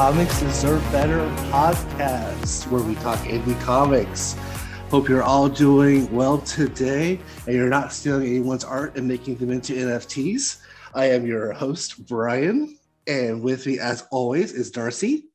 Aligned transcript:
Comics 0.00 0.40
Deserve 0.40 0.80
Better 0.92 1.18
podcast, 1.52 2.66
where 2.70 2.82
we 2.82 2.94
talk 2.94 3.18
indie 3.18 3.60
comics. 3.60 4.34
Hope 4.88 5.10
you're 5.10 5.22
all 5.22 5.46
doing 5.46 6.10
well 6.10 6.38
today 6.38 7.20
and 7.46 7.54
you're 7.54 7.68
not 7.68 7.92
stealing 7.92 8.26
anyone's 8.26 8.64
art 8.64 8.96
and 8.96 9.06
making 9.06 9.36
them 9.36 9.50
into 9.50 9.74
NFTs. 9.74 10.62
I 10.94 11.10
am 11.10 11.26
your 11.26 11.52
host, 11.52 12.06
Brian, 12.08 12.78
and 13.06 13.42
with 13.42 13.66
me, 13.66 13.78
as 13.78 14.06
always, 14.10 14.52
is 14.52 14.70
Darcy. 14.70 15.26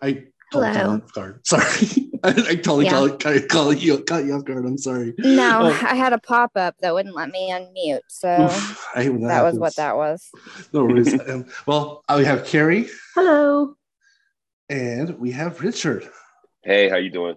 I 0.00 0.28
Hello. 0.50 1.02
Guard. 1.12 1.46
Sorry. 1.46 1.88
I, 2.24 2.28
I 2.30 2.54
totally 2.56 2.84
Yeah. 2.84 2.92
call, 2.92 3.08
call, 3.16 3.40
call 3.48 3.72
you, 3.72 3.98
caught 4.04 4.24
you 4.24 4.34
off 4.34 4.44
guard. 4.44 4.64
I'm 4.64 4.78
sorry. 4.78 5.14
No, 5.18 5.60
Oh. 5.62 5.66
I 5.66 5.94
had 5.94 6.12
a 6.12 6.18
pop 6.18 6.52
up 6.56 6.76
that 6.80 6.94
wouldn't 6.94 7.14
let 7.14 7.30
me 7.30 7.50
unmute. 7.50 8.00
So 8.08 8.44
Oof, 8.46 8.86
I 8.94 9.04
that, 9.08 9.20
that 9.28 9.42
was 9.44 9.58
what 9.58 9.74
that 9.76 9.96
was. 9.96 10.30
No 10.72 10.84
worries. 10.84 11.12
um, 11.28 11.46
well, 11.66 12.04
uh, 12.08 12.16
we 12.18 12.24
have 12.24 12.44
Carrie 12.46 12.88
Hello. 13.14 13.74
and 14.68 15.18
we 15.18 15.32
have 15.32 15.60
Richard. 15.60 16.08
Hey, 16.62 16.88
how 16.88 16.96
you 16.96 17.10
doing? 17.10 17.36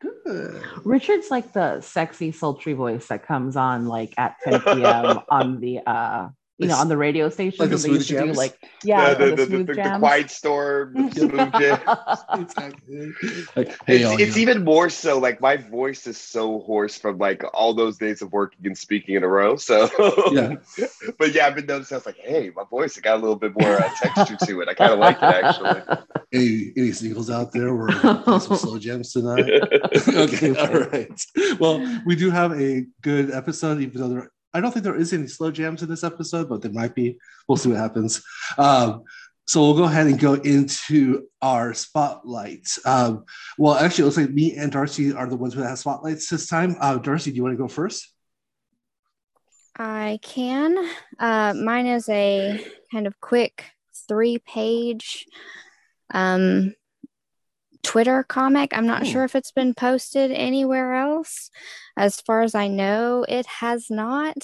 Good. 0.00 0.62
Richard's 0.84 1.30
like 1.30 1.52
the 1.52 1.80
sexy, 1.80 2.32
sultry 2.32 2.72
voice 2.72 3.06
that 3.06 3.24
comes 3.26 3.56
on 3.56 3.86
like 3.86 4.12
at 4.18 4.34
10 4.44 4.60
p.m. 4.60 5.20
on 5.30 5.60
the 5.60 5.78
uh 5.86 6.28
you 6.62 6.68
know 6.68 6.76
on 6.76 6.88
the 6.88 6.96
radio 6.96 7.28
station. 7.28 7.56
Like 7.58 7.70
the 7.70 7.76
they 7.76 7.88
used 7.90 8.06
smooth 8.06 8.20
to 8.20 8.24
do 8.24 8.26
jams? 8.26 8.36
like 8.36 8.58
yeah, 8.84 9.14
the, 9.14 9.24
on 9.24 9.30
the, 9.30 9.36
the, 9.36 9.46
the, 9.46 9.64
the, 9.64 9.74
the 9.74 9.96
quiet 9.98 10.30
storm, 10.30 11.10
smooth 11.12 11.52
jam. 11.52 11.80
Exactly. 12.34 13.12
Like, 13.56 13.68
hey, 13.86 14.02
It's, 14.02 14.20
it's 14.20 14.36
even 14.36 14.64
more 14.64 14.90
so 14.90 15.18
like 15.18 15.40
my 15.40 15.56
voice 15.56 16.06
is 16.06 16.18
so 16.18 16.60
hoarse 16.60 16.98
from 16.98 17.18
like 17.18 17.44
all 17.54 17.74
those 17.74 17.98
days 17.98 18.22
of 18.22 18.32
working 18.32 18.66
and 18.66 18.76
speaking 18.76 19.14
in 19.16 19.24
a 19.24 19.28
row. 19.28 19.56
So 19.56 19.88
Yeah. 20.32 20.54
but 21.18 21.34
yeah, 21.34 21.46
I've 21.46 21.54
been 21.54 21.66
noticing. 21.66 21.94
I 21.94 21.98
was 21.98 22.06
like, 22.06 22.18
hey, 22.18 22.50
my 22.54 22.64
voice 22.70 22.96
it 22.96 23.02
got 23.02 23.16
a 23.16 23.20
little 23.20 23.36
bit 23.36 23.52
more 23.58 23.82
uh, 23.82 23.90
texture 24.00 24.36
to 24.46 24.60
it. 24.60 24.68
I 24.68 24.74
kind 24.74 24.92
of 24.92 24.98
like 24.98 25.16
it 25.16 25.22
actually. 25.22 25.82
any, 26.32 26.72
any 26.76 26.92
singles 26.92 27.30
out 27.30 27.52
there? 27.52 27.74
We're 27.74 27.92
some 28.40 28.56
slow 28.56 28.78
jams 28.78 29.12
tonight. 29.12 29.48
okay, 30.08 30.54
all 30.56 30.80
right. 30.80 31.26
Well, 31.58 32.00
we 32.06 32.16
do 32.16 32.30
have 32.30 32.52
a 32.52 32.86
good 33.02 33.30
episode, 33.30 33.80
even 33.80 34.00
though 34.00 34.08
there, 34.08 34.30
I 34.54 34.60
don't 34.60 34.72
think 34.72 34.84
there 34.84 34.96
is 34.96 35.12
any 35.12 35.26
slow 35.28 35.50
jams 35.50 35.82
in 35.82 35.88
this 35.88 36.04
episode, 36.04 36.48
but 36.48 36.62
there 36.62 36.72
might 36.72 36.94
be. 36.94 37.18
We'll 37.48 37.56
see 37.56 37.70
what 37.70 37.78
happens. 37.78 38.22
Um, 38.58 39.02
so 39.46 39.60
we'll 39.62 39.76
go 39.76 39.84
ahead 39.84 40.06
and 40.06 40.18
go 40.18 40.34
into 40.34 41.26
our 41.40 41.74
spotlights. 41.74 42.78
Um, 42.86 43.24
well, 43.58 43.74
actually, 43.74 44.02
it 44.02 44.04
looks 44.06 44.16
like 44.18 44.30
me 44.30 44.56
and 44.56 44.70
Darcy 44.70 45.12
are 45.12 45.26
the 45.28 45.36
ones 45.36 45.54
who 45.54 45.62
have 45.62 45.78
spotlights 45.78 46.28
this 46.28 46.46
time. 46.46 46.76
Uh, 46.80 46.96
Darcy, 46.98 47.30
do 47.30 47.36
you 47.36 47.42
want 47.42 47.54
to 47.54 47.62
go 47.62 47.68
first? 47.68 48.08
I 49.76 50.18
can. 50.22 50.76
Uh, 51.18 51.54
mine 51.54 51.86
is 51.86 52.08
a 52.08 52.64
kind 52.92 53.06
of 53.06 53.20
quick 53.20 53.64
three 54.06 54.38
page 54.38 55.26
um, 56.12 56.74
Twitter 57.82 58.22
comic. 58.22 58.76
I'm 58.76 58.86
not 58.86 59.02
Oh. 59.02 59.06
sure 59.06 59.24
if 59.24 59.34
it's 59.34 59.50
been 59.52 59.74
posted 59.74 60.30
anywhere 60.30 60.94
else. 60.94 61.50
As 61.96 62.20
far 62.20 62.42
as 62.42 62.54
I 62.54 62.68
know, 62.68 63.24
it 63.28 63.46
has 63.46 63.86
not. 63.90 64.36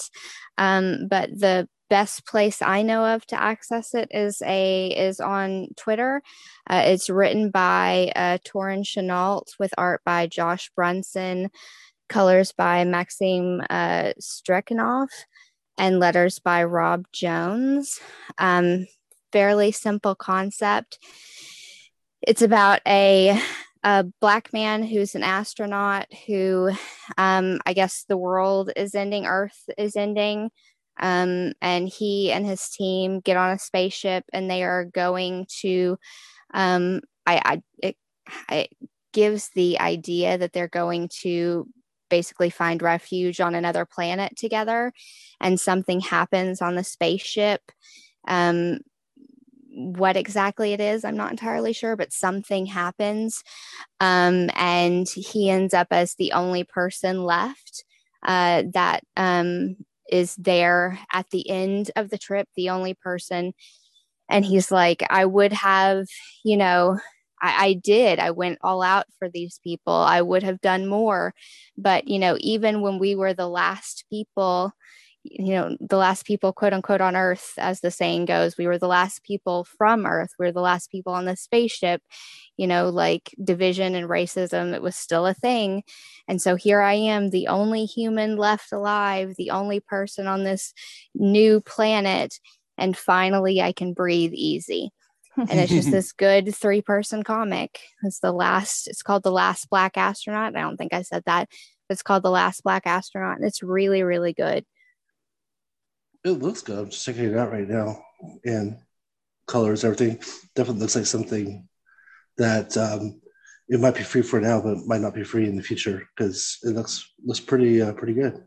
Um, 0.57 1.07
but 1.09 1.29
the 1.31 1.67
best 1.89 2.25
place 2.25 2.61
I 2.61 2.83
know 2.83 3.15
of 3.15 3.25
to 3.27 3.41
access 3.41 3.93
it 3.95 4.09
is 4.11 4.41
a 4.45 4.87
is 4.87 5.19
on 5.19 5.69
Twitter. 5.75 6.21
Uh, 6.69 6.83
it's 6.85 7.09
written 7.09 7.49
by 7.49 8.11
uh, 8.15 8.37
Torin 8.45 8.85
Chenault 8.85 9.45
with 9.59 9.73
art 9.77 10.01
by 10.05 10.27
Josh 10.27 10.69
Brunson, 10.75 11.49
colors 12.07 12.51
by 12.51 12.83
Maxime 12.85 13.61
uh, 13.69 14.13
Strekhanov, 14.21 15.07
and 15.77 15.99
letters 15.99 16.39
by 16.39 16.63
Rob 16.63 17.05
Jones. 17.11 17.99
Um, 18.37 18.85
fairly 19.31 19.71
simple 19.71 20.15
concept. 20.15 20.99
It's 22.21 22.41
about 22.41 22.81
a, 22.87 23.41
a 23.83 24.05
black 24.19 24.51
man 24.53 24.83
who's 24.83 25.15
an 25.15 25.23
astronaut 25.23 26.07
who, 26.27 26.71
um, 27.17 27.59
I 27.65 27.73
guess, 27.73 28.05
the 28.07 28.17
world 28.17 28.71
is 28.75 28.95
ending, 28.95 29.25
Earth 29.25 29.69
is 29.77 29.95
ending. 29.95 30.51
Um, 31.01 31.53
and 31.61 31.87
he 31.87 32.29
and 32.31 32.45
his 32.45 32.67
team 32.69 33.21
get 33.21 33.37
on 33.37 33.51
a 33.51 33.59
spaceship 33.59 34.25
and 34.33 34.51
they 34.51 34.63
are 34.63 34.83
going 34.83 35.47
to 35.61 35.97
um, 36.53 37.01
I, 37.25 37.41
I 37.45 37.61
it, 37.81 37.95
it 38.51 38.69
gives 39.13 39.49
the 39.55 39.79
idea 39.79 40.37
that 40.37 40.53
they're 40.53 40.67
going 40.67 41.09
to 41.21 41.67
basically 42.09 42.49
find 42.49 42.81
refuge 42.81 43.39
on 43.39 43.55
another 43.55 43.85
planet 43.85 44.35
together 44.35 44.91
and 45.39 45.59
something 45.59 45.99
happens 45.99 46.61
on 46.61 46.75
the 46.75 46.83
spaceship 46.83 47.61
um 48.27 48.79
what 49.79 50.17
exactly 50.17 50.73
it 50.73 50.81
is 50.81 51.05
i'm 51.05 51.15
not 51.17 51.31
entirely 51.31 51.73
sure 51.73 51.95
but 51.95 52.11
something 52.11 52.65
happens 52.65 53.43
um 54.01 54.49
and 54.55 55.07
he 55.09 55.49
ends 55.49 55.73
up 55.73 55.87
as 55.91 56.15
the 56.15 56.33
only 56.33 56.63
person 56.63 57.23
left 57.23 57.85
uh 58.27 58.63
that 58.73 59.01
um 59.17 59.75
is 60.11 60.35
there 60.35 60.99
at 61.13 61.29
the 61.31 61.49
end 61.49 61.91
of 61.95 62.09
the 62.09 62.17
trip 62.17 62.47
the 62.55 62.69
only 62.71 62.95
person. 62.95 63.53
And 64.29 64.45
he's 64.45 64.71
like 64.71 65.03
i 65.09 65.25
would 65.25 65.53
have 65.53 66.05
you 66.43 66.57
know 66.57 66.99
I, 67.41 67.67
I 67.67 67.73
did. 67.73 68.19
I 68.19 68.31
went 68.31 68.59
all 68.61 68.81
out 68.81 69.05
for 69.17 69.29
these 69.29 69.61
people. 69.63 69.93
I 69.93 70.21
would 70.21 70.43
have 70.43 70.59
done 70.61 70.87
more. 70.87 71.33
But 71.77 72.07
you 72.07 72.19
know 72.19 72.37
even 72.41 72.81
when 72.81 72.99
we 72.99 73.15
were 73.15 73.33
the 73.33 73.47
last 73.47 74.05
people 74.11 74.73
you 75.31 75.53
know 75.53 75.77
the 75.79 75.97
last 75.97 76.25
people 76.25 76.51
quote 76.51 76.73
unquote 76.73 77.01
on 77.01 77.15
earth 77.15 77.53
as 77.57 77.81
the 77.81 77.91
saying 77.91 78.25
goes 78.25 78.57
we 78.57 78.65
were 78.65 78.79
the 78.79 78.87
last 78.87 79.23
people 79.23 79.63
from 79.63 80.05
earth. 80.05 80.31
We 80.39 80.47
are 80.47 80.51
the 80.51 80.61
last 80.61 80.89
people 80.91 81.13
on 81.13 81.25
the 81.25 81.35
spaceship 81.35 82.01
you 82.57 82.67
know 82.67 82.89
like 82.89 83.35
division 83.43 83.95
and 83.95 84.09
racism 84.09 84.73
it 84.73 84.81
was 84.81 84.95
still 84.95 85.27
a 85.27 85.33
thing. 85.33 85.83
And 86.27 86.41
so 86.41 86.55
here 86.55 86.81
i 86.81 86.93
am 86.93 87.29
the 87.29 87.47
only 87.47 87.85
human 87.85 88.37
left 88.37 88.71
alive 88.71 89.35
the 89.37 89.51
only 89.51 89.79
person 89.79 90.27
on 90.27 90.43
this 90.43 90.73
new 91.13 91.61
planet 91.61 92.39
and 92.77 92.97
finally 92.97 93.61
i 93.61 93.71
can 93.71 93.93
breathe 93.93 94.33
easy. 94.33 94.91
And 95.37 95.51
it's 95.51 95.71
just 95.71 95.91
this 95.97 96.11
good 96.11 96.53
three 96.55 96.81
person 96.81 97.23
comic. 97.23 97.79
It's 98.03 98.19
the 98.19 98.33
last 98.33 98.87
it's 98.87 99.03
called 99.03 99.23
the 99.23 99.31
last 99.31 99.69
black 99.69 99.95
astronaut. 99.97 100.55
I 100.55 100.61
don't 100.61 100.77
think 100.77 100.93
i 100.93 101.03
said 101.03 101.23
that. 101.27 101.49
It's 101.89 102.03
called 102.03 102.23
the 102.23 102.31
last 102.31 102.63
black 102.63 102.83
astronaut 102.85 103.37
and 103.37 103.45
it's 103.45 103.63
really 103.63 104.03
really 104.03 104.33
good 104.33 104.65
It 106.23 106.31
looks 106.31 106.61
good. 106.61 106.77
I'm 106.77 106.89
just 106.89 107.05
checking 107.05 107.25
it 107.25 107.37
out 107.37 107.51
right 107.51 107.67
now. 107.67 108.01
And 108.45 108.77
colors, 109.47 109.83
everything 109.83 110.17
definitely 110.55 110.81
looks 110.81 110.95
like 110.95 111.05
something 111.05 111.67
that 112.37 112.75
um, 112.77 113.21
it 113.67 113.79
might 113.79 113.95
be 113.95 114.03
free 114.03 114.21
for 114.21 114.39
now, 114.39 114.61
but 114.61 114.85
might 114.85 115.01
not 115.01 115.13
be 115.13 115.23
free 115.23 115.47
in 115.47 115.55
the 115.55 115.63
future 115.63 116.07
because 116.15 116.57
it 116.63 116.69
looks 116.69 117.09
looks 117.23 117.39
pretty 117.39 117.81
uh, 117.81 117.93
pretty 117.93 118.13
good. 118.13 118.43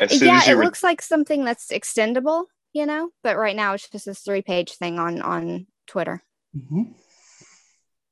As 0.00 0.20
yeah 0.20 0.42
it 0.46 0.54
were, 0.54 0.64
looks 0.64 0.82
like 0.82 1.00
something 1.00 1.44
that's 1.44 1.68
extendable 1.68 2.44
you 2.76 2.84
know 2.84 3.08
but 3.22 3.38
right 3.38 3.56
now 3.56 3.72
it's 3.72 3.88
just 3.88 4.04
this 4.04 4.20
three 4.20 4.42
page 4.42 4.72
thing 4.72 4.98
on 4.98 5.22
on 5.22 5.66
twitter 5.86 6.22
Mhm. 6.56 6.94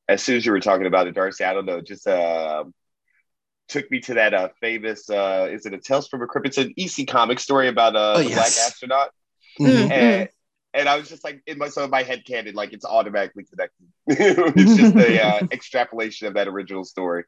as 0.08 0.22
soon 0.22 0.36
as 0.36 0.47
you 0.47 0.53
were 0.53 0.60
talking 0.60 0.86
about 0.86 1.06
it, 1.06 1.14
Darcy, 1.14 1.44
I 1.44 1.54
don't 1.54 1.64
know, 1.66 1.80
just 1.80 2.06
uh, 2.06 2.64
took 3.69 3.91
me 3.91 4.00
to 4.00 4.14
that 4.14 4.34
uh, 4.34 4.48
famous 4.60 5.09
uh, 5.10 5.48
is 5.50 5.66
it 5.66 5.72
a 5.74 5.78
Tales 5.78 6.09
from 6.09 6.22
a 6.22 6.27
Crypt? 6.27 6.47
It's 6.47 6.59
an 6.59 6.74
EC 6.77 7.06
comic 7.06 7.41
story 7.41 7.68
about 7.68 7.97
uh, 7.97 8.15
Oh, 8.16 8.18
the 8.18 8.28
yes. 8.28 8.34
black 8.34 8.66
astronaut. 8.66 9.10
Mhm. 9.60 9.89
Mm. 9.89 9.91
and, 9.92 10.28
and 10.74 10.89
I 10.89 10.97
was 10.97 11.09
just 11.09 11.22
like 11.24 11.41
in 11.47 11.59
my 11.59 11.68
so 11.68 11.84
in 11.84 11.91
my 11.91 12.03
head 12.03 12.24
canon, 12.27 12.54
like 12.54 12.72
it's 12.72 12.84
automatically 12.84 13.44
connected. 13.44 13.86
it's 14.06 14.77
just 14.77 14.97
a 14.97 15.22
uh, 15.22 15.47
extrapolation 15.53 16.27
of 16.27 16.34
that 16.34 16.48
original 16.48 16.84
story. 16.84 17.24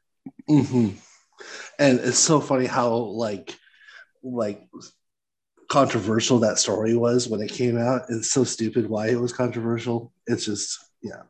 hmm 0.47 0.89
And 1.79 1.99
it's 1.99 2.19
so 2.19 2.39
funny 2.41 2.65
how 2.65 2.93
like 2.95 3.55
like 4.23 4.61
controversial 5.69 6.39
that 6.39 6.57
story 6.57 6.95
was 6.95 7.27
when 7.27 7.41
it 7.41 7.51
came 7.51 7.77
out. 7.77 8.03
It's 8.09 8.31
so 8.31 8.43
stupid 8.43 8.89
why 8.89 9.09
it 9.09 9.19
was 9.19 9.33
controversial. 9.33 10.11
It's 10.25 10.45
just 10.45 10.79
yeah. 11.01 11.23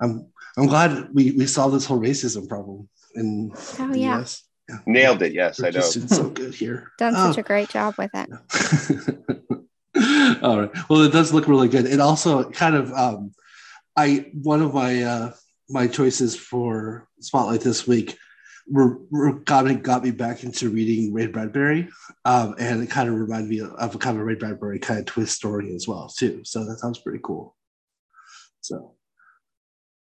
I'm 0.00 0.26
I'm 0.56 0.66
glad 0.66 1.08
we 1.12 1.32
we 1.32 1.46
solved 1.46 1.74
this 1.74 1.86
whole 1.86 2.00
racism 2.00 2.48
problem 2.48 2.88
in 3.14 3.52
Oh, 3.78 3.92
the 3.92 3.98
yeah. 3.98 4.20
US. 4.20 4.42
Yeah. 4.68 4.78
Nailed 4.86 5.22
it. 5.22 5.32
Yes, 5.32 5.58
We're 5.60 5.66
I 5.66 5.70
know. 5.70 5.80
just 5.80 5.94
doing 5.94 6.08
so 6.08 6.30
good 6.30 6.54
here. 6.54 6.90
done 6.98 7.14
Oh. 7.16 7.28
such 7.30 7.38
a 7.38 7.42
great 7.42 7.68
job 7.68 7.94
with 7.98 8.10
it 8.14 8.28
All 10.42 10.60
right. 10.60 10.70
Well, 10.88 11.02
it 11.02 11.12
does 11.12 11.32
look 11.32 11.48
really 11.48 11.68
good. 11.68 11.86
It 11.86 12.00
also 12.00 12.50
kind 12.50 12.74
of 12.74 12.92
um 12.92 13.32
I 13.96 14.30
one 14.32 14.62
of 14.62 14.74
my 14.74 15.02
uh 15.02 15.32
my 15.68 15.86
choices 15.86 16.34
for 16.36 17.08
spotlight 17.20 17.60
this 17.60 17.86
week 17.86 18.16
were, 18.68 18.98
were 19.10 19.32
got 19.32 19.64
me 19.66 19.74
got 19.74 20.02
me 20.04 20.10
back 20.12 20.44
into 20.44 20.70
reading 20.70 21.12
Ray 21.12 21.26
Bradbury, 21.26 21.88
um, 22.24 22.54
and 22.58 22.82
it 22.82 22.90
kind 22.90 23.08
of 23.08 23.16
reminded 23.16 23.50
me 23.50 23.60
of 23.60 23.94
a 23.94 23.98
kind 23.98 24.18
of 24.18 24.24
Ray 24.24 24.36
Bradbury 24.36 24.78
kind 24.78 25.00
of 25.00 25.06
twist 25.06 25.36
story 25.36 25.74
as 25.74 25.86
well 25.88 26.08
too. 26.08 26.42
So 26.44 26.64
that 26.64 26.78
sounds 26.78 26.98
pretty 27.00 27.20
cool. 27.22 27.56
So, 28.60 28.94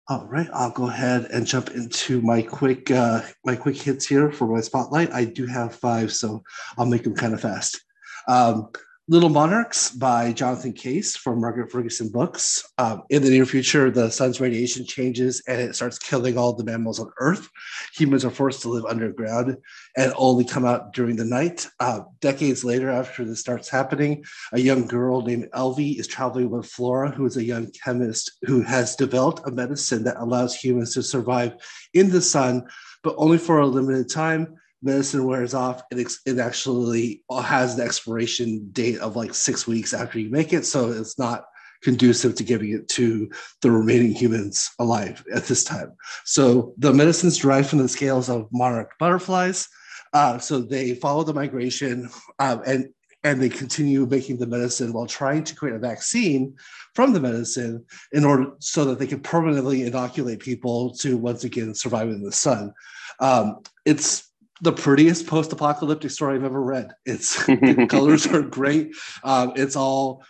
all 0.09 0.27
right, 0.27 0.49
I'll 0.53 0.71
go 0.71 0.89
ahead 0.89 1.25
and 1.33 1.47
jump 1.47 1.71
into 1.71 2.21
my 2.21 2.41
quick 2.41 2.91
uh, 2.91 3.23
my 3.45 3.57
quick 3.57 3.77
hits 3.77 4.07
here 4.07 4.31
for 4.31 4.47
my 4.47 4.61
spotlight. 4.61 5.13
I 5.13 5.25
do 5.25 5.47
have 5.47 5.75
five, 5.75 6.13
so 6.13 6.45
I'll 6.79 6.87
make 6.87 7.03
them 7.03 7.15
kind 7.15 7.35
of 7.35 7.41
fast. 7.41 7.81
Um, 8.29 8.71
Little 9.09 9.29
Monarchs 9.29 9.91
by 9.91 10.33
Jonathan 10.33 10.73
Case 10.73 11.15
from 11.15 11.41
Margaret 11.41 11.71
Ferguson 11.71 12.09
Books. 12.09 12.69
Um, 12.77 13.05
in 13.09 13.23
the 13.23 13.31
near 13.31 13.47
future, 13.47 13.89
the 13.89 14.11
sun's 14.11 14.41
radiation 14.41 14.85
changes 14.85 15.41
and 15.47 15.61
it 15.61 15.77
starts 15.77 15.97
killing 15.97 16.37
all 16.37 16.55
the 16.55 16.65
mammals 16.65 16.99
on 16.99 17.13
Earth. 17.21 17.49
Humans 17.95 18.25
are 18.25 18.33
forced 18.33 18.63
to 18.63 18.69
live 18.69 18.85
underground 18.85 19.59
and 19.97 20.13
only 20.17 20.45
come 20.45 20.65
out 20.65 20.93
during 20.93 21.15
the 21.15 21.25
night. 21.25 21.69
Uh, 21.79 22.01
decades 22.21 22.65
later, 22.65 22.91
after 22.91 23.25
this 23.25 23.39
starts 23.39 23.69
happening, 23.69 24.25
a 24.53 24.59
young 24.59 24.89
girl 24.89 25.23
named 25.23 25.51
Elvie 25.55 26.01
is 26.01 26.09
traveling 26.09 26.51
with 26.51 26.67
Flora, 26.67 27.09
who 27.13 27.27
is 27.27 27.37
a 27.37 27.45
young 27.45 27.71
chemist 27.85 28.33
who 28.43 28.61
has 28.63 28.97
developed 28.97 29.47
a 29.47 29.53
medicine 29.53 30.03
that 30.03 30.21
allows 30.21 30.57
humans 30.57 30.95
to 30.95 31.03
survive 31.05 31.55
in 31.95 32.11
the 32.11 32.21
sun, 32.21 32.67
but 33.05 33.15
only 33.19 33.39
for 33.39 33.61
a 33.61 33.67
limited 33.69 34.11
time 34.11 34.57
medicine 34.87 35.27
wears 35.27 35.53
off, 35.53 35.83
it, 35.91 36.11
it 36.25 36.39
actually 36.39 37.23
has 37.31 37.77
the 37.77 37.83
expiration 37.83 38.69
date 38.73 38.99
of 39.01 39.17
like 39.17 39.35
six 39.35 39.67
weeks 39.67 39.93
after 39.93 40.19
you 40.19 40.31
make 40.31 40.53
it. 40.53 40.65
So 40.65 40.91
it's 40.91 41.19
not 41.19 41.45
conducive 41.83 42.35
to 42.37 42.45
giving 42.45 42.73
it 42.73 42.89
to 42.89 43.31
the 43.63 43.71
remaining 43.71 44.13
humans 44.13 44.71
alive 44.79 45.25
at 45.35 45.45
this 45.45 45.63
time. 45.63 45.93
So 46.25 46.73
the 46.79 46.93
medicines 46.93 47.37
derived 47.37 47.69
from 47.69 47.81
the 47.81 47.89
scales 47.89 48.29
of 48.29 48.49
monarch 48.53 48.93
butterflies. 48.99 49.69
Uh, 50.13 50.39
so 50.39 50.61
they 50.61 50.95
follow 50.95 51.23
the 51.23 51.35
migration 51.35 52.09
um, 52.39 52.63
and 52.67 52.89
and 53.25 53.43
they 53.43 53.49
continue 53.49 54.07
making 54.07 54.39
the 54.39 54.47
medicine 54.47 54.93
while 54.93 55.07
trying 55.07 55.43
to 55.43 55.55
create 55.57 55.75
a 55.75 55.81
vaccine 55.81 56.55
from 56.95 57.13
the 57.13 57.19
medicine 57.19 57.85
in 58.13 58.25
order 58.25 58.53
so 58.61 58.85
that 58.85 59.01
they 59.01 59.07
can 59.07 59.19
permanently 59.19 59.83
inoculate 59.83 60.39
people 60.39 60.95
to 60.95 61.17
once 61.17 61.43
again 61.43 61.75
survive 61.75 62.09
in 62.09 62.23
the 62.23 62.31
sun. 62.31 62.73
Um, 63.19 63.59
it's 63.85 64.31
the 64.63 64.73
prettiest 64.73 65.27
post-apocalyptic 65.27 66.11
story 66.11 66.37
I've 66.37 66.45
ever 66.45 66.63
read. 66.63 66.93
It's 67.05 67.45
the 67.47 67.87
colors 67.89 68.27
are 68.27 68.43
great. 68.43 68.95
Um, 69.23 69.53
it's 69.57 69.77
all 69.77 70.25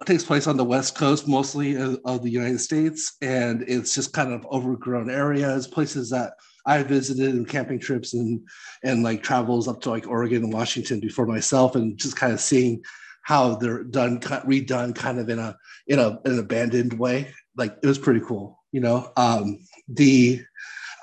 it 0.00 0.06
takes 0.06 0.24
place 0.24 0.48
on 0.48 0.56
the 0.56 0.64
west 0.64 0.96
coast, 0.96 1.28
mostly 1.28 1.76
of, 1.76 2.22
the 2.22 2.30
United 2.30 2.60
States, 2.60 3.16
and 3.22 3.64
it's 3.68 3.94
just 3.94 4.12
kind 4.12 4.32
of 4.32 4.44
overgrown 4.50 5.08
areas, 5.08 5.68
places 5.68 6.10
that 6.10 6.32
I 6.66 6.82
visited 6.82 7.34
and 7.34 7.48
camping 7.48 7.78
trips 7.78 8.14
and 8.14 8.40
and 8.82 9.04
like 9.04 9.22
travels 9.22 9.68
up 9.68 9.80
to 9.82 9.90
like 9.90 10.08
Oregon 10.08 10.44
and 10.44 10.52
Washington 10.52 10.98
before 10.98 11.26
myself, 11.26 11.76
and 11.76 11.96
just 11.96 12.16
kind 12.16 12.32
of 12.32 12.40
seeing 12.40 12.82
how 13.22 13.54
they're 13.54 13.84
done, 13.84 14.18
redone, 14.20 14.94
kind 14.94 15.20
of 15.20 15.28
in 15.28 15.38
a 15.38 15.56
in 15.86 16.00
a 16.00 16.18
an 16.24 16.38
abandoned 16.38 16.98
way. 16.98 17.32
Like 17.56 17.76
it 17.82 17.86
was 17.86 17.98
pretty 17.98 18.20
cool, 18.20 18.60
you 18.72 18.80
know. 18.80 19.12
Um, 19.16 19.60
the 19.88 20.42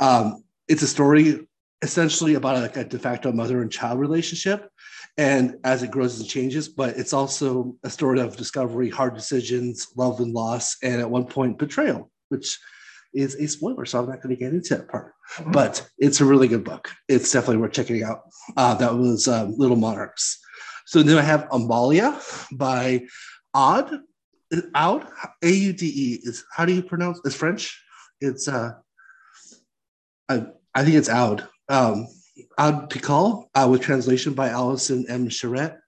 um, 0.01 0.43
it's 0.67 0.81
a 0.81 0.87
story 0.87 1.47
essentially 1.81 2.35
about 2.35 2.75
a 2.77 2.83
de 2.83 2.99
facto 2.99 3.31
mother 3.31 3.61
and 3.61 3.71
child 3.71 3.99
relationship 3.99 4.69
and 5.17 5.55
as 5.63 5.81
it 5.83 5.91
grows 5.91 6.19
and 6.19 6.29
changes 6.29 6.67
but 6.67 6.97
it's 6.97 7.13
also 7.13 7.75
a 7.83 7.89
story 7.89 8.19
of 8.19 8.35
discovery 8.35 8.89
hard 8.89 9.15
decisions 9.15 9.87
love 9.95 10.19
and 10.19 10.33
loss 10.33 10.75
and 10.83 10.99
at 11.01 11.09
one 11.09 11.25
point 11.25 11.57
betrayal 11.57 12.11
which 12.29 12.59
is 13.13 13.35
a 13.35 13.47
spoiler 13.47 13.85
so 13.85 13.99
i'm 13.99 14.09
not 14.09 14.21
going 14.21 14.35
to 14.35 14.39
get 14.39 14.53
into 14.53 14.75
that 14.75 14.87
part. 14.87 15.13
But 15.47 15.87
it's 15.97 16.21
a 16.21 16.25
really 16.25 16.47
good 16.47 16.63
book. 16.63 16.89
It's 17.07 17.31
definitely 17.31 17.57
worth 17.57 17.73
checking 17.73 18.03
out. 18.03 18.21
Uh, 18.57 18.73
that 18.75 18.95
was 18.95 19.27
um, 19.27 19.53
little 19.57 19.77
monarchs. 19.77 20.39
So 20.85 21.03
then 21.03 21.17
i 21.17 21.21
have 21.21 21.47
amalia 21.51 22.19
by 22.51 23.05
odd 23.53 23.91
out 24.73 25.07
a-u-d-e 25.43 26.19
is 26.23 26.43
how 26.55 26.65
do 26.65 26.73
you 26.73 26.81
pronounce 26.81 27.19
it's 27.23 27.35
french? 27.35 27.79
It's 28.19 28.47
uh 28.47 28.71
I, 30.27 30.47
I 30.73 30.83
think 30.83 30.95
it's 30.95 31.09
out 31.09 31.43
um, 31.69 32.07
Aude 32.57 32.89
Picard, 32.89 33.45
uh, 33.55 33.67
with 33.69 33.81
translation 33.81 34.33
by 34.33 34.49
Alison 34.49 35.05
M. 35.07 35.29
Charette 35.29 35.79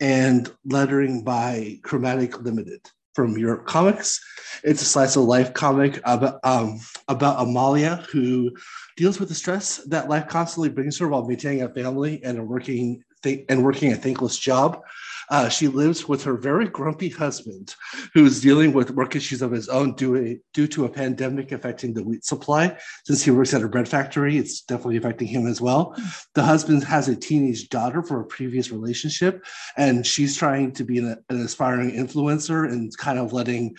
and 0.00 0.50
lettering 0.64 1.22
by 1.22 1.78
Cromatik 1.82 2.42
Limited 2.42 2.80
from 3.14 3.36
Europe 3.36 3.66
Comics. 3.66 4.20
It's 4.62 4.82
a 4.82 4.84
slice 4.84 5.16
of 5.16 5.24
life 5.24 5.52
comic 5.52 6.00
about, 6.04 6.38
um, 6.44 6.78
about 7.08 7.42
Amalia, 7.42 8.04
who 8.12 8.52
deals 8.96 9.18
with 9.18 9.28
the 9.28 9.34
stress 9.34 9.78
that 9.86 10.08
life 10.08 10.28
constantly 10.28 10.68
brings 10.68 10.98
her 10.98 11.08
while 11.08 11.26
maintaining 11.26 11.62
a 11.62 11.68
family 11.68 12.22
and 12.22 12.38
a 12.38 12.42
working 12.42 13.02
th- 13.22 13.44
and 13.48 13.64
working 13.64 13.92
a 13.92 13.96
thankless 13.96 14.38
job. 14.38 14.80
Uh, 15.30 15.48
she 15.48 15.68
lives 15.68 16.08
with 16.08 16.22
her 16.24 16.36
very 16.36 16.66
grumpy 16.68 17.08
husband, 17.08 17.74
who's 18.14 18.40
dealing 18.40 18.72
with 18.72 18.92
work 18.92 19.14
issues 19.14 19.42
of 19.42 19.52
his 19.52 19.68
own 19.68 19.94
due, 19.94 20.38
due 20.54 20.66
to 20.66 20.84
a 20.84 20.88
pandemic 20.88 21.52
affecting 21.52 21.94
the 21.94 22.02
wheat 22.02 22.24
supply. 22.24 22.76
Since 23.04 23.22
he 23.22 23.30
works 23.30 23.54
at 23.54 23.62
a 23.62 23.68
bread 23.68 23.88
factory, 23.88 24.38
it's 24.38 24.62
definitely 24.62 24.96
affecting 24.96 25.28
him 25.28 25.46
as 25.46 25.60
well. 25.60 25.96
The 26.34 26.42
husband 26.42 26.84
has 26.84 27.08
a 27.08 27.16
teenage 27.16 27.68
daughter 27.68 28.02
from 28.02 28.20
a 28.20 28.24
previous 28.24 28.70
relationship, 28.70 29.44
and 29.76 30.06
she's 30.06 30.36
trying 30.36 30.72
to 30.72 30.84
be 30.84 30.98
an, 30.98 31.16
an 31.28 31.40
aspiring 31.40 31.92
influencer 31.92 32.70
and 32.70 32.96
kind 32.96 33.18
of 33.18 33.32
letting 33.32 33.76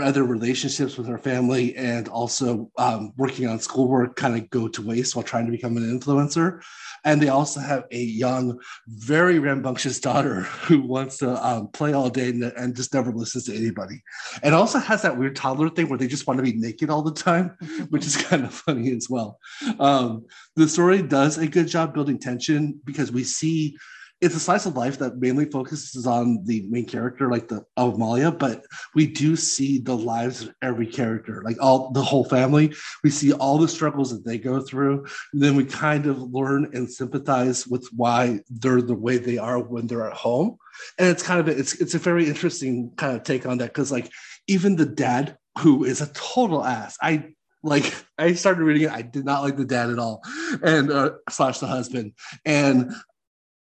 other 0.00 0.24
relationships 0.24 0.96
with 0.96 1.06
her 1.06 1.18
family 1.18 1.76
and 1.76 2.08
also 2.08 2.70
um, 2.78 3.12
working 3.16 3.46
on 3.46 3.58
schoolwork 3.58 4.16
kind 4.16 4.34
of 4.34 4.48
go 4.50 4.66
to 4.66 4.82
waste 4.82 5.14
while 5.14 5.22
trying 5.22 5.44
to 5.44 5.52
become 5.52 5.76
an 5.76 5.82
influencer. 6.00 6.62
And 7.04 7.20
they 7.20 7.28
also 7.28 7.60
have 7.60 7.84
a 7.90 8.00
young, 8.02 8.58
very 8.88 9.38
rambunctious 9.38 10.00
daughter 10.00 10.40
who 10.42 10.80
wants 10.80 11.18
to 11.18 11.46
um, 11.46 11.68
play 11.68 11.92
all 11.92 12.08
day 12.08 12.30
and, 12.30 12.44
and, 12.44 12.74
just 12.74 12.94
never 12.94 13.12
listens 13.12 13.44
to 13.44 13.54
anybody. 13.54 14.02
And 14.42 14.54
also 14.54 14.78
has 14.78 15.02
that 15.02 15.18
weird 15.18 15.36
toddler 15.36 15.68
thing 15.68 15.88
where 15.88 15.98
they 15.98 16.08
just 16.08 16.26
want 16.26 16.38
to 16.38 16.42
be 16.42 16.54
naked 16.54 16.88
all 16.88 17.02
the 17.02 17.12
time, 17.12 17.56
which 17.90 18.06
is 18.06 18.16
kind 18.16 18.44
of 18.44 18.54
funny 18.54 18.90
as 18.92 19.08
well. 19.10 19.38
Um, 19.78 20.24
the 20.56 20.66
story 20.66 21.02
does 21.02 21.36
a 21.36 21.46
good 21.46 21.68
job 21.68 21.92
building 21.92 22.18
tension 22.18 22.80
because 22.84 23.12
we 23.12 23.22
see 23.22 23.76
it's 24.20 24.34
a 24.34 24.40
slice 24.40 24.64
of 24.64 24.76
life 24.76 24.98
that 24.98 25.18
mainly 25.18 25.44
focuses 25.44 26.06
on 26.06 26.44
the 26.44 26.66
main 26.70 26.86
character, 26.86 27.30
like 27.30 27.48
the 27.48 27.64
of 27.76 27.98
Malia, 27.98 28.30
but 28.30 28.64
we 28.94 29.06
do 29.06 29.36
see 29.36 29.78
the 29.78 29.96
lives 29.96 30.42
of 30.42 30.54
every 30.62 30.86
character, 30.86 31.42
like 31.44 31.56
all 31.60 31.90
the 31.90 32.02
whole 32.02 32.24
family. 32.24 32.72
We 33.02 33.10
see 33.10 33.32
all 33.32 33.58
the 33.58 33.68
struggles 33.68 34.10
that 34.10 34.24
they 34.24 34.38
go 34.38 34.60
through. 34.60 35.06
and 35.32 35.42
then 35.42 35.56
we 35.56 35.64
kind 35.64 36.06
of 36.06 36.20
learn 36.22 36.70
and 36.72 36.90
sympathize 36.90 37.66
with 37.66 37.86
why 37.94 38.40
they're 38.48 38.82
the 38.82 38.94
way 38.94 39.18
they 39.18 39.38
are 39.38 39.58
when 39.58 39.86
they're 39.86 40.08
at 40.08 40.16
home. 40.16 40.56
And 40.98 41.08
it's 41.08 41.22
kind 41.22 41.40
of 41.40 41.48
a, 41.48 41.58
it's 41.58 41.74
it's 41.80 41.94
a 41.94 41.98
very 41.98 42.26
interesting 42.26 42.92
kind 42.96 43.16
of 43.16 43.24
take 43.24 43.46
on 43.46 43.58
that 43.58 43.74
because 43.74 43.92
like 43.92 44.10
even 44.46 44.76
the 44.76 44.86
dad 44.86 45.36
who 45.58 45.84
is 45.84 46.00
a 46.00 46.12
total 46.12 46.64
ass. 46.64 46.96
I 47.00 47.34
like 47.62 47.94
I 48.18 48.34
started 48.34 48.64
reading 48.64 48.88
it. 48.88 48.92
I 48.92 49.02
did 49.02 49.24
not 49.24 49.42
like 49.42 49.56
the 49.56 49.64
dad 49.64 49.90
at 49.90 49.98
all, 49.98 50.22
and 50.62 50.90
uh, 50.90 51.12
slash 51.30 51.58
the 51.58 51.66
husband. 51.66 52.12
And 52.44 52.92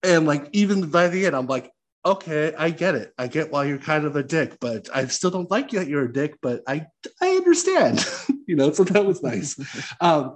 and 0.04 0.26
like 0.26 0.50
even 0.54 0.90
by 0.90 1.08
the 1.08 1.26
end, 1.26 1.36
I'm 1.36 1.48
like, 1.48 1.72
okay, 2.06 2.54
I 2.58 2.70
get 2.70 2.96
it. 2.96 3.14
I 3.18 3.28
get 3.28 3.52
why 3.52 3.66
you're 3.66 3.78
kind 3.78 4.06
of 4.06 4.16
a 4.16 4.24
dick, 4.24 4.58
but 4.60 4.90
I 4.94 5.06
still 5.08 5.32
don't 5.32 5.50
like 5.50 5.72
you 5.72 5.80
that 5.80 5.88
you're 5.88 6.06
a 6.06 6.14
dick, 6.14 6.36
but 6.42 6.62
I 6.68 6.86
I 7.22 7.30
understand. 7.30 8.06
you 8.48 8.56
know, 8.56 8.72
so 8.72 8.84
that 8.84 9.06
was 9.06 9.24
nice. 9.24 9.58
um, 10.02 10.36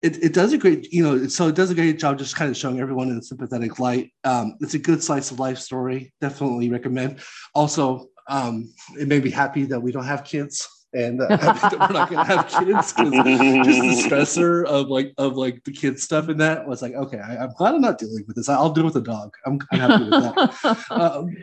it, 0.00 0.22
it 0.22 0.32
does 0.32 0.52
a 0.52 0.58
great, 0.58 0.92
you 0.92 1.02
know, 1.02 1.28
so 1.28 1.46
it 1.46 1.54
does 1.54 1.70
a 1.70 1.76
great 1.76 1.98
job 1.98 2.18
just 2.18 2.34
kind 2.34 2.50
of 2.50 2.56
showing 2.56 2.80
everyone 2.80 3.08
in 3.08 3.18
a 3.18 3.22
sympathetic 3.22 3.78
light. 3.78 4.12
Um, 4.24 4.56
it's 4.60 4.74
a 4.74 4.78
good 4.78 5.00
slice 5.02 5.30
of 5.30 5.38
life 5.38 5.58
story. 5.58 6.12
Definitely 6.20 6.70
recommend. 6.70 7.20
Also, 7.54 8.08
um, 8.28 8.72
it 8.98 9.06
made 9.06 9.22
me 9.22 9.30
happy 9.30 9.64
that 9.66 9.80
we 9.80 9.92
don't 9.92 10.04
have 10.04 10.24
kids 10.24 10.68
and 10.94 11.20
uh, 11.20 11.26
we're 11.72 11.88
not 11.88 12.10
gonna 12.10 12.24
have 12.24 12.48
kids 12.48 12.92
because 12.92 13.12
just 13.12 13.80
the 13.80 14.08
stressor 14.08 14.64
of 14.66 14.88
like 14.88 15.12
of 15.18 15.36
like 15.36 15.62
the 15.64 15.72
kids 15.72 16.02
stuff 16.02 16.28
in 16.28 16.38
that 16.38 16.66
was 16.66 16.82
like 16.82 16.94
okay 16.94 17.18
I, 17.18 17.44
am 17.44 17.52
glad 17.56 17.74
I'm 17.74 17.80
not 17.80 17.98
dealing 17.98 18.24
with 18.26 18.36
this. 18.36 18.48
I'll 18.48 18.70
deal 18.70 18.84
with 18.84 18.94
the 18.94 19.00
dog. 19.00 19.34
I'm, 19.46 19.58
I'm 19.72 19.78
happy 19.78 20.04
with 20.04 20.10
that. 20.10 20.86
Um, 20.90 21.36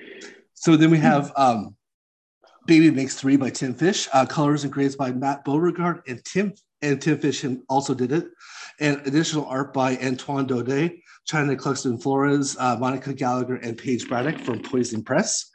so 0.53 0.75
then 0.75 0.91
we 0.91 0.97
have 0.99 1.31
um, 1.35 1.75
Baby 2.65 2.91
Makes 2.91 3.15
Three 3.15 3.37
by 3.37 3.49
Tim 3.49 3.73
Fish 3.73 4.07
uh, 4.13 4.25
colors 4.25 4.63
and 4.63 4.71
grades 4.71 4.95
by 4.95 5.11
Matt 5.11 5.43
Beauregard 5.45 6.01
and 6.07 6.23
Tim 6.25 6.53
and 6.81 7.01
Tim 7.01 7.17
Fish 7.17 7.45
also 7.67 7.93
did 7.93 8.11
it. 8.11 8.27
And 8.79 9.01
additional 9.05 9.45
art 9.45 9.73
by 9.73 9.97
Antoine 9.97 10.47
Dodé 10.47 11.01
Chynna 11.29 11.55
Clugston 11.55 12.01
Flores 12.01 12.57
uh, 12.59 12.77
Monica 12.77 13.13
Gallagher 13.13 13.55
and 13.55 13.77
Paige 13.77 14.07
Braddock 14.07 14.39
from 14.39 14.61
Poison 14.61 15.03
Press 15.03 15.48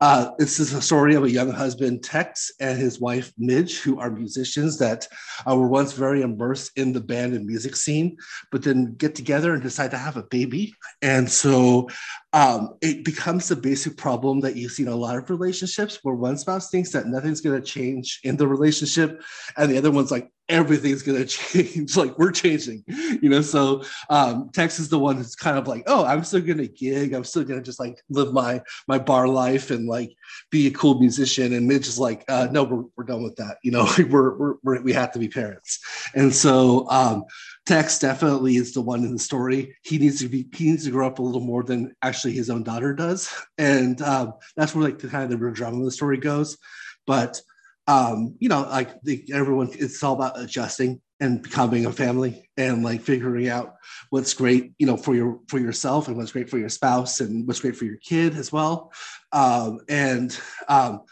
uh, 0.00 0.30
this 0.38 0.58
is 0.58 0.72
a 0.72 0.80
story 0.80 1.14
of 1.14 1.24
a 1.24 1.30
young 1.30 1.50
husband, 1.50 2.02
Tex, 2.02 2.50
and 2.58 2.78
his 2.78 3.00
wife, 3.00 3.32
Midge, 3.36 3.80
who 3.80 4.00
are 4.00 4.10
musicians 4.10 4.78
that 4.78 5.06
uh, 5.48 5.54
were 5.54 5.68
once 5.68 5.92
very 5.92 6.22
immersed 6.22 6.72
in 6.76 6.92
the 6.92 7.00
band 7.00 7.34
and 7.34 7.44
music 7.44 7.76
scene, 7.76 8.16
but 8.50 8.62
then 8.62 8.94
get 8.94 9.14
together 9.14 9.52
and 9.52 9.62
decide 9.62 9.90
to 9.90 9.98
have 9.98 10.16
a 10.16 10.22
baby. 10.24 10.74
And 11.02 11.30
so 11.30 11.88
um, 12.32 12.74
it 12.80 13.04
becomes 13.04 13.48
the 13.48 13.56
basic 13.56 13.96
problem 13.96 14.40
that 14.40 14.56
you 14.56 14.68
see 14.68 14.84
in 14.84 14.88
a 14.88 14.96
lot 14.96 15.16
of 15.16 15.28
relationships 15.28 15.98
where 16.02 16.14
one 16.14 16.38
spouse 16.38 16.70
thinks 16.70 16.92
that 16.92 17.06
nothing's 17.06 17.42
going 17.42 17.60
to 17.60 17.66
change 17.66 18.20
in 18.24 18.36
the 18.36 18.48
relationship, 18.48 19.22
and 19.56 19.70
the 19.70 19.78
other 19.78 19.90
one's 19.90 20.10
like, 20.10 20.30
everything's 20.50 21.02
gonna 21.02 21.24
change. 21.26 21.96
like 21.96 22.18
we're 22.18 22.32
changing, 22.32 22.84
you 22.86 23.28
know. 23.28 23.40
So 23.40 23.84
um, 24.10 24.50
Tex 24.52 24.78
is 24.78 24.88
the 24.88 24.98
one 24.98 25.16
who's 25.16 25.34
kind 25.34 25.56
of 25.56 25.66
like, 25.66 25.84
oh, 25.86 26.04
I'm 26.04 26.24
still 26.24 26.40
gonna 26.40 26.66
gig. 26.66 27.14
I'm 27.14 27.24
still 27.24 27.44
gonna 27.44 27.62
just 27.62 27.80
like 27.80 27.98
live 28.10 28.32
my 28.32 28.60
my 28.88 28.98
bar 28.98 29.28
life 29.28 29.70
and 29.70 29.86
like 29.86 30.14
be 30.50 30.66
a 30.66 30.70
cool 30.70 30.98
musician. 30.98 31.52
And 31.52 31.66
Midge 31.66 31.88
is 31.88 31.98
like, 31.98 32.24
uh, 32.28 32.48
no, 32.50 32.64
we're, 32.64 32.84
we're 32.96 33.04
done 33.04 33.22
with 33.22 33.36
that. 33.36 33.58
You 33.62 33.70
know, 33.70 33.88
we're, 33.98 34.36
we're, 34.36 34.54
we're 34.62 34.82
we 34.82 34.92
have 34.92 35.12
to 35.12 35.18
be 35.18 35.28
parents. 35.28 35.80
And 36.14 36.34
so 36.34 36.88
um, 36.90 37.24
Tex 37.66 37.98
definitely 37.98 38.56
is 38.56 38.72
the 38.72 38.80
one 38.80 39.04
in 39.04 39.12
the 39.12 39.18
story. 39.18 39.76
He 39.82 39.98
needs 39.98 40.20
to 40.20 40.28
be 40.28 40.48
he 40.52 40.70
needs 40.70 40.84
to 40.84 40.90
grow 40.90 41.06
up 41.06 41.18
a 41.18 41.22
little 41.22 41.40
more 41.40 41.62
than 41.62 41.94
actually 42.02 42.32
his 42.32 42.50
own 42.50 42.62
daughter 42.62 42.92
does, 42.92 43.32
and 43.58 44.00
um, 44.02 44.34
that's 44.56 44.74
where 44.74 44.84
like 44.84 44.98
the 44.98 45.08
kind 45.08 45.24
of 45.24 45.30
the 45.30 45.36
real 45.36 45.54
drama 45.54 45.78
of 45.78 45.84
the 45.84 45.90
story 45.90 46.16
goes. 46.16 46.58
But 47.06 47.40
um, 47.90 48.36
you 48.38 48.48
know, 48.48 48.62
like 48.62 49.02
the, 49.02 49.24
everyone, 49.34 49.68
it's 49.72 50.00
all 50.04 50.14
about 50.14 50.38
adjusting 50.38 51.00
and 51.18 51.42
becoming 51.42 51.86
a 51.86 51.92
family 51.92 52.48
and 52.56 52.84
like 52.84 53.00
figuring 53.00 53.48
out 53.48 53.74
what's 54.10 54.32
great, 54.32 54.72
you 54.78 54.86
know, 54.86 54.96
for 54.96 55.16
your 55.16 55.40
for 55.48 55.58
yourself 55.58 56.06
and 56.06 56.16
what's 56.16 56.30
great 56.30 56.48
for 56.48 56.56
your 56.56 56.68
spouse 56.68 57.18
and 57.18 57.48
what's 57.48 57.58
great 57.58 57.74
for 57.74 57.84
your 57.84 57.96
kid 57.96 58.36
as 58.36 58.52
well, 58.52 58.92
um, 59.32 59.80
and 59.88 60.38
um, 60.68 61.02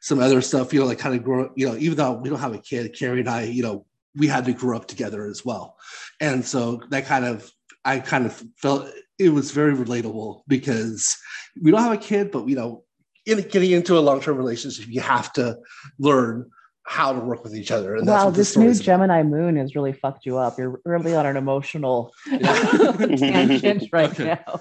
some 0.00 0.20
other 0.20 0.40
stuff, 0.40 0.72
you 0.72 0.78
know, 0.78 0.86
like 0.86 1.00
kind 1.00 1.16
of 1.16 1.24
grow, 1.24 1.50
you 1.56 1.66
know, 1.66 1.76
even 1.76 1.96
though 1.96 2.12
we 2.12 2.30
don't 2.30 2.38
have 2.38 2.54
a 2.54 2.58
kid, 2.58 2.96
Carrie 2.96 3.20
and 3.20 3.28
I, 3.28 3.42
you 3.42 3.64
know, 3.64 3.84
we 4.14 4.28
had 4.28 4.44
to 4.44 4.52
grow 4.52 4.76
up 4.76 4.86
together 4.86 5.26
as 5.26 5.44
well, 5.44 5.76
and 6.20 6.44
so 6.44 6.80
that 6.90 7.06
kind 7.06 7.24
of 7.24 7.50
I 7.84 7.98
kind 7.98 8.24
of 8.24 8.40
felt 8.56 8.88
it 9.18 9.30
was 9.30 9.50
very 9.50 9.74
relatable 9.74 10.42
because 10.46 11.16
we 11.60 11.72
don't 11.72 11.82
have 11.82 11.92
a 11.92 11.96
kid, 11.96 12.30
but 12.30 12.48
you 12.48 12.54
know, 12.54 12.84
in 13.26 13.40
getting 13.48 13.70
into 13.72 13.98
a 13.98 14.00
long 14.00 14.20
term 14.20 14.36
relationship, 14.36 14.86
you 14.88 15.00
have 15.00 15.32
to 15.34 15.58
learn 15.98 16.50
how 16.84 17.12
to 17.12 17.20
work 17.20 17.44
with 17.44 17.54
each 17.54 17.70
other. 17.70 17.94
And 17.94 18.06
wow, 18.06 18.30
this 18.30 18.56
new 18.56 18.74
Gemini 18.74 19.22
moon 19.22 19.56
has 19.56 19.76
really 19.76 19.92
fucked 19.92 20.26
you 20.26 20.38
up. 20.38 20.58
You're 20.58 20.80
really 20.84 21.14
on 21.14 21.26
an 21.26 21.36
emotional 21.36 22.12
tangent 22.28 23.84
right 23.92 24.10
okay. 24.10 24.38
now. 24.46 24.60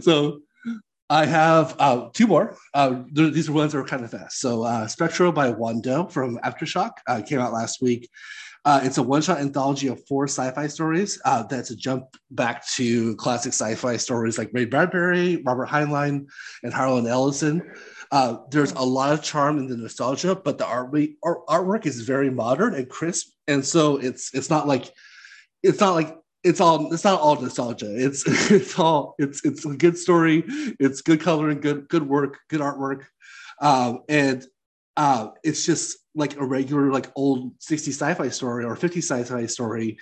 So 0.00 0.42
I 1.08 1.26
have 1.26 1.74
uh, 1.78 2.08
two 2.12 2.26
more. 2.26 2.56
Uh, 2.74 3.02
these 3.12 3.48
are 3.48 3.52
ones 3.52 3.72
that 3.72 3.78
are 3.78 3.84
kind 3.84 4.04
of 4.04 4.10
fast. 4.10 4.40
So 4.40 4.62
uh, 4.62 4.86
Spectro 4.86 5.32
by 5.32 5.52
Wando 5.52 6.10
from 6.10 6.38
Aftershock 6.44 6.92
uh, 7.06 7.22
came 7.26 7.38
out 7.38 7.52
last 7.52 7.80
week. 7.80 8.08
Uh, 8.66 8.80
it's 8.82 8.98
a 8.98 9.02
one-shot 9.02 9.38
anthology 9.38 9.86
of 9.86 10.04
four 10.08 10.24
sci-fi 10.24 10.66
stories. 10.66 11.20
Uh, 11.24 11.44
that's 11.44 11.70
a 11.70 11.76
jump 11.76 12.04
back 12.32 12.66
to 12.66 13.14
classic 13.14 13.52
sci-fi 13.52 13.96
stories 13.96 14.38
like 14.38 14.50
Ray 14.52 14.64
Bradbury, 14.64 15.36
Robert 15.46 15.68
Heinlein, 15.68 16.26
and 16.64 16.74
Harlan 16.74 17.06
Ellison. 17.06 17.62
Uh, 18.10 18.38
there's 18.50 18.72
a 18.72 18.82
lot 18.82 19.12
of 19.12 19.22
charm 19.22 19.58
in 19.58 19.68
the 19.68 19.76
nostalgia, 19.76 20.34
but 20.34 20.58
the 20.58 20.66
art, 20.66 20.92
art 21.22 21.46
artwork 21.46 21.86
is 21.86 22.00
very 22.00 22.28
modern 22.28 22.74
and 22.74 22.88
crisp, 22.88 23.28
and 23.46 23.64
so 23.64 23.98
it's 23.98 24.34
it's 24.34 24.50
not 24.50 24.66
like 24.66 24.92
it's 25.62 25.78
not 25.80 25.94
like 25.94 26.16
it's 26.42 26.60
all 26.60 26.92
it's 26.92 27.04
not 27.04 27.20
all 27.20 27.40
nostalgia. 27.40 27.92
It's 27.96 28.24
it's 28.50 28.78
all 28.78 29.14
it's 29.18 29.44
it's 29.44 29.64
a 29.64 29.76
good 29.76 29.96
story. 29.96 30.44
It's 30.80 31.02
good 31.02 31.20
coloring, 31.20 31.60
good 31.60 31.88
good 31.88 32.08
work, 32.08 32.38
good 32.48 32.60
artwork, 32.60 33.04
um, 33.60 34.02
and 34.08 34.44
uh, 34.96 35.28
it's 35.42 35.64
just 35.64 35.98
like 36.14 36.36
a 36.36 36.44
regular 36.44 36.90
like 36.90 37.10
old 37.14 37.52
60 37.60 37.90
sci-fi 37.92 38.28
story 38.28 38.64
or 38.64 38.76
50 38.76 39.00
sci-fi 39.00 39.46
story 39.46 39.98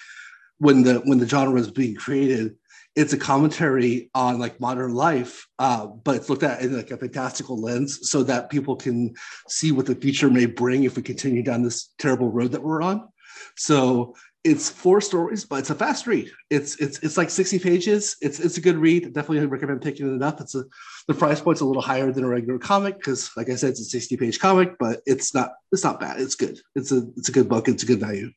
when 0.59 0.83
the 0.83 1.01
when 1.05 1.19
the 1.19 1.29
genre 1.29 1.55
was 1.55 1.71
being 1.71 1.95
created. 1.95 2.57
It's 2.95 3.13
a 3.13 3.19
commentary 3.19 4.09
on 4.15 4.39
like 4.39 4.61
modern 4.61 4.95
life 4.95 5.49
uh, 5.59 5.87
but 5.87 6.15
it's 6.15 6.31
looked 6.31 6.45
at 6.45 6.63
in 6.63 6.77
like 6.77 6.93
a 6.93 6.97
fantastical 6.97 7.61
lens 7.61 8.09
so 8.09 8.23
that 8.23 8.51
people 8.51 8.77
can 8.77 9.15
see 9.49 9.73
what 9.73 9.87
the 9.87 9.97
future 9.97 10.31
may 10.31 10.47
bring 10.47 10.85
if 10.85 10.97
we 10.97 11.03
continue 11.03 11.43
down 11.43 11.63
this 11.63 11.93
terrible 11.99 12.31
road 12.31 12.53
that 12.53 12.63
we're 12.63 12.83
on. 12.83 13.09
So 13.57 14.15
it's 14.45 14.69
four 14.69 15.01
stories, 15.01 15.47
but 15.47 15.61
it's 15.61 15.71
a 15.71 15.75
fast 15.75 16.07
read. 16.07 16.31
It's 16.51 16.77
it's 16.77 16.99
it's 16.99 17.17
like 17.17 17.31
60 17.31 17.59
pages. 17.61 18.17
It's 18.21 18.39
it's 18.39 18.59
a 18.59 18.61
good 18.61 18.77
read. 18.77 19.15
Definitely 19.15 19.47
recommend 19.47 19.81
picking 19.81 20.15
it 20.15 20.23
up. 20.23 20.41
It's 20.41 20.55
a 20.55 20.65
the 21.09 21.15
price 21.15 21.41
point's 21.41 21.63
a 21.63 21.65
little 21.65 21.83
higher 21.83 22.13
than 22.13 22.25
a 22.25 22.29
regular 22.29 22.59
comic 22.59 22.99
because, 22.99 23.31
like 23.39 23.49
I 23.49 23.55
said, 23.55 23.71
it's 23.71 23.81
a 23.81 23.85
60 23.85 24.19
page 24.19 24.39
comic, 24.39 24.77
but 24.79 25.01
it's 25.07 25.35
not 25.35 25.53
it's 25.73 25.83
not 25.83 25.99
bad. 25.99 26.21
It's 26.21 26.35
good. 26.35 26.61
It's 26.75 26.93
a 26.93 27.07
it's 27.17 27.31
a 27.31 27.33
good 27.33 27.49
book. 27.49 27.69
It's 27.69 27.85
a 27.85 27.87
good 27.87 28.01
value. 28.01 28.31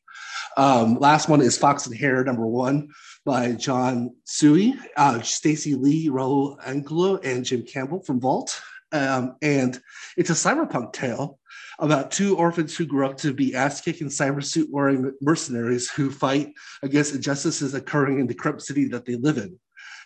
Um, 0.55 0.95
last 0.95 1.27
one 1.27 1.41
is 1.41 1.57
Fox 1.57 1.85
and 1.85 1.95
Hare 1.95 2.23
number 2.23 2.47
one 2.47 2.89
by 3.25 3.51
John 3.51 4.15
Tsuei, 4.25 4.79
uh, 4.95 5.21
Stacey 5.21 5.75
Lee, 5.75 6.07
Raul 6.07 6.57
Angulo, 6.65 7.17
and 7.17 7.43
Jim 7.43 7.63
Campbell 7.63 8.01
from 8.01 8.21
Vault. 8.21 8.59
Um, 8.93 9.35
and 9.41 9.79
it's 10.15 10.29
a 10.29 10.33
cyberpunk 10.33 10.93
tale 10.93 11.37
about 11.79 12.11
two 12.11 12.37
orphans 12.37 12.75
who 12.75 12.85
grew 12.85 13.05
up 13.05 13.17
to 13.17 13.33
be 13.33 13.55
ass 13.55 13.81
kicking 13.81 14.07
cyber 14.07 14.43
suit 14.43 14.67
wearing 14.71 15.11
mercenaries 15.21 15.89
who 15.89 16.09
fight 16.09 16.53
against 16.83 17.13
injustices 17.13 17.73
occurring 17.73 18.19
in 18.19 18.27
the 18.27 18.33
corrupt 18.33 18.61
city 18.61 18.87
that 18.87 19.05
they 19.05 19.15
live 19.15 19.37
in. 19.37 19.57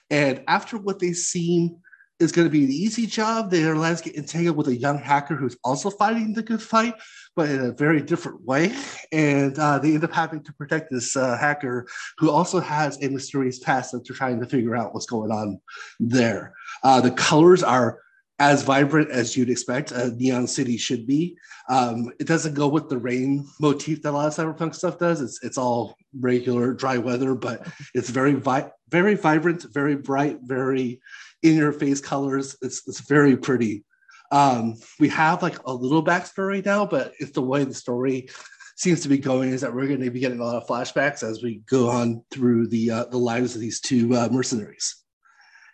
And 0.09 0.43
after 0.47 0.77
what 0.77 0.99
they 0.99 1.13
seem 1.13 1.77
is 2.19 2.31
going 2.31 2.45
to 2.45 2.51
be 2.51 2.63
an 2.63 2.71
easy 2.71 3.07
job, 3.07 3.49
their 3.49 3.75
lives 3.75 4.01
get 4.01 4.15
entangled 4.15 4.57
with 4.57 4.67
a 4.67 4.75
young 4.75 4.99
hacker 4.99 5.35
who's 5.35 5.57
also 5.63 5.89
fighting 5.89 6.33
the 6.33 6.43
good 6.43 6.61
fight, 6.61 6.93
but 7.35 7.49
in 7.49 7.61
a 7.61 7.71
very 7.71 8.01
different 8.01 8.43
way. 8.45 8.75
And 9.11 9.57
uh, 9.57 9.79
they 9.79 9.95
end 9.95 10.03
up 10.03 10.13
having 10.13 10.43
to 10.43 10.53
protect 10.53 10.91
this 10.91 11.15
uh, 11.15 11.37
hacker 11.37 11.87
who 12.19 12.29
also 12.29 12.59
has 12.59 13.01
a 13.01 13.09
mysterious 13.09 13.59
past 13.59 13.91
that 13.91 14.05
they're 14.05 14.15
trying 14.15 14.39
to 14.39 14.45
figure 14.45 14.75
out 14.75 14.93
what's 14.93 15.07
going 15.07 15.31
on 15.31 15.59
there. 15.99 16.53
Uh, 16.83 17.01
the 17.01 17.11
colors 17.11 17.63
are 17.63 17.99
as 18.41 18.63
vibrant 18.63 19.11
as 19.11 19.37
you'd 19.37 19.51
expect 19.51 19.91
a 19.91 20.09
neon 20.15 20.47
city 20.47 20.75
should 20.75 21.05
be. 21.05 21.37
Um, 21.69 22.11
it 22.19 22.25
doesn't 22.25 22.55
go 22.55 22.67
with 22.67 22.89
the 22.89 22.97
rain 22.97 23.47
motif 23.59 24.01
that 24.01 24.09
a 24.09 24.11
lot 24.11 24.25
of 24.25 24.33
cyberpunk 24.33 24.73
stuff 24.73 24.97
does. 24.97 25.21
It's 25.21 25.43
it's 25.43 25.59
all 25.59 25.95
regular 26.19 26.73
dry 26.73 26.97
weather, 26.97 27.35
but 27.35 27.67
it's 27.93 28.09
very 28.09 28.33
vi- 28.33 28.71
very 28.89 29.13
vibrant, 29.13 29.67
very 29.71 29.95
bright, 29.95 30.39
very 30.41 30.99
in 31.43 31.55
your 31.55 31.71
face 31.71 32.01
colors. 32.01 32.57
It's 32.63 32.81
it's 32.87 33.01
very 33.01 33.37
pretty. 33.37 33.83
Um, 34.31 34.75
we 34.99 35.07
have 35.09 35.43
like 35.43 35.59
a 35.65 35.73
little 35.73 36.03
backstory 36.03 36.65
now, 36.65 36.83
but 36.87 37.13
it's 37.19 37.33
the 37.33 37.43
way 37.43 37.63
the 37.63 37.75
story 37.75 38.27
seems 38.75 39.01
to 39.01 39.09
be 39.09 39.19
going 39.19 39.51
is 39.51 39.61
that 39.61 39.71
we're 39.71 39.85
going 39.85 40.01
to 40.01 40.09
be 40.09 40.19
getting 40.19 40.39
a 40.39 40.43
lot 40.43 40.55
of 40.55 40.67
flashbacks 40.67 41.21
as 41.21 41.43
we 41.43 41.61
go 41.69 41.89
on 41.91 42.23
through 42.31 42.69
the 42.69 42.89
uh, 42.89 43.05
the 43.05 43.19
lives 43.19 43.53
of 43.53 43.61
these 43.61 43.79
two 43.79 44.15
uh, 44.15 44.29
mercenaries. 44.31 44.95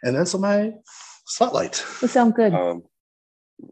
And 0.04 0.14
that's 0.14 0.36
my 0.36 0.74
spotlight. 1.28 1.84
It 2.02 2.10
sounds 2.10 2.34
good. 2.36 2.54
Um, 2.54 2.84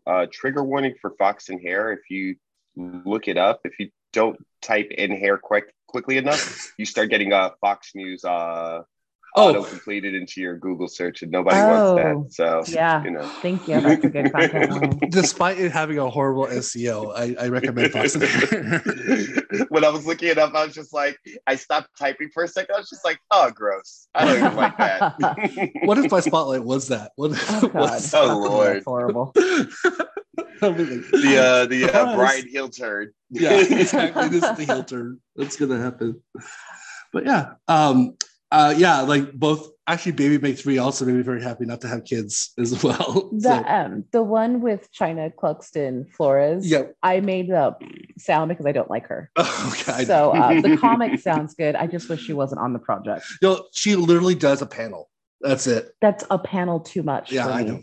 uh, 0.05 0.27
trigger 0.31 0.63
warning 0.63 0.95
for 1.01 1.11
Fox 1.17 1.49
and 1.49 1.61
Hare. 1.61 1.91
If 1.93 2.09
you 2.09 2.35
look 2.75 3.27
it 3.27 3.37
up, 3.37 3.61
if 3.63 3.79
you 3.79 3.89
don't 4.13 4.37
type 4.61 4.91
in 4.91 5.11
hair 5.11 5.37
quick 5.37 5.73
quickly 5.87 6.17
enough, 6.17 6.73
you 6.77 6.85
start 6.85 7.09
getting 7.09 7.33
uh, 7.33 7.51
Fox 7.61 7.91
News 7.95 8.23
uh, 8.23 8.83
oh. 9.35 9.49
auto 9.49 9.63
completed 9.63 10.15
into 10.15 10.41
your 10.41 10.57
Google 10.57 10.87
search, 10.87 11.21
and 11.21 11.31
nobody 11.31 11.57
oh, 11.57 11.95
wants 11.95 12.37
that. 12.37 12.65
So 12.65 12.73
yeah, 12.73 13.03
you 13.03 13.11
know, 13.11 13.27
thank 13.41 13.67
you. 13.67 13.79
That's 13.79 14.03
a 14.03 14.09
good 14.09 14.31
content. 14.31 15.03
Despite 15.11 15.59
it 15.59 15.71
having 15.71 15.99
a 15.99 16.09
horrible 16.09 16.47
SEO, 16.47 17.13
I, 17.15 17.35
I 17.43 17.47
recommend 17.49 17.91
Fox. 17.91 18.15
when 19.69 19.83
I 19.83 19.89
was 19.89 20.05
looking 20.05 20.29
it 20.29 20.37
up, 20.37 20.53
I 20.53 20.65
was 20.65 20.73
just 20.73 20.93
like, 20.93 21.17
I 21.47 21.55
stopped 21.55 21.89
typing 21.97 22.29
for 22.33 22.43
a 22.43 22.47
second. 22.47 22.75
I 22.75 22.79
was 22.79 22.89
just 22.89 23.05
like, 23.05 23.19
oh, 23.31 23.51
gross. 23.51 24.07
I 24.15 24.25
don't 24.25 24.37
even 24.37 24.55
like 24.55 24.77
that. 24.77 25.15
what 25.83 25.97
if 25.97 26.11
my 26.11 26.19
spotlight 26.19 26.63
was 26.63 26.87
that? 26.89 27.11
What? 27.15 27.31
Oh, 27.49 27.67
God. 27.67 28.01
oh 28.13 28.37
Lord, 28.37 28.83
horrible. 28.85 29.31
the 29.35 30.07
uh, 30.61 31.65
the 31.65 31.91
uh, 31.93 32.15
Brian 32.15 32.47
Hill 32.47 32.69
turn. 32.69 33.11
yeah, 33.29 33.53
exactly. 33.53 34.29
This 34.29 34.43
is 34.43 34.57
the 34.57 34.65
heel 34.65 34.83
turn. 34.83 35.19
That's 35.35 35.55
gonna 35.57 35.79
happen. 35.79 36.21
But 37.11 37.25
yeah, 37.25 37.53
um, 37.67 38.17
uh, 38.55 38.73
yeah, 38.77 39.01
like 39.01 39.33
both 39.33 39.69
actually 39.85 40.13
Baby 40.13 40.37
Make 40.37 40.57
Three 40.57 40.77
also 40.77 41.03
made 41.03 41.15
me 41.15 41.23
very 41.23 41.43
happy 41.43 41.65
not 41.65 41.81
to 41.81 41.89
have 41.89 42.05
kids 42.05 42.53
as 42.57 42.81
well. 42.83 43.29
The 43.33 43.41
so. 43.41 43.63
um 43.67 44.05
the 44.11 44.23
one 44.23 44.61
with 44.61 44.87
Chynna 44.93 45.33
Clugston 45.35 46.09
Flores. 46.13 46.65
Yeah, 46.65 46.83
I 47.03 47.19
made 47.19 47.49
the 47.49 47.75
sound 48.17 48.49
because 48.49 48.65
I 48.65 48.71
don't 48.71 48.89
like 48.89 49.07
her. 49.07 49.29
okay. 49.37 50.05
So 50.05 50.31
uh, 50.31 50.61
the 50.61 50.77
comic 50.81 51.19
sounds 51.19 51.53
good. 51.53 51.75
I 51.75 51.85
just 51.87 52.07
wish 52.07 52.21
she 52.21 52.31
wasn't 52.31 52.61
on 52.61 52.71
the 52.71 52.79
project. 52.79 53.25
Know, 53.41 53.67
she 53.73 53.97
literally 53.97 54.35
does 54.35 54.61
a 54.61 54.65
panel. 54.65 55.09
That's 55.41 55.67
it. 55.67 55.93
That's 56.01 56.23
a 56.31 56.39
panel 56.39 56.79
too 56.79 57.03
much. 57.03 57.31
Yeah, 57.31 57.47
I 57.47 57.63
know. 57.63 57.81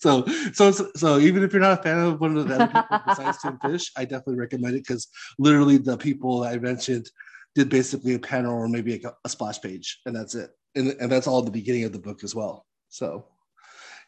so, 0.00 0.26
so, 0.52 0.72
so 0.72 1.18
even 1.18 1.44
if 1.44 1.52
you're 1.52 1.60
not 1.62 1.78
a 1.78 1.82
fan 1.82 1.98
of 1.98 2.20
one 2.20 2.36
of 2.36 2.48
the 2.48 2.54
other 2.54 2.66
people 2.66 3.00
besides 3.06 3.38
Tim 3.42 3.58
Fish, 3.58 3.92
I 3.96 4.04
definitely 4.04 4.36
recommend 4.36 4.74
it 4.74 4.84
because 4.84 5.06
literally 5.38 5.76
the 5.76 5.98
people 5.98 6.44
I 6.44 6.56
mentioned 6.56 7.08
did 7.54 7.68
basically 7.68 8.14
a 8.14 8.18
panel 8.18 8.54
or 8.54 8.68
maybe 8.68 8.94
a, 9.02 9.12
a 9.24 9.28
splash 9.28 9.60
page, 9.60 10.00
and 10.06 10.14
that's 10.14 10.34
it. 10.34 10.50
And, 10.74 10.94
and 11.00 11.10
that's 11.10 11.26
all 11.26 11.42
the 11.42 11.50
beginning 11.50 11.84
of 11.84 11.92
the 11.92 11.98
book 11.98 12.22
as 12.22 12.34
well. 12.34 12.66
So 12.88 13.26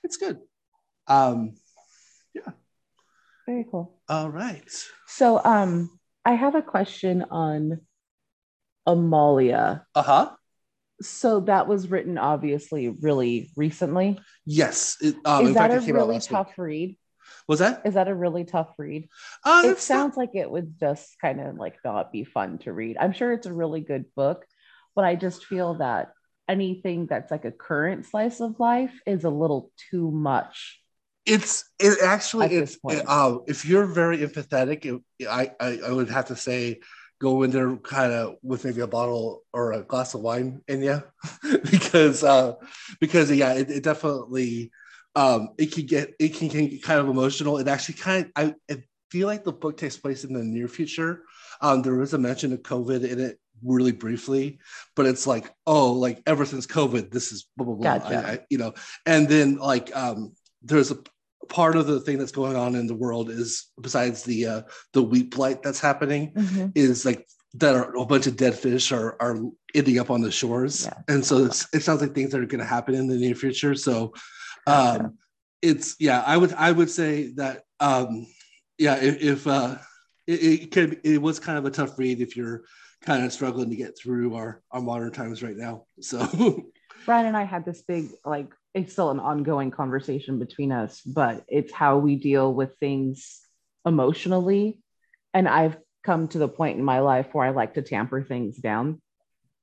it's 0.05 0.17
good. 0.17 0.39
Um, 1.07 1.55
yeah. 2.35 2.53
Very 3.47 3.67
cool. 3.71 3.99
All 4.09 4.31
right. 4.31 4.63
So 5.09 5.41
um, 5.45 5.91
I 6.25 6.35
have 6.35 6.55
a 6.55 6.63
question 6.63 7.25
on 7.31 7.81
Amalia. 8.87 9.85
Uh 9.95 10.03
huh. 10.03 10.31
So 11.03 11.41
that 11.41 11.67
was 11.67 11.91
written 11.91 12.19
obviously 12.19 12.89
really 12.89 13.51
recently. 13.57 14.21
Yes. 14.45 14.97
It, 15.01 15.17
um, 15.25 15.47
Is 15.47 15.55
that 15.55 15.71
fact, 15.71 15.89
a 15.89 15.93
really 15.93 16.21
tough 16.21 16.49
week. 16.49 16.59
read? 16.59 16.99
Was 17.49 17.59
that? 17.61 17.83
Is 17.85 17.95
that 17.95 18.09
a 18.09 18.15
really 18.15 18.45
tough 18.45 18.73
read? 18.79 19.09
Uh, 19.45 19.63
it 19.67 19.79
sounds 19.79 20.17
like 20.17 20.31
it 20.35 20.51
would 20.51 20.79
just 20.79 21.19
kind 21.21 21.41
of 21.41 21.57
like 21.57 21.79
not 21.85 22.13
be 22.13 22.25
fun 22.25 22.59
to 22.59 22.73
read. 22.73 22.97
I'm 22.99 23.13
sure 23.13 23.33
it's 23.33 23.47
a 23.47 23.53
really 23.53 23.81
good 23.81 24.07
book, 24.15 24.45
but 24.95 25.05
I 25.05 25.17
just 25.17 25.45
feel 25.47 25.75
that 25.75 26.13
anything 26.49 27.07
that's 27.07 27.31
like 27.31 27.45
a 27.45 27.53
current 27.53 28.07
slice 28.07 28.41
of 28.41 28.59
life 28.61 28.93
is 29.07 29.25
a 29.25 29.31
little 29.31 29.71
too 29.91 30.11
much. 30.11 30.81
it's 31.27 31.65
it 31.79 31.99
actually 32.03 32.47
At 32.47 32.53
it's 32.53 32.73
this 32.73 32.77
point. 32.77 32.99
it, 32.99 33.05
uh, 33.07 33.39
if 33.47 33.65
you're 33.65 33.87
very 33.87 34.19
empathetic 34.19 34.85
it, 34.87 35.27
I, 35.29 35.53
I 35.61 35.79
i 35.89 35.93
would 35.93 36.09
have 36.11 36.27
to 36.27 36.37
say 36.37 36.81
go 37.21 37.43
in 37.43 37.51
there 37.51 37.77
kind 37.77 38.13
of 38.13 38.37
with 38.43 38.65
maybe 38.65 38.81
a 38.81 38.87
bottle 38.87 39.43
or 39.53 39.73
a 39.73 39.83
glass 39.83 40.15
of 40.15 40.23
wine 40.23 40.63
in 40.69 40.83
you 40.83 41.03
because 41.71 42.25
uh 42.25 42.55
because 43.01 43.31
yeah 43.31 43.53
it, 43.53 43.71
it 43.71 43.83
definitely 43.85 44.71
um 45.17 45.51
it 45.59 45.73
can 45.73 45.87
get 45.87 46.15
it 46.19 46.35
can, 46.35 46.49
can 46.49 46.69
get 46.69 46.83
kind 46.83 47.01
of 47.01 47.09
emotional 47.09 47.59
it 47.59 47.69
actually 47.69 47.95
kind 47.95 48.27
of 48.37 48.55
i, 48.71 48.73
I 48.73 48.83
feel 49.11 49.27
like 49.27 49.45
the 49.45 49.53
book 49.53 49.77
takes 49.77 49.97
place 49.97 50.25
in 50.25 50.33
the 50.33 50.43
near 50.43 50.69
future 50.69 51.23
um 51.61 51.83
there 51.83 52.01
is 52.01 52.15
a 52.15 52.19
mention 52.19 52.53
of 52.53 52.63
covid 52.63 53.09
in 53.09 53.19
it 53.21 53.39
really 53.63 53.93
briefly 53.93 54.59
but 54.97 55.07
it's 55.07 55.27
like 55.27 55.51
oh 55.67 55.93
like 55.93 56.23
ever 56.27 56.45
since 56.47 56.67
covid 56.67 57.11
this 57.11 57.33
is 57.33 57.47
blah 57.57 57.67
blah 57.67 57.75
blah 57.75 57.99
Gotcha. 57.99 58.29
I, 58.29 58.33
I, 58.33 58.39
you 58.51 58.59
know 58.59 58.73
and 59.05 59.29
then 59.29 59.57
like 59.57 59.95
um 59.97 60.33
there's 60.63 60.91
a 60.91 60.99
part 61.49 61.75
of 61.77 61.87
the 61.87 62.01
thing 62.01 62.17
that's 62.19 62.31
going 62.33 62.55
on 62.57 62.75
in 62.77 62.87
the 62.87 62.95
world 62.95 63.29
is 63.31 63.67
besides 63.81 64.23
the 64.23 64.47
uh 64.47 64.63
the 64.93 65.03
wheat 65.03 65.31
blight 65.35 65.63
that's 65.63 65.81
happening 65.81 66.33
is 66.75 67.05
like 67.05 67.27
that 67.55 67.75
are 67.75 67.97
a 67.97 68.07
bunch 68.07 68.29
of 68.29 68.37
dead 68.37 68.55
fish 68.55 68.93
are 68.93 69.17
are 69.21 69.37
ending 69.75 69.99
up 69.99 70.11
on 70.11 70.21
the 70.21 70.31
shores 70.31 70.85
Yeah. 70.87 70.95
and 71.09 71.25
so 71.27 71.45
it's, 71.47 71.67
it 71.75 71.83
sounds 71.83 72.01
like 72.01 72.15
things 72.15 72.31
that 72.31 72.41
are 72.41 72.47
going 72.47 72.61
to 72.61 72.65
happen 72.65 72.95
in 72.95 73.09
the 73.09 73.17
near 73.17 73.35
future 73.35 73.75
so. 73.75 74.13
Um 74.67 75.19
it's 75.63 75.97
yeah 75.99 76.23
i 76.27 76.37
would 76.37 76.53
i 76.55 76.71
would 76.71 76.91
say 76.91 77.33
that 77.33 77.63
um 77.81 78.27
yeah 78.79 78.97
if, 78.97 79.21
if 79.23 79.47
uh 79.47 79.77
it, 80.27 80.43
it 80.43 80.71
could 80.71 81.01
it 81.05 81.21
was 81.21 81.39
kind 81.39 81.59
of 81.59 81.65
a 81.65 81.71
tough 81.71 81.99
read 81.99 82.21
if 82.21 82.37
you're 82.37 82.63
kind 83.03 83.25
of 83.25 83.33
struggling 83.33 83.71
to 83.71 83.77
get 83.77 83.99
through 83.99 84.35
our 84.35 84.63
our 84.71 84.81
modern 84.81 85.13
times 85.13 85.43
right 85.43 85.57
now 85.57 85.85
so 86.01 86.65
Brian 87.07 87.27
and 87.27 87.37
I 87.37 87.45
had 87.45 87.65
this 87.65 87.83
big, 87.83 88.11
like, 88.25 88.53
it's 88.75 88.93
still 88.93 89.11
an 89.11 89.21
ongoing 89.21 89.71
conversation 89.71 90.39
between 90.39 90.71
us, 90.71 91.01
but 91.01 91.45
it's 91.49 91.73
how 91.73 91.99
we 91.99 92.17
deal 92.17 92.53
with 92.53 92.77
things 92.79 93.41
emotionally. 93.85 94.79
And 95.35 95.49
I've 95.49 95.77
come 96.05 96.29
to 96.29 96.39
the 96.39 96.49
point 96.49 96.79
in 96.79 96.85
my 96.85 97.01
life 97.01 97.29
where 97.33 97.47
I 97.47 97.51
like 97.51 97.75
to 97.75 97.83
tamper 97.83 98.23
things 98.23 98.57
down 98.57 99.01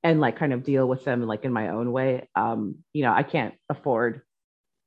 and 0.02 0.20
like 0.20 0.36
kind 0.36 0.52
of 0.52 0.62
deal 0.62 0.86
with 0.86 1.04
them 1.04 1.26
like 1.26 1.44
in 1.44 1.52
my 1.52 1.68
own 1.68 1.90
way. 1.90 2.28
Um, 2.34 2.76
you 2.92 3.02
know, 3.02 3.12
I 3.12 3.22
can't 3.22 3.54
afford 3.68 4.22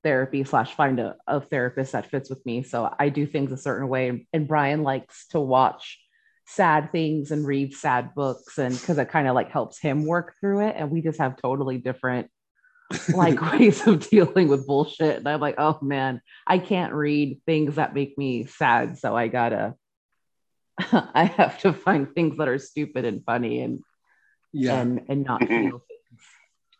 therapy 0.04 0.44
slash 0.44 0.74
find 0.76 1.00
a, 1.00 1.16
a 1.28 1.42
therapist 1.42 1.92
that 1.94 2.10
fits 2.10 2.30
with 2.30 2.46
me. 2.46 2.64
So 2.64 2.94
I 2.98 3.10
do 3.10 3.26
things 3.26 3.52
a 3.52 3.58
certain 3.58 3.88
way. 3.88 4.28
And 4.34 4.48
Brian 4.48 4.84
likes 4.84 5.28
to 5.30 5.40
watch 5.40 6.00
sad 6.46 6.92
things 6.92 7.32
and 7.32 7.46
read 7.46 7.74
sad 7.74 8.14
books 8.16 8.58
and 8.58 8.78
because 8.78 8.98
it 8.98 9.10
kind 9.10 9.28
of 9.28 9.36
like 9.36 9.52
helps 9.52 9.80
him 9.80 10.06
work 10.06 10.36
through 10.40 10.68
it. 10.68 10.76
And 10.78 10.92
we 10.92 11.02
just 11.02 11.20
have 11.20 11.38
totally 11.38 11.78
different 11.78 12.30
like 13.14 13.42
ways 13.54 13.86
of 13.88 14.10
dealing 14.10 14.48
with 14.48 14.68
bullshit. 14.68 15.18
And 15.18 15.28
I'm 15.28 15.40
like, 15.40 15.56
oh 15.58 15.78
man, 15.82 16.22
I 16.46 16.58
can't 16.58 16.94
read 16.94 17.42
things 17.46 17.76
that 17.76 17.94
make 17.94 18.18
me 18.18 18.46
sad. 18.46 18.98
So 18.98 19.16
I 19.16 19.28
gotta, 19.28 19.76
I 20.92 21.26
have 21.26 21.60
to 21.60 21.74
find 21.74 22.14
things 22.14 22.38
that 22.38 22.48
are 22.48 22.60
stupid 22.60 23.06
and 23.06 23.24
funny 23.24 23.62
and 23.62 23.80
yeah 24.54 24.82
and 24.82 25.02
and 25.08 25.24
not 25.24 25.42
feel 25.48 25.84
things. 25.88 25.91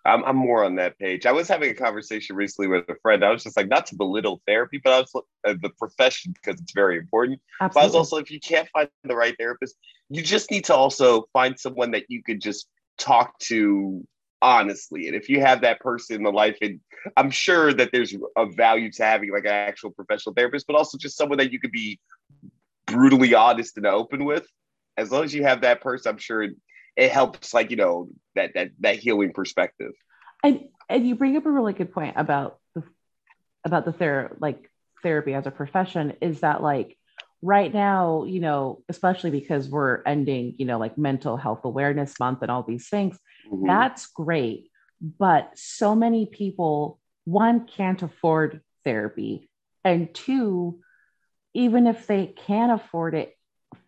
I'm, 0.04 0.24
I'm 0.24 0.36
more 0.36 0.64
on 0.64 0.76
that 0.76 0.98
page. 0.98 1.26
I 1.26 1.32
was 1.32 1.48
having 1.48 1.70
a 1.70 1.74
conversation 1.76 2.36
recently 2.36 2.68
with 2.68 2.90
a 2.90 2.96
friend. 3.02 3.24
I 3.24 3.30
was 3.30 3.44
just 3.44 3.56
like, 3.56 3.68
not 3.68 3.86
to 3.88 3.96
belittle 3.96 4.42
therapy, 4.48 4.82
but 4.84 4.94
I 4.94 5.00
was 5.00 5.12
uh, 5.16 5.54
the 5.62 5.70
profession 5.78 6.34
because 6.34 6.60
it's 6.60 6.74
very 6.74 6.98
important. 6.98 7.40
But 7.60 7.78
I 7.78 7.86
was 7.86 7.94
also, 7.96 8.18
if 8.18 8.32
you 8.32 8.40
can't 8.40 8.68
find 8.70 8.90
the 9.04 9.16
right 9.16 9.36
therapist, 9.38 9.76
you 10.10 10.24
just 10.24 10.50
need 10.50 10.66
to 10.66 10.76
also 10.76 11.26
find 11.34 11.60
someone 11.60 11.92
that 11.92 12.06
you 12.10 12.24
could 12.24 12.42
just 12.42 12.68
talk 12.98 13.38
to 13.40 14.06
honestly. 14.42 15.08
And 15.08 15.16
if 15.16 15.30
you 15.30 15.40
have 15.42 15.62
that 15.62 15.80
person 15.80 16.16
in 16.16 16.24
the 16.24 16.32
life, 16.32 16.58
and 16.62 16.80
I'm 17.16 17.30
sure 17.30 17.74
that 17.74 17.92
there's 17.92 18.14
a 18.38 18.46
value 18.48 18.92
to 18.92 19.04
having 19.04 19.32
like 19.32 19.46
an 19.46 19.52
actual 19.52 19.92
professional 19.92 20.34
therapist, 20.34 20.66
but 20.68 20.76
also 20.76 20.98
just 20.98 21.18
someone 21.18 21.38
that 21.38 21.52
you 21.52 21.60
could 21.60 21.72
be 21.72 22.00
brutally 22.88 23.34
honest 23.36 23.78
and 23.78 23.86
open 23.86 24.26
with. 24.26 24.48
As 24.98 25.12
long 25.12 25.24
as 25.24 25.34
you 25.34 25.44
have 25.44 25.62
that 25.62 25.82
person, 25.82 26.12
I'm 26.12 26.18
sure 26.18 26.48
it, 26.96 27.12
helps, 27.12 27.54
like 27.54 27.72
you 27.72 27.78
know, 27.78 28.10
that 28.36 28.54
that 28.56 28.72
that 28.80 28.98
healing 28.98 29.34
perspective. 29.34 29.92
and 30.44 30.66
and 30.90 31.08
you 31.08 31.16
bring 31.16 31.38
up 31.38 31.46
a 31.46 31.52
really 31.52 31.74
good 31.74 31.94
point 31.94 32.16
about 32.18 32.60
the 32.76 32.84
about 33.66 33.86
the 33.86 33.94
ther- 33.94 34.36
like 34.40 34.70
therapy 35.04 35.34
as 35.34 35.48
a 35.48 35.52
profession 35.52 36.14
is 36.22 36.42
that 36.42 36.62
like 36.62 36.98
right 37.42 37.74
now 37.74 38.24
you 38.24 38.40
know 38.40 38.84
especially 38.88 39.32
because 39.32 39.68
we're 39.68 40.04
ending 40.06 40.54
you 40.60 40.66
know 40.66 40.78
like 40.78 40.98
mental 40.98 41.38
health 41.38 41.62
awareness 41.66 42.20
month 42.20 42.40
and 42.44 42.52
all 42.52 42.62
these 42.64 42.88
things 42.88 43.18
Mhm. 43.50 43.66
that's 43.66 44.06
great 44.08 44.70
but 45.02 45.50
so 45.56 45.96
many 45.96 46.28
people 46.28 47.00
one 47.24 47.66
can't 47.66 48.04
afford 48.04 48.62
therapy 48.84 49.50
and 49.84 50.14
two 50.14 50.82
even 51.54 51.88
if 51.88 52.06
they 52.06 52.28
can 52.28 52.70
afford 52.70 53.16
it 53.16 53.36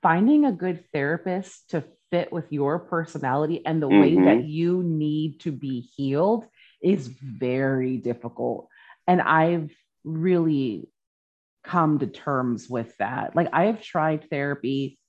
finding 0.01 0.45
a 0.45 0.51
good 0.51 0.83
therapist 0.91 1.69
to 1.71 1.83
fit 2.13 2.31
with 2.31 2.45
your 2.51 2.77
personality 2.77 3.65
and 3.65 3.81
the 3.81 3.87
way 3.87 4.13
Mhm. 4.13 4.25
that 4.25 4.43
you 4.45 4.83
need 4.83 5.39
to 5.39 5.51
be 5.51 5.79
healed 5.81 6.45
is 6.79 7.07
very 7.07 7.97
difficult 7.97 8.67
and 9.07 9.19
i've 9.19 9.71
really 10.03 10.87
come 11.63 11.97
to 11.97 12.05
terms 12.05 12.69
with 12.69 12.95
that 12.97 13.35
like 13.35 13.49
i 13.51 13.63
have 13.65 13.81
tried 13.81 14.29
therapy 14.29 14.99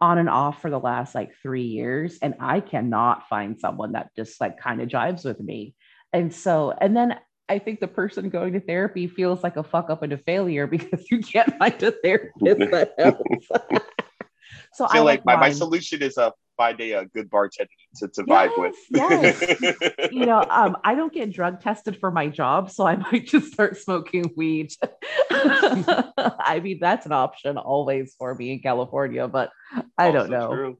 on 0.00 0.18
and 0.18 0.28
off 0.28 0.62
for 0.62 0.70
the 0.70 0.78
last 0.78 1.12
like 1.12 1.34
three 1.42 1.64
years 1.66 2.20
and 2.22 2.36
i 2.38 2.60
cannot 2.60 3.28
find 3.28 3.58
someone 3.58 3.90
that 3.92 4.14
just 4.14 4.40
like 4.40 4.56
kind 4.60 4.80
of 4.80 4.88
jives 4.88 5.24
with 5.24 5.40
me 5.40 5.74
and 6.12 6.32
so 6.32 6.72
and 6.80 6.96
then 6.96 7.18
i 7.48 7.58
think 7.58 7.80
the 7.80 7.88
person 7.88 8.28
going 8.28 8.52
to 8.52 8.60
therapy 8.60 9.08
feels 9.08 9.42
like 9.42 9.56
a 9.56 9.64
fuck 9.64 9.90
up 9.90 10.04
and 10.04 10.12
a 10.12 10.18
failure 10.18 10.66
because 10.76 11.04
you 11.10 11.18
can't 11.18 11.58
find 11.58 11.82
a 11.82 11.90
therapist 11.90 12.70
that 12.70 12.94
helps 12.98 13.48
so 14.72 14.84
I 14.84 14.92
feel 14.92 15.04
like 15.04 15.24
my, 15.24 15.34
my 15.34 15.40
mine. 15.48 15.52
solution 15.52 16.02
is 16.02 16.18
uh, 16.18 16.30
find 16.56 16.80
a, 16.80 16.94
uh 16.94 17.04
good 17.12 17.28
bartender 17.30 17.70
to, 17.96 18.08
to 18.08 18.22
vibe 18.24 18.56
with. 18.58 18.74
Yes, 18.90 20.10
you 20.12 20.26
know, 20.26 20.44
um, 20.48 20.76
I 20.84 20.94
don't 20.94 21.12
get 21.12 21.32
drug 21.32 21.60
tested 21.60 21.98
for 21.98 22.10
my 22.10 22.28
job, 22.28 22.70
so 22.70 22.86
I 22.86 22.96
might 23.12 23.26
just 23.26 23.52
start 23.52 23.76
smoking 23.76 24.32
weed. 24.36 24.72
I 25.30 26.60
mean, 26.62 26.78
that's 26.80 27.06
an 27.06 27.12
option 27.12 27.58
always 27.58 28.14
for 28.18 28.34
me 28.34 28.52
in 28.52 28.60
California, 28.60 29.28
but 29.28 29.50
I 29.98 30.10
don't 30.10 30.30
know. 30.30 30.48
true. 30.54 30.78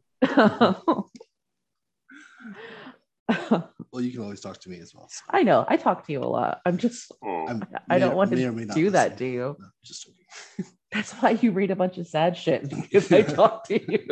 well 3.92 4.02
you 4.02 4.10
can 4.12 4.20
always 4.22 4.40
talk 4.40 4.58
to 4.60 4.68
me 4.70 4.78
as 4.80 4.94
well 4.94 5.08
so 5.10 5.22
I 5.30 5.42
know. 5.42 5.64
I 5.68 5.76
talk 5.76 6.06
to 6.06 6.12
you 6.12 6.20
a 6.22 6.24
lot. 6.24 6.60
I'm 6.66 6.76
just, 6.78 7.10
Hmm. 7.22 7.46
I'm, 7.48 7.64
I 7.88 7.98
don't 7.98 8.10
may- 8.10 8.14
want 8.16 8.30
to 8.30 8.36
may 8.36 8.44
or 8.44 8.52
may 8.52 8.64
not 8.64 8.76
do 8.76 8.90
that 8.90 9.12
listen. 9.12 9.18
to 9.18 9.32
you. 9.32 9.56
No, 9.58 9.66
just 9.84 10.06
joking. 10.06 10.72
That's 10.94 11.12
why 11.14 11.30
you 11.30 11.50
read 11.50 11.72
a 11.72 11.76
bunch 11.76 11.98
of 11.98 12.06
sad 12.06 12.36
shit 12.36 12.70
because 12.82 13.12
I 13.12 13.22
talk 13.22 13.64
to 13.68 13.92
you. 13.92 14.06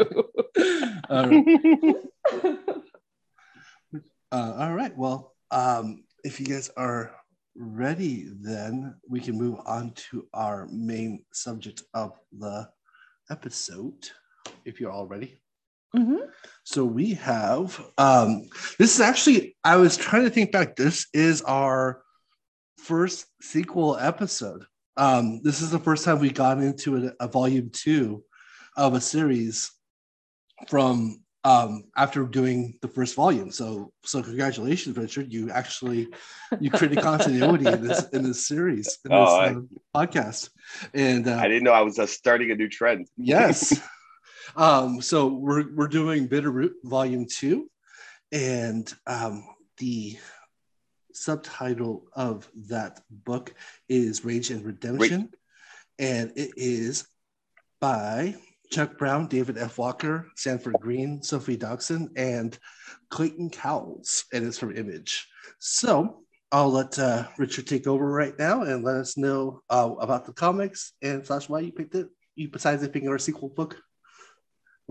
All 1.08 1.28
right. 1.28 1.46
Uh, 4.32 4.54
all 4.56 4.72
right. 4.72 4.96
Well, 4.96 5.34
um, 5.50 6.04
if 6.24 6.40
you 6.40 6.46
guys 6.46 6.70
are 6.78 7.14
ready, 7.54 8.28
then 8.40 8.94
we 9.06 9.20
can 9.20 9.36
move 9.36 9.58
on 9.66 9.92
to 10.10 10.26
our 10.32 10.66
main 10.72 11.22
subject 11.34 11.82
of 11.92 12.18
the 12.32 12.66
episode. 13.30 14.08
If 14.64 14.80
you're 14.80 14.90
all 14.90 15.06
ready. 15.06 15.36
Mhm. 15.94 16.28
So 16.64 16.86
we 16.86 17.12
have 17.14 17.78
um, 17.98 18.48
this 18.78 18.94
is 18.94 19.00
actually 19.02 19.54
I 19.62 19.76
was 19.76 19.98
trying 19.98 20.24
to 20.24 20.30
think 20.30 20.50
back. 20.50 20.76
This 20.76 21.06
is 21.12 21.42
our 21.42 22.02
first 22.78 23.26
sequel 23.42 23.98
episode. 23.98 24.64
Um, 24.96 25.40
this 25.42 25.62
is 25.62 25.70
the 25.70 25.78
first 25.78 26.04
time 26.04 26.18
we 26.18 26.30
got 26.30 26.58
into 26.58 27.06
a, 27.20 27.24
a 27.24 27.28
volume 27.28 27.70
two 27.72 28.24
of 28.76 28.94
a 28.94 29.00
series 29.00 29.70
from 30.68 31.22
um, 31.44 31.84
after 31.96 32.24
doing 32.24 32.78
the 32.82 32.88
first 32.88 33.16
volume. 33.16 33.50
So 33.50 33.92
so 34.04 34.22
congratulations, 34.22 34.96
Richard. 34.96 35.32
You 35.32 35.50
actually 35.50 36.08
you 36.60 36.70
created 36.70 37.00
continuity 37.02 37.66
in 37.66 37.82
this 37.86 38.04
in 38.12 38.22
this 38.22 38.46
series 38.46 38.98
in 39.04 39.10
this 39.10 39.28
Oh, 39.28 39.36
I- 39.40 39.48
uh, 39.54 39.60
podcast. 39.94 40.50
And 40.94 41.26
uh, 41.26 41.36
I 41.38 41.48
didn't 41.48 41.64
know 41.64 41.72
I 41.72 41.82
was 41.82 41.98
uh, 41.98 42.06
starting 42.06 42.50
a 42.50 42.54
new 42.54 42.68
trend. 42.68 43.08
Yes. 43.16 43.80
um, 44.56 45.00
so 45.00 45.26
we're 45.28 45.74
we're 45.74 45.88
doing 45.88 46.28
Bitterroot 46.28 46.72
Volume 46.84 47.26
Two, 47.28 47.68
and 48.30 48.92
um, 49.06 49.44
the 49.78 50.16
subtitle 51.16 52.06
of 52.14 52.48
that 52.68 53.00
book 53.10 53.54
is 53.88 54.24
Rage 54.24 54.50
and 54.50 54.64
Redemption, 54.64 55.30
and 55.98 56.32
it 56.36 56.52
is 56.56 57.06
by 57.80 58.34
Chuck 58.70 58.96
Brown, 58.96 59.26
David 59.26 59.58
F. 59.58 59.76
Walker, 59.78 60.28
Sanford 60.36 60.80
Greene, 60.80 61.20
Sofie 61.20 61.58
Dodgson, 61.58 62.10
and 62.16 62.58
Clayton 63.10 63.50
Cowles, 63.50 64.24
and 64.32 64.46
it's 64.46 64.58
from 64.58 64.76
Image. 64.76 65.28
So 65.58 66.22
I'll 66.50 66.70
let 66.70 66.98
uh, 66.98 67.28
Richard 67.38 67.66
take 67.66 67.86
over 67.86 68.10
right 68.10 68.38
now 68.38 68.62
and 68.62 68.84
let 68.84 68.96
us 68.96 69.16
know 69.16 69.62
uh, 69.70 69.90
about 70.00 70.26
the 70.26 70.32
comics 70.32 70.92
and 71.02 71.26
slash 71.26 71.48
why 71.48 71.60
you 71.60 71.72
picked 71.72 71.94
it. 71.94 72.08
You 72.34 72.48
besides 72.48 72.86
picking 72.88 73.08
our 73.08 73.18
sequel 73.18 73.50
book. 73.50 73.78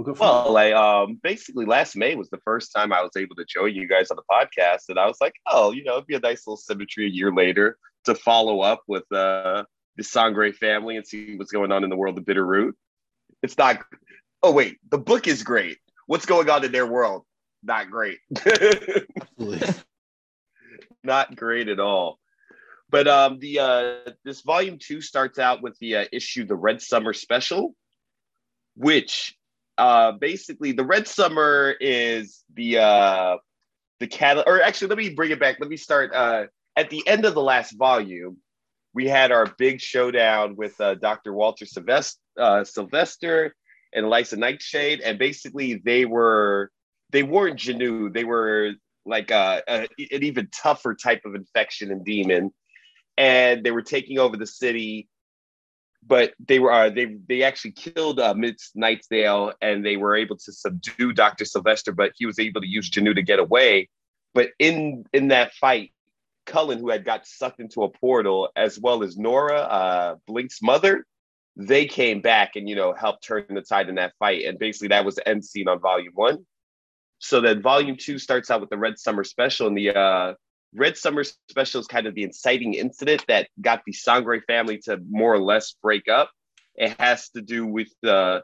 We'll. 0.05 0.15
Well, 0.15 0.51
like 0.51 0.73
um, 0.73 1.19
basically, 1.21 1.65
last 1.65 1.95
May 1.95 2.15
was 2.15 2.29
the 2.29 2.39
first 2.43 2.71
time 2.73 2.91
I 2.93 3.01
was 3.01 3.11
able 3.17 3.35
to 3.35 3.45
join 3.45 3.75
you 3.75 3.87
guys 3.87 4.11
on 4.11 4.17
the 4.17 4.23
podcast, 4.29 4.89
and 4.89 4.99
I 4.99 5.07
was 5.07 5.17
like, 5.21 5.33
oh, 5.47 5.71
you 5.71 5.83
know, 5.83 5.93
it'd 5.93 6.07
be 6.07 6.15
a 6.15 6.19
nice 6.19 6.47
little 6.47 6.57
symmetry 6.57 7.05
a 7.05 7.09
year 7.09 7.31
later 7.33 7.77
to 8.05 8.15
follow 8.15 8.61
up 8.61 8.81
with 8.87 9.03
uh, 9.11 9.63
the 9.97 10.03
Sangre 10.03 10.51
family 10.51 10.97
and 10.97 11.05
see 11.05 11.35
what's 11.37 11.51
going 11.51 11.71
on 11.71 11.83
in 11.83 11.89
the 11.89 11.95
world 11.95 12.17
of 12.17 12.25
Bitterroot. 12.25 12.73
It's 13.43 13.57
not. 13.57 13.79
Oh 14.43 14.51
wait, 14.51 14.77
the 14.89 14.97
book 14.97 15.27
is 15.27 15.43
great. 15.43 15.77
What's 16.07 16.25
going 16.25 16.49
on 16.49 16.65
in 16.65 16.71
their 16.71 16.87
world? 16.87 17.23
Not 17.63 17.91
great. 17.91 18.19
Not 21.03 21.35
great 21.35 21.67
at 21.67 21.79
all. 21.79 22.19
But 22.89 23.07
um, 23.07 23.39
the 23.39 23.59
uh, 23.59 24.11
this 24.25 24.41
volume 24.41 24.77
two 24.79 25.01
starts 25.01 25.39
out 25.39 25.61
with 25.61 25.77
the 25.79 25.97
uh, 25.97 26.05
issue, 26.11 26.45
the 26.45 26.55
Red 26.55 26.81
Summer 26.81 27.13
Special, 27.13 27.73
which 28.75 29.35
uh, 29.77 30.13
basically 30.13 30.71
the 30.71 30.85
Red 30.85 31.07
Summer 31.07 31.75
is 31.79 32.43
the 32.53 32.79
uh, 32.79 33.37
the 33.99 34.07
cat. 34.07 34.43
Or 34.45 34.61
actually, 34.61 34.89
let 34.89 34.97
me 34.97 35.09
bring 35.09 35.31
it 35.31 35.39
back. 35.39 35.57
Let 35.59 35.69
me 35.69 35.77
start 35.77 36.13
uh, 36.13 36.45
at 36.75 36.89
the 36.89 37.07
end 37.07 37.25
of 37.25 37.33
the 37.33 37.41
last 37.41 37.71
volume. 37.71 38.37
We 38.93 39.07
had 39.07 39.31
our 39.31 39.47
big 39.57 39.79
showdown 39.79 40.55
with 40.57 40.79
uh, 40.81 40.95
Dr. 40.95 41.33
Walter 41.33 41.65
Sylvester, 41.65 42.19
uh, 42.37 42.63
Sylvester 42.65 43.55
and 43.93 44.05
Elisa 44.05 44.35
Nightshade, 44.35 45.01
and 45.01 45.17
basically 45.17 45.81
they 45.83 46.05
were 46.05 46.71
they 47.11 47.23
weren't 47.23 47.59
Jinoo. 47.59 48.13
They 48.13 48.23
were 48.23 48.71
like 49.05 49.31
a, 49.31 49.61
a, 49.67 49.87
an 49.97 50.23
even 50.23 50.49
tougher 50.53 50.95
type 50.95 51.21
of 51.25 51.35
infection 51.35 51.91
and 51.91 52.05
demon, 52.05 52.51
and 53.17 53.63
they 53.63 53.71
were 53.71 53.81
taking 53.81 54.19
over 54.19 54.37
the 54.37 54.47
city. 54.47 55.07
But 56.05 56.33
they 56.39 56.59
were 56.59 56.71
uh, 56.71 56.89
they 56.89 57.17
they 57.27 57.43
actually 57.43 57.71
killed 57.71 58.19
uh, 58.19 58.33
Miss 58.33 58.71
Nightsdale, 58.75 59.53
and 59.61 59.85
they 59.85 59.97
were 59.97 60.15
able 60.15 60.37
to 60.37 60.51
subdue 60.51 61.13
Doctor 61.13 61.45
Sylvester. 61.45 61.91
But 61.91 62.13
he 62.15 62.25
was 62.25 62.39
able 62.39 62.61
to 62.61 62.67
use 62.67 62.89
Jinoo 62.89 63.15
to 63.15 63.21
get 63.21 63.39
away. 63.39 63.89
But 64.33 64.49
in 64.57 65.05
in 65.13 65.27
that 65.29 65.53
fight, 65.53 65.91
Cullen, 66.45 66.79
who 66.79 66.89
had 66.89 67.05
got 67.05 67.27
sucked 67.27 67.59
into 67.59 67.83
a 67.83 67.89
portal, 67.89 68.49
as 68.55 68.79
well 68.79 69.03
as 69.03 69.17
Nora, 69.17 69.59
uh, 69.59 70.15
Blink's 70.27 70.61
mother, 70.61 71.05
they 71.55 71.85
came 71.85 72.21
back 72.21 72.55
and 72.55 72.67
you 72.67 72.75
know 72.75 72.93
helped 72.93 73.23
turn 73.23 73.45
the 73.49 73.61
tide 73.61 73.89
in 73.89 73.95
that 73.95 74.13
fight. 74.17 74.45
And 74.45 74.57
basically, 74.57 74.89
that 74.89 75.05
was 75.05 75.15
the 75.15 75.27
end 75.27 75.45
scene 75.45 75.67
on 75.67 75.79
Volume 75.79 76.13
One. 76.15 76.45
So 77.19 77.39
then 77.39 77.61
volume 77.61 77.97
two 77.97 78.17
starts 78.17 78.49
out 78.49 78.61
with 78.61 78.71
the 78.71 78.77
Red 78.77 78.97
Summer 78.97 79.23
Special, 79.23 79.67
and 79.67 79.77
the 79.77 79.95
uh, 79.95 80.33
Red 80.73 80.97
Summer 80.97 81.23
Special 81.23 81.81
is 81.81 81.87
kind 81.87 82.07
of 82.07 82.15
the 82.15 82.23
inciting 82.23 82.73
incident 82.73 83.25
that 83.27 83.49
got 83.59 83.81
the 83.85 83.93
Sangre 83.93 84.41
family 84.41 84.77
to 84.85 84.99
more 85.09 85.33
or 85.33 85.39
less 85.39 85.75
break 85.81 86.07
up. 86.07 86.31
It 86.75 86.95
has 86.99 87.29
to 87.31 87.41
do 87.41 87.65
with 87.65 87.89
uh, 88.05 88.41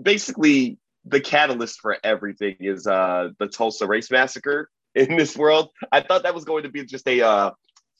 basically 0.00 0.78
the 1.04 1.20
catalyst 1.20 1.80
for 1.80 1.96
everything 2.02 2.56
is 2.60 2.86
uh, 2.86 3.30
the 3.38 3.48
Tulsa 3.48 3.86
Race 3.86 4.10
Massacre 4.10 4.70
in 4.94 5.16
this 5.16 5.36
world. 5.36 5.70
I 5.90 6.00
thought 6.00 6.22
that 6.22 6.34
was 6.34 6.44
going 6.44 6.62
to 6.64 6.68
be 6.68 6.84
just 6.84 7.06
a 7.08 7.22
uh, 7.22 7.50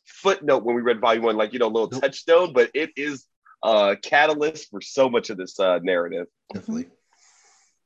footnote 0.06 0.64
when 0.64 0.76
we 0.76 0.82
read 0.82 1.00
volume 1.00 1.24
one, 1.24 1.36
like, 1.36 1.52
you 1.52 1.58
know, 1.58 1.66
a 1.66 1.68
little 1.68 1.88
touchstone, 2.00 2.52
but 2.52 2.70
it 2.74 2.90
is 2.96 3.26
a 3.64 3.96
catalyst 4.00 4.70
for 4.70 4.80
so 4.80 5.08
much 5.08 5.30
of 5.30 5.36
this 5.36 5.58
uh, 5.58 5.78
narrative. 5.82 6.26
Definitely. 6.52 6.86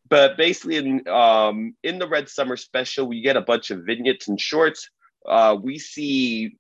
But 0.09 0.37
basically, 0.37 0.77
in 0.77 1.09
um, 1.09 1.77
in 1.85 2.01
the 2.01 2.09
Red 2.09 2.29
Summer 2.29 2.57
Special, 2.57 3.07
we 3.07 3.23
get 3.23 3.37
a 3.37 3.41
bunch 3.41 3.71
of 3.71 3.85
vignettes 3.85 4.27
and 4.27 4.41
shorts. 4.41 4.91
Uh, 5.27 5.57
we 5.61 5.79
see 5.79 6.57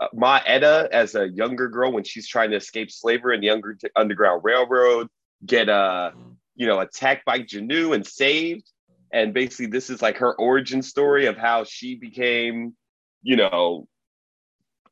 uh, 0.00 0.08
Ma 0.14 0.40
Etta 0.44 0.88
as 0.92 1.14
a 1.14 1.28
younger 1.28 1.68
girl 1.68 1.92
when 1.92 2.04
she's 2.04 2.26
trying 2.26 2.50
to 2.50 2.56
escape 2.56 2.90
slavery 2.90 3.34
in 3.34 3.40
the 3.40 3.50
under- 3.50 3.78
Underground 3.96 4.42
Railroad, 4.44 5.08
get 5.44 5.68
uh, 5.68 6.12
you 6.56 6.66
know 6.66 6.80
attacked 6.80 7.24
by 7.24 7.40
Jinoo 7.40 7.94
and 7.94 8.06
saved. 8.06 8.70
And 9.12 9.34
basically, 9.34 9.66
this 9.66 9.90
is 9.90 10.00
like 10.00 10.18
her 10.18 10.34
origin 10.34 10.82
story 10.82 11.26
of 11.26 11.36
how 11.36 11.64
she 11.64 11.96
became, 11.96 12.76
you 13.22 13.36
know, 13.36 13.88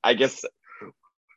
I 0.03 0.15
guess 0.15 0.45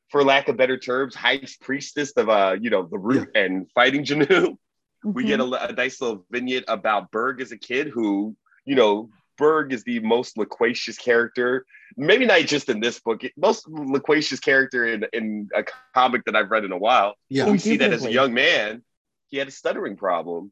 for 0.10 0.24
lack 0.24 0.50
of 0.50 0.58
better 0.58 0.78
terms, 0.78 1.16
high 1.16 1.42
priestess 1.62 2.12
of 2.12 2.30
uh, 2.30 2.58
you 2.60 2.70
know, 2.70 2.84
the 2.84 3.00
root 3.00 3.30
yeah. 3.34 3.44
and 3.44 3.68
fighting 3.74 4.04
Jinoo. 4.04 4.28
Mm-hmm. 4.28 4.54
We 5.04 5.24
get 5.24 5.40
a, 5.40 5.70
a, 5.70 5.74
nice 5.74 6.00
little 6.00 6.28
vignette 6.30 6.66
about 6.68 7.10
Berg 7.10 7.42
as 7.42 7.52
a 7.52 7.58
kid 7.58 7.88
who, 7.88 8.36
you 8.66 8.76
know, 8.76 9.10
Berg 9.42 9.74
is 9.74 9.84
the 9.84 10.00
most 10.02 10.38
loquacious 10.38 10.98
character, 10.98 11.66
maybe 11.98 12.28
not 12.28 12.42
just 12.42 12.70
in 12.70 12.80
this 12.80 13.00
book, 13.00 13.24
most 13.36 13.68
loquacious 13.68 14.40
character 14.40 14.86
in, 14.86 15.04
in 15.14 15.50
a 15.56 15.64
comic 15.96 16.24
that 16.26 16.36
I've 16.36 16.52
read 16.52 16.64
in 16.64 16.72
a 16.72 16.78
while. 16.78 17.16
Yeah. 17.28 17.50
We 17.50 17.58
see 17.58 17.78
that 17.78 17.92
as 17.92 18.06
a 18.06 18.12
young 18.12 18.36
man, 18.36 18.84
he 19.30 19.38
had 19.38 19.48
a 19.48 19.52
stuttering 19.52 19.98
problem. 19.98 20.52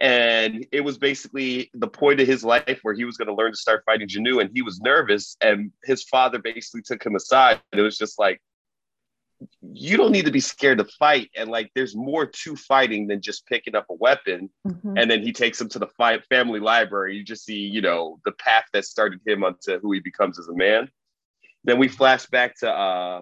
And 0.00 0.66
it 0.72 0.80
was 0.80 0.98
basically 0.98 1.70
the 1.74 1.86
point 1.86 2.20
of 2.20 2.26
his 2.26 2.42
life 2.44 2.80
where 2.82 2.94
he 2.94 3.04
was 3.04 3.16
going 3.16 3.28
to 3.28 3.34
learn 3.34 3.52
to 3.52 3.56
start 3.56 3.84
fighting 3.86 4.08
Jinoo, 4.08 4.40
and 4.40 4.50
he 4.52 4.62
was 4.62 4.80
nervous. 4.80 5.36
And 5.40 5.70
his 5.84 6.02
father 6.02 6.40
basically 6.40 6.82
took 6.82 7.04
him 7.06 7.14
aside. 7.14 7.60
And 7.70 7.80
it 7.80 7.84
was 7.84 7.98
just 7.98 8.18
like, 8.18 8.40
you 9.62 9.96
don't 9.96 10.12
need 10.12 10.24
to 10.24 10.30
be 10.30 10.40
scared 10.40 10.78
to 10.78 10.84
fight. 10.84 11.30
And 11.36 11.50
like 11.50 11.70
there's 11.74 11.94
more 11.94 12.26
to 12.26 12.56
fighting 12.56 13.06
than 13.06 13.20
just 13.20 13.46
picking 13.46 13.74
up 13.74 13.86
a 13.90 13.94
weapon 13.94 14.50
mm-hmm. 14.66 14.96
and 14.96 15.10
then 15.10 15.22
he 15.22 15.32
takes 15.32 15.60
him 15.60 15.68
to 15.70 15.78
the 15.78 15.86
fi- 15.98 16.20
family 16.28 16.60
library. 16.60 17.16
You 17.16 17.24
just 17.24 17.44
see 17.44 17.58
you 17.58 17.80
know 17.80 18.18
the 18.24 18.32
path 18.32 18.64
that 18.72 18.84
started 18.84 19.20
him 19.26 19.44
onto 19.44 19.78
who 19.80 19.92
he 19.92 20.00
becomes 20.00 20.38
as 20.38 20.48
a 20.48 20.54
man. 20.54 20.90
Then 21.64 21.78
we 21.78 21.88
flash 21.88 22.26
back 22.26 22.56
to 22.60 22.70
uh 22.70 23.20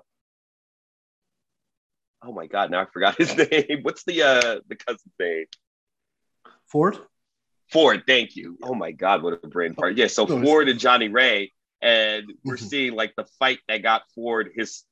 oh 2.23 2.33
my 2.33 2.47
god 2.47 2.71
now 2.71 2.83
i 2.83 2.87
forgot 2.87 3.17
his 3.17 3.37
name. 3.51 3.81
What's 3.83 4.05
the 4.05 4.23
uh 4.23 4.61
the 4.69 4.77
cousin's 4.77 5.15
name? 5.19 5.47
Ford? 6.67 6.99
Ford 7.71 8.05
thank 8.07 8.37
you. 8.37 8.57
Oh 8.63 8.75
my 8.75 8.93
god 8.93 9.23
what 9.23 9.41
a 9.43 9.49
brain 9.49 9.75
part 9.75 9.97
yeah 9.97 10.07
so 10.07 10.27
ford 10.27 10.69
and 10.69 10.79
johnny 10.79 11.09
ray 11.09 11.53
and 11.83 12.33
we're 12.45 12.57
mm-hmm. 12.57 12.67
seeing 12.67 12.95
like 12.95 13.15
the 13.17 13.27
fight 13.39 13.59
that 13.69 13.83
got 13.83 14.03
ford 14.15 14.51
his 14.55 14.85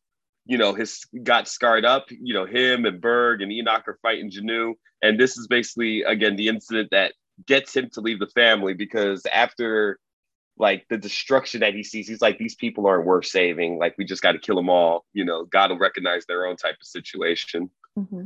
you 0.46 0.58
know, 0.58 0.74
his 0.74 1.04
got 1.22 1.48
scarred 1.48 1.84
up. 1.84 2.06
You 2.10 2.34
know, 2.34 2.46
him 2.46 2.84
and 2.84 3.00
Berg 3.00 3.42
and 3.42 3.52
Enoch 3.52 3.88
are 3.88 3.98
fighting 4.02 4.30
Jinoo. 4.30 4.74
And 5.02 5.18
this 5.18 5.36
is 5.36 5.46
basically, 5.46 6.02
again, 6.02 6.36
the 6.36 6.48
incident 6.48 6.90
that 6.90 7.14
gets 7.46 7.74
him 7.74 7.90
to 7.94 8.00
leave 8.00 8.18
the 8.18 8.26
family 8.28 8.74
because 8.74 9.26
after 9.32 9.98
like 10.56 10.86
the 10.88 10.96
destruction 10.96 11.60
that 11.60 11.74
he 11.74 11.82
sees, 11.82 12.06
he's 12.06 12.20
like, 12.20 12.38
these 12.38 12.54
people 12.54 12.86
aren't 12.86 13.06
worth 13.06 13.26
saving. 13.26 13.78
Like, 13.78 13.96
we 13.98 14.04
just 14.04 14.22
got 14.22 14.32
to 14.32 14.38
kill 14.38 14.56
them 14.56 14.70
all. 14.70 15.04
You 15.12 15.24
know, 15.24 15.44
God 15.44 15.70
will 15.70 15.78
recognize 15.78 16.26
their 16.26 16.46
own 16.46 16.56
type 16.56 16.76
of 16.80 16.86
situation. 16.86 17.70
Mm-hmm. 17.98 18.24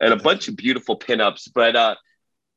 And 0.00 0.12
a 0.12 0.16
bunch 0.16 0.48
of 0.48 0.56
beautiful 0.56 0.98
pinups. 0.98 1.48
But 1.54 1.76
uh, 1.76 1.94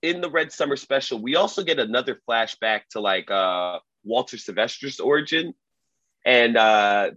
in 0.01 0.21
the 0.21 0.29
Red 0.29 0.51
Summer 0.51 0.75
special, 0.75 1.21
we 1.21 1.35
also 1.35 1.63
get 1.63 1.79
another 1.79 2.19
flashback 2.27 2.81
to 2.91 2.99
like 2.99 3.31
uh, 3.31 3.79
Walter 4.03 4.37
Sylvester's 4.37 4.99
origin. 4.99 5.53
And 6.25 6.57
uh, 6.57 7.11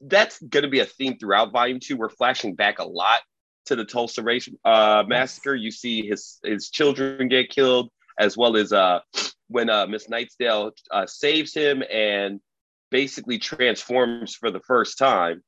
that's 0.00 0.40
going 0.40 0.62
to 0.62 0.68
be 0.68 0.80
a 0.80 0.86
theme 0.86 1.18
throughout 1.18 1.52
volume 1.52 1.80
two. 1.80 1.96
We're 1.96 2.08
flashing 2.08 2.54
back 2.54 2.78
a 2.78 2.84
lot 2.84 3.20
to 3.66 3.76
the 3.76 3.84
Tulsa 3.84 4.22
race 4.22 4.48
uh, 4.64 5.04
massacre. 5.06 5.54
You 5.54 5.70
see 5.70 6.06
his 6.06 6.38
his 6.44 6.70
children 6.70 7.28
get 7.28 7.50
killed, 7.50 7.90
as 8.18 8.36
well 8.36 8.56
as 8.56 8.72
uh, 8.72 9.00
when 9.48 9.70
uh, 9.70 9.86
Miss 9.86 10.08
Nightsdale 10.08 10.72
uh, 10.90 11.06
saves 11.06 11.54
him 11.54 11.82
and 11.90 12.40
basically 12.90 13.38
transforms 13.38 14.34
for 14.34 14.50
the 14.50 14.60
first 14.60 14.98
time. 14.98 15.42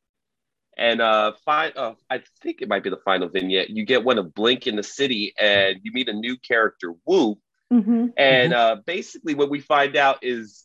And 0.76 1.00
uh, 1.00 1.32
fi- 1.44 1.70
uh, 1.70 1.94
I 2.08 2.22
think 2.42 2.62
it 2.62 2.68
might 2.68 2.82
be 2.82 2.90
the 2.90 3.00
final 3.04 3.28
vignette. 3.28 3.70
You 3.70 3.84
get 3.84 4.04
one 4.04 4.18
of 4.18 4.32
Blink 4.34 4.66
in 4.66 4.76
the 4.76 4.82
city, 4.82 5.34
and 5.38 5.78
you 5.82 5.92
meet 5.92 6.08
a 6.08 6.12
new 6.12 6.38
character, 6.38 6.94
Wu. 7.06 7.38
Mm-hmm. 7.72 8.06
And 8.16 8.52
mm-hmm. 8.52 8.52
Uh, 8.52 8.76
basically, 8.86 9.34
what 9.34 9.50
we 9.50 9.60
find 9.60 9.96
out 9.96 10.18
is 10.22 10.64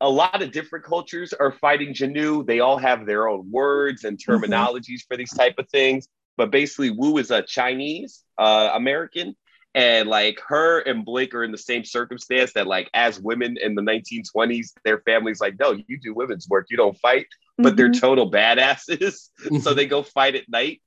a 0.00 0.08
lot 0.08 0.42
of 0.42 0.52
different 0.52 0.84
cultures 0.84 1.32
are 1.32 1.52
fighting 1.52 1.92
Jinoo. 1.92 2.46
They 2.46 2.60
all 2.60 2.78
have 2.78 3.06
their 3.06 3.28
own 3.28 3.50
words 3.50 4.04
and 4.04 4.18
mm-hmm. 4.18 4.32
terminologies 4.32 4.88
mm-hmm. 4.88 5.14
for 5.14 5.16
these 5.16 5.32
type 5.32 5.54
of 5.58 5.68
things. 5.68 6.08
But 6.36 6.50
basically, 6.50 6.90
Wu 6.90 7.18
is 7.18 7.30
a 7.30 7.42
Chinese 7.42 8.22
uh, 8.38 8.70
American, 8.74 9.36
and 9.74 10.08
like 10.08 10.40
her 10.46 10.78
and 10.80 11.04
Blake 11.04 11.34
are 11.34 11.42
in 11.42 11.50
the 11.50 11.58
same 11.58 11.84
circumstance 11.84 12.52
that 12.52 12.68
like 12.68 12.88
as 12.94 13.20
women 13.20 13.56
in 13.60 13.74
the 13.74 13.82
1920s, 13.82 14.68
their 14.84 15.00
families 15.00 15.40
like, 15.40 15.58
no, 15.58 15.72
you 15.72 15.98
do 16.00 16.14
women's 16.14 16.48
work, 16.48 16.66
you 16.70 16.76
don't 16.76 16.98
fight. 16.98 17.26
But 17.56 17.70
mm-hmm. 17.70 17.76
they're 17.76 17.90
total 17.90 18.30
badasses, 18.30 19.30
so 19.62 19.74
they 19.74 19.86
go 19.86 20.04
fight 20.04 20.36
at 20.36 20.48
night 20.48 20.80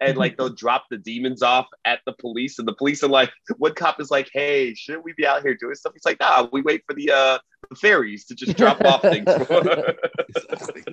and 0.00 0.16
like 0.16 0.36
they'll 0.36 0.48
drop 0.48 0.84
the 0.90 0.96
demons 0.96 1.42
off 1.42 1.66
at 1.84 2.00
the 2.06 2.12
police 2.12 2.58
and 2.58 2.68
the 2.68 2.74
police 2.74 3.02
are 3.02 3.08
like 3.08 3.32
one 3.58 3.74
cop 3.74 4.00
is 4.00 4.10
like 4.10 4.30
hey 4.32 4.74
shouldn't 4.74 5.04
we 5.04 5.12
be 5.14 5.26
out 5.26 5.42
here 5.42 5.54
doing 5.54 5.74
stuff 5.74 5.92
he's 5.92 6.04
like 6.04 6.20
nah 6.20 6.46
we 6.52 6.62
wait 6.62 6.82
for 6.86 6.94
the 6.94 7.10
uh 7.10 7.36
the 7.36 7.40
fairies 7.74 8.26
to 8.26 8.34
just 8.34 8.56
drop 8.56 8.80
off 8.84 9.02
things 9.02 9.26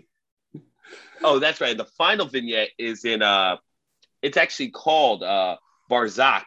oh 1.23 1.39
that's 1.39 1.61
right 1.61 1.77
the 1.77 1.85
final 1.97 2.25
vignette 2.25 2.69
is 2.77 3.05
in 3.05 3.21
uh 3.21 3.55
it's 4.21 4.37
actually 4.37 4.69
called 4.69 5.23
uh 5.23 5.55
Barzakh 5.89 6.43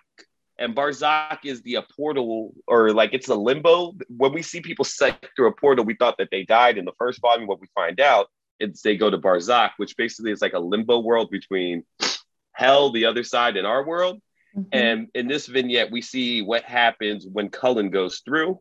and 0.58 0.76
Barzakh 0.76 1.38
is 1.44 1.62
the 1.62 1.76
a 1.76 1.82
portal 1.82 2.52
or 2.68 2.92
like 2.92 3.10
it's 3.12 3.28
a 3.28 3.34
limbo. 3.34 3.94
When 4.08 4.32
we 4.32 4.42
see 4.42 4.60
people 4.60 4.84
set 4.84 5.24
through 5.34 5.48
a 5.48 5.52
portal, 5.52 5.84
we 5.84 5.94
thought 5.94 6.18
that 6.18 6.28
they 6.30 6.44
died 6.44 6.78
in 6.78 6.84
the 6.84 6.92
first 6.98 7.20
volume. 7.20 7.48
What 7.48 7.60
we 7.60 7.68
find 7.74 8.00
out 8.00 8.28
is 8.60 8.82
they 8.82 8.96
go 8.96 9.10
to 9.10 9.18
Barzakh, 9.18 9.72
which 9.78 9.96
basically 9.96 10.30
is 10.30 10.40
like 10.40 10.52
a 10.52 10.58
limbo 10.58 11.00
world 11.00 11.30
between 11.30 11.84
hell, 12.52 12.92
the 12.92 13.06
other 13.06 13.24
side, 13.24 13.56
and 13.56 13.66
our 13.66 13.84
world. 13.84 14.20
Mm-hmm. 14.56 14.68
And 14.72 15.08
in 15.14 15.26
this 15.26 15.46
vignette, 15.46 15.90
we 15.90 16.02
see 16.02 16.42
what 16.42 16.62
happens 16.62 17.26
when 17.26 17.48
Cullen 17.48 17.90
goes 17.90 18.20
through. 18.24 18.60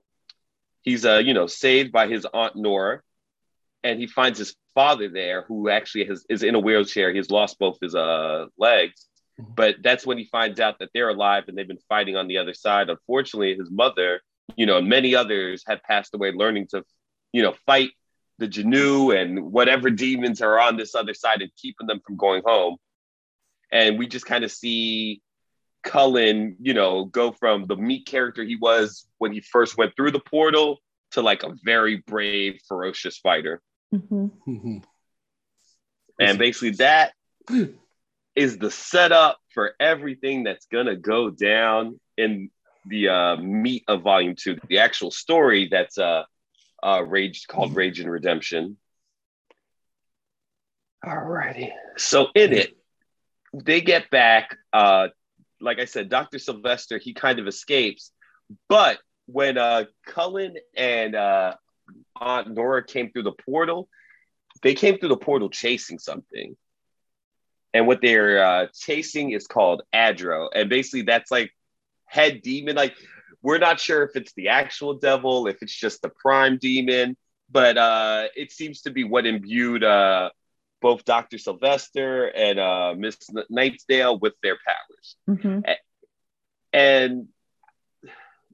He's 0.82 1.06
uh, 1.06 1.18
you 1.18 1.34
know, 1.34 1.48
saved 1.48 1.92
by 1.92 2.08
his 2.08 2.26
aunt 2.34 2.56
Nora, 2.56 3.02
and 3.84 4.00
he 4.00 4.08
finds 4.08 4.40
his 4.40 4.56
father 4.74 5.10
there, 5.10 5.44
who 5.44 5.70
actually 5.70 6.06
has, 6.06 6.26
is 6.30 6.44
in 6.44 6.56
a 6.56 6.60
wheelchair. 6.60 7.14
He's 7.14 7.30
lost 7.30 7.60
both 7.60 7.78
his 7.82 7.96
uh 7.96 8.46
legs, 8.58 9.08
mm-hmm. 9.40 9.54
but 9.56 9.76
that's 9.84 10.06
when 10.06 10.18
he 10.18 10.26
finds 10.26 10.60
out 10.60 10.80
that 10.80 10.90
they're 10.94 11.10
alive 11.10 11.44
and 11.48 11.58
they've 11.58 11.68
been 11.68 11.78
fighting 11.90 12.16
on 12.16 12.28
the 12.28 12.38
other 12.38 12.54
side. 12.54 12.90
Unfortunately, 12.90 13.56
his 13.56 13.70
mother, 13.70 14.22
you 14.56 14.66
know, 14.66 14.78
and 14.78 14.88
many 14.88 15.16
others 15.16 15.64
have 15.68 15.84
passed 15.84 16.14
away, 16.16 16.32
learning 16.32 16.68
to, 16.72 16.84
you 17.32 17.44
know, 17.44 17.54
fight 17.66 17.92
the 18.40 18.48
Jinoo 18.48 19.16
and 19.16 19.52
whatever 19.52 19.90
demons 19.90 20.42
are 20.42 20.60
on 20.60 20.76
this 20.76 20.96
other 20.96 21.14
side 21.14 21.42
and 21.42 21.52
keeping 21.56 21.88
them 21.88 22.02
from 22.06 22.18
going 22.18 22.42
home. 22.44 22.78
And 23.72 24.00
we 24.00 24.08
just 24.08 24.26
kind 24.26 24.44
of 24.44 24.52
see 24.52 25.22
Cullen, 25.84 26.58
you 26.62 26.74
know, 26.74 27.06
go 27.06 27.32
from 27.32 27.66
the 27.66 27.76
meek 27.76 28.06
character 28.06 28.44
he 28.44 28.56
was 28.56 29.08
when 29.18 29.32
he 29.32 29.42
first 29.42 29.78
went 29.78 29.96
through 29.96 30.12
the 30.12 30.20
portal 30.20 30.80
to 31.12 31.22
like 31.22 31.44
a 31.44 31.54
very 31.64 31.98
brave, 32.08 32.60
ferocious 32.68 33.18
fighter. 33.18 33.62
Mm-hmm. 33.94 34.26
Mm-hmm. 34.48 34.78
And 36.20 36.38
basically, 36.38 36.72
that 36.72 37.14
is 38.36 38.58
the 38.58 38.72
setup 38.72 39.40
for 39.54 39.74
everything 39.80 40.44
that's 40.44 40.66
gonna 40.68 40.96
go 40.96 41.30
down 41.30 42.00
in 42.18 42.52
the 42.86 43.10
uh, 43.10 43.36
meat 43.38 43.84
of 43.88 44.02
Volume 44.02 44.36
Two, 44.36 44.58
the 44.68 44.80
actual 44.80 45.12
story 45.12 45.68
that's 45.70 45.98
uh, 45.98 46.24
uh, 46.84 47.04
Rage 47.04 47.48
called 47.48 47.76
Rage 47.76 48.00
and 48.00 48.10
Redemption. 48.10 48.78
Alrighty, 51.04 51.72
so 51.98 52.28
in 52.36 52.54
it, 52.54 52.78
they 53.54 53.82
get 53.82 54.10
back. 54.12 54.56
Uh, 54.72 55.08
like 55.62 55.80
I 55.80 55.86
said, 55.86 56.10
Doctor 56.10 56.40
Sylvester 56.40 56.98
he 56.98 57.14
kind 57.14 57.40
of 57.40 57.48
escapes, 57.48 58.12
but 58.68 59.00
when 59.28 59.58
uh, 59.58 59.86
Cullen 60.06 60.56
and 60.76 61.16
uh, 61.16 61.54
Aunt 62.20 62.54
Nora 62.54 62.84
came 62.84 63.12
through 63.12 63.24
the 63.24 63.32
portal, 63.32 63.88
they 64.62 64.74
came 64.74 64.98
through 64.98 65.10
the 65.10 65.18
portal 65.18 65.50
chasing 65.50 66.00
something. 66.00 66.56
And 67.74 67.88
what 67.88 68.02
they're 68.02 68.44
uh, 68.44 68.68
chasing 68.74 69.32
is 69.32 69.48
called 69.48 69.84
Adro. 69.94 70.50
And 70.54 70.70
basically, 70.70 71.04
that's 71.04 71.32
like 71.32 71.52
head 72.06 72.42
demon. 72.42 72.76
Like, 72.76 72.96
we're 73.42 73.60
not 73.60 73.80
sure 73.80 74.04
if 74.04 74.16
it's 74.16 74.34
the 74.34 74.50
actual 74.50 74.96
devil, 74.96 75.48
if 75.48 75.62
it's 75.62 75.76
just 75.76 76.02
the 76.02 76.10
prime 76.10 76.58
demon, 76.58 77.16
but 77.50 77.78
uh, 77.78 78.26
it 78.36 78.52
seems 78.52 78.82
to 78.82 78.92
be 78.92 79.04
what 79.04 79.26
imbued 79.26 79.84
uh, 79.84 80.30
both 80.82 81.06
Dr. 81.06 81.38
Sylvester 81.38 82.26
and 82.26 82.60
uh, 82.60 82.94
Miss 82.98 83.18
Nightsdale 83.52 84.20
with 84.20 84.34
their 84.42 84.58
powers. 84.66 85.16
Mm-hmm. 85.30 85.60
And 86.74 87.28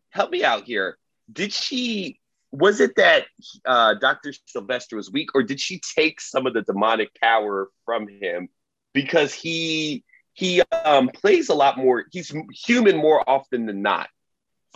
help 0.10 0.32
me 0.32 0.44
out 0.44 0.64
here. 0.64 0.98
Did 1.32 1.54
she 1.54 2.20
was 2.52 2.80
it 2.80 2.96
that 2.96 3.26
uh, 3.66 3.96
Dr. 3.96 4.34
Sylvester 4.46 4.96
was 4.96 5.12
weak, 5.12 5.36
or 5.36 5.44
did 5.44 5.60
she 5.60 5.80
take 5.80 6.22
some 6.22 6.46
of 6.46 6.54
the 6.54 6.62
demonic 6.62 7.10
power 7.20 7.70
from 7.86 8.08
him 8.08 8.50
because 8.94 9.34
he 9.34 10.04
he 10.34 10.62
um, 10.84 11.10
plays 11.10 11.50
a 11.50 11.54
lot 11.54 11.78
more? 11.78 12.06
He's 12.12 12.34
human 12.66 12.98
more 12.98 13.28
often 13.30 13.66
than 13.66 13.82
not 13.82 14.10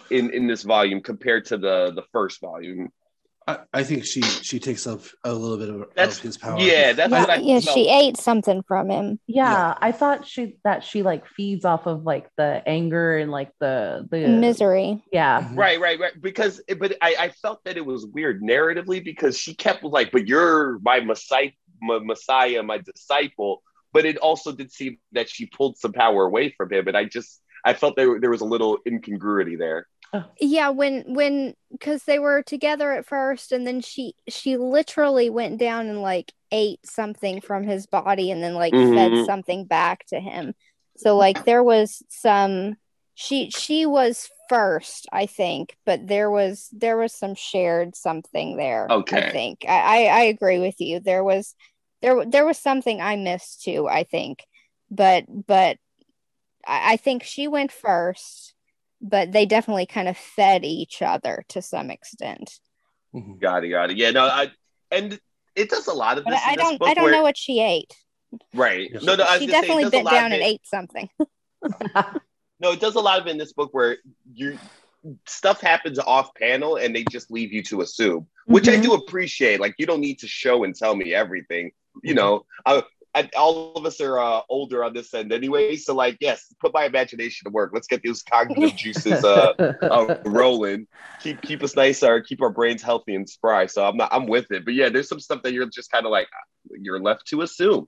in 0.10 0.32
in 0.32 0.48
this 0.48 0.64
volume 0.64 1.02
compared 1.02 1.46
to 1.46 1.58
the 1.58 1.92
the 1.96 2.04
first 2.12 2.42
volume. 2.42 2.90
I, 3.48 3.60
I 3.74 3.84
think 3.84 4.06
she 4.06 4.22
she 4.22 4.60
takes 4.60 4.86
up 4.86 5.02
a 5.24 5.34
little 5.34 5.58
bit 5.58 5.70
of, 5.70 5.90
that's, 5.96 6.18
of 6.18 6.24
his 6.24 6.38
power. 6.38 6.60
Yeah, 6.60 6.94
that's 6.94 7.12
yeah, 7.12 7.20
what 7.22 7.30
I 7.30 7.36
yeah. 7.38 7.60
She 7.60 7.90
ate 7.90 8.18
something 8.18 8.62
from 8.68 8.90
him. 8.90 9.20
Yeah, 9.26 9.52
yeah, 9.52 9.78
I 9.82 9.92
thought 9.92 10.28
she 10.28 10.58
that 10.64 10.84
she 10.84 11.02
like 11.02 11.26
feeds 11.28 11.66
off 11.66 11.88
of 11.88 12.04
like 12.04 12.30
the 12.38 12.62
anger 12.68 13.18
and 13.18 13.32
like 13.32 13.52
the 13.60 14.08
the 14.12 14.28
misery. 14.28 15.04
Yeah, 15.12 15.42
mm-hmm. 15.42 15.56
right, 15.56 15.80
right, 15.80 16.00
right. 16.00 16.22
Because 16.22 16.62
but 16.80 16.96
I 17.02 17.16
I 17.20 17.30
felt 17.30 17.64
that 17.66 17.78
it 17.78 17.86
was 17.86 18.06
weird 18.06 18.44
narratively 18.44 19.04
because 19.04 19.38
she 19.38 19.56
kept 19.56 19.84
like, 19.84 20.12
but 20.12 20.28
you're 20.28 20.78
my 20.80 21.00
messiah, 21.00 21.52
my 21.82 22.00
messiah, 22.00 22.62
my 22.62 22.78
disciple. 22.78 23.64
But 23.92 24.06
it 24.06 24.18
also 24.18 24.52
did 24.52 24.72
seem 24.72 25.00
that 25.14 25.30
she 25.30 25.48
pulled 25.48 25.78
some 25.78 25.94
power 25.94 26.26
away 26.26 26.54
from 26.56 26.72
him, 26.72 26.88
and 26.88 26.96
I 26.96 27.06
just 27.06 27.42
I 27.66 27.74
felt 27.74 27.96
there 27.96 28.20
there 28.20 28.30
was 28.30 28.42
a 28.42 28.46
little 28.46 28.78
incongruity 28.88 29.56
there. 29.56 29.88
Yeah, 30.40 30.70
when 30.70 31.14
when 31.14 31.54
because 31.72 32.04
they 32.04 32.20
were 32.20 32.42
together 32.42 32.92
at 32.92 33.06
first, 33.06 33.52
and 33.52 33.66
then 33.66 33.82
she 33.82 34.14
she 34.28 34.58
literally 34.58 35.30
went 35.30 35.58
down 35.58 35.88
and 35.88 36.02
like 36.02 36.34
ate 36.52 36.86
something 36.86 37.42
from 37.42 37.64
his 37.64 37.88
body, 37.88 38.32
and 38.32 38.44
then 38.44 38.54
like 38.54 38.74
mm-hmm. 38.74 38.94
fed 38.94 39.26
something 39.26 39.66
back 39.66 40.06
to 40.08 40.20
him. 40.20 40.54
So 40.98 41.16
like 41.16 41.46
there 41.46 41.64
was 41.64 42.04
some 42.10 42.76
she 43.16 43.50
she 43.52 43.86
was 43.86 44.30
first, 44.50 45.08
I 45.12 45.28
think, 45.28 45.78
but 45.86 46.08
there 46.08 46.30
was 46.30 46.70
there 46.72 46.98
was 46.98 47.14
some 47.14 47.36
shared 47.36 47.96
something 47.96 48.58
there. 48.58 48.88
Okay, 48.90 49.28
I 49.28 49.32
think 49.32 49.66
I 49.68 50.08
I, 50.08 50.20
I 50.20 50.22
agree 50.24 50.60
with 50.60 50.80
you. 50.80 51.00
There 51.00 51.24
was 51.24 51.56
there 52.02 52.26
there 52.26 52.46
was 52.46 52.58
something 52.58 53.02
I 53.02 53.16
missed 53.16 53.64
too. 53.64 53.88
I 53.88 54.04
think, 54.04 54.46
but 54.90 55.26
but 55.30 55.78
I, 56.68 56.94
I 56.94 56.98
think 56.98 57.24
she 57.24 57.48
went 57.48 57.72
first 57.72 58.56
but 59.02 59.32
they 59.32 59.46
definitely 59.46 59.86
kind 59.86 60.08
of 60.08 60.18
fed 60.18 60.64
each 60.64 61.02
other 61.02 61.44
to 61.50 61.62
some 61.62 61.90
extent. 61.90 62.60
Mm-hmm. 63.14 63.40
Got 63.40 63.64
it, 63.64 63.70
got 63.70 63.92
it. 63.92 63.98
Yeah, 63.98 64.12
no, 64.12 64.26
I 64.26 64.52
and 64.92 65.20
it 65.56 65.70
does 65.70 65.88
a 65.88 65.94
lot 65.94 66.18
of 66.18 66.26
this. 66.26 66.40
I 66.46 66.56
don't, 66.56 66.82
I 66.82 66.94
don't 66.94 67.06
where, 67.06 67.14
know 67.14 67.24
what 67.24 67.38
she 67.38 67.62
ate. 67.62 67.94
Right. 68.54 68.92
No, 69.02 69.16
no, 69.16 69.26
she 69.38 69.48
definitely 69.48 69.90
bent 69.90 70.10
down 70.10 70.32
and 70.32 70.42
ate 70.42 70.66
something. 70.66 71.10
no, 72.60 72.72
it 72.72 72.80
does 72.80 72.96
a 72.96 73.00
lot 73.00 73.20
of 73.20 73.28
it 73.28 73.32
in 73.32 73.38
this 73.38 73.54
book 73.54 73.74
where 73.74 73.98
you 74.34 74.58
stuff 75.26 75.62
happens 75.62 75.98
off 76.00 76.34
panel 76.36 76.76
and 76.76 76.96
they 76.96 77.04
just 77.10 77.32
leave 77.32 77.52
you 77.52 77.64
to 77.64 77.82
assume, 77.82 78.28
which 78.46 78.66
mm-hmm. 78.66 78.80
I 78.80 78.84
do 78.84 78.94
appreciate. 78.94 79.60
Like 79.60 79.76
you 79.78 79.86
don't 79.86 80.02
need 80.02 80.20
to 80.20 80.28
show 80.28 80.64
and 80.64 80.76
tell 80.76 80.96
me 80.96 81.14
everything. 81.14 81.72
You 82.04 82.12
mm-hmm. 82.12 82.18
know, 82.18 82.46
I, 82.66 82.84
I, 83.14 83.30
all 83.38 83.74
of 83.74 83.86
us 83.86 84.00
are 84.00 84.18
uh, 84.18 84.42
older 84.48 84.84
on 84.84 84.94
this 84.94 85.14
end 85.14 85.34
anyway. 85.34 85.76
So 85.76 85.94
like, 85.94 86.18
yes, 86.22 86.46
put 86.62 86.74
my 86.74 86.86
imagination 86.86 87.46
to 87.46 87.52
work. 87.52 87.72
Let's 87.74 87.88
get 87.88 88.02
those 88.06 88.24
cognitive 88.24 88.76
juices 88.78 89.24
uh, 89.24 89.54
uh, 89.82 90.16
rolling. 90.26 90.88
Keep 91.22 91.42
keep 91.42 91.62
us 91.62 91.76
nice, 91.76 92.04
or 92.04 92.22
keep 92.22 92.42
our 92.42 92.50
brains 92.50 92.82
healthy 92.82 93.16
and 93.16 93.28
spry. 93.28 93.66
So 93.66 93.86
I'm 93.86 93.98
not, 93.98 94.14
I'm 94.14 94.28
with 94.28 94.52
it. 94.52 94.64
But 94.64 94.76
yeah, 94.76 94.90
there's 94.90 95.10
some 95.10 95.20
stuff 95.20 95.44
that 95.44 95.52
you're 95.52 95.66
just 95.66 95.92
kind 95.92 96.06
of 96.06 96.12
like 96.12 96.28
you're 96.70 97.02
left 97.02 97.28
to 97.28 97.42
assume. 97.42 97.88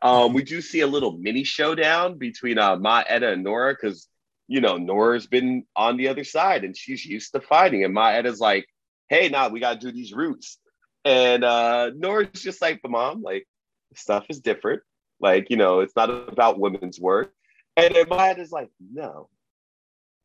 Um, 0.00 0.32
we 0.32 0.44
do 0.44 0.60
see 0.60 0.80
a 0.80 0.86
little 0.86 1.12
mini 1.12 1.42
showdown 1.42 2.18
between 2.18 2.58
uh, 2.58 2.76
Ma 2.76 3.02
Etta 3.06 3.32
and 3.32 3.42
Nora 3.42 3.74
because 3.74 4.08
you 4.46 4.60
know 4.60 4.76
Nora's 4.76 5.26
been 5.26 5.64
on 5.74 5.96
the 5.96 6.08
other 6.08 6.24
side 6.24 6.62
and 6.62 6.76
she's 6.76 7.04
used 7.04 7.32
to 7.32 7.40
fighting, 7.40 7.84
and 7.84 7.92
Ma 7.92 8.10
Etta's 8.10 8.38
like, 8.38 8.68
"Hey, 9.08 9.28
now 9.28 9.48
nah, 9.48 9.52
we 9.52 9.58
got 9.58 9.80
to 9.80 9.86
do 9.86 9.92
these 9.92 10.12
roots." 10.12 10.58
And 11.04 11.42
uh, 11.42 11.90
Nora's 11.96 12.28
just 12.42 12.62
like, 12.62 12.80
"But 12.80 12.92
mom, 12.92 13.22
like." 13.22 13.44
Stuff 13.96 14.26
is 14.28 14.40
different. 14.40 14.82
Like, 15.20 15.50
you 15.50 15.56
know, 15.56 15.80
it's 15.80 15.96
not 15.96 16.10
about 16.10 16.58
women's 16.58 17.00
work. 17.00 17.32
And 17.76 17.94
then 17.94 18.08
my 18.08 18.26
head 18.26 18.38
is 18.38 18.52
like, 18.52 18.70
no. 18.80 19.28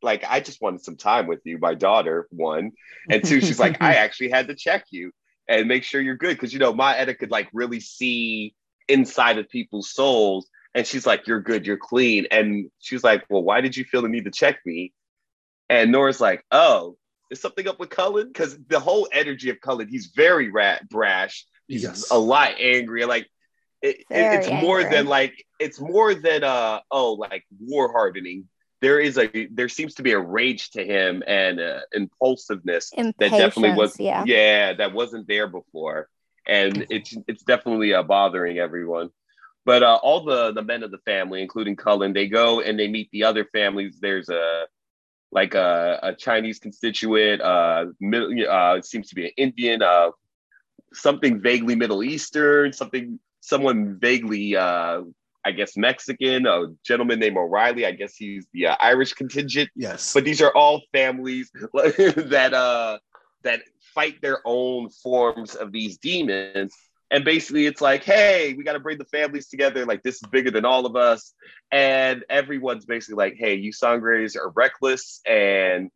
Like, 0.02 0.24
I 0.28 0.40
just 0.40 0.60
wanted 0.60 0.82
some 0.82 0.96
time 0.96 1.26
with 1.26 1.40
you, 1.44 1.58
my 1.58 1.74
daughter, 1.74 2.26
one. 2.30 2.72
And 3.10 3.24
two, 3.24 3.40
she's 3.40 3.60
like, 3.60 3.80
I 3.80 3.94
actually 3.96 4.30
had 4.30 4.48
to 4.48 4.54
check 4.54 4.86
you 4.90 5.12
and 5.48 5.68
make 5.68 5.84
sure 5.84 6.00
you're 6.00 6.16
good. 6.16 6.38
Cause 6.38 6.52
you 6.52 6.58
know, 6.58 6.72
Ma 6.72 6.90
Etta 6.96 7.14
could 7.14 7.30
like 7.30 7.48
really 7.52 7.80
see 7.80 8.54
inside 8.88 9.38
of 9.38 9.48
people's 9.48 9.90
souls. 9.90 10.48
And 10.74 10.86
she's 10.86 11.06
like, 11.06 11.26
You're 11.26 11.40
good, 11.40 11.66
you're 11.66 11.76
clean. 11.76 12.26
And 12.30 12.70
she's 12.78 13.04
like, 13.04 13.24
Well, 13.28 13.42
why 13.42 13.60
did 13.60 13.76
you 13.76 13.84
feel 13.84 14.02
the 14.02 14.08
need 14.08 14.24
to 14.24 14.30
check 14.30 14.58
me? 14.64 14.92
And 15.68 15.92
Nora's 15.92 16.20
like, 16.20 16.44
Oh, 16.50 16.96
is 17.30 17.40
something 17.40 17.68
up 17.68 17.78
with 17.78 17.90
Cullen? 17.90 18.28
Because 18.28 18.58
the 18.68 18.80
whole 18.80 19.08
energy 19.12 19.50
of 19.50 19.60
Cullen, 19.60 19.88
he's 19.88 20.12
very 20.14 20.50
rat 20.50 20.88
brash. 20.88 21.46
He's 21.68 21.82
yes. 21.82 22.10
a 22.10 22.18
lot 22.18 22.52
angry. 22.58 23.04
Like 23.04 23.28
it, 23.82 24.04
it's 24.10 24.62
more 24.62 24.82
than 24.84 25.06
like 25.06 25.44
it's 25.58 25.80
more 25.80 26.14
than 26.14 26.44
uh 26.44 26.80
oh 26.90 27.12
like 27.12 27.44
war 27.60 27.90
hardening. 27.90 28.48
There 28.80 28.98
is 28.98 29.18
a 29.18 29.46
there 29.50 29.68
seems 29.68 29.94
to 29.94 30.02
be 30.02 30.12
a 30.12 30.18
rage 30.18 30.70
to 30.70 30.84
him 30.84 31.22
and 31.26 31.60
uh, 31.60 31.80
impulsiveness 31.92 32.92
Impatience, 32.92 33.18
that 33.18 33.30
definitely 33.30 33.76
was 33.76 33.98
yeah. 33.98 34.24
yeah 34.26 34.72
that 34.74 34.92
wasn't 34.92 35.28
there 35.28 35.48
before. 35.48 36.08
And 36.46 36.86
it's 36.90 37.16
it's 37.28 37.42
definitely 37.42 37.94
uh, 37.94 38.02
bothering 38.02 38.58
everyone. 38.58 39.10
But 39.64 39.82
uh, 39.82 39.98
all 40.02 40.24
the 40.24 40.52
the 40.52 40.62
men 40.62 40.82
of 40.82 40.90
the 40.90 40.98
family 40.98 41.42
including 41.42 41.76
cullen 41.76 42.12
they 42.12 42.28
go 42.28 42.60
and 42.60 42.78
they 42.78 42.88
meet 42.88 43.10
the 43.12 43.24
other 43.24 43.44
families. 43.52 43.98
There's 44.00 44.28
a 44.28 44.66
like 45.34 45.54
a, 45.54 45.98
a 46.02 46.14
chinese 46.14 46.58
constituent 46.58 47.40
uh, 47.40 47.86
middle, 48.00 48.30
uh 48.48 48.82
seems 48.82 49.08
to 49.08 49.14
be 49.14 49.24
an 49.24 49.32
indian 49.38 49.80
uh 49.80 50.10
something 50.92 51.40
vaguely 51.40 51.74
middle 51.74 52.02
eastern 52.02 52.70
something 52.70 53.18
someone 53.42 53.98
vaguely 54.00 54.56
uh, 54.56 55.02
I 55.44 55.50
guess 55.50 55.76
Mexican, 55.76 56.46
a 56.46 56.66
gentleman 56.84 57.18
named 57.18 57.36
O'Reilly. 57.36 57.84
I 57.84 57.92
guess 57.92 58.14
he's 58.14 58.46
the 58.52 58.68
uh, 58.68 58.76
Irish 58.80 59.12
contingent. 59.12 59.70
Yes. 59.74 60.14
But 60.14 60.24
these 60.24 60.40
are 60.40 60.54
all 60.54 60.82
families 60.92 61.50
that 61.74 62.54
uh 62.54 62.98
that 63.42 63.62
fight 63.94 64.22
their 64.22 64.38
own 64.44 64.88
forms 64.88 65.54
of 65.54 65.72
these 65.72 65.98
demons. 65.98 66.72
And 67.10 67.24
basically, 67.24 67.66
it's 67.66 67.82
like, 67.82 68.04
hey, 68.04 68.54
we 68.56 68.64
got 68.64 68.72
to 68.72 68.80
bring 68.80 68.96
the 68.96 69.04
families 69.04 69.48
together. 69.48 69.84
Like, 69.84 70.02
this 70.02 70.14
is 70.14 70.28
bigger 70.30 70.50
than 70.50 70.64
all 70.64 70.86
of 70.86 70.96
us. 70.96 71.34
And 71.70 72.24
everyone's 72.30 72.86
basically 72.86 73.16
like, 73.16 73.34
hey, 73.36 73.54
you 73.54 73.70
Sangres 73.70 74.34
are 74.34 74.48
reckless. 74.50 75.20
And, 75.28 75.90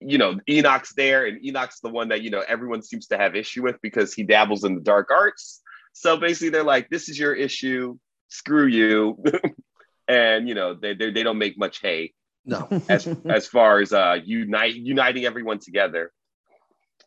you 0.00 0.18
know, 0.18 0.38
Enoch's 0.48 0.92
there. 0.92 1.26
And 1.26 1.44
Enoch's 1.44 1.80
the 1.80 1.88
one 1.88 2.10
that, 2.10 2.22
you 2.22 2.30
know, 2.30 2.44
everyone 2.46 2.82
seems 2.82 3.08
to 3.08 3.18
have 3.18 3.34
issue 3.34 3.62
with 3.62 3.76
because 3.82 4.14
he 4.14 4.22
dabbles 4.22 4.62
in 4.62 4.76
the 4.76 4.82
dark 4.82 5.10
arts. 5.10 5.62
So 5.94 6.16
basically, 6.16 6.50
they're 6.50 6.64
like, 6.64 6.90
this 6.90 7.08
is 7.08 7.18
your 7.18 7.32
issue. 7.32 7.96
Screw 8.28 8.66
you. 8.66 9.22
and, 10.08 10.48
you 10.48 10.54
know, 10.54 10.74
they, 10.74 10.94
they, 10.94 11.10
they 11.10 11.22
don't 11.22 11.38
make 11.38 11.56
much 11.56 11.80
hay 11.80 12.12
no. 12.44 12.68
as, 12.88 13.08
as 13.24 13.46
far 13.46 13.80
as 13.80 13.92
uh, 13.92 14.18
unite, 14.22 14.74
uniting 14.74 15.24
everyone 15.24 15.60
together. 15.60 16.12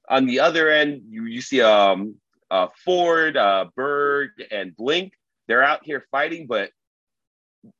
On 0.09 0.25
the 0.25 0.39
other 0.39 0.69
end, 0.69 1.01
you, 1.09 1.25
you 1.25 1.41
see 1.41 1.61
um, 1.61 2.15
uh, 2.49 2.67
Ford, 2.85 3.35
uh, 3.35 3.65
Berg, 3.75 4.29
and 4.51 4.75
Blink. 4.75 5.11
They're 5.49 5.63
out 5.63 5.81
here 5.83 6.05
fighting, 6.09 6.47
but 6.47 6.71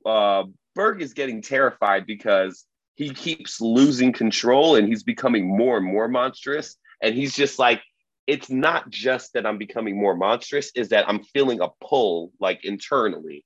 uh, 0.06 0.44
Berg 0.76 1.02
is 1.02 1.14
getting 1.14 1.42
terrified 1.42 2.06
because 2.06 2.66
he 2.96 3.12
keeps 3.14 3.62
losing 3.62 4.12
control 4.12 4.76
and 4.76 4.88
he's 4.88 5.04
becoming 5.04 5.56
more 5.56 5.78
and 5.78 5.86
more 5.86 6.10
monstrous. 6.10 6.76
And 7.02 7.16
he's 7.16 7.34
just 7.34 7.60
like, 7.60 7.82
it's 8.28 8.50
not 8.50 8.90
just 8.90 9.34
that 9.34 9.46
I'm 9.46 9.58
becoming 9.58 10.00
more 10.00 10.16
monstrous, 10.16 10.72
is 10.76 10.90
that 10.90 11.08
I'm 11.08 11.24
feeling 11.24 11.62
a 11.62 11.70
pull 11.82 12.32
like 12.40 12.66
internally 12.66 13.46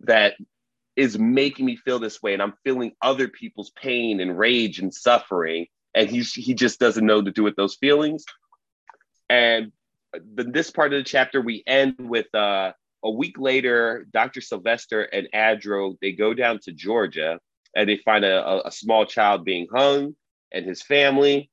that 0.00 0.34
is 0.96 1.18
making 1.18 1.64
me 1.64 1.76
feel 1.76 2.00
this 2.00 2.20
way. 2.20 2.34
And 2.34 2.42
I'm 2.42 2.54
feeling 2.64 2.92
other 3.00 3.28
people's 3.28 3.70
pain 3.70 4.20
and 4.20 4.36
rage 4.36 4.80
and 4.80 4.92
suffering. 4.92 5.66
And 5.94 6.10
he's 6.10 6.32
he 6.32 6.54
just 6.54 6.80
doesn't 6.80 7.06
know 7.06 7.22
to 7.22 7.30
do 7.30 7.44
with 7.44 7.56
those 7.56 7.76
feelings. 7.76 8.24
And 9.30 9.72
the, 10.12 10.44
this 10.44 10.70
part 10.70 10.92
of 10.92 10.98
the 10.98 11.04
chapter, 11.04 11.40
we 11.40 11.62
end 11.66 11.94
with 11.98 12.34
uh, 12.34 12.72
a 13.04 13.10
week 13.10 13.38
later, 13.38 14.06
Dr. 14.12 14.40
Sylvester 14.40 15.02
and 15.02 15.28
Adro, 15.34 15.96
they 16.00 16.12
go 16.12 16.34
down 16.34 16.58
to 16.64 16.72
Georgia 16.72 17.38
and 17.74 17.88
they 17.88 17.96
find 17.98 18.24
a, 18.24 18.66
a 18.66 18.72
small 18.72 19.06
child 19.06 19.44
being 19.44 19.66
hung 19.72 20.14
and 20.52 20.66
his 20.66 20.82
family. 20.82 21.50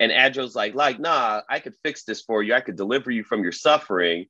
And 0.00 0.10
Adro's 0.12 0.54
like, 0.56 0.74
like, 0.74 0.98
nah, 0.98 1.42
I 1.48 1.60
could 1.60 1.74
fix 1.84 2.04
this 2.04 2.22
for 2.22 2.42
you. 2.42 2.54
I 2.54 2.60
could 2.60 2.76
deliver 2.76 3.10
you 3.10 3.22
from 3.24 3.42
your 3.42 3.52
suffering. 3.52 4.26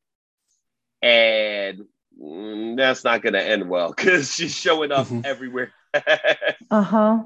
And 1.02 1.84
mm, 2.20 2.76
that's 2.76 3.04
not 3.04 3.22
going 3.22 3.32
to 3.34 3.42
end 3.42 3.68
well 3.68 3.92
because 3.96 4.32
she's 4.34 4.54
showing 4.54 4.92
up 4.92 5.06
Mhm. 5.06 5.24
everywhere. 5.24 5.72
uh-huh. 6.70 7.22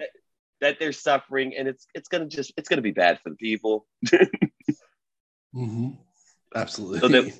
that 0.61 0.79
they're 0.79 0.92
suffering 0.92 1.55
and 1.57 1.66
it's 1.68 1.87
it's 1.94 2.09
gonna 2.09 2.27
just 2.27 2.53
it's 2.59 2.68
gonna 2.68 2.83
be 2.83 2.90
bad 2.90 3.18
for 3.20 3.31
the 3.31 3.37
people 3.37 3.87
hmm 5.55 5.90
Absolutely. 6.55 7.01
So 7.01 7.09
that- 7.09 7.33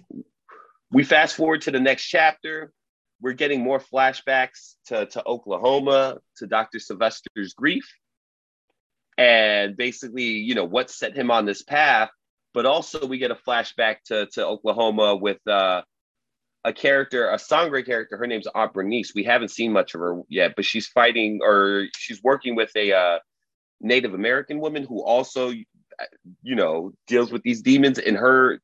we 0.91 1.05
fast 1.05 1.37
forward 1.37 1.61
to 1.63 1.71
the 1.71 1.81
next 1.81 2.05
chapter 2.07 2.73
we're 3.21 3.35
getting 3.35 3.61
more 3.63 3.79
flashbacks 3.81 4.77
to, 4.87 5.05
to 5.07 5.23
oklahoma 5.27 6.19
to 6.39 6.47
dr 6.47 6.79
sylvester's 6.79 7.53
grief 7.53 7.87
and 9.19 9.77
basically 9.77 10.23
you 10.23 10.55
know 10.55 10.65
what 10.65 10.91
set 10.91 11.15
him 11.15 11.31
on 11.31 11.45
this 11.45 11.63
path 11.63 12.09
but 12.55 12.65
also 12.65 13.05
we 13.07 13.19
get 13.19 13.31
a 13.31 13.35
flashback 13.35 13.97
to, 14.07 14.27
to 14.27 14.47
oklahoma 14.47 15.17
with 15.17 15.47
uh, 15.47 15.83
a 16.65 16.73
character 16.73 17.29
a 17.31 17.37
sangerye 17.37 17.85
character. 17.85 18.17
Her 18.17 18.27
name's 18.27 18.47
aunt 18.55 18.73
bernice. 18.73 19.13
We 19.15 19.25
haven't 19.25 19.51
seen 19.51 19.73
much 19.73 19.95
of 19.95 20.01
her 20.01 20.23
yet 20.29 20.55
but 20.57 20.65
she's 20.65 20.87
fighting 20.87 21.41
or 21.43 21.87
she's 21.97 22.23
working 22.23 22.55
with 22.57 22.71
a 22.77 22.93
uh, 22.93 23.19
native 23.81 24.15
american 24.15 24.61
woman 24.61 24.85
who 24.85 25.03
also 25.03 25.51
you 25.51 26.57
know 26.57 26.93
deals 27.07 27.31
with 27.33 27.43
these 27.43 27.63
demons 27.63 27.99
in 27.99 28.15
her 28.15 28.61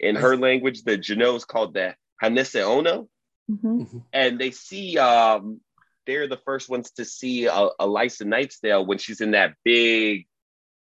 in 0.00 0.16
her 0.16 0.36
language 0.36 0.82
the 0.82 0.98
Jinoo 0.98 1.36
is 1.36 1.44
called 1.44 1.74
the 1.74 1.94
Hanese 2.22 2.60
Ono 2.62 3.08
Mhm. 3.50 4.02
and 4.10 4.38
they 4.38 4.52
see 4.52 4.96
um 4.96 5.60
they're 6.06 6.28
the 6.28 6.40
first 6.44 6.68
ones 6.68 6.90
to 6.92 7.04
see 7.04 7.46
a, 7.46 7.52
a 7.52 7.86
Lysa 7.86 8.22
Nightsdale 8.22 8.86
when 8.86 8.98
she's 8.98 9.20
in 9.20 9.32
that 9.32 9.54
big 9.64 10.26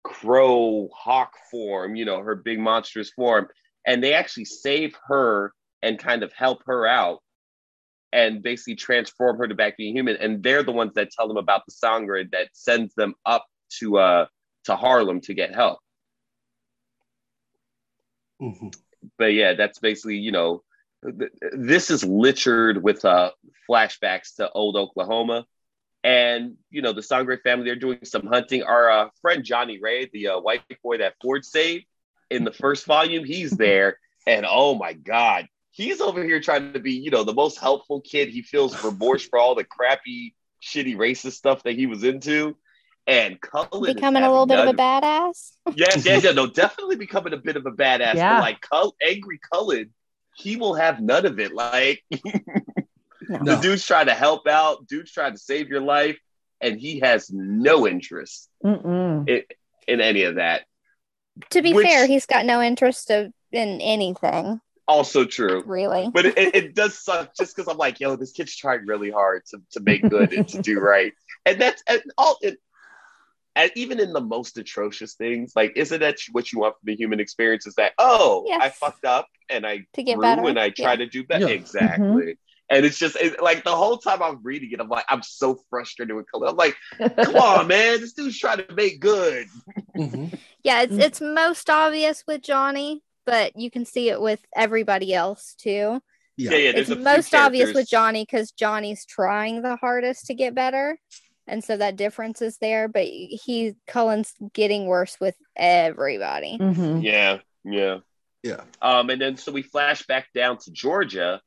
crow 0.04 0.90
hawk 0.94 1.34
form, 1.52 1.96
you 1.96 2.06
know, 2.06 2.20
her 2.22 2.36
big 2.36 2.60
monstrous 2.60 3.12
form. 3.12 3.48
And 3.86 4.04
they 4.04 4.14
actually 4.14 4.46
save 4.46 4.96
her 5.08 5.54
and 5.82 5.98
kind 5.98 6.24
of 6.24 6.34
help 6.34 6.64
her 6.66 6.86
out 6.86 7.22
and 8.12 8.42
basically 8.42 8.76
transform 8.76 9.38
her 9.38 9.48
to 9.48 9.56
back 9.56 9.78
being 9.78 9.96
human. 9.96 10.18
And 10.18 10.42
they're 10.44 10.64
the 10.64 10.72
ones 10.72 10.94
that 10.96 11.12
tell 11.12 11.28
them 11.28 11.38
about 11.38 11.64
the 11.66 11.72
Sangerye 11.72 12.32
that 12.32 12.50
sends 12.54 12.94
them 12.96 13.16
up 13.26 13.46
to 13.80 13.98
uh 13.98 14.26
to 14.66 14.76
Harlem 14.76 15.22
to 15.22 15.34
get 15.34 15.54
help. 15.54 15.80
Mhm. 18.42 18.74
but 19.18 19.34
yeah, 19.34 19.54
that's 19.54 19.80
basically 19.80 20.18
you 20.18 20.32
know, 20.32 20.64
this 21.02 21.92
is 21.92 22.04
littered 22.04 22.84
with 22.84 23.06
uh, 23.06 23.32
flashbacks 23.70 24.36
to 24.36 24.52
old 24.52 24.76
Oklahoma, 24.76 25.46
and 26.04 26.56
you 26.70 26.82
know 26.82 26.94
the 26.94 27.02
Sangerye 27.02 27.42
family. 27.42 27.66
They're 27.66 27.76
doing 27.76 28.00
some 28.04 28.26
hunting. 28.26 28.64
Our 28.64 28.90
uh, 28.90 29.10
friend 29.22 29.44
Johnny 29.44 29.80
Ray, 29.80 30.10
the 30.12 30.30
uh, 30.30 30.40
white 30.40 30.64
boy 30.84 30.98
that 30.98 31.16
Ford 31.22 31.46
saved 31.46 31.86
in 32.30 32.44
the 32.44 32.52
first 32.52 32.86
volume, 32.86 33.24
he's 33.24 33.52
there, 33.52 33.98
and 34.28 34.46
oh 34.48 34.76
my 34.76 34.94
god, 34.94 35.48
he's 35.72 36.02
over 36.02 36.24
here 36.24 36.42
trying 36.42 36.74
to 36.74 36.80
be 36.80 36.94
you 36.94 37.12
know 37.12 37.24
the 37.24 37.34
most 37.34 37.60
helpful 37.60 38.02
kid. 38.02 38.30
He 38.30 38.42
feels 38.42 38.84
remorse 38.84 39.26
for 39.26 39.40
all 39.40 39.56
the 39.56 39.64
crappy, 39.64 40.36
shitty 40.62 40.96
racist 40.96 41.34
stuff 41.34 41.64
that 41.64 41.76
he 41.76 41.86
was 41.86 42.04
into. 42.04 42.56
And 43.08 43.42
Cullen 43.42 43.96
Becoming 43.96 44.22
a 44.22 44.30
little 44.30 44.46
bit 44.46 44.60
of 44.60 44.68
a 44.68 44.74
badass. 44.78 45.54
yeah, 45.74 45.96
yeah, 45.98 46.18
yeah. 46.18 46.32
No, 46.32 46.46
definitely 46.46 46.96
becoming 46.96 47.34
a 47.34 47.38
bit 47.38 47.56
of 47.56 47.66
a 47.66 47.72
badass. 47.72 48.14
Yeah. 48.14 48.36
But 48.36 48.42
like 48.42 48.62
Cull- 48.62 48.96
angry 49.02 49.40
Cullen, 49.52 49.90
he 50.40 50.56
will 50.56 50.74
have 50.76 51.02
none 51.02 51.26
of 51.26 51.40
it. 51.40 51.54
Like 51.54 52.04
No. 53.30 53.56
the 53.56 53.62
dude's 53.62 53.86
trying 53.86 54.08
to 54.08 54.14
help 54.16 54.48
out, 54.48 54.88
dude's 54.88 55.12
trying 55.12 55.34
to 55.34 55.38
save 55.38 55.70
your 55.70 55.82
life, 55.82 56.18
and 56.62 56.80
he 56.80 57.00
has 57.02 57.30
no 57.32 57.86
interest 57.88 58.50
in, 58.64 59.44
in 59.88 60.02
any 60.02 60.24
of 60.24 60.36
that. 60.36 60.64
To 61.52 61.62
be 61.62 61.74
Which- 61.74 61.86
fair, 61.86 62.08
he's 62.08 62.26
got 62.26 62.46
no 62.46 62.62
interest 62.62 63.12
of, 63.12 63.32
in 63.52 63.82
anything, 63.82 64.60
Also 64.88 65.26
true. 65.26 65.62
really. 65.66 66.10
But 66.12 66.26
it, 66.26 66.38
it, 66.38 66.56
it 66.56 66.76
does 66.76 66.98
suck 66.98 67.36
just 67.38 67.56
because 67.56 67.72
I'm 67.72 67.78
like, 67.78 68.00
yo, 68.00 68.16
this 68.16 68.32
kid's 68.32 68.56
trying 68.56 68.86
really 68.88 69.12
hard 69.12 69.44
to, 69.52 69.62
to 69.74 69.80
make 69.80 70.02
good 70.10 70.34
and 70.34 70.48
to 70.50 70.62
do 70.62 70.80
right. 70.80 71.14
And 71.46 71.62
that's 71.62 71.84
and 71.88 72.02
all 72.18 72.38
it 72.42 72.48
and 72.50 72.58
even 73.76 74.00
in 74.00 74.14
the 74.14 74.22
most 74.22 74.58
atrocious 74.58 75.16
things, 75.16 75.54
like 75.56 75.74
isn't 75.76 76.00
that 76.00 76.18
what 76.32 76.52
you 76.52 76.60
want 76.60 76.76
from 76.76 76.88
the 76.88 76.96
human 76.96 77.20
experience? 77.20 77.66
Is 77.68 77.76
that 77.76 77.94
oh, 77.98 78.48
I 78.52 78.70
fucked 78.70 79.06
up 79.06 79.28
and 79.50 79.66
I 79.66 79.86
To 79.94 80.04
get 80.04 80.16
grew 80.16 80.24
better, 80.24 80.48
and 80.48 80.60
I 80.60 80.70
try 80.70 80.92
yeah. 80.92 80.96
to 80.98 81.06
do 81.08 81.24
better. 81.24 81.48
Yeah. 81.48 81.54
Exactly. 81.54 82.38
And 82.72 82.86
it's 82.86 83.00
just 83.00 83.16
it, 83.16 83.42
like 83.42 83.64
the 83.64 83.76
whole 83.76 83.98
time 83.98 84.22
I'm 84.22 84.44
reading 84.44 84.70
it, 84.72 84.80
I'm 84.80 84.90
like, 84.90 85.06
I'm 85.10 85.24
so 85.24 85.60
frustrated 85.72 86.16
with 86.16 86.28
Khalil. 86.32 86.50
I'm 86.50 86.56
like, 86.56 86.76
come 87.16 87.36
on, 87.36 87.68
man, 87.68 88.00
this 88.00 88.14
dude's 88.14 88.38
trying 88.38 88.60
to 88.60 88.74
make 88.76 89.00
good. 89.00 89.48
Mhm. 89.98 90.38
Yeah, 90.64 90.84
it's 90.84 90.94
Mm. 90.94 91.00
it's 91.02 91.22
most 91.22 91.70
obvious 91.70 92.24
with 92.28 92.42
Johnny, 92.44 93.02
but 93.26 93.58
you 93.58 93.72
can 93.72 93.86
see 93.86 94.10
it 94.10 94.22
with 94.22 94.46
everybody 94.56 95.14
else 95.14 95.56
too. 95.58 96.02
Yeah. 96.38 96.52
Yeah, 96.52 96.58
yeah. 96.58 96.70
it's 96.70 96.76
There's 96.76 96.90
a 96.92 96.96
few 96.96 97.04
most 97.04 97.34
obvious 97.36 97.74
with 97.74 97.90
Johnny 97.90 98.24
because 98.24 98.52
Johnny's 98.52 99.04
trying 99.04 99.62
the 99.62 99.76
hardest 99.76 100.28
to 100.28 100.34
get 100.36 100.54
better, 100.56 100.98
and 101.50 101.64
so 101.64 101.78
that 101.78 101.96
difference 101.96 102.42
is 102.42 102.58
there. 102.58 102.88
But 102.88 103.06
he 103.06 103.76
Cullen's 103.88 104.34
getting 104.54 104.86
worse 104.86 105.20
with 105.20 105.36
everybody. 105.56 106.58
Mhm. 106.58 107.04
Yeah, 107.04 107.40
yeah. 107.64 107.98
Yeah. 108.44 108.62
Um, 108.82 109.10
and 109.10 109.22
then 109.22 109.38
so 109.38 109.52
we 109.52 109.64
flash 109.64 110.06
back 110.06 110.28
down 110.34 110.58
to 110.60 110.72
Georgia, 110.72 111.42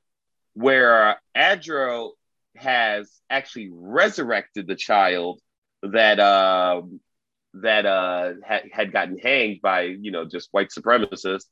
where 0.54 1.18
Adro 1.34 2.10
has 2.56 3.10
actually 3.30 3.70
resurrected 3.72 4.66
the 4.66 4.76
child 4.76 5.40
that 5.82 6.20
um 6.20 7.00
that 7.54 7.86
uh 7.86 8.34
had, 8.44 8.64
had 8.72 8.92
gotten 8.92 9.18
hanged 9.18 9.60
by 9.62 9.82
you 9.82 10.10
know 10.10 10.24
just 10.26 10.48
white 10.52 10.68
supremacists. 10.68 11.46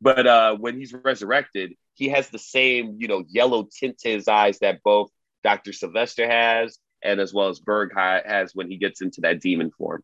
But 0.00 0.26
uh, 0.26 0.56
when 0.56 0.78
he's 0.78 0.92
resurrected, 0.92 1.74
he 1.94 2.10
has 2.10 2.28
the 2.28 2.38
same 2.38 2.96
you 2.98 3.08
know 3.08 3.24
yellow 3.28 3.68
tint 3.78 3.98
to 3.98 4.10
his 4.10 4.28
eyes 4.28 4.58
that 4.60 4.82
both 4.82 5.10
Doctor 5.44 5.72
Sylvester 5.72 6.28
has, 6.28 6.78
and 7.06 7.20
as 7.20 7.32
well 7.32 7.48
as 7.48 7.58
Berg 7.60 7.90
has 7.96 8.54
when 8.54 8.70
he 8.70 8.76
gets 8.76 9.00
into 9.00 9.20
that 9.22 9.40
demon 9.40 9.70
form, 9.70 10.02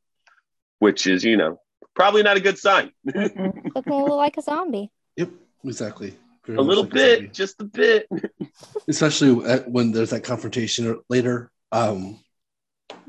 which 0.79 1.07
is 1.07 1.24
you 1.24 1.37
know 1.37 1.61
probably 1.95 2.22
not 2.22 2.37
a 2.37 2.41
good 2.41 2.59
sign. 2.59 2.93
Looking 3.05 3.53
a 3.93 4.03
little 4.03 4.16
like 4.16 4.37
a 4.39 4.43
zombie. 4.43 4.91
Yep. 5.16 5.31
Exactly. 5.64 6.14
Very 6.47 6.59
a 6.59 6.62
little 6.62 6.85
like 6.85 6.93
bit, 6.93 7.16
zombie. 7.18 7.31
just 7.33 7.61
a 7.61 7.64
bit. 7.64 8.09
especially 8.89 9.45
at- 9.49 9.70
when 9.70 9.93
there's 9.93 10.11
that 10.11 10.24
confrontation 10.24 10.99
later 11.09 11.51
um, 11.70 12.18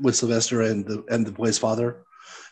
with 0.00 0.16
Sylvester 0.16 0.62
and 0.62 0.84
the 0.86 1.04
and 1.10 1.26
the 1.26 1.32
boy's 1.32 1.58
father, 1.58 2.04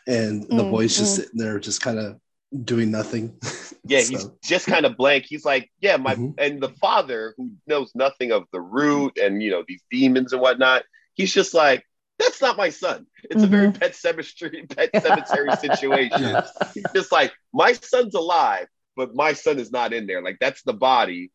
and 0.07 0.43
the 0.43 0.63
Mm, 0.63 0.71
boy's 0.71 0.97
just 0.97 1.13
mm. 1.13 1.23
sitting 1.23 1.37
there, 1.39 1.59
just 1.59 1.81
kind 1.81 1.99
of 1.99 2.19
doing 2.65 2.91
nothing. 2.91 3.35
Yeah, 3.85 3.99
he's 3.99 4.25
just 4.41 4.65
kind 4.65 4.85
of 4.85 4.95
blank. 4.95 5.25
He's 5.27 5.43
like, 5.43 5.69
yeah, 5.81 5.97
my 5.97 6.15
Mhm. 6.15 6.35
and 6.37 6.63
the 6.63 6.69
father 6.69 7.33
who 7.35 7.51
knows 7.67 7.91
nothing 7.93 8.31
of 8.31 8.45
the 8.53 8.61
root 8.61 9.17
and 9.17 9.43
you 9.43 9.51
know 9.51 9.65
these 9.67 9.83
demons 9.91 10.31
and 10.31 10.41
whatnot. 10.41 10.83
He's 11.15 11.33
just 11.33 11.53
like, 11.53 11.85
that's 12.19 12.41
not 12.41 12.57
my 12.57 12.69
son. 12.69 13.07
It's 13.23 13.43
a 13.43 13.47
very 13.47 13.71
pet 13.71 13.95
cemetery, 13.95 14.65
pet 14.67 14.91
cemetery 15.01 15.51
situation. 15.59 16.21
Yeah. 16.21 16.47
He's 16.73 16.85
just 16.93 17.11
like, 17.11 17.33
my 17.53 17.73
son's 17.73 18.15
alive, 18.15 18.67
but 18.95 19.15
my 19.15 19.33
son 19.33 19.59
is 19.59 19.71
not 19.71 19.93
in 19.93 20.07
there. 20.07 20.21
Like 20.21 20.37
that's 20.39 20.61
the 20.63 20.73
body, 20.73 21.31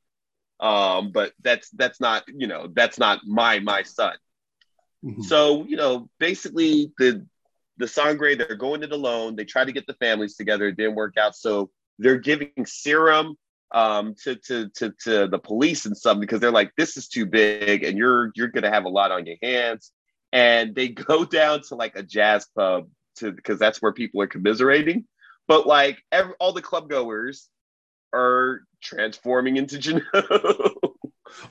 um, 0.61 1.13
but 1.13 1.33
that's 1.43 1.69
that's 1.71 2.01
not 2.01 2.25
you 2.29 2.47
know 2.47 2.69
that's 2.73 2.99
not 2.99 3.21
my 3.27 3.61
my 3.61 3.83
son. 3.83 4.15
mhm. 5.05 5.23
So, 5.25 5.65
you 5.65 5.77
know, 5.77 6.09
basically 6.19 6.93
the 6.99 7.27
the 7.77 7.87
Sangerye, 7.87 8.37
they're 8.39 8.57
going 8.57 8.83
it 8.83 8.93
alone. 8.93 9.37
They 9.37 9.45
try 9.45 9.65
to 9.65 9.73
get 9.73 9.87
the 9.87 9.95
families 9.95 10.37
together. 10.37 10.69
It 10.69 10.77
didn't 10.77 10.97
work 10.97 11.17
out. 11.17 11.37
So 11.37 11.71
they're 11.99 12.19
giving 12.19 12.67
serum 12.67 13.37
um 13.73 14.15
to 14.23 14.37
to 14.37 14.69
to 14.71 14.95
to 15.05 15.27
the 15.29 15.39
police 15.39 15.85
and 15.87 15.97
some 15.97 16.21
because 16.21 16.41
they're 16.41 16.51
like, 16.51 16.73
this 16.77 16.97
is 16.97 17.09
too 17.09 17.27
big 17.27 17.85
and 17.85 17.99
you're 17.99 18.31
you're 18.35 18.49
gonna 18.49 18.71
have 18.71 18.85
a 18.85 18.89
lot 18.89 19.13
on 19.13 19.27
your 19.27 19.37
hands. 19.43 19.93
And 20.33 20.75
they 20.75 20.89
go 21.11 21.25
down 21.25 21.63
to 21.69 21.75
like 21.75 21.97
a 21.97 22.03
jazz 22.03 22.47
pub 22.57 22.89
to 23.17 23.33
because 23.33 23.59
that's 23.59 23.81
where 23.83 23.93
people 23.93 24.21
are 24.23 24.27
commiserating. 24.27 25.05
But 25.47 25.67
like 25.67 25.99
every, 26.13 26.35
all 26.41 26.53
the 26.53 26.63
club 26.63 26.89
goers 26.89 27.49
are 28.15 28.63
transforming 28.83 29.57
into 29.57 29.77
Jinoo. 29.79 30.03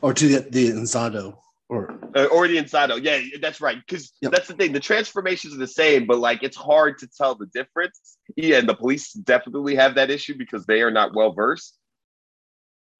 or 0.01 0.13
to 0.13 0.27
the, 0.27 0.49
the 0.49 1.33
or 1.69 1.99
Uh, 2.15 2.25
or 2.25 2.47
the 2.47 2.57
Inzondo. 2.57 3.01
Yeah, 3.01 3.19
that's 3.41 3.59
right. 3.61 3.77
Because 3.77 4.13
Yep. 4.21 4.31
that's 4.31 4.47
the 4.47 4.53
thing. 4.53 4.71
The 4.71 4.79
transformations 4.79 5.53
are 5.53 5.57
the 5.57 5.67
same, 5.67 6.07
but 6.07 6.19
like 6.19 6.43
it's 6.43 6.55
hard 6.55 6.97
to 6.99 7.07
tell 7.07 7.35
the 7.35 7.47
difference. 7.47 8.17
Yeah, 8.35 8.57
and 8.57 8.69
the 8.69 8.75
police 8.75 9.13
definitely 9.13 9.75
have 9.75 9.95
that 9.95 10.09
issue 10.09 10.35
because 10.37 10.65
they 10.65 10.81
are 10.81 10.91
not 10.91 11.13
well 11.13 11.33
versed. 11.33 11.76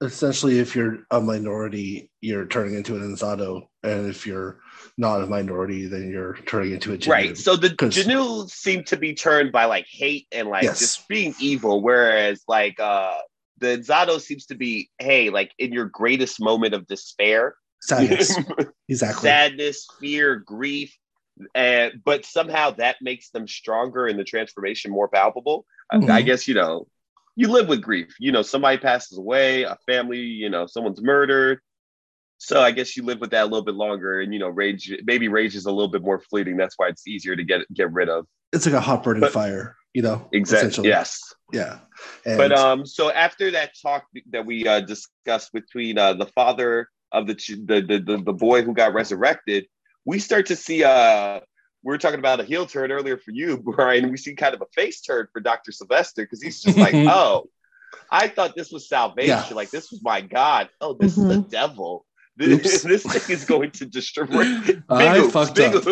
Essentially 0.00 0.60
if 0.60 0.76
you're 0.76 0.98
a 1.10 1.20
minority, 1.20 2.08
you're 2.20 2.46
turning 2.46 2.74
into 2.74 2.94
an 2.94 3.02
Inzondo, 3.02 3.66
and 3.82 4.08
if 4.08 4.26
you're 4.28 4.60
not 4.96 5.22
a 5.22 5.26
minority, 5.26 5.86
then 5.86 6.08
you're 6.08 6.34
turning 6.46 6.72
into 6.72 6.92
a 6.92 6.96
Jinoo. 6.98 7.08
Right. 7.10 7.36
So 7.36 7.56
the 7.56 7.70
Jinoo 7.70 8.48
seem 8.48 8.84
to 8.84 8.96
be 8.96 9.12
turned 9.14 9.50
by 9.50 9.64
like 9.64 9.86
hate 9.90 10.28
and 10.30 10.48
like 10.48 10.62
Yes. 10.62 10.78
just 10.78 11.08
being 11.08 11.34
evil, 11.40 11.82
whereas 11.82 12.42
like 12.46 12.78
uh 12.78 13.14
the 13.58 13.78
Zado 13.78 14.20
seems 14.20 14.46
to 14.46 14.54
be, 14.54 14.88
hey, 15.00 15.30
like 15.30 15.50
in 15.58 15.72
your 15.72 15.86
greatest 15.86 16.40
moment 16.40 16.74
of 16.74 16.86
despair, 16.86 17.56
sadness. 17.80 18.36
exactly. 18.88 19.28
sadness, 19.28 19.84
fear, 20.00 20.36
grief, 20.36 20.96
and 21.56 21.94
but 22.04 22.24
somehow 22.24 22.70
that 22.70 22.98
makes 23.02 23.30
them 23.30 23.48
stronger 23.48 24.06
and 24.06 24.16
the 24.16 24.22
transformation 24.22 24.92
more 24.92 25.08
palpable. 25.08 25.66
I- 25.90 25.96
I 25.96 26.00
Mhm. 26.22 26.26
guess 26.26 26.46
you 26.46 26.54
know, 26.54 26.86
you 27.38 27.46
live 27.46 27.68
with 27.68 27.80
grief. 27.80 28.16
You 28.18 28.32
know, 28.32 28.42
somebody 28.42 28.78
passes 28.78 29.16
away, 29.16 29.62
a 29.62 29.76
family, 29.86 30.18
you 30.18 30.50
know, 30.50 30.66
someone's 30.66 31.00
murdered. 31.00 31.60
So 32.38 32.60
I 32.60 32.72
guess 32.72 32.96
you 32.96 33.04
live 33.04 33.20
with 33.20 33.30
that 33.30 33.42
a 33.42 33.44
little 33.44 33.64
bit 33.64 33.76
longer, 33.76 34.20
and 34.20 34.32
you 34.32 34.40
know, 34.40 34.48
rage 34.48 34.92
maybe 35.04 35.28
rage 35.28 35.54
is 35.54 35.64
a 35.66 35.70
little 35.70 35.90
bit 35.90 36.02
more 36.02 36.20
fleeting. 36.20 36.56
That's 36.56 36.74
why 36.76 36.88
it's 36.88 37.06
easier 37.06 37.36
to 37.36 37.44
get 37.44 37.62
get 37.72 37.92
rid 37.92 38.08
of. 38.08 38.26
It's 38.52 38.66
like 38.66 38.74
a 38.74 38.80
hot 38.80 39.04
burning 39.04 39.20
But- 39.20 39.32
fire, 39.32 39.76
you 39.94 40.02
know. 40.02 40.28
Exactly. 40.32 40.88
Yes. 40.88 41.20
Yeah. 41.52 41.78
And 42.26 42.38
But 42.38 42.52
um, 42.52 42.84
so 42.84 43.10
after 43.12 43.52
that 43.52 43.70
talk 43.80 44.04
that 44.30 44.44
we 44.44 44.66
uh, 44.66 44.80
discussed 44.80 45.52
between 45.52 45.96
uh, 45.96 46.14
the 46.14 46.26
father 46.26 46.88
of 47.12 47.26
the, 47.28 47.34
ch- 47.36 47.60
the 47.64 47.80
the 47.80 47.98
the 48.04 48.16
the 48.24 48.32
boy 48.32 48.62
who 48.62 48.74
got 48.74 48.94
resurrected, 48.94 49.66
we 50.04 50.18
start 50.18 50.46
to 50.46 50.56
see 50.56 50.82
uh, 50.82 51.40
we 51.82 51.90
were 51.90 51.98
talking 51.98 52.18
about 52.18 52.40
a 52.40 52.44
heel 52.44 52.66
turn 52.66 52.90
earlier 52.90 53.16
for 53.16 53.30
you, 53.30 53.58
Brian. 53.76 54.10
We 54.10 54.16
see 54.16 54.34
kind 54.34 54.54
of 54.54 54.62
a 54.62 54.66
face 54.74 55.00
turn 55.00 55.28
for 55.32 55.40
Doctor 55.40 55.72
Sylvester 55.72 56.22
because 56.22 56.42
he's 56.42 56.62
just 56.62 56.78
like, 56.78 56.94
mm-hmm. 56.94 57.08
oh, 57.10 57.48
I 58.10 58.28
thought 58.28 58.54
this 58.54 58.70
was 58.70 58.88
salvation, 58.88 59.28
Yeah. 59.28 59.54
like 59.54 59.70
this 59.70 59.90
was 59.90 60.02
my 60.02 60.20
God. 60.20 60.68
Oh, 60.80 60.94
this 60.94 61.16
is 61.16 61.24
the 61.24 61.34
mm-hmm. 61.34 61.48
devil. 61.48 62.04
This, 62.38 62.82
this 62.82 63.02
thing 63.02 63.34
is 63.34 63.44
going 63.44 63.72
to 63.72 63.84
destroy. 63.84 64.26
Big 64.26 64.84
I 64.88 65.18
oops, 65.18 65.32
fucked 65.32 65.56
big 65.56 65.74
up. 65.74 65.82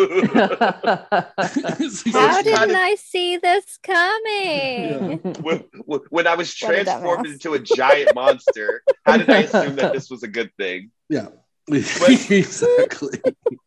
How 1.11 2.41
didn't 2.41 2.73
I 2.73 2.95
see 2.97 3.35
this 3.35 3.77
coming? 3.83 5.19
when, 5.41 5.65
when- 5.85 5.99
when 6.09 6.25
I 6.25 6.35
was 6.35 6.57
What 6.61 6.69
transformed 6.71 7.27
into 7.27 7.55
a 7.55 7.59
giant 7.59 8.15
monster, 8.15 8.81
how 9.05 9.17
did 9.17 9.29
I 9.29 9.39
assume 9.39 9.75
that 9.75 9.91
this 9.91 10.09
was 10.09 10.23
a 10.23 10.29
good 10.29 10.51
thing? 10.55 10.91
yeah. 11.09 11.27
exactly. 12.29 13.19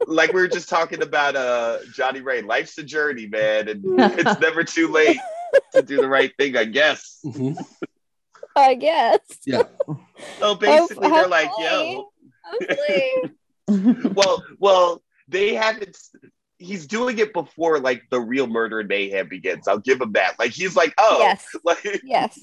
Like 0.06 0.32
we 0.32 0.40
were 0.40 0.48
just 0.48 0.68
talking 0.68 1.02
about 1.02 1.36
uh 1.36 1.78
Johnny 1.92 2.20
Ray. 2.20 2.40
Life's 2.42 2.78
a 2.78 2.82
journey, 2.82 3.26
man, 3.26 3.68
and 3.68 3.84
it's 3.84 4.40
never 4.40 4.64
too 4.64 4.88
late 4.88 5.18
to 5.74 5.82
do 5.82 5.96
the 6.00 6.08
right 6.08 6.32
thing, 6.38 6.56
I 6.56 6.64
guess. 6.64 7.18
Mhm. 7.24 7.56
I 8.56 8.74
guess. 8.74 9.20
Yeah. 9.44 9.62
So 10.38 10.54
basically 10.54 11.08
they're 11.08 11.28
like, 11.28 11.50
hopefully. 11.50 13.12
yo, 13.68 14.08
well, 14.14 14.42
well, 14.58 15.02
they 15.28 15.54
haven't 15.54 15.96
he's 16.60 16.86
doing 16.86 17.18
it 17.18 17.32
before 17.32 17.80
like 17.80 18.02
the 18.10 18.20
real 18.20 18.46
murder 18.46 18.80
and 18.80 18.88
mayhem 18.88 19.26
begins. 19.28 19.66
I'll 19.66 19.78
give 19.78 20.00
him 20.00 20.12
that. 20.12 20.38
Like 20.38 20.50
he's 20.52 20.76
like, 20.76 20.92
oh 20.98 21.16
Yes. 21.20 21.44
like 21.64 22.00
Yes. 22.04 22.38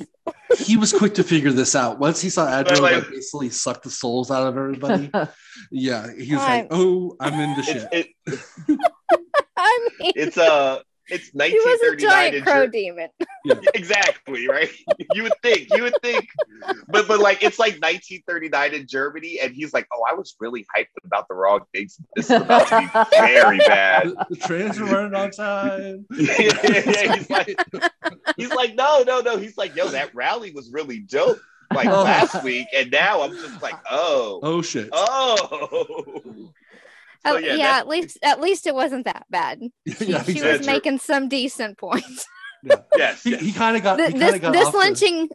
He 0.57 0.75
was 0.75 0.91
quick 0.91 1.13
to 1.15 1.23
figure 1.23 1.51
this 1.51 1.75
out. 1.75 1.99
Once 1.99 2.19
he 2.19 2.29
saw 2.29 2.47
Adro 2.47 2.81
Like- 2.81 2.95
like, 3.03 3.09
basically 3.11 3.49
suck 3.49 3.83
the 3.83 3.89
souls 3.91 4.31
out 4.31 4.47
of 4.47 4.57
everybody, 4.57 5.09
yeah, 5.71 6.07
he 6.17 6.33
was 6.33 6.41
I'm- 6.43 6.59
like, 6.61 6.67
"Oh, 6.71 7.15
I'm 7.21 7.33
in 7.39 7.55
the 7.55 7.63
shit." 7.63 7.87
it, 7.91 8.07
I 9.57 9.87
mean, 9.99 10.11
it's 10.15 10.37
uh 10.37 10.79
it's 11.09 11.29
he 11.29 11.37
was 11.37 11.79
a 11.81 11.95
1939 11.95 12.09
giant 12.09 12.35
in 12.35 12.43
crow 12.43 12.65
Ger- 12.65 12.71
demon. 12.71 13.09
exactly 13.73 14.47
right 14.47 14.69
you 15.13 15.23
would 15.23 15.33
think 15.41 15.67
you 15.73 15.83
would 15.83 15.95
think 16.01 16.27
but 16.89 17.07
but 17.07 17.19
like 17.19 17.41
it's 17.43 17.57
like 17.59 17.73
1939 17.81 18.73
in 18.73 18.87
germany 18.87 19.39
and 19.41 19.53
he's 19.55 19.73
like 19.73 19.87
oh 19.93 20.03
i 20.09 20.13
was 20.13 20.35
really 20.39 20.65
hyped 20.75 20.87
about 21.05 21.27
the 21.29 21.33
wrong 21.33 21.61
things 21.73 21.97
this 22.15 22.29
is 22.29 22.41
about 22.41 22.67
to 22.67 22.79
be 22.81 23.17
very 23.17 23.57
bad 23.59 24.07
the, 24.07 24.25
the 24.31 24.35
trains 24.35 24.77
are 24.79 24.85
running 24.85 25.13
on 25.15 25.31
time. 25.31 26.05
yeah, 26.11 26.35
yeah, 26.39 26.51
yeah, 26.63 27.15
he's 27.15 27.29
like 27.29 27.59
he's 28.35 28.51
like 28.53 28.75
no 28.75 29.03
no 29.07 29.21
no 29.21 29.37
he's 29.37 29.57
like 29.57 29.75
yo 29.75 29.87
that 29.87 30.13
rally 30.13 30.51
was 30.51 30.69
really 30.71 30.99
dope 30.99 31.39
like 31.73 31.87
Oh. 31.87 32.03
last 32.03 32.43
week 32.43 32.67
and 32.75 32.91
now 32.91 33.21
i'm 33.21 33.31
just 33.31 33.61
like 33.61 33.75
oh 33.89 34.39
Oh 34.43 34.61
shit! 34.61 34.89
oh 34.93 36.53
Oh, 37.25 37.37
yeah, 37.37 37.55
yeah, 37.55 37.77
at 37.77 37.87
least 37.87 38.17
at 38.23 38.39
least 38.39 38.67
it 38.67 38.75
wasn't 38.75 39.05
that 39.05 39.25
bad. 39.29 39.59
She, 39.59 39.69
yeah, 40.05 40.23
she 40.23 40.31
exactly. 40.33 40.57
was 40.57 40.65
making 40.65 40.99
some 40.99 41.27
decent 41.29 41.77
points. 41.77 42.25
yes, 42.97 43.23
he, 43.23 43.31
yes. 43.31 43.41
he 43.41 43.51
kind 43.51 43.77
of 43.77 43.83
got. 43.83 43.97
Th- 43.97 44.11
he 44.11 44.17
this 44.17 44.39
got 44.39 44.53
this 44.53 44.67
off 44.67 44.73
the- 44.73 44.79
lynching 44.79 45.29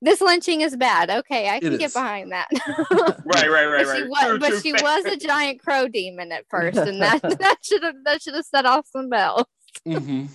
this 0.00 0.20
lynching 0.20 0.60
is 0.60 0.76
bad. 0.76 1.10
Okay, 1.10 1.48
I 1.48 1.58
can 1.60 1.72
It 1.74 1.78
get 1.78 1.86
is. 1.86 1.94
behind 1.94 2.30
that. 2.30 2.46
right 3.24 3.50
right 3.50 3.66
right 3.66 3.84
but 3.84 3.96
she 3.96 4.02
right 4.02 4.08
was, 4.08 4.20
True, 4.24 4.38
but 4.38 4.48
true, 4.50 4.60
she 4.60 4.72
fair. 4.72 4.82
was 4.82 5.04
a 5.06 5.16
giant 5.16 5.60
crow 5.60 5.88
demon 5.88 6.30
at 6.30 6.44
first, 6.48 6.78
and 6.78 7.02
that 7.02 7.20
that 7.22 7.56
should 7.62 7.82
have 7.82 7.96
that 8.04 8.22
should 8.22 8.34
have 8.34 8.44
set 8.44 8.64
off 8.66 8.86
some 8.86 9.08
bells. 9.08 9.44
Mm-hmm. 9.86 10.26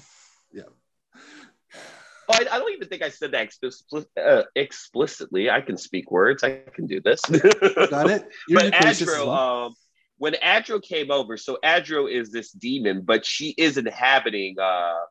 Oh, 2.29 2.33
I, 2.33 2.55
I 2.55 2.57
don't 2.59 2.71
even 2.71 2.87
think 2.87 3.01
I 3.01 3.09
said 3.09 3.31
that 3.31 3.41
explicit, 3.43 4.07
uh, 4.17 4.43
explicitly. 4.55 5.49
I 5.49 5.59
can 5.61 5.77
speak 5.77 6.09
words. 6.09 6.43
I 6.43 6.61
can 6.73 6.87
do 6.87 7.01
this. 7.01 7.19
Got 7.21 8.09
it. 8.09 8.25
You're 8.47 8.61
but 8.61 8.63
your 8.63 8.71
crisis 8.71 9.01
as 9.01 9.15
Adro, 9.15 9.27
um, 9.67 9.75
when 10.23 10.35
Adro 10.35 10.81
came 10.81 11.11
over, 11.11 11.35
so 11.35 11.57
Adro 11.65 12.09
is 12.09 12.31
this 12.31 12.49
demon, 12.49 13.01
but 13.01 13.25
she 13.25 13.53
is 13.57 13.77
inhabiting 13.77 14.55
uh, 14.57 15.01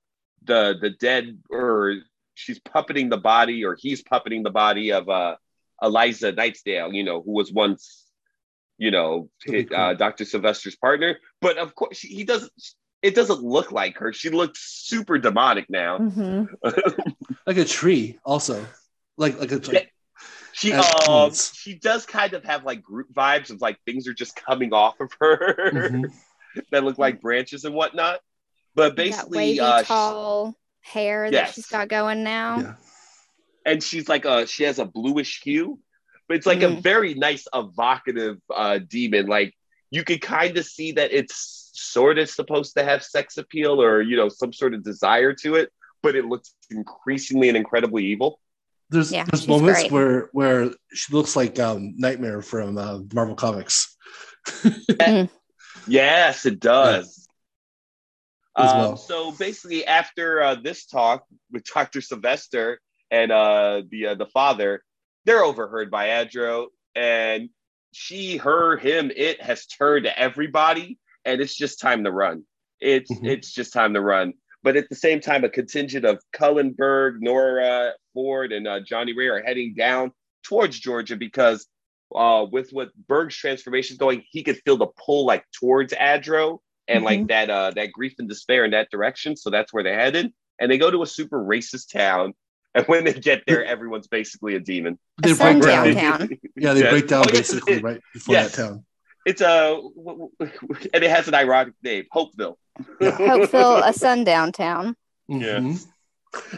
the 0.42 0.74
the 0.80 0.88
dead, 0.88 1.38
or 1.50 1.96
she's 2.32 2.58
puppeting 2.60 3.10
the 3.10 3.18
body, 3.18 3.62
or 3.66 3.76
he's 3.78 4.02
puppeting 4.02 4.42
the 4.42 4.48
body 4.64 4.90
of 4.90 5.10
uh, 5.10 5.36
Eliza 5.82 6.32
Nightsdale. 6.32 6.94
You 6.94 7.04
know, 7.04 7.20
who 7.20 7.32
was 7.32 7.52
once, 7.52 8.06
you 8.78 8.90
know, 8.90 9.28
Okay, 9.46 9.64
hit, 9.64 9.72
uh, 9.74 9.92
Doctor 9.92 10.24
Sylvester's 10.24 10.76
partner. 10.76 11.18
But 11.42 11.58
of 11.58 11.74
course, 11.74 11.98
she, 11.98 12.08
he 12.08 12.24
doesn't. 12.24 12.50
It 13.02 13.14
doesn't 13.14 13.42
look 13.42 13.70
like 13.70 13.98
her. 13.98 14.14
She 14.14 14.30
looks 14.30 14.60
super 14.88 15.18
demonic 15.18 15.68
now. 15.68 15.98
Mhm. 15.98 16.48
like 17.46 17.58
a 17.58 17.66
tree, 17.66 18.18
also. 18.24 18.64
Like 19.18 19.38
like 19.38 19.52
a 19.52 19.56
like, 19.56 19.91
She 20.62 20.72
As 20.72 20.84
um 20.86 20.92
points. 21.06 21.56
she 21.56 21.74
does 21.74 22.06
kind 22.06 22.34
of 22.34 22.44
have 22.44 22.64
like 22.64 22.82
group 22.82 23.12
vibes 23.12 23.50
of 23.50 23.60
like 23.60 23.78
things 23.84 24.06
are 24.06 24.14
just 24.14 24.36
coming 24.36 24.72
off 24.72 25.00
of 25.00 25.10
her 25.20 25.56
Mhm. 25.72 26.12
that 26.70 26.84
look 26.84 26.98
like 26.98 27.20
branches 27.20 27.64
and 27.64 27.74
whatnot. 27.74 28.20
But 28.76 28.90
that 28.90 28.96
basically, 28.96 29.38
wavy 29.38 29.60
uh, 29.60 29.80
she- 29.82 29.86
tall 29.86 30.54
hair 30.80 31.24
that 31.30 31.32
Yes. 31.32 31.54
she's 31.54 31.66
got 31.66 31.88
going 31.88 32.22
now. 32.22 32.58
Yeah. 32.60 32.74
and 33.66 33.82
she's 33.82 34.08
like 34.08 34.24
uh 34.24 34.46
she 34.46 34.62
has 34.64 34.78
a 34.78 34.84
bluish 34.84 35.40
hue, 35.42 35.78
but 36.28 36.36
it's 36.36 36.46
like 36.46 36.62
a 36.62 36.66
Mm. 36.68 36.80
very 36.82 37.14
nice 37.14 37.46
evocative 37.52 38.38
uh 38.54 38.78
demon. 38.78 39.26
Like 39.26 39.54
you 39.90 40.04
could 40.04 40.20
kind 40.20 40.56
of 40.58 40.64
see 40.64 40.92
that 40.92 41.12
it's 41.12 41.70
sort 41.74 42.18
of 42.18 42.30
supposed 42.30 42.76
to 42.76 42.84
have 42.84 43.02
sex 43.02 43.36
appeal 43.36 43.82
or 43.82 44.00
you 44.00 44.16
know 44.16 44.28
some 44.28 44.52
sort 44.52 44.74
of 44.74 44.84
desire 44.84 45.32
to 45.42 45.56
it, 45.56 45.70
but 46.04 46.14
it 46.14 46.24
looks 46.24 46.54
increasingly 46.70 47.48
and 47.48 47.56
incredibly 47.56 48.04
evil. 48.06 48.38
There's 48.92 49.10
Yeah, 49.10 49.24
there's 49.24 49.48
moments 49.48 49.80
great. 49.80 49.90
where 49.92 50.28
where 50.32 50.70
she 50.92 51.12
looks 51.14 51.34
like 51.34 51.58
um, 51.58 51.94
Nightmare 51.96 52.42
from 52.42 52.76
uh, 52.78 52.98
Marvel 53.12 53.34
Comics. 53.34 53.96
Yes, 55.88 56.46
it 56.46 56.60
does. 56.60 57.26
As 58.56 58.70
Um, 58.72 58.78
well. 58.78 58.96
So 58.96 59.32
basically, 59.32 59.86
after 59.86 60.42
uh, 60.42 60.54
this 60.56 60.86
talk 60.86 61.24
with 61.50 61.64
Dr. 61.64 62.00
Sylvester 62.00 62.80
and 63.10 63.32
uh, 63.32 63.82
the 63.90 64.08
uh, 64.08 64.14
the 64.14 64.26
father, 64.26 64.82
they're 65.24 65.42
overheard 65.42 65.90
by 65.90 66.08
Adro, 66.08 66.66
and 66.94 67.48
she, 67.92 68.36
her, 68.38 68.76
him, 68.76 69.10
it 69.14 69.42
has 69.42 69.66
turned 69.66 70.04
to 70.04 70.18
everybody, 70.18 70.98
and 71.24 71.40
it's 71.40 71.56
just 71.56 71.80
time 71.80 72.04
to 72.04 72.10
run. 72.12 72.44
It's 72.80 73.10
Mhm. 73.10 73.26
it's 73.28 73.52
just 73.52 73.72
time 73.72 73.94
to 73.94 74.00
run. 74.00 74.34
But 74.62 74.76
at 74.76 74.88
the 74.88 74.94
same 74.96 75.20
time, 75.20 75.44
a 75.44 75.48
contingent 75.48 76.04
of 76.04 76.22
Cullen 76.32 76.70
Berg, 76.72 77.16
Nora 77.20 77.92
Ford, 78.14 78.52
and 78.52 78.66
uh, 78.68 78.80
Johnny 78.80 79.12
Ray 79.12 79.26
are 79.28 79.42
heading 79.42 79.74
down 79.74 80.12
towards 80.44 80.78
Georgia 80.78 81.16
because 81.16 81.66
uh, 82.14 82.46
with 82.50 82.70
what 82.70 82.90
Berg's 83.08 83.36
transformation 83.36 83.94
is 83.94 83.98
going, 83.98 84.22
he 84.30 84.42
could 84.42 84.60
feel 84.64 84.76
the 84.76 84.86
pull 84.86 85.26
like 85.26 85.44
towards 85.58 85.92
Adro 85.94 86.58
and 86.88 87.04
like 87.04 87.26
that 87.28 87.48
uh, 87.50 87.70
that 87.76 87.92
grief 87.92 88.14
and 88.18 88.28
despair 88.28 88.64
in 88.64 88.72
that 88.72 88.90
direction. 88.90 89.36
So 89.36 89.50
that's 89.50 89.72
where 89.72 89.82
they're 89.82 89.98
headed. 89.98 90.32
And 90.60 90.70
they 90.70 90.78
go 90.78 90.90
to 90.90 91.02
a 91.02 91.06
super 91.06 91.42
racist 91.42 91.92
town. 91.92 92.34
And 92.74 92.86
when 92.86 93.04
they 93.04 93.12
get 93.12 93.42
there, 93.46 93.62
everyone's 93.62 94.06
basically 94.08 94.54
a 94.54 94.58
demon. 94.58 94.98
They 95.22 95.34
break 95.34 95.60
down. 95.60 95.92
town. 95.94 96.28
Yeah, 96.56 96.72
they 96.72 96.80
Yeah. 96.84 96.88
break 96.90 97.06
down 97.06 97.24
Oh, 97.26 97.30
yes, 97.30 97.50
basically 97.52 97.74
it- 97.74 97.82
right 97.82 98.00
before 98.14 98.34
yes. 98.34 98.56
that 98.56 98.62
town. 98.66 98.84
It's 99.26 99.42
a 99.42 99.78
and 100.40 101.04
it 101.04 101.10
has 101.10 101.28
an 101.28 101.34
ironic 101.34 101.74
name, 101.82 102.06
Hopeville. 102.10 102.56
Hopeville, 103.00 103.82
a 103.84 103.92
sundown 103.92 104.52
town. 104.52 104.96
Yeah. 105.28 105.58
Mhm. 105.58 105.86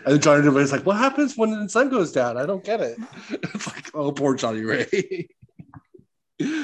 And 0.06 0.22
Johnny 0.22 0.48
Ray's 0.48 0.70
like, 0.70 0.86
"What 0.86 0.98
happens 0.98 1.36
when 1.36 1.50
the 1.50 1.68
sun 1.68 1.88
goes 1.88 2.12
down? 2.12 2.36
I 2.36 2.46
don't 2.46 2.62
get 2.64 2.80
it." 2.80 2.98
It's 3.30 3.66
like, 3.66 3.90
"Oh, 3.94 4.12
poor 4.12 4.34
Johnny 4.34 4.62
Ray." 4.62 5.28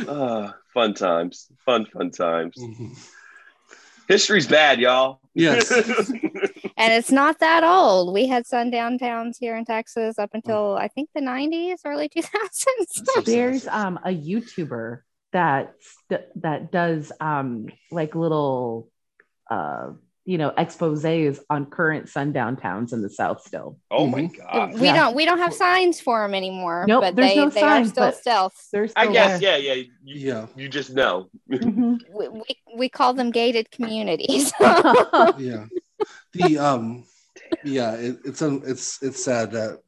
Ah, 0.09 0.57
fun 0.75 0.95
times, 0.95 1.47
fun 1.65 1.87
fun 1.87 2.11
times. 2.11 2.57
Mhm. 2.59 2.99
History's 4.09 4.49
bad, 4.49 4.81
y'all. 4.81 5.21
Yes. 5.35 5.71
And 6.77 6.93
it's 6.93 7.13
not 7.13 7.39
that 7.39 7.63
old. 7.63 8.13
We 8.13 8.27
had 8.27 8.47
sundown 8.47 8.99
towns 8.99 9.39
here 9.39 9.57
in 9.57 9.65
Texas 9.65 10.19
up 10.19 10.31
until 10.33 10.77
I 10.77 10.89
think 10.89 11.11
the 11.15 11.21
90s, 11.21 11.81
early 11.85 12.09
2000s. 12.09 13.25
There's 13.25 13.69
um 13.69 14.01
a 14.05 14.11
YouTuber 14.11 15.03
that 15.33 15.75
that 16.37 16.73
does 16.73 17.13
um 17.21 17.69
like 17.93 18.17
little 18.17 18.91
uh 19.51 19.91
you 20.27 20.37
know 20.39 20.51
exposés 20.57 21.41
on 21.49 21.67
current 21.67 22.09
sundown 22.09 22.57
towns 22.57 22.93
in 22.93 23.01
the 23.03 23.09
South 23.11 23.41
still. 23.43 23.79
oh 23.91 24.07
my 24.07 24.23
Mhm. 24.23 24.37
god. 24.39 24.75
we 24.75 24.87
Yeah. 24.87 24.97
don't 24.97 25.15
we 25.17 25.25
don't 25.25 25.39
have 25.39 25.53
signs 25.55 26.01
for 26.01 26.23
them 26.23 26.35
anymore. 26.35 26.85
Nope, 26.87 27.03
but 27.03 27.17
there's 27.17 27.31
they, 27.31 27.37
no 27.37 27.49
they 27.51 27.61
signs, 27.61 27.89
are 27.89 27.91
still 27.91 28.05
but- 28.07 28.17
stealth. 28.17 28.69
There's 28.73 28.93
I 28.97 29.07
guess, 29.11 29.41
yeah, 29.41 29.57
yeah. 29.57 29.73
You, 29.75 29.87
Yeah. 30.05 30.47
you 30.57 30.69
just 30.69 30.91
know. 30.93 31.29
Mhm. 31.51 31.99
We, 32.15 32.29
we, 32.29 32.45
we 32.77 32.89
call 32.89 33.15
them 33.15 33.31
gated 33.31 33.71
communities. 33.71 34.53
yeah 34.61 35.65
the 36.33 36.59
um 36.59 37.05
yeah 37.65 37.93
it, 37.95 38.19
it's 38.25 38.41
um, 38.43 38.63
it's 38.65 39.03
it's 39.03 39.25
sad 39.25 39.53
that 39.53 39.81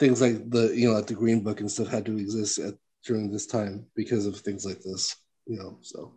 things 0.00 0.20
like 0.20 0.48
the 0.50 0.72
you 0.74 0.88
know 0.88 0.94
like 0.94 1.06
the 1.06 1.14
green 1.14 1.42
book 1.42 1.60
and 1.60 1.70
stuff 1.70 1.88
had 1.88 2.06
to 2.06 2.16
exist 2.16 2.58
at, 2.58 2.74
during 3.04 3.30
this 3.30 3.46
time 3.46 3.84
because 3.94 4.24
of 4.26 4.36
things 4.38 4.64
like 4.64 4.80
this 4.82 5.14
you 5.46 5.56
know 5.56 5.76
so 5.82 6.12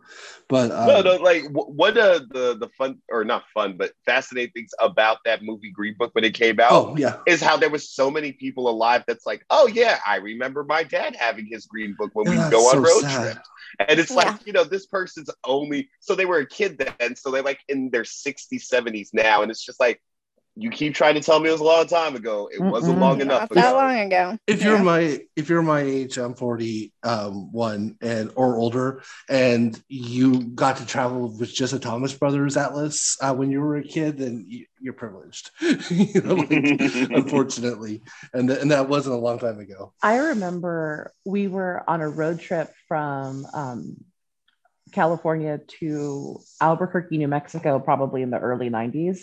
but 0.48 0.70
um, 0.70 0.86
no, 0.86 1.00
no, 1.02 1.16
like 1.16 1.44
wh- 1.46 1.68
one 1.70 1.98
of 1.98 2.28
the 2.30 2.56
the 2.58 2.68
fun 2.76 2.98
or 3.10 3.24
not 3.24 3.44
fun, 3.52 3.76
but 3.76 3.92
fascinating 4.06 4.52
things 4.52 4.70
about 4.80 5.18
that 5.24 5.42
movie 5.42 5.70
Green 5.70 5.94
Book 5.98 6.14
when 6.14 6.24
it 6.24 6.34
came 6.34 6.60
out 6.60 6.72
oh 6.74 6.96
yeah 6.96 7.16
is 7.26 7.42
how 7.42 7.56
there 7.56 7.68
was 7.70 7.90
so 7.90 8.10
many 8.10 8.32
people 8.32 8.68
alive 8.68 9.04
that's 9.06 9.26
like, 9.26 9.44
oh 9.50 9.66
yeah, 9.66 9.98
I 10.06 10.16
remember 10.16 10.64
my 10.64 10.82
dad 10.82 11.14
having 11.16 11.46
his 11.50 11.66
Green 11.66 11.94
Book 11.98 12.10
when 12.14 12.26
we 12.26 12.38
go 12.48 12.68
on 12.68 12.78
so 12.78 12.82
road 12.82 13.02
sad. 13.02 13.08
trips. 13.08 13.50
And 13.88 13.98
it's 14.00 14.10
Yeah. 14.10 14.16
like, 14.16 14.46
you 14.46 14.52
know, 14.52 14.64
this 14.64 14.86
person's 14.86 15.30
only 15.44 15.90
so 16.00 16.14
they 16.14 16.24
were 16.26 16.38
a 16.38 16.46
kid 16.46 16.78
then, 16.78 17.16
so 17.16 17.30
they're 17.30 17.42
like 17.42 17.60
in 17.68 17.90
their 17.90 18.04
60s, 18.04 18.68
70s 18.68 19.10
now. 19.12 19.42
And 19.42 19.50
it's 19.50 19.64
just 19.64 19.80
like, 19.80 20.00
you 20.60 20.70
keep 20.70 20.92
trying 20.94 21.14
to 21.14 21.20
tell 21.20 21.38
me 21.38 21.48
it 21.48 21.52
was 21.52 21.60
a 21.60 21.64
long 21.64 21.86
time 21.86 22.16
ago. 22.16 22.48
It 22.52 22.60
wasn't 22.60 22.98
long 22.98 23.20
enough 23.20 23.42
not 23.42 23.50
that 23.50 23.68
ago. 23.70 23.76
long 23.76 23.98
ago. 23.98 24.38
if 24.48 24.62
you're 24.62 24.76
Yeah. 24.76 24.82
my 24.82 25.20
if 25.36 25.48
you're 25.48 25.62
my 25.62 25.80
age 25.82 26.18
i'm 26.18 26.34
41 26.34 26.92
um 27.04 27.96
and 28.00 28.30
or 28.34 28.56
older 28.56 29.02
and 29.28 29.80
you 29.88 30.40
got 30.42 30.78
to 30.78 30.86
travel 30.86 31.28
with 31.38 31.52
just 31.54 31.72
a 31.72 31.78
thomas 31.78 32.12
brothers 32.12 32.56
atlas 32.56 33.16
uh, 33.22 33.32
when 33.34 33.50
you 33.52 33.60
were 33.60 33.76
a 33.76 33.84
kid 33.84 34.18
then 34.18 34.44
you, 34.48 34.66
you're 34.80 34.94
privileged 34.94 35.50
you 35.60 36.20
know, 36.22 36.34
like, 36.34 36.50
unfortunately 37.10 38.02
and, 38.32 38.48
th- 38.48 38.60
and 38.60 38.70
that 38.72 38.88
wasn't 38.88 39.14
a 39.14 39.18
long 39.18 39.38
time 39.38 39.60
ago 39.60 39.92
I 40.02 40.16
remember 40.16 41.12
we 41.24 41.46
were 41.46 41.84
on 41.88 42.00
a 42.00 42.08
road 42.08 42.40
trip 42.40 42.72
from 42.88 43.46
um, 43.54 43.96
California 44.92 45.60
to 45.80 46.40
Albuquerque, 46.60 47.18
New 47.18 47.28
Mexico, 47.28 47.78
probably 47.78 48.22
in 48.22 48.30
the 48.30 48.38
early 48.38 48.70
90s. 48.70 49.20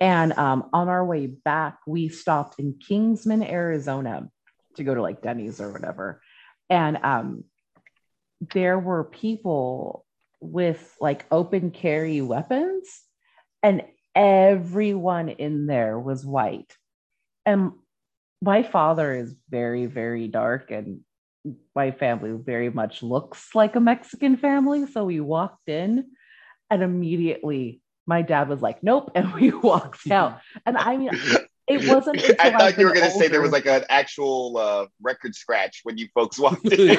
And 0.00 0.32
um, 0.32 0.70
on 0.72 0.88
our 0.88 1.04
way 1.04 1.26
back, 1.26 1.78
we 1.86 2.08
stopped 2.08 2.58
in 2.58 2.74
Kingsman, 2.74 3.42
Arizona 3.42 4.30
to 4.76 4.84
go 4.84 4.94
to 4.94 5.02
like 5.02 5.22
Denny's 5.22 5.60
or 5.60 5.70
whatever. 5.70 6.22
And 6.68 6.98
um, 7.02 7.44
there 8.54 8.78
were 8.78 9.04
people 9.04 10.04
with 10.40 10.96
like 11.00 11.26
open 11.30 11.70
carry 11.70 12.22
weapons, 12.22 12.88
and 13.62 13.82
everyone 14.14 15.28
in 15.28 15.66
there 15.66 15.98
was 15.98 16.24
white. 16.24 16.72
And 17.44 17.72
my 18.40 18.62
father 18.62 19.14
is 19.14 19.34
very, 19.50 19.86
very 19.86 20.28
dark, 20.28 20.70
and 20.70 21.00
my 21.74 21.90
family 21.90 22.32
very 22.32 22.70
much 22.70 23.02
looks 23.02 23.54
like 23.54 23.76
a 23.76 23.80
Mexican 23.80 24.36
family. 24.36 24.86
So 24.86 25.04
we 25.04 25.20
walked 25.20 25.68
in, 25.68 26.06
and 26.70 26.82
immediately 26.82 27.79
my 28.06 28.22
dad 28.22 28.48
was 28.48 28.60
like, 28.62 28.82
"Nope," 28.82 29.10
and 29.14 29.32
we 29.34 29.50
walked 29.50 30.10
out. 30.10 30.40
And 30.66 30.76
I 30.76 30.96
mean, 30.96 31.10
it 31.66 31.88
wasn't. 31.94 32.16
Until 32.18 32.36
I 32.40 32.50
thought 32.50 32.62
I've 32.62 32.78
you 32.78 32.86
were 32.86 32.94
going 32.94 33.06
to 33.10 33.16
say 33.18 33.28
there 33.28 33.40
was 33.42 33.52
like 33.52 33.66
an 33.66 33.84
actual 33.88 34.56
uh, 34.58 34.86
record 35.02 35.34
scratch 35.34 35.80
when 35.84 35.98
you 35.98 36.08
folks 36.14 36.38
walked 36.38 36.66
in. 36.72 36.98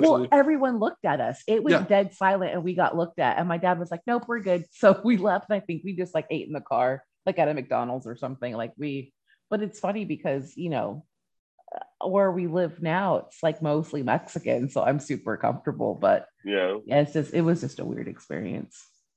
well, 0.00 0.26
everyone 0.32 0.78
looked 0.78 1.04
at 1.04 1.20
us. 1.20 1.42
It 1.46 1.62
was 1.62 1.72
Yeah. 1.72 1.84
dead 1.84 2.14
silent, 2.14 2.52
and 2.52 2.64
we 2.64 2.74
got 2.74 2.96
looked 2.96 3.18
at. 3.18 3.38
And 3.38 3.48
my 3.48 3.58
dad 3.58 3.78
was 3.78 3.90
like, 3.90 4.02
"Nope, 4.06 4.24
we're 4.28 4.40
good." 4.40 4.64
So 4.72 5.00
we 5.04 5.16
left. 5.16 5.46
And 5.50 5.56
I 5.56 5.60
think 5.64 5.82
we 5.84 5.96
just 5.96 6.14
like 6.14 6.26
ate 6.30 6.46
in 6.46 6.52
the 6.52 6.60
car, 6.60 7.02
like 7.24 7.38
at 7.38 7.48
a 7.48 7.54
McDonald's 7.54 8.06
or 8.06 8.16
something. 8.16 8.54
Like 8.54 8.72
we. 8.76 9.12
But 9.48 9.62
it's 9.62 9.78
funny 9.78 10.04
because 10.04 10.54
you 10.56 10.70
know 10.70 11.04
uh, 12.02 12.08
where 12.08 12.32
we 12.32 12.48
live 12.48 12.82
now, 12.82 13.18
it's 13.18 13.42
like 13.44 13.62
mostly 13.62 14.02
Mexican, 14.02 14.68
so 14.70 14.82
I'm 14.82 14.98
super 14.98 15.36
comfortable. 15.36 15.94
But 15.94 16.26
yeah. 16.44 16.78
yeah, 16.84 17.00
it's 17.02 17.12
just 17.12 17.32
it 17.32 17.42
was 17.42 17.60
just 17.60 17.78
a 17.78 17.84
weird 17.84 18.08
experience. 18.08 18.76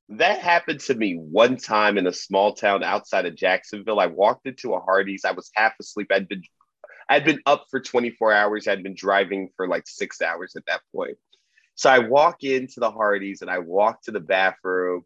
That 0.09 0.39
happened 0.39 0.79
to 0.81 0.95
me 0.95 1.15
one 1.15 1.57
time 1.57 1.97
in 1.97 2.07
a 2.07 2.13
small 2.13 2.53
town 2.53 2.83
outside 2.83 3.27
of 3.27 3.35
Jacksonville. 3.35 3.99
I 3.99 4.07
walked 4.07 4.47
into 4.47 4.73
a 4.73 4.79
Hardee's. 4.79 5.23
I 5.23 5.31
was 5.31 5.51
half 5.53 5.73
asleep. 5.79 6.07
I'd 6.11 6.27
been 6.27 6.41
I'd 7.09 7.25
been 7.25 7.41
up 7.45 7.65
for 7.69 7.79
24 7.79 8.33
hours. 8.33 8.67
I'd 8.67 8.83
been 8.83 8.95
driving 8.95 9.49
for 9.55 9.67
like 9.67 9.87
six 9.87 10.21
hours 10.21 10.55
at 10.55 10.65
that 10.67 10.81
point. 10.95 11.17
So 11.75 11.89
I 11.89 11.99
walk 11.99 12.43
into 12.43 12.79
the 12.79 12.91
Hardee's 12.91 13.41
and 13.41 13.49
I 13.49 13.59
walk 13.59 14.03
to 14.03 14.11
the 14.11 14.19
bathroom, 14.19 15.05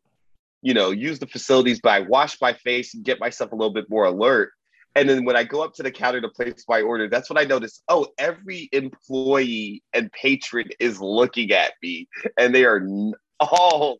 you 0.61 0.73
know, 0.73 0.91
use 0.91 1.19
the 1.19 1.27
facilities, 1.27 1.79
but 1.81 1.91
I 1.91 1.99
wash 2.01 2.41
my 2.41 2.53
face 2.53 2.93
and 2.93 3.05
get 3.05 3.19
myself 3.19 3.51
a 3.51 3.55
little 3.55 3.73
bit 3.73 3.89
more 3.89 4.05
alert. 4.05 4.51
And 4.95 5.09
then 5.09 5.23
when 5.25 5.35
I 5.35 5.43
go 5.43 5.63
up 5.63 5.73
to 5.75 5.83
the 5.83 5.91
counter 5.91 6.21
to 6.21 6.29
place 6.29 6.65
my 6.67 6.81
order, 6.81 7.07
that's 7.09 7.29
when 7.29 7.37
I 7.37 7.45
notice, 7.45 7.81
oh, 7.87 8.07
every 8.17 8.69
employee 8.71 9.83
and 9.93 10.11
patron 10.11 10.69
is 10.79 11.01
looking 11.01 11.51
at 11.51 11.73
me 11.81 12.07
and 12.37 12.53
they 12.53 12.65
are 12.65 12.85
all 13.39 13.99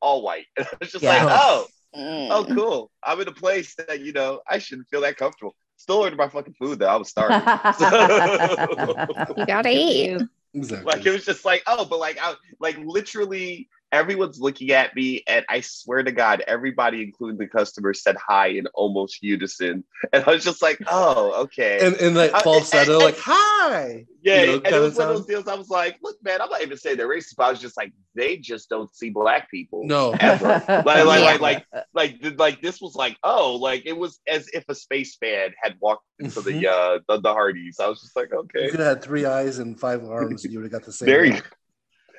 all 0.00 0.22
white. 0.22 0.46
And 0.56 0.66
I 0.66 0.76
was 0.80 0.90
just 0.92 1.04
Yeah. 1.04 1.24
like, 1.24 1.38
oh, 1.40 1.66
Mm. 1.96 2.28
oh, 2.30 2.46
cool. 2.54 2.90
I'm 3.02 3.20
in 3.20 3.26
a 3.26 3.32
place 3.32 3.74
that, 3.74 4.00
you 4.00 4.12
know, 4.12 4.40
I 4.48 4.58
shouldn't 4.58 4.86
feel 4.88 5.00
that 5.00 5.16
comfortable. 5.16 5.56
Still 5.76 5.96
ordered 5.96 6.16
my 6.18 6.28
fucking 6.28 6.54
food 6.54 6.78
though. 6.78 6.86
I 6.86 6.94
was 6.94 7.08
starving. 7.08 7.40
You 9.36 9.46
gotta 9.46 9.70
eat. 9.72 10.20
exactly 10.54 10.92
like 10.92 11.04
it 11.06 11.10
was 11.10 11.24
just 11.24 11.44
like, 11.44 11.62
oh, 11.66 11.84
but 11.84 11.98
like 11.98 12.18
I 12.22 12.34
like 12.60 12.78
literally 12.78 13.68
everyone's 13.92 14.40
looking 14.40 14.70
at 14.72 14.94
me, 14.94 15.22
and 15.26 15.44
I 15.48 15.60
swear 15.60 16.02
to 16.02 16.12
God, 16.12 16.42
everybody, 16.46 17.02
including 17.02 17.38
the 17.38 17.46
customers, 17.46 18.02
said 18.02 18.16
hi 18.16 18.48
in 18.48 18.66
almost 18.74 19.22
unison. 19.22 19.84
And 20.12 20.24
I 20.24 20.30
was 20.30 20.44
just 20.44 20.62
like, 20.62 20.78
oh, 20.86 21.42
okay. 21.44 21.78
and, 21.86 21.94
and 21.96 22.16
like 22.16 22.32
Uh, 22.32 22.40
falsetto 22.40 22.94
and- 22.94 23.04
like 23.04 23.18
hi 23.18 24.06
yeah, 24.22 24.40
you 24.42 24.46
know, 24.46 24.52
and 24.56 24.66
it 24.66 24.70
kinda 24.70 24.80
was 24.80 24.96
one 24.96 25.08
of 25.08 25.16
those 25.16 25.26
deals. 25.26 25.48
I 25.48 25.54
was 25.54 25.70
like, 25.70 25.98
look, 26.02 26.16
man, 26.22 26.42
I'm 26.42 26.50
not 26.50 26.62
even 26.62 26.76
saying 26.76 26.98
they're 26.98 27.08
racist, 27.08 27.36
but 27.36 27.44
I 27.44 27.50
was 27.50 27.60
just 27.60 27.76
like, 27.76 27.92
they 28.14 28.36
just 28.36 28.68
don't 28.68 28.94
see 28.94 29.10
black 29.10 29.50
people. 29.50 29.84
no 29.84 30.14
Ever. 30.20 30.62
Like, 30.68 31.04
like, 31.06 31.40
like, 31.40 31.40
like, 31.40 31.66
like, 31.94 32.38
like, 32.38 32.62
this 32.62 32.80
was 32.80 32.94
like, 32.94 33.16
oh, 33.22 33.56
like 33.56 33.86
it 33.86 33.96
was 33.96 34.20
as 34.28 34.48
if 34.52 34.64
a 34.68 34.74
space 34.74 35.16
fan 35.16 35.50
had 35.62 35.76
walked 35.80 36.04
into 36.18 36.40
the 36.42 36.68
uh 36.68 36.98
the, 37.08 37.20
the 37.20 37.32
Hardee's. 37.32 37.80
I 37.80 37.86
was 37.88 38.00
just 38.00 38.14
like, 38.16 38.32
okay, 38.32 38.64
you 38.64 38.70
could 38.70 38.80
have 38.80 38.96
had 38.96 39.02
three 39.02 39.24
eyes 39.24 39.58
and 39.58 39.78
five 39.78 40.04
arms 40.04 40.44
and 40.44 40.52
you 40.52 40.58
would 40.58 40.64
have 40.70 40.72
got 40.72 40.84
the 40.84 40.92
same 40.92 41.06
there 41.06 41.24
you 41.24 41.34
look. 41.34 41.56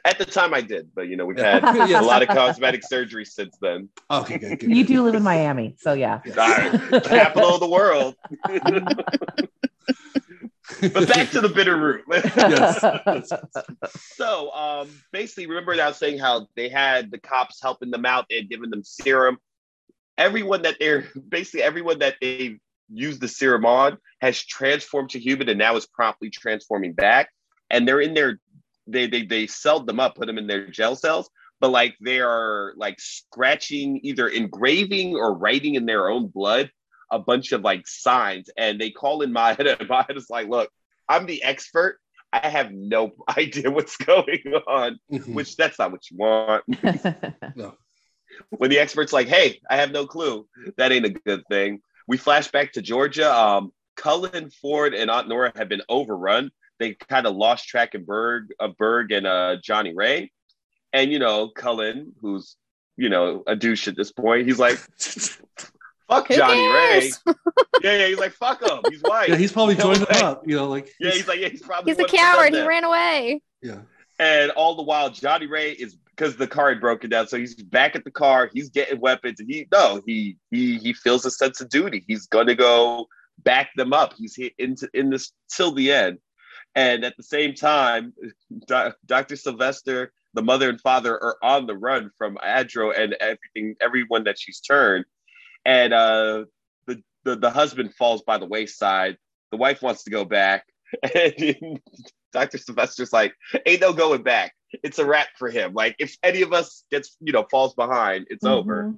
At 0.03 0.17
the 0.17 0.25
time, 0.25 0.53
I 0.53 0.61
did, 0.61 0.89
but 0.95 1.07
you 1.07 1.15
know, 1.15 1.25
we've 1.25 1.37
had 1.37 1.61
Yes. 1.89 2.01
a 2.03 2.05
lot 2.05 2.21
of 2.23 2.29
cosmetic 2.29 2.83
surgery 2.87 3.25
since 3.25 3.55
then. 3.61 3.89
okay 4.09 4.37
good, 4.37 4.59
good, 4.59 4.75
you 4.75 4.83
do 4.83 5.03
live 5.03 5.15
in 5.15 5.23
Miami, 5.23 5.75
so 5.79 5.93
yeah. 5.93 6.21
Yes. 6.25 6.37
Alright, 6.37 7.03
Capital 7.03 7.53
of 7.55 7.59
the 7.59 7.69
world. 7.69 8.15
but 10.93 11.07
back 11.07 11.29
to 11.31 11.41
the 11.41 11.49
bitter 11.49 11.77
root. 11.77 12.03
Yes. 12.09 12.79
so, 14.15 14.51
um, 14.51 14.89
basically, 15.11 15.47
remember 15.47 15.75
that 15.75 15.83
I 15.83 15.87
was 15.89 15.97
saying 15.97 16.19
how 16.19 16.47
they 16.55 16.69
had 16.69 17.11
the 17.11 17.17
cops 17.19 17.61
helping 17.61 17.91
them 17.91 18.05
out 18.05 18.25
and 18.31 18.49
giving 18.49 18.69
them 18.69 18.83
serum. 18.83 19.37
Everyone 20.17 20.61
that 20.63 20.77
they're 20.79 21.07
basically 21.29 21.63
everyone 21.63 21.99
that 21.99 22.15
they 22.21 22.59
used 22.89 23.21
the 23.21 23.27
serum 23.27 23.65
on 23.65 23.97
has 24.21 24.43
transformed 24.43 25.09
to 25.11 25.19
human 25.19 25.49
and 25.49 25.57
now 25.59 25.75
is 25.75 25.85
promptly 25.87 26.29
transforming 26.29 26.93
back. 26.93 27.29
And 27.69 27.87
they're 27.87 28.01
in 28.01 28.13
their 28.13 28.39
they 28.91 29.07
they 29.07 29.25
they 29.25 29.47
celled 29.47 29.87
them 29.87 29.99
up, 29.99 30.15
put 30.15 30.27
them 30.27 30.37
in 30.37 30.47
their 30.47 30.67
gel 30.67 30.95
cells, 30.95 31.29
but 31.59 31.69
like 31.71 31.95
they 32.01 32.19
are 32.19 32.73
like 32.77 32.99
scratching, 32.99 33.99
either 34.03 34.27
engraving 34.27 35.15
or 35.15 35.33
writing 35.37 35.75
in 35.75 35.85
their 35.85 36.09
own 36.09 36.27
blood 36.27 36.71
a 37.11 37.19
bunch 37.19 37.51
of 37.51 37.61
like 37.61 37.87
signs. 37.87 38.49
And 38.57 38.79
they 38.79 38.89
call 38.91 39.21
in 39.21 39.33
Ma 39.33 39.49
Etta, 39.57 39.79
and 39.79 39.89
Ma 39.89 40.03
Etta 40.07 40.15
is 40.17 40.29
like, 40.29 40.47
look, 40.47 40.69
I'm 41.09 41.25
the 41.25 41.43
expert. 41.43 41.99
I 42.33 42.47
have 42.47 42.71
no 42.71 43.11
idea 43.37 43.69
what's 43.69 43.97
going 43.97 44.41
on, 44.67 44.99
Mhm. 45.11 45.33
which 45.33 45.55
that's 45.57 45.77
not 45.79 45.91
what 45.91 46.09
you 46.09 46.17
want. 46.17 46.63
no. 47.55 47.75
when 48.49 48.69
the 48.69 48.79
expert's 48.79 49.11
like, 49.13 49.27
hey, 49.27 49.59
I 49.69 49.75
have 49.77 49.91
no 49.91 50.05
clue, 50.07 50.47
that 50.77 50.91
ain't 50.93 51.05
a 51.05 51.09
good 51.09 51.43
thing. 51.49 51.81
We 52.07 52.17
flash 52.17 52.49
back 52.49 52.71
to 52.73 52.81
Georgia. 52.81 53.29
Um, 53.33 53.71
Cullen, 53.97 54.49
Ford, 54.49 54.93
and 54.93 55.11
Aunt 55.11 55.27
Nora 55.27 55.51
have 55.55 55.67
been 55.69 55.81
overrun. 55.89 56.49
They 56.81 56.95
kind 57.07 57.25
of 57.25 57.35
lost 57.35 57.67
track 57.67 57.93
of 57.95 58.05
Berg, 58.05 58.49
of 58.59 58.75
Berg 58.77 59.11
and 59.13 59.25
uh, 59.25 59.57
Johnny 59.63 59.93
Ray. 59.95 60.31
And, 60.91 61.11
you 61.11 61.19
know, 61.19 61.47
Cullen, 61.49 62.11
who's, 62.21 62.57
you 62.97 63.07
know, 63.09 63.43
a 63.47 63.55
douche 63.55 63.87
at 63.87 63.95
this 63.95 64.11
point, 64.11 64.45
he's 64.47 64.59
like, 64.59 64.77
fuck 66.09 66.27
Who 66.27 66.35
Johnny 66.35 66.67
Ray. 66.67 66.99
cares? 67.01 67.19
Yeah, 67.83 67.97
yeah, 67.97 68.07
he's 68.09 68.19
like, 68.19 68.33
fuck 68.33 68.61
him. 68.61 68.79
He's 68.91 69.01
white. 69.01 69.29
Yeah, 69.29 69.37
he's 69.37 69.51
probably 69.51 69.73
No 69.73 69.85
joined 69.85 69.99
way. 70.01 70.05
them 70.13 70.23
up. 70.23 70.47
You 70.47 70.55
know, 70.55 70.67
like 70.67 70.91
Yeah, 70.99 71.09
he's 71.11 71.27
like, 71.27 71.39
yeah, 71.39 71.47
he's 71.47 71.63
probably 71.63 71.91
He's 71.91 71.97
a 71.97 72.03
one 72.03 72.09
who 72.11 72.15
done 72.17 72.25
coward. 72.35 72.53
He 72.53 72.59
that. 72.59 72.67
ran 72.67 72.83
away. 72.83 73.41
yeah. 73.63 73.79
And 74.19 74.51
all 74.51 74.75
the 74.75 74.83
while, 74.83 75.09
Johnny 75.09 75.47
Ray 75.47 75.71
is 75.71 75.95
because 76.15 76.35
the 76.35 76.45
car 76.45 76.69
had 76.69 76.79
broken 76.79 77.09
down, 77.09 77.27
so 77.27 77.37
he's 77.39 77.55
back 77.55 77.95
at 77.95 78.03
the 78.03 78.11
car. 78.11 78.51
He's 78.53 78.69
getting 78.69 78.99
weapons, 78.99 79.39
and 79.39 79.49
he 79.49 79.67
no, 79.71 79.99
he 80.05 80.37
he 80.51 80.77
he 80.77 80.93
feels 80.93 81.25
a 81.25 81.31
sense 81.31 81.59
of 81.59 81.69
duty. 81.69 82.03
He's 82.07 82.27
gonna 82.27 82.53
go 82.53 83.07
back 83.43 83.69
them 83.75 83.93
up. 83.93 84.13
He's 84.15 84.35
hit 84.35 84.53
into 84.59 84.87
in 84.93 85.09
this 85.09 85.31
till 85.51 85.71
the 85.71 85.91
end. 85.91 86.19
And 86.75 87.03
at 87.03 87.17
the 87.17 87.23
same 87.23 87.53
time, 87.53 88.13
Do- 88.67 88.93
Dr. 89.05 89.35
Sylvester, 89.35 90.13
the 90.33 90.41
mother 90.41 90.69
and 90.69 90.79
father 90.79 91.21
are 91.21 91.37
on 91.43 91.67
the 91.67 91.75
run 91.77 92.11
from 92.17 92.37
Adro 92.37 92.97
and 92.97 93.13
everything, 93.19 93.75
everyone 93.81 94.23
that 94.23 94.39
she's 94.39 94.61
turned. 94.61 95.05
And 95.65 95.93
uh, 95.93 96.45
the, 96.87 97.03
the 97.23 97.35
the 97.35 97.49
husband 97.51 97.93
falls 97.95 98.21
by 98.23 98.37
the 98.37 98.45
wayside. 98.45 99.17
The 99.51 99.57
wife 99.57 99.81
wants 99.81 100.03
to 100.05 100.09
go 100.09 100.23
back, 100.25 100.65
and 101.15 101.79
Dr. 102.31 102.57
Sylvester's 102.57 103.11
like, 103.13 103.33
"Ain't 103.65 103.81
no 103.81 103.91
going 103.93 104.23
back. 104.23 104.53
It's 104.83 104.97
a 104.97 105.05
wrap 105.05 105.27
for 105.37 105.49
him. 105.49 105.73
Like 105.73 105.95
if 105.99 106.17
any 106.23 106.41
of 106.41 106.53
us 106.53 106.83
gets 106.89 107.17
you 107.19 107.33
know 107.33 107.45
falls 107.51 107.75
behind, 107.75 108.27
it's 108.29 108.45
over." 108.45 108.85
Mhm. 108.85 108.97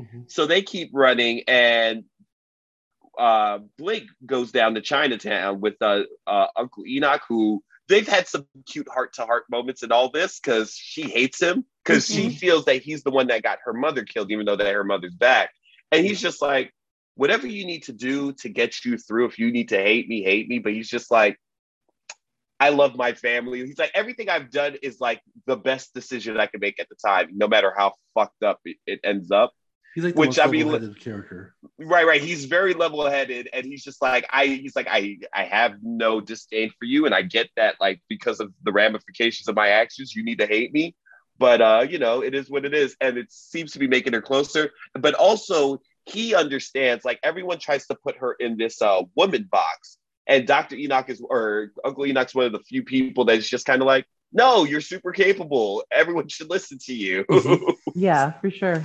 Mhm. 0.00 0.30
So 0.30 0.46
they 0.46 0.60
keep 0.62 0.90
running, 0.92 1.44
and 1.46 2.04
uh, 3.18 3.58
Blake 3.78 4.06
goes 4.24 4.52
down 4.52 4.74
to 4.74 4.80
Chinatown 4.80 5.60
with 5.60 5.74
uh, 5.80 6.02
uh, 6.26 6.46
Uncle 6.56 6.86
Enoch, 6.86 7.22
who 7.28 7.62
they've 7.88 8.08
had 8.08 8.28
some 8.28 8.46
cute 8.66 8.88
heart 8.88 9.14
to 9.14 9.26
heart 9.26 9.44
moments 9.50 9.82
in 9.82 9.92
all 9.92 10.10
this 10.10 10.40
because 10.40 10.74
she 10.74 11.02
hates 11.02 11.40
him 11.40 11.64
because 11.84 12.06
she 12.06 12.30
feels 12.30 12.64
that 12.66 12.82
he's 12.82 13.02
the 13.02 13.10
one 13.10 13.26
that 13.26 13.42
got 13.42 13.58
her 13.64 13.72
mother 13.72 14.04
killed, 14.04 14.30
even 14.30 14.46
though 14.46 14.56
that 14.56 14.72
her 14.72 14.84
mother's 14.84 15.14
back. 15.14 15.50
And 15.90 16.06
he's 16.06 16.20
just 16.20 16.40
like, 16.40 16.72
whatever 17.14 17.46
you 17.46 17.66
need 17.66 17.84
to 17.84 17.92
do 17.92 18.32
to 18.32 18.48
get 18.48 18.84
you 18.84 18.96
through, 18.96 19.26
if 19.26 19.38
you 19.38 19.52
need 19.52 19.68
to 19.70 19.76
hate 19.76 20.08
me, 20.08 20.22
hate 20.22 20.48
me. 20.48 20.58
But 20.58 20.72
he's 20.72 20.88
just 20.88 21.10
like, 21.10 21.38
I 22.58 22.70
love 22.70 22.94
my 22.96 23.12
family. 23.12 23.66
He's 23.66 23.78
like, 23.78 23.90
everything 23.94 24.28
I've 24.28 24.50
done 24.50 24.76
is 24.82 25.00
like 25.00 25.20
the 25.46 25.56
best 25.56 25.92
decision 25.94 26.38
I 26.38 26.46
can 26.46 26.60
make 26.60 26.80
at 26.80 26.88
the 26.88 26.94
time, 26.94 27.30
no 27.32 27.48
matter 27.48 27.74
how 27.76 27.94
fucked 28.14 28.42
up 28.42 28.60
it, 28.64 28.76
it 28.86 29.00
ends 29.02 29.30
up. 29.30 29.52
He's 29.94 30.04
like 30.04 30.14
the 30.14 30.20
Which, 30.20 30.38
most 30.38 30.40
I 30.40 30.46
mean, 30.46 30.66
level-headed 30.66 31.00
character. 31.00 31.54
Right, 31.78 32.06
right. 32.06 32.22
He's 32.22 32.46
very 32.46 32.72
level 32.72 33.08
headed 33.08 33.48
and 33.52 33.66
he's 33.66 33.84
just 33.84 34.00
like, 34.00 34.26
I 34.30 34.46
he's 34.46 34.74
like, 34.74 34.88
I 34.90 35.18
I 35.34 35.44
have 35.44 35.74
no 35.82 36.20
disdain 36.20 36.70
for 36.78 36.86
you. 36.86 37.04
And 37.06 37.14
I 37.14 37.22
get 37.22 37.50
that, 37.56 37.76
like, 37.80 38.00
because 38.08 38.40
of 38.40 38.52
the 38.62 38.72
ramifications 38.72 39.48
of 39.48 39.56
my 39.56 39.68
actions, 39.68 40.14
you 40.14 40.24
need 40.24 40.38
to 40.38 40.46
hate 40.46 40.72
me. 40.72 40.94
But 41.38 41.60
uh, 41.60 41.86
you 41.88 41.98
know, 41.98 42.22
it 42.22 42.34
is 42.34 42.50
what 42.50 42.64
it 42.64 42.74
is. 42.74 42.96
And 43.00 43.18
it 43.18 43.30
seems 43.30 43.72
to 43.72 43.78
be 43.78 43.86
making 43.88 44.14
her 44.14 44.22
closer. 44.22 44.70
But 44.94 45.14
also 45.14 45.80
he 46.06 46.34
understands, 46.34 47.04
like 47.04 47.20
everyone 47.22 47.58
tries 47.58 47.86
to 47.86 47.94
put 47.94 48.16
her 48.18 48.32
in 48.32 48.56
this 48.56 48.80
uh 48.80 49.02
woman 49.14 49.48
box. 49.50 49.98
And 50.26 50.46
Dr. 50.46 50.76
Enoch 50.76 51.10
is 51.10 51.20
or 51.20 51.72
Uncle 51.84 52.06
Enoch's 52.06 52.34
one 52.34 52.46
of 52.46 52.52
the 52.52 52.60
few 52.60 52.82
people 52.84 53.24
that's 53.24 53.48
just 53.48 53.66
kind 53.66 53.82
of 53.82 53.86
like, 53.86 54.06
no, 54.32 54.64
you're 54.64 54.80
super 54.80 55.12
capable. 55.12 55.84
Everyone 55.92 56.28
should 56.28 56.48
listen 56.48 56.78
to 56.86 56.94
you. 56.94 57.24
Mhm. 57.24 57.74
Yeah, 57.94 58.32
for 58.40 58.50
sure. 58.50 58.84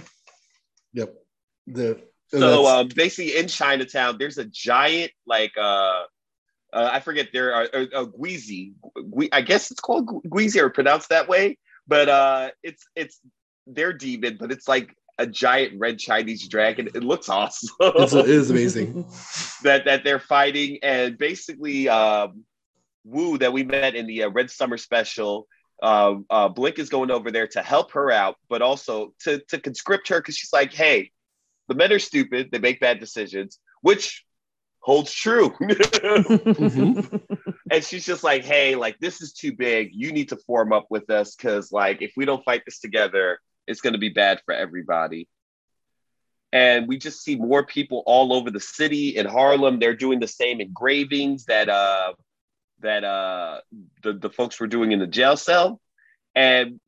Yep. 0.93 1.13
The 1.67 2.01
So 2.29 2.65
um, 2.65 2.89
basically, 2.95 3.37
in 3.37 3.47
Chinatown, 3.47 4.17
there's 4.17 4.37
a 4.37 4.45
giant 4.45 5.11
like 5.25 5.51
uh, 5.57 6.03
uh 6.73 6.89
I 6.91 6.99
forget 6.99 7.29
there 7.33 7.53
are 7.53 7.67
a, 7.73 7.81
a 8.01 8.07
Guizi. 8.07 8.73
Gui- 9.11 9.33
I 9.33 9.41
guess 9.41 9.71
it's 9.71 9.81
called 9.81 10.07
Gu- 10.07 10.21
Guizi 10.27 10.61
or 10.61 10.69
pronounced 10.69 11.09
that 11.09 11.27
way, 11.27 11.57
but 11.87 12.09
uh, 12.09 12.49
it's 12.63 12.85
it's 12.95 13.19
their 13.65 13.93
demon, 13.93 14.37
but 14.39 14.51
it's 14.51 14.67
like 14.67 14.95
a 15.17 15.27
giant 15.27 15.79
red 15.79 15.99
Chinese 15.99 16.47
dragon. 16.47 16.87
It 16.93 17.03
looks 17.03 17.29
awesome. 17.29 17.69
it's, 17.79 18.13
it 18.13 18.29
is 18.29 18.49
amazing. 18.49 19.05
that 19.63 19.85
that 19.85 20.03
they're 20.03 20.19
fighting, 20.19 20.79
and 20.83 21.17
basically, 21.17 21.89
um, 21.89 22.45
Wu 23.03 23.37
that 23.39 23.53
we 23.53 23.63
met 23.63 23.95
in 23.95 24.07
the 24.07 24.23
uh, 24.23 24.29
Red 24.29 24.51
Summer 24.51 24.77
special. 24.77 25.47
Uh, 25.81 26.15
uh, 26.29 26.49
Blink 26.49 26.79
is 26.79 26.89
going 26.89 27.11
over 27.11 27.31
there 27.31 27.47
to 27.47 27.61
help 27.61 27.91
her 27.91 28.11
out, 28.11 28.37
but 28.49 28.61
also 28.61 29.13
to 29.21 29.39
to 29.49 29.59
conscript 29.59 30.07
her 30.09 30.19
because 30.19 30.35
she's 30.35 30.53
like, 30.53 30.73
"Hey, 30.73 31.11
the 31.67 31.75
men 31.75 31.91
are 31.91 31.99
stupid; 31.99 32.49
they 32.51 32.59
make 32.59 32.79
bad 32.79 32.99
decisions," 32.99 33.59
which 33.81 34.25
holds 34.79 35.13
true. 35.13 35.53
and 37.71 37.83
she's 37.83 38.05
just 38.05 38.23
like, 38.23 38.43
"Hey, 38.43 38.75
like 38.75 38.97
this 38.99 39.21
is 39.21 39.33
too 39.33 39.53
big. 39.53 39.91
You 39.93 40.11
need 40.11 40.29
to 40.29 40.37
form 40.37 40.73
up 40.73 40.87
with 40.89 41.09
us 41.11 41.35
because, 41.35 41.71
like, 41.71 42.01
if 42.01 42.13
we 42.17 42.25
don't 42.25 42.43
fight 42.43 42.63
this 42.65 42.79
together, 42.79 43.39
it's 43.67 43.81
going 43.81 43.93
to 43.93 43.99
be 43.99 44.09
bad 44.09 44.41
for 44.45 44.53
everybody." 44.53 45.27
And 46.53 46.87
we 46.87 46.97
just 46.97 47.23
see 47.23 47.35
more 47.35 47.65
people 47.65 48.01
all 48.05 48.33
over 48.33 48.49
the 48.49 48.59
city 48.59 49.17
in 49.17 49.25
Harlem. 49.27 49.77
They're 49.77 49.95
doing 49.95 50.19
the 50.19 50.27
same 50.27 50.59
engravings 50.61 51.45
that 51.45 51.69
uh 51.69 52.13
that 52.81 53.03
uh 53.03 53.61
the, 54.03 54.13
the 54.13 54.29
folks 54.29 54.59
were 54.59 54.67
doing 54.67 54.91
in 54.91 54.99
the 54.99 55.07
jail 55.07 55.37
cell. 55.37 55.81
And 56.35 56.79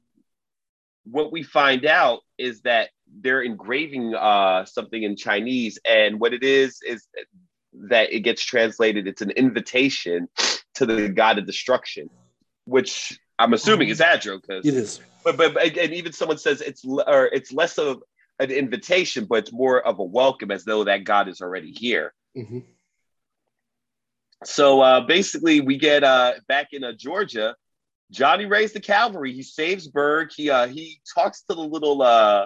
what 1.05 1.31
we 1.31 1.43
find 1.43 1.85
out 1.85 2.19
is 2.37 2.61
that 2.61 2.89
they're 3.21 3.41
engraving 3.41 4.13
uh 4.15 4.65
something 4.65 5.01
in 5.01 5.15
Chinese, 5.15 5.79
and 5.85 6.19
what 6.19 6.33
it 6.33 6.43
is 6.43 6.79
is 6.87 7.07
that 7.73 8.11
it 8.13 8.21
gets 8.21 8.43
translated. 8.43 9.07
It's 9.07 9.21
an 9.21 9.31
invitation 9.31 10.27
to 10.75 10.85
the 10.85 11.09
god 11.09 11.37
of 11.39 11.45
destruction, 11.45 12.09
which 12.65 13.19
I'm 13.37 13.53
assuming 13.53 13.89
is 13.89 13.99
Adro, 13.99 14.39
because 14.41 14.65
It 14.65 14.73
is. 14.75 14.99
but, 15.23 15.37
but 15.37 15.57
and 15.57 15.93
even 15.93 16.13
someone 16.13 16.37
says 16.37 16.61
it's 16.61 16.83
or 16.85 17.25
it's 17.27 17.51
less 17.51 17.77
of 17.77 18.03
an 18.39 18.51
invitation, 18.51 19.25
but 19.25 19.39
it's 19.39 19.51
more 19.51 19.81
of 19.81 19.99
a 19.99 20.03
welcome, 20.03 20.51
as 20.51 20.63
though 20.63 20.83
that 20.85 21.03
God 21.03 21.27
is 21.27 21.41
already 21.41 21.71
here. 21.71 22.13
Mhm. 22.37 22.63
So 24.45 24.81
uh, 24.81 25.01
basically, 25.01 25.61
we 25.61 25.77
get 25.77 26.03
uh, 26.03 26.33
back 26.47 26.69
in 26.71 26.83
uh, 26.83 26.93
Georgia. 26.97 27.55
Johnny 28.11 28.45
Ray's 28.45 28.73
the 28.73 28.79
cavalry. 28.79 29.33
He 29.33 29.43
saves 29.43 29.87
Berg. 29.87 30.29
He 30.35 30.49
uh, 30.49 30.67
he 30.67 31.01
talks 31.13 31.41
to 31.43 31.55
the 31.55 31.61
little. 31.61 32.01
Uh, 32.01 32.45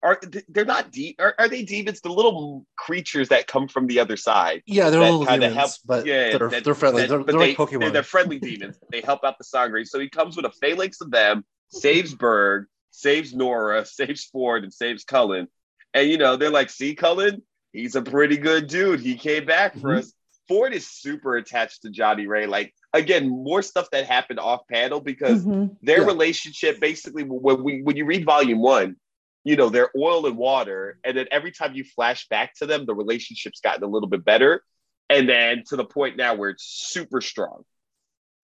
are 0.00 0.20
they're 0.48 0.64
not 0.64 0.92
deep? 0.92 1.16
Are, 1.18 1.34
are 1.40 1.48
they 1.48 1.64
demons? 1.64 2.00
The 2.00 2.08
little 2.08 2.64
creatures 2.76 3.30
that 3.30 3.48
come 3.48 3.66
from 3.66 3.88
the 3.88 3.98
other 3.98 4.16
side. 4.16 4.62
Yeah, 4.64 4.90
they're 4.90 5.00
little 5.00 5.24
demons, 5.24 5.54
help- 5.56 5.72
but 5.84 6.06
yeah, 6.06 6.38
they're, 6.38 6.48
that- 6.48 6.62
they're 6.64 6.74
friendly. 6.74 7.02
that- 7.02 7.08
they're 7.08 7.24
they're 7.24 7.34
like 7.40 7.56
Pokemon. 7.56 7.80
They're, 7.80 7.90
they're 7.90 8.02
friendly 8.04 8.38
demons. 8.38 8.78
They 8.92 9.00
help 9.00 9.24
out 9.24 9.38
the 9.38 9.44
Sangerye. 9.44 9.86
So 9.88 9.98
he 9.98 10.08
comes 10.08 10.36
with 10.36 10.44
a 10.44 10.52
phalanx 10.52 11.00
of 11.00 11.10
them, 11.10 11.44
saves 11.70 12.14
Berg, 12.14 12.66
saves 12.92 13.34
Nora, 13.34 13.84
saves 13.86 14.24
Ford, 14.26 14.62
and 14.62 14.72
saves 14.72 15.02
Cullen. 15.02 15.48
And 15.92 16.08
you 16.08 16.16
know, 16.16 16.36
they're 16.36 16.50
like, 16.50 16.70
see, 16.70 16.94
Cullen, 16.94 17.42
he's 17.72 17.96
a 17.96 18.02
pretty 18.02 18.36
good 18.36 18.68
dude. 18.68 19.00
He 19.00 19.16
came 19.16 19.46
back 19.46 19.74
for 19.74 19.88
Mhm. 19.94 19.98
us. 19.98 20.12
Ford 20.48 20.72
is 20.72 20.86
super 20.88 21.36
attached 21.36 21.82
to 21.82 21.90
Johnny 21.90 22.26
Ray. 22.26 22.46
Like, 22.46 22.74
again, 22.92 23.28
more 23.28 23.62
stuff 23.62 23.90
that 23.92 24.06
happened 24.06 24.40
off 24.40 24.66
panel 24.68 25.00
because 25.00 25.44
Mhm. 25.44 25.76
their 25.82 26.00
Yeah. 26.00 26.06
relationship 26.06 26.80
basically 26.80 27.22
when 27.24 27.62
we 27.62 27.82
when 27.82 27.96
you 27.96 28.04
read 28.04 28.24
volume 28.24 28.60
one 28.60 28.96
you 29.44 29.54
know 29.54 29.68
they're 29.68 29.90
oil 29.96 30.26
and 30.26 30.36
water 30.36 30.98
and 31.04 31.16
then 31.16 31.26
every 31.30 31.52
time 31.52 31.72
you 31.74 31.84
flash 31.84 32.26
back 32.28 32.52
to 32.56 32.66
them 32.66 32.84
the 32.84 32.94
relationship's 32.94 33.60
gotten 33.60 33.84
a 33.84 33.86
little 33.86 34.08
bit 34.08 34.24
better 34.24 34.64
and 35.08 35.28
then 35.28 35.62
to 35.68 35.76
the 35.76 35.84
point 35.84 36.16
now 36.16 36.34
where 36.34 36.50
it's 36.50 36.64
super 36.64 37.20
strong 37.20 37.62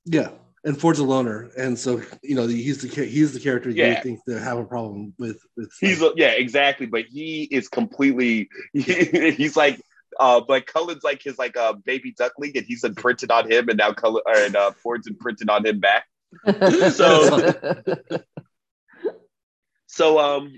Yeah, 0.05 0.31
and 0.63 0.81
Ford's 0.81 1.01
a 1.01 1.05
loner, 1.05 1.51
and 1.59 1.77
so 1.77 2.01
you 2.23 2.37
know 2.37 2.47
he's 2.47 2.79
the 2.83 3.05
he's 3.05 3.33
the 3.33 3.41
character 3.41 3.69
you 3.71 3.83
Yeah. 3.83 4.01
think 4.01 4.25
to 4.27 4.39
have 4.39 4.59
a 4.59 4.65
problem 4.65 5.13
with. 5.19 5.39
with 5.57 5.73
he's 5.81 6.01
a, 6.01 6.13
yeah 6.17 6.31
exactly 6.33 6.87
but 6.87 7.07
he 7.07 7.43
is 7.51 7.69
completely 7.69 8.49
he's 8.73 9.57
like 9.57 9.81
uh 10.21 10.41
but 10.47 10.67
cullen's 10.67 11.03
like 11.05 11.23
his 11.23 11.39
like 11.39 11.57
uh 11.57 11.73
baby 11.85 12.13
duckling 12.17 12.53
and 12.57 12.65
he's 12.67 12.85
imprinted 12.85 13.31
on 13.31 13.51
him 13.51 13.69
and 13.69 13.79
now 13.79 13.93
cullen 13.93 14.23
and 14.29 14.57
uh 14.57 14.71
ford's 14.83 15.07
imprinted 15.07 15.49
on 15.51 15.65
him 15.67 15.81
back 15.81 16.05
So- 16.93 17.53
So 19.87 20.19
um 20.19 20.53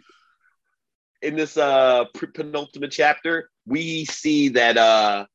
in 1.22 1.36
this 1.36 1.56
uh 1.56 2.04
penultimate 2.14 2.90
chapter, 2.90 3.50
we 3.66 4.04
see 4.06 4.48
that 4.50 4.76
uh 4.76 5.26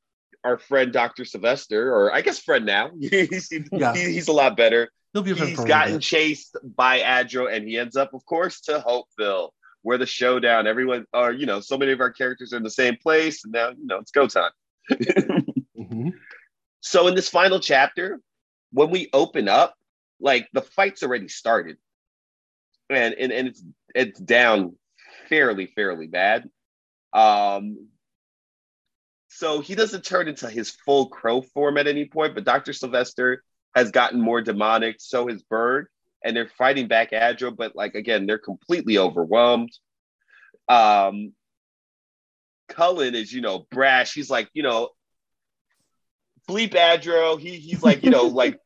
our 0.43 0.57
friend 0.57 0.91
Dr. 0.91 1.23
Sylvester, 1.25 1.93
or 1.93 2.11
I 2.13 2.21
guess 2.21 2.39
friend 2.39 2.65
now. 2.65 2.89
he's, 2.99 3.49
Yeah. 3.71 3.93
he- 3.93 4.11
he's 4.13 4.27
a 4.27 4.31
lot 4.33 4.57
better. 4.57 4.89
He'll 5.13 5.21
be 5.21 5.33
He's 5.35 5.59
gotten 5.63 5.99
chased 5.99 6.55
by 6.63 7.01
Adro, 7.01 7.53
and 7.53 7.67
he 7.67 7.77
ends 7.77 7.95
up, 7.97 8.13
of 8.13 8.25
course, 8.25 8.61
to 8.61 8.79
Hopeville, 8.79 9.49
where 9.83 9.97
the 9.97 10.05
showdown. 10.05 10.67
Everyone, 10.67 11.05
or 11.13 11.31
you 11.31 11.45
know, 11.45 11.59
so 11.59 11.77
many 11.77 11.91
of 11.91 11.99
our 12.01 12.11
characters 12.11 12.53
are 12.53 12.57
in 12.57 12.63
the 12.63 12.69
same 12.69 12.97
place, 12.97 13.43
and 13.43 13.53
now 13.53 13.69
you 13.69 13.85
know 13.85 13.97
it's 13.99 14.11
go 14.11 14.27
time. 14.27 14.51
Mhm. 15.81 16.13
So 16.81 17.07
in 17.07 17.15
this 17.15 17.29
final 17.29 17.59
chapter, 17.59 18.19
when 18.71 18.91
we 18.91 19.09
open 19.13 19.47
up, 19.47 19.75
like 20.19 20.47
the 20.53 20.61
fight's 20.61 21.03
already 21.03 21.27
started. 21.27 21.77
And 22.89 23.13
and, 23.15 23.31
and 23.31 23.47
it's 23.47 23.63
it's 23.95 24.19
down 24.19 24.75
fairly, 25.29 25.65
fairly 25.67 26.07
bad. 26.07 26.49
Um 27.13 27.87
so 29.29 29.61
he 29.61 29.75
doesn't 29.75 30.03
turn 30.03 30.27
into 30.27 30.49
his 30.49 30.71
full 30.71 31.07
crow 31.09 31.41
form 31.41 31.77
at 31.77 31.87
any 31.87 32.05
point, 32.05 32.35
but 32.35 32.43
Dr. 32.43 32.73
Sylvester 32.73 33.43
has 33.73 33.89
gotten 33.89 34.19
more 34.21 34.41
demonic, 34.41 34.97
so 34.99 35.27
has 35.29 35.41
Bird, 35.41 35.87
and 36.23 36.35
they're 36.35 36.49
fighting 36.57 36.87
back 36.87 37.11
Adro, 37.11 37.55
but 37.55 37.75
like 37.75 37.95
again, 37.95 38.25
they're 38.25 38.37
completely 38.37 38.97
overwhelmed. 38.97 39.71
Um 40.67 41.33
Cullen 42.69 43.15
is, 43.15 43.33
you 43.33 43.41
know, 43.41 43.67
brash. 43.69 44.13
He's 44.13 44.29
like, 44.29 44.49
you 44.53 44.63
know, 44.63 44.89
bleep 46.49 46.73
Adro. 46.73 47.39
He 47.39 47.57
he's 47.57 47.83
like, 47.83 48.03
you 48.03 48.09
know, 48.11 48.23
like 48.27 48.59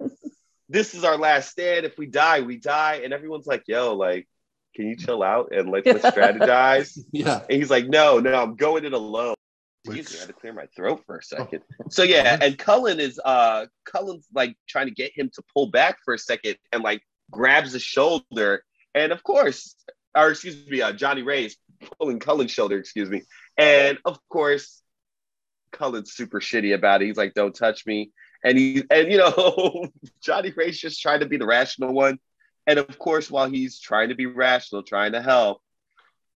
this 0.69 0.93
is 0.95 1.03
our 1.03 1.17
last 1.17 1.49
stand. 1.51 1.85
If 1.85 1.97
we 1.97 2.05
die, 2.07 2.41
we 2.41 2.57
die. 2.57 3.01
And 3.03 3.13
everyone's 3.13 3.47
like, 3.47 3.63
yo, 3.67 3.95
like, 3.95 4.27
can 4.75 4.87
you 4.87 4.95
chill 4.97 5.23
out 5.23 5.53
and 5.53 5.69
like 5.69 5.85
let's 5.85 6.05
strategize? 6.05 6.97
Yeah. 7.11 7.41
And 7.49 7.57
he's 7.59 7.69
like, 7.69 7.87
no, 7.87 8.19
no, 8.19 8.33
I'm 8.41 8.55
going 8.55 8.85
it 8.85 8.93
alone. 8.93 9.35
Which- 9.85 9.99
Excuse 9.99 10.13
me, 10.13 10.17
I 10.17 10.21
had 10.21 10.27
to 10.27 10.33
clear 10.41 10.53
my 10.53 10.65
throat 10.75 11.03
for 11.05 11.17
a 11.17 11.23
second. 11.23 11.61
So 11.89 12.03
yeah, 12.03 12.37
and 12.41 12.57
Cullen 12.57 12.99
is 12.99 13.19
uh 13.23 13.67
Cullen's 13.85 14.27
like 14.33 14.55
trying 14.67 14.87
to 14.87 14.93
get 14.93 15.11
him 15.15 15.29
to 15.35 15.43
pull 15.53 15.67
back 15.69 15.97
for 16.03 16.13
a 16.13 16.19
second 16.19 16.57
and 16.71 16.83
like 16.83 17.01
grabs 17.31 17.73
his 17.73 17.81
shoulder. 17.81 18.63
And 18.93 19.11
of 19.11 19.23
course, 19.23 19.75
or 20.15 20.31
excuse 20.31 20.67
me, 20.67 20.81
uh, 20.81 20.93
Johnny 20.93 21.21
is 21.21 21.57
pulling 21.99 22.19
Cullen's 22.19 22.51
shoulder, 22.51 22.77
excuse 22.77 23.09
me. 23.09 23.23
And 23.57 23.99
of 24.05 24.19
course, 24.29 24.81
Cullen's 25.71 26.13
super 26.13 26.39
shitty 26.39 26.73
about 26.73 27.01
it. 27.01 27.07
He's 27.07 27.17
like, 27.17 27.33
don't 27.33 27.53
touch 27.55 27.85
me. 27.85 28.11
And 28.43 28.57
he 28.57 28.83
and 28.89 29.11
you 29.11 29.17
know, 29.17 29.89
Johnny 30.21 30.51
Ray's 30.55 30.79
just 30.79 31.01
trying 31.01 31.21
to 31.21 31.25
be 31.25 31.37
the 31.37 31.45
rational 31.45 31.93
one. 31.93 32.19
And 32.67 32.79
of 32.79 32.97
course, 32.97 33.29
while 33.29 33.49
he's 33.49 33.79
trying 33.79 34.09
to 34.09 34.15
be 34.15 34.25
rational, 34.25 34.83
trying 34.83 35.11
to 35.11 35.21
help, 35.21 35.61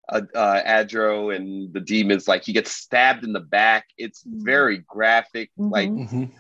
uh, 0.09 0.23
uh, 0.35 0.63
Adro 0.63 1.35
and 1.35 1.73
the 1.73 1.81
demons, 1.81 2.27
like 2.27 2.45
he 2.45 2.53
gets 2.53 2.73
stabbed 2.73 3.25
in 3.25 3.33
the 3.33 3.41
back. 3.41 3.87
It's 3.97 4.23
very 4.27 4.79
graphic. 4.79 5.51
Like, 5.57 5.91
Mhm. 5.91 6.09
Mhm. 6.09 6.33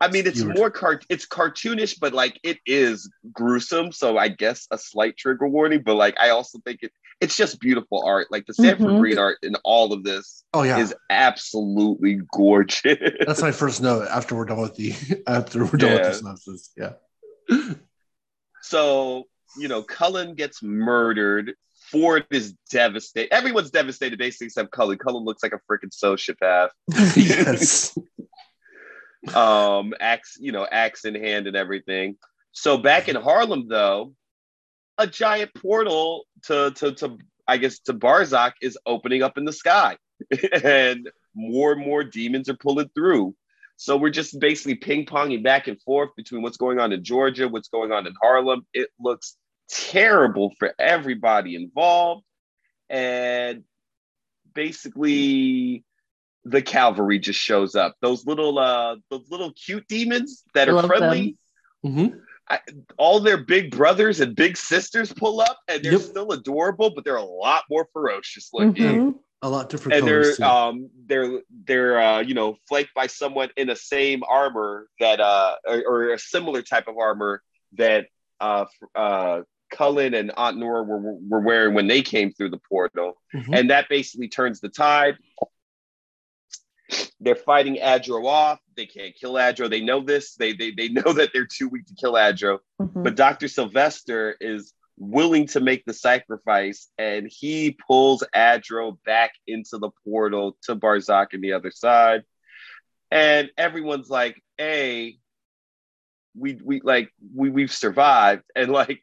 I 0.00 0.08
mean, 0.10 0.26
it's 0.26 0.40
Skewered. 0.40 0.56
more 0.56 0.70
cart, 0.70 1.04
it's 1.10 1.26
cartoonish, 1.26 1.98
but 2.00 2.12
like 2.14 2.40
it 2.42 2.58
is 2.64 3.10
gruesome. 3.32 3.92
So 3.92 4.16
I 4.16 4.28
guess 4.28 4.66
a 4.70 4.78
slight 4.78 5.16
trigger 5.18 5.46
warning. 5.48 5.82
But 5.84 5.96
like, 5.96 6.18
I 6.18 6.30
also 6.30 6.58
think 6.64 6.78
it, 6.82 6.90
it's 7.20 7.36
just 7.36 7.60
beautiful 7.60 8.02
art. 8.06 8.28
Like 8.30 8.46
the 8.46 8.54
Sanford 8.54 8.86
Mhm. 8.86 9.00
Greene 9.00 9.18
art 9.18 9.36
in 9.42 9.56
all 9.62 9.92
of 9.92 10.02
this 10.04 10.42
Oh 10.54 10.62
yeah. 10.62 10.78
is 10.78 10.94
absolutely 11.10 12.20
gorgeous. 12.32 12.96
That's 13.26 13.42
my 13.42 13.52
first 13.52 13.82
note 13.82 14.08
after 14.08 14.34
we're 14.34 14.46
done 14.46 14.60
with 14.62 14.74
the 14.76 14.94
after 15.26 15.64
we're 15.64 15.72
done 15.72 15.90
Yeah. 15.90 15.96
with 15.98 16.06
the 16.06 16.14
synopsis. 16.14 16.70
Yeah. 16.78 16.92
So, 18.62 19.24
you 19.58 19.68
know, 19.68 19.82
Cullen 19.82 20.34
gets 20.34 20.62
murdered. 20.62 21.54
Ford 21.90 22.24
is 22.30 22.54
devastated. 22.70 23.34
Everyone's 23.34 23.70
devastated, 23.70 24.18
basically, 24.18 24.46
except 24.46 24.70
Cullen. 24.70 24.96
Cullen 24.98 25.24
looks 25.24 25.42
like 25.42 25.52
a 25.52 25.60
freaking 25.70 25.90
sociopath. 25.92 26.68
yes. 27.16 27.96
Um, 29.34 29.92
axe, 30.00 30.38
you 30.40 30.52
know, 30.52 30.66
axe 30.70 31.04
in 31.04 31.14
hand 31.14 31.46
and 31.46 31.56
everything. 31.56 32.16
So 32.52 32.78
back 32.78 33.08
in 33.08 33.16
Harlem, 33.16 33.68
though, 33.68 34.14
a 34.98 35.06
giant 35.06 35.52
portal 35.54 36.24
to 36.44 36.70
to 36.72 36.94
to 36.94 37.18
I 37.46 37.56
guess 37.58 37.80
to 37.80 37.94
Barzakh 37.94 38.52
is 38.60 38.78
opening 38.86 39.22
up 39.22 39.38
in 39.38 39.44
the 39.44 39.52
sky, 39.52 39.96
and 40.62 41.10
more 41.34 41.72
and 41.72 41.84
more 41.84 42.04
demons 42.04 42.48
are 42.48 42.56
pulling 42.56 42.90
through. 42.94 43.34
So 43.76 43.96
we're 43.96 44.10
just 44.10 44.38
basically 44.38 44.74
ping 44.74 45.06
ponging 45.06 45.42
back 45.42 45.66
and 45.66 45.80
forth 45.82 46.10
between 46.16 46.42
what's 46.42 46.58
going 46.58 46.78
on 46.78 46.92
in 46.92 47.02
Georgia, 47.02 47.48
what's 47.48 47.68
going 47.68 47.92
on 47.92 48.06
in 48.06 48.14
Harlem. 48.20 48.66
It 48.74 48.90
looks 48.98 49.36
terrible 49.70 50.52
for 50.58 50.74
everybody 50.78 51.56
involved, 51.56 52.24
and 52.88 53.64
basically 54.54 55.84
the 56.44 56.62
cavalry 56.62 57.18
just 57.18 57.38
shows 57.38 57.74
up. 57.74 57.94
Those 58.00 58.26
little 58.26 58.58
uh 58.58 58.96
those 59.10 59.30
little 59.30 59.52
cute 59.52 59.86
demons 59.88 60.42
that 60.54 60.68
are 60.68 60.74
Love 60.74 60.86
friendly 60.86 61.36
hmm 61.82 62.08
all 62.98 63.20
their 63.20 63.36
big 63.44 63.70
brothers 63.70 64.18
and 64.18 64.34
big 64.34 64.56
sisters 64.56 65.12
pull 65.12 65.40
up 65.40 65.56
and 65.68 65.84
they're 65.84 65.92
Yep. 65.92 66.00
still 66.00 66.32
adorable, 66.32 66.90
but 66.92 67.04
they're 67.04 67.14
a 67.14 67.22
lot 67.22 67.62
more 67.70 67.86
ferocious 67.92 68.50
looking. 68.52 69.12
Mhm. 69.12 69.18
A 69.42 69.48
lot 69.48 69.70
different 69.70 69.94
And 69.94 70.02
colors. 70.04 70.36
they're 70.38 70.48
too. 70.48 70.52
um 70.52 70.90
they're 71.06 71.40
they're 71.64 72.00
uh 72.00 72.20
you 72.20 72.34
know 72.34 72.56
flanked 72.68 72.92
by 72.92 73.06
someone 73.06 73.50
in 73.56 73.70
a 73.70 73.76
same 73.76 74.22
armor 74.28 74.88
that 74.98 75.20
uh 75.20 75.54
or, 75.64 75.82
or 75.86 76.12
a 76.14 76.18
similar 76.18 76.60
type 76.62 76.88
of 76.88 76.98
armor 76.98 77.40
that 77.74 78.08
uh 78.40 78.64
uh 78.96 79.42
Cullen 79.70 80.14
and 80.14 80.32
Aunt 80.36 80.58
Nora 80.58 80.82
were, 80.82 80.98
were 80.98 81.40
wearing 81.40 81.74
when 81.74 81.86
they 81.86 82.02
came 82.02 82.32
through 82.32 82.50
the 82.50 82.60
portal 82.68 83.22
Mhm. 83.32 83.56
and 83.56 83.70
that 83.70 83.88
basically 83.88 84.26
turns 84.28 84.58
the 84.60 84.68
tide. 84.68 85.16
They're 87.20 87.36
fighting 87.36 87.76
Adro 87.76 88.24
off. 88.26 88.58
They 88.76 88.86
can't 88.86 89.14
kill 89.14 89.34
Adro. 89.34 89.68
They 89.68 89.80
know 89.80 90.00
this. 90.00 90.34
They 90.34 90.52
they, 90.52 90.70
they 90.70 90.88
know 90.88 91.12
that 91.12 91.30
they're 91.32 91.46
too 91.46 91.68
weak 91.68 91.86
to 91.86 91.94
kill 91.94 92.14
Adro. 92.14 92.58
Mhm. 92.80 93.02
But 93.04 93.16
Dr. 93.16 93.48
Sylvester 93.48 94.36
is 94.40 94.72
willing 94.96 95.46
to 95.46 95.60
make 95.60 95.84
the 95.86 95.94
sacrifice 95.94 96.88
and 96.98 97.26
he 97.30 97.76
pulls 97.86 98.22
Adro 98.34 98.98
back 99.06 99.32
into 99.46 99.78
the 99.78 99.90
portal 100.04 100.56
to 100.64 100.76
Barzakh 100.76 101.28
and 101.32 101.42
the 101.42 101.54
other 101.54 101.70
side. 101.70 102.22
And 103.10 103.50
everyone's 103.56 104.10
like, 104.10 104.40
hey, 104.58 105.18
we 106.36 106.58
we 106.62 106.80
like 106.82 107.10
we 107.34 107.50
we've 107.50 107.72
survived. 107.72 108.42
And 108.56 108.70
like 108.70 109.02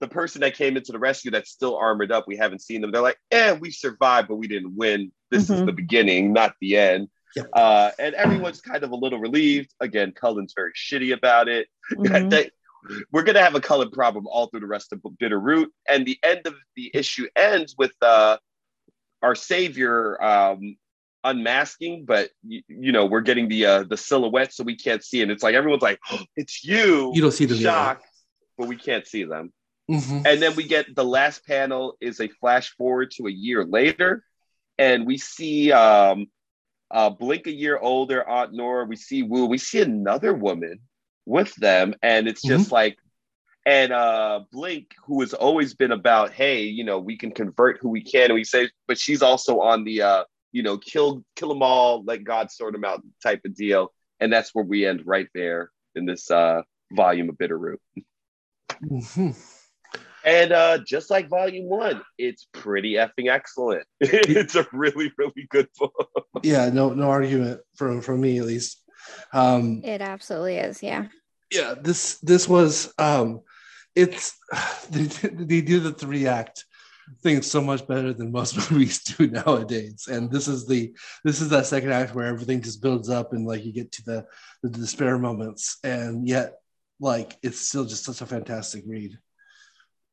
the 0.00 0.08
person 0.08 0.42
that 0.42 0.54
came 0.54 0.76
into 0.76 0.92
the 0.92 0.98
rescue 0.98 1.30
that's 1.30 1.50
still 1.50 1.76
armored 1.76 2.12
up, 2.12 2.26
we 2.28 2.36
haven't 2.36 2.60
seen 2.60 2.82
them. 2.82 2.92
They're 2.92 3.00
like, 3.00 3.18
eh, 3.30 3.52
we 3.52 3.70
survived, 3.70 4.28
but 4.28 4.36
we 4.36 4.46
didn't 4.48 4.76
win. 4.76 5.12
This 5.30 5.48
is 5.48 5.60
Mhm. 5.60 5.66
the 5.66 5.72
beginning, 5.72 6.32
not 6.34 6.54
the 6.60 6.76
end. 6.76 7.08
Yep. 7.36 7.46
Uh, 7.52 7.90
and 7.98 8.14
everyone's 8.14 8.60
kind 8.60 8.82
of 8.84 8.90
a 8.90 8.96
little 8.96 9.18
relieved. 9.18 9.72
Again, 9.80 10.12
Cullen's 10.12 10.54
very 10.56 10.72
shitty 10.72 11.12
about 11.12 11.48
it. 11.48 11.68
Mhm. 11.92 12.30
They- 12.30 12.50
we're 13.12 13.24
gonna 13.24 13.42
have 13.42 13.56
a 13.56 13.60
Cullen 13.60 13.90
problem 13.90 14.26
all 14.28 14.46
through 14.46 14.60
the 14.60 14.66
rest 14.66 14.92
of 14.92 15.02
Bitter 15.18 15.38
Root, 15.38 15.72
and 15.88 16.06
the 16.06 16.16
end 16.22 16.46
of 16.46 16.54
the 16.76 16.90
issue 16.94 17.26
ends 17.34 17.74
with 17.76 17.92
uh, 18.00 18.38
our 19.20 19.34
savior 19.34 20.22
um, 20.22 20.76
unmasking, 21.24 22.04
but 22.04 22.30
you, 22.46 22.62
you 22.68 22.92
know 22.92 23.04
we're 23.04 23.20
getting 23.20 23.48
the 23.48 23.66
uh, 23.66 23.82
the 23.82 23.96
silhouette, 23.96 24.52
so 24.54 24.62
we 24.64 24.76
can't 24.76 25.02
see, 25.04 25.22
and 25.22 25.30
it's 25.30 25.42
like 25.42 25.54
everyone's 25.56 25.82
like, 25.82 25.98
oh, 26.12 26.20
"It's 26.36 26.64
you!" 26.64 27.10
You 27.14 27.20
don't 27.20 27.32
see 27.32 27.46
them 27.46 27.56
yet. 27.58 27.64
shock, 27.64 28.02
but 28.56 28.68
we 28.68 28.76
can't 28.76 29.06
see 29.06 29.24
them. 29.24 29.52
Mhm. 29.90 30.24
And 30.26 30.40
then 30.40 30.54
we 30.54 30.64
get 30.64 30.94
the 30.94 31.04
last 31.04 31.44
panel 31.46 31.96
is 32.00 32.20
a 32.20 32.28
flash 32.28 32.70
forward 32.76 33.10
to 33.16 33.26
a 33.26 33.30
year 33.30 33.64
later, 33.64 34.22
and 34.78 35.04
we 35.04 35.18
see 35.18 35.72
um, 35.72 36.26
uh, 36.90 37.10
Blink 37.10 37.46
a 37.46 37.52
year 37.52 37.78
older, 37.78 38.26
Aunt 38.28 38.52
Nora. 38.52 38.84
We 38.84 38.96
see 38.96 39.22
Wu. 39.22 39.46
We 39.46 39.58
see 39.58 39.80
another 39.80 40.32
woman 40.34 40.80
with 41.26 41.54
them, 41.56 41.94
and 42.02 42.26
it's 42.26 42.42
just 42.42 42.72
like, 42.72 42.96
and 43.66 43.92
uh, 43.92 44.40
Blink, 44.50 44.94
who 45.04 45.20
has 45.20 45.34
always 45.34 45.74
been 45.74 45.92
about, 45.92 46.32
hey, 46.32 46.62
you 46.62 46.84
know, 46.84 46.98
we 46.98 47.18
can 47.18 47.30
convert 47.32 47.78
who 47.80 47.90
we 47.90 48.02
can, 48.02 48.26
and 48.26 48.34
we 48.34 48.44
say, 48.44 48.70
but 48.86 48.98
she's 48.98 49.20
also 49.20 49.60
on 49.60 49.84
the, 49.84 50.02
uh, 50.02 50.24
you 50.52 50.62
know, 50.62 50.78
kill 50.78 51.22
kill 51.36 51.50
them 51.50 51.62
all, 51.62 52.02
let 52.04 52.24
God 52.24 52.50
sort 52.50 52.72
them 52.72 52.84
out 52.84 53.02
type 53.22 53.42
of 53.44 53.54
deal, 53.54 53.92
and 54.20 54.32
that's 54.32 54.54
where 54.54 54.64
we 54.64 54.86
end 54.86 55.02
right 55.04 55.28
there 55.34 55.70
in 55.94 56.06
this 56.06 56.30
uh, 56.30 56.62
volume 56.92 57.28
of 57.28 57.36
Bitter 57.36 57.58
Root. 57.58 57.80
Mhm. 58.82 59.57
And 60.28 60.52
uh, 60.52 60.78
just 60.86 61.08
like 61.08 61.30
volume 61.30 61.70
one, 61.70 62.02
it's 62.18 62.46
pretty 62.52 62.94
effing 62.94 63.30
excellent. 63.30 63.84
it's 64.00 64.56
a 64.56 64.66
really, 64.74 65.10
really 65.16 65.46
good 65.48 65.68
book. 65.78 66.26
Yeah, 66.42 66.68
no, 66.68 66.90
no 66.92 67.08
argument 67.08 67.62
from 67.76 68.02
from 68.02 68.20
me 68.20 68.38
at 68.38 68.44
least. 68.44 68.84
Um, 69.32 69.80
It 69.82 70.02
absolutely 70.02 70.56
is. 70.56 70.82
Yeah. 70.82 71.06
yeah, 71.50 71.72
this 71.80 72.18
this 72.18 72.46
was 72.46 72.92
um, 72.98 73.40
it's 73.96 74.36
they, 74.90 75.04
they 75.04 75.62
do 75.62 75.80
the 75.80 75.94
three 75.94 76.26
act 76.26 76.66
thing 77.22 77.40
so 77.40 77.62
much 77.62 77.88
better 77.88 78.12
than 78.12 78.30
most 78.30 78.54
movies 78.70 79.02
do 79.02 79.28
nowadays. 79.28 80.08
And 80.10 80.30
this 80.30 80.46
is 80.46 80.66
the 80.66 80.92
this 81.24 81.40
is 81.40 81.48
that 81.48 81.64
second 81.64 81.92
act 81.92 82.14
where 82.14 82.26
everything 82.26 82.60
just 82.60 82.82
builds 82.82 83.08
up 83.08 83.32
and 83.32 83.46
like 83.46 83.64
you 83.64 83.72
get 83.72 83.92
to 83.92 84.04
the 84.04 84.26
the 84.62 84.68
despair 84.68 85.18
moments, 85.18 85.78
and 85.82 86.28
yet 86.28 86.58
like 87.00 87.38
it's 87.42 87.60
still 87.60 87.86
just 87.86 88.04
such 88.04 88.20
a 88.20 88.26
fantastic 88.26 88.84
read 88.86 89.18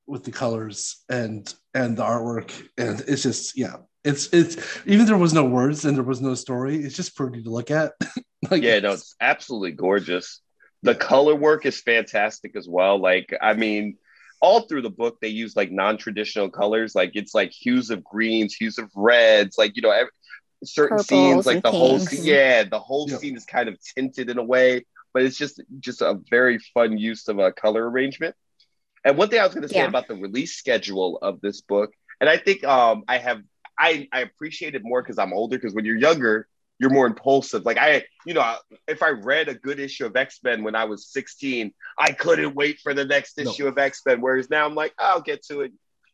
with 0.08 0.24
the 0.24 0.32
colors 0.32 1.03
and 1.10 1.53
and 1.74 1.97
the 1.97 2.03
artwork 2.03 2.51
and 2.78 3.01
it's 3.08 3.24
just 3.24 3.58
yeah 3.58 3.78
It's 4.03 4.32
it's 4.34 4.58
even 4.86 5.06
there 5.08 5.18
was 5.18 5.34
no 5.34 5.45
words 5.45 5.84
and 5.86 5.97
there 5.97 6.03
was 6.03 6.22
no 6.22 6.36
story. 6.36 6.78
It's 6.78 6.95
just 6.95 7.16
pretty 7.16 7.41
to 7.43 7.49
look 7.49 7.72
at. 7.72 7.93
like, 8.51 8.62
yeah, 8.62 8.80
no, 8.80 8.93
it's 8.93 9.16
absolutely 9.20 9.72
gorgeous. 9.72 10.41
The 10.84 10.95
color 10.95 11.36
work 11.36 11.66
is 11.66 11.82
fantastic 11.82 12.56
as 12.56 12.68
well. 12.68 12.99
Like, 12.99 13.34
I 13.41 13.53
mean, 13.53 13.97
all 14.41 14.62
through 14.62 14.84
the 14.84 14.89
book 14.91 15.18
they 15.22 15.30
use 15.30 15.56
like 15.56 15.72
non-traditional 15.72 16.49
colors. 16.51 16.93
Like 16.95 17.12
it's 17.16 17.34
like 17.34 17.51
hues 17.51 17.89
of 17.89 18.03
greens, 18.03 18.53
hues 18.53 18.78
of 18.78 18.91
reds. 18.95 19.58
Like 19.58 19.76
you 19.76 19.82
know, 19.82 19.91
every, 19.91 20.12
certain 20.64 20.97
Purples 20.97 21.08
scenes, 21.08 21.45
like 21.45 21.56
and 21.58 21.64
the 21.64 21.72
whole 21.72 21.99
scene, 21.99 22.24
yeah, 22.24 22.64
the 22.64 22.80
whole 22.80 23.08
Yeah. 23.08 23.18
scene 23.18 23.36
is 23.38 23.45
kind 23.45 23.70
of 23.70 23.78
tinted 23.95 24.30
in 24.30 24.38
a 24.38 24.43
way, 24.43 24.86
but 25.14 25.24
it's 25.24 25.38
just 25.38 25.62
just 25.80 26.01
a 26.01 26.20
very 26.30 26.60
fun 26.74 26.97
use 26.97 27.28
of 27.28 27.39
a 27.39 27.51
color 27.51 27.89
arrangement. 27.89 28.36
And 29.06 29.18
one 29.18 29.30
thing 29.30 29.39
I 29.39 29.43
was 29.43 29.53
going 29.53 29.62
to 29.68 29.70
say 29.70 29.78
Yeah. 29.78 29.88
about 29.88 30.08
the 30.08 30.16
release 30.16 30.56
schedule 30.56 31.20
of 31.22 31.39
this 31.39 31.62
book, 31.62 31.91
and 32.20 32.30
I 32.30 32.38
think 32.38 32.64
um, 32.66 33.03
I 33.08 33.20
have 33.20 33.41
I 33.80 34.08
I 34.12 34.22
appreciate 34.22 34.74
it 34.76 34.82
more 34.84 35.01
because 35.01 35.20
I'm 35.20 35.32
older. 35.32 35.58
Because 35.58 35.74
when 35.76 35.86
you're 35.86 35.95
younger, 35.97 36.47
you're 36.80 36.89
more 36.89 37.06
impulsive. 37.06 37.66
Like 37.66 37.78
I, 37.78 38.03
you 38.26 38.34
know, 38.34 38.56
if 38.88 39.03
I 39.03 39.10
read 39.10 39.47
a 39.47 39.53
good 39.53 39.80
issue 39.80 40.06
of 40.06 40.16
X 40.16 40.39
Men 40.43 40.64
when 40.64 40.76
I 40.76 40.86
was 40.86 41.08
16, 41.08 41.74
I 41.99 42.12
couldn't 42.14 42.56
wait 42.56 42.80
for 42.82 42.93
the 42.93 43.06
next 43.06 43.38
No. 43.38 43.51
issue 43.51 43.68
of 43.68 43.78
X 43.78 44.01
Men. 44.06 44.22
Whereas 44.22 44.49
now 44.49 44.66
I'm 44.66 44.76
like, 44.76 44.93
I'll 44.97 45.22
get 45.22 45.43
to 45.47 45.62
it. 45.62 45.72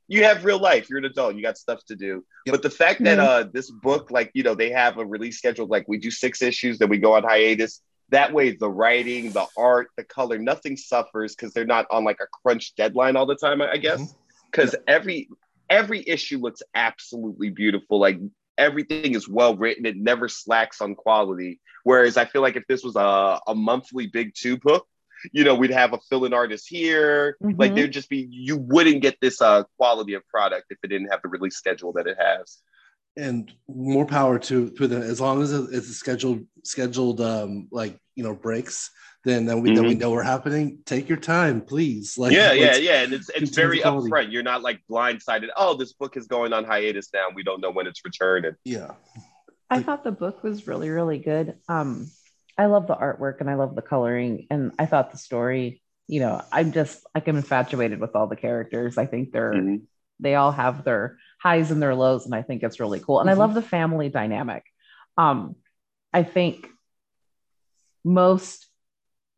You 0.07 0.25
have 0.25 0.43
real 0.43 0.59
life. 0.59 0.89
You're 0.89 0.99
an 0.99 1.05
adult. 1.05 1.35
You 1.35 1.41
got 1.41 1.57
stuff 1.57 1.79
to 1.85 1.95
do. 1.95 2.25
Yep. 2.45 2.53
But 2.53 2.61
the 2.63 2.69
fact 2.69 3.03
that 3.05 3.17
Mhm. 3.19 3.23
uh 3.25 3.49
this 3.53 3.71
book, 3.71 4.11
like 4.11 4.31
you 4.33 4.43
know, 4.43 4.55
they 4.55 4.71
have 4.71 4.97
a 4.97 5.05
release 5.05 5.37
schedule. 5.37 5.67
Like 5.67 5.87
we 5.87 5.97
do 5.99 6.11
six 6.11 6.41
issues, 6.41 6.79
then 6.79 6.89
we 6.89 6.97
go 6.97 7.13
on 7.13 7.23
hiatus. 7.23 7.81
That 8.11 8.33
way, 8.33 8.51
the 8.55 8.69
writing, 8.69 9.31
the 9.31 9.47
art, 9.57 9.87
the 9.97 10.03
color, 10.03 10.37
nothing 10.37 10.77
suffers 10.77 11.35
because 11.35 11.53
they're 11.53 11.65
not 11.65 11.87
on 11.89 12.03
like 12.03 12.19
a 12.21 12.27
crunch 12.27 12.75
deadline 12.75 13.15
all 13.15 13.25
the 13.25 13.35
time. 13.35 13.61
I 13.61 13.71
I 13.71 13.77
guess 13.77 14.13
because 14.51 14.75
every 14.87 15.29
every 15.69 16.03
issue 16.05 16.37
looks 16.39 16.61
absolutely 16.75 17.49
beautiful. 17.49 17.99
Like 17.99 18.19
everything 18.57 19.15
is 19.15 19.27
well 19.29 19.55
written. 19.55 19.85
It 19.85 19.95
never 19.97 20.27
slacks 20.27 20.81
on 20.81 20.95
quality. 20.95 21.59
Whereas 21.83 22.17
I 22.17 22.25
feel 22.25 22.41
like 22.41 22.57
if 22.57 22.67
this 22.67 22.83
was 22.83 22.95
a, 22.95 23.39
a 23.47 23.55
monthly 23.55 24.07
big 24.07 24.33
two 24.35 24.57
book, 24.57 24.85
you 25.31 25.43
know, 25.43 25.55
we'd 25.55 25.71
have 25.71 25.93
a 25.93 25.99
fill-in 26.09 26.33
artist 26.33 26.67
here. 26.67 27.37
Like 27.41 27.71
Mhm. 27.71 27.75
there'd 27.75 27.93
just 27.93 28.09
be 28.09 28.27
you 28.29 28.57
wouldn't 28.57 29.01
get 29.01 29.17
this 29.21 29.41
uh 29.41 29.63
quality 29.77 30.13
of 30.15 30.27
product 30.27 30.65
if 30.69 30.77
it 30.83 30.87
didn't 30.89 31.09
have 31.11 31.21
the 31.21 31.29
release 31.29 31.55
schedule 31.55 31.93
that 31.93 32.07
it 32.07 32.17
has. 32.19 32.61
And 33.17 33.51
more 33.67 34.05
power 34.05 34.39
to 34.39 34.69
to 34.71 34.87
them 34.87 35.01
as 35.01 35.19
long 35.19 35.41
as 35.41 35.51
it's 35.51 35.89
a 35.89 35.93
scheduled 35.93 36.45
scheduled 36.63 37.19
um 37.19 37.67
like 37.71 37.97
you 38.15 38.23
know 38.23 38.33
breaks 38.33 38.89
then 39.25 39.45
then 39.45 39.61
we 39.61 39.73
then 39.73 39.85
we 39.85 39.95
know 39.95 40.11
we're 40.11 40.23
happening 40.23 40.79
take 40.85 41.09
your 41.09 41.17
time 41.17 41.61
please 41.61 42.17
like 42.17 42.31
yeah, 42.31 42.53
yeah, 42.53 42.75
yeah. 42.77 43.01
And 43.03 43.13
it's 43.13 43.29
it's 43.29 43.51
very 43.55 43.81
quality. 43.81 44.09
upfront. 44.09 44.31
You're 44.31 44.41
not 44.43 44.63
like 44.63 44.79
blindsided. 44.89 45.49
Oh, 45.55 45.75
this 45.75 45.93
book 45.93 46.17
is 46.17 46.25
going 46.25 46.53
on 46.53 46.63
hiatus 46.63 47.09
now. 47.13 47.27
We 47.35 47.43
don't 47.43 47.61
know 47.61 47.69
when 47.69 47.85
it's 47.85 48.03
returning. 48.03 48.55
yeah 48.63 48.91
I 49.69 49.81
thought 49.81 50.03
the 50.03 50.11
book 50.11 50.43
was 50.43 50.67
really, 50.67 50.89
really 50.89 51.19
good. 51.19 51.55
Um, 51.69 52.09
I 52.57 52.65
love 52.65 52.87
the 52.87 52.95
artwork 52.95 53.39
and 53.39 53.49
I 53.49 53.53
love 53.53 53.75
the 53.75 53.81
coloring, 53.81 54.47
and 54.49 54.71
I 54.77 54.85
thought 54.85 55.11
the 55.11 55.17
story. 55.17 55.81
You 56.07 56.19
know, 56.19 56.41
I'm 56.51 56.71
just 56.71 57.05
like 57.15 57.27
I'm 57.27 57.37
infatuated 57.37 57.99
with 58.01 58.15
all 58.15 58.27
the 58.27 58.35
characters. 58.35 58.97
I 58.97 59.05
think 59.05 59.31
they're 59.31 59.53
Mhm. 59.53 59.81
They 60.21 60.35
all 60.35 60.51
have 60.51 60.83
their 60.83 61.17
highs 61.41 61.71
and 61.71 61.81
their 61.81 61.95
lows, 61.95 62.25
and 62.25 62.35
I 62.35 62.41
think 62.43 62.63
it's 62.63 62.79
really 62.79 62.99
cool. 62.99 63.19
And 63.19 63.29
I 63.29 63.33
Mhm. 63.33 63.39
love 63.39 63.53
the 63.53 63.61
family 63.61 64.09
dynamic. 64.09 64.63
Um, 65.17 65.55
I 66.13 66.23
think 66.23 66.67
most 68.03 68.67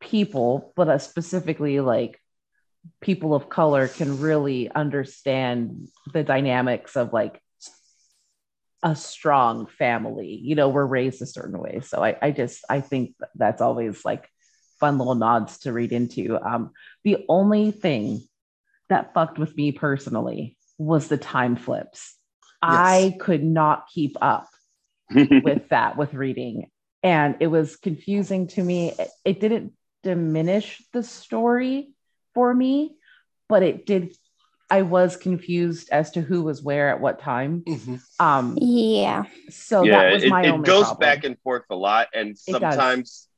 people, 0.00 0.72
but 0.76 0.88
uh, 0.88 0.98
specifically 0.98 1.80
like 1.80 2.20
people 3.00 3.34
of 3.34 3.48
color, 3.48 3.88
can 3.88 4.20
really 4.20 4.70
understand 4.70 5.88
the 6.12 6.22
dynamics 6.22 6.96
of 6.96 7.12
like 7.12 7.40
a 8.82 8.94
strong 8.94 9.66
family. 9.66 10.38
You 10.42 10.54
know, 10.54 10.68
we're 10.68 10.84
raised 10.84 11.22
a 11.22 11.26
certain 11.26 11.58
way. 11.58 11.80
So 11.80 12.04
I, 12.04 12.16
I 12.20 12.30
just 12.30 12.64
I 12.68 12.80
think 12.80 13.14
that's 13.34 13.62
always 13.62 14.04
like 14.04 14.28
fun 14.78 14.98
little 14.98 15.14
nods 15.14 15.58
to 15.60 15.72
read 15.72 15.92
into. 15.92 16.38
Um, 16.38 16.72
the 17.02 17.24
only 17.28 17.70
thing 17.70 18.20
that 18.90 19.14
fucked 19.14 19.38
with 19.38 19.56
me 19.56 19.72
personally 19.72 20.58
was 20.78 21.08
the 21.08 21.18
time 21.18 21.56
flips. 21.56 22.16
I 22.62 23.16
could 23.20 23.44
not 23.44 23.88
keep 23.92 24.16
up 24.20 24.48
with 25.10 25.68
that 25.68 25.96
with 25.96 26.14
reading 26.14 26.70
and 27.02 27.36
it 27.40 27.48
was 27.48 27.76
confusing 27.76 28.46
to 28.48 28.62
me 28.62 28.90
it, 28.98 29.10
it 29.24 29.38
didn't 29.40 29.74
diminish 30.02 30.82
the 30.94 31.02
story 31.02 31.90
for 32.34 32.52
me 32.54 32.96
but 33.48 33.62
it 33.62 33.84
did 33.84 34.16
i 34.70 34.80
was 34.80 35.16
confused 35.16 35.90
as 35.92 36.12
to 36.12 36.22
who 36.22 36.42
was 36.42 36.62
where 36.62 36.88
at 36.88 37.00
what 37.00 37.20
time 37.20 37.62
Mhm. 37.68 38.00
um 38.18 38.56
Yeah. 38.58 39.24
so 39.50 39.84
yeah, 39.84 40.04
that 40.04 40.12
was 40.14 40.24
it, 40.24 40.30
my 40.30 40.42
it 40.44 40.48
only 40.48 40.66
goes 40.66 40.86
problem. 40.86 41.00
back 41.00 41.24
and 41.24 41.38
forth 41.40 41.64
a 41.70 41.76
lot, 41.76 42.08
and 42.14 42.30
It 42.30 42.36
does. 42.58 42.74
sometimes 42.74 43.28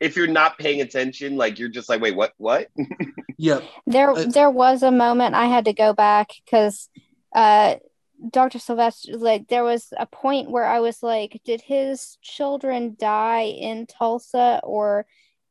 if 0.00 0.16
you're 0.16 0.26
not 0.26 0.58
paying 0.58 0.80
attention, 0.80 1.36
like 1.36 1.58
you're 1.58 1.68
just 1.68 1.88
like, 1.88 2.00
wait, 2.00 2.16
what? 2.16 2.32
What? 2.36 2.68
yeah 3.38 3.60
There 3.86 4.10
Uh, 4.10 4.24
there 4.24 4.50
was 4.50 4.82
a 4.82 4.90
moment 4.90 5.34
I 5.34 5.46
had 5.46 5.66
to 5.66 5.72
go 5.72 5.92
back 5.92 6.30
because 6.44 6.88
uh 7.34 7.76
Dr. 8.30 8.58
Sylvester 8.58 9.16
like 9.16 9.48
there 9.48 9.64
was 9.64 9.92
a 9.96 10.06
point 10.06 10.50
where 10.50 10.64
I 10.64 10.80
was 10.80 11.02
like, 11.02 11.40
did 11.44 11.60
his 11.60 12.16
children 12.22 12.96
die 12.98 13.44
in 13.44 13.86
Tulsa 13.86 14.60
or 14.64 15.06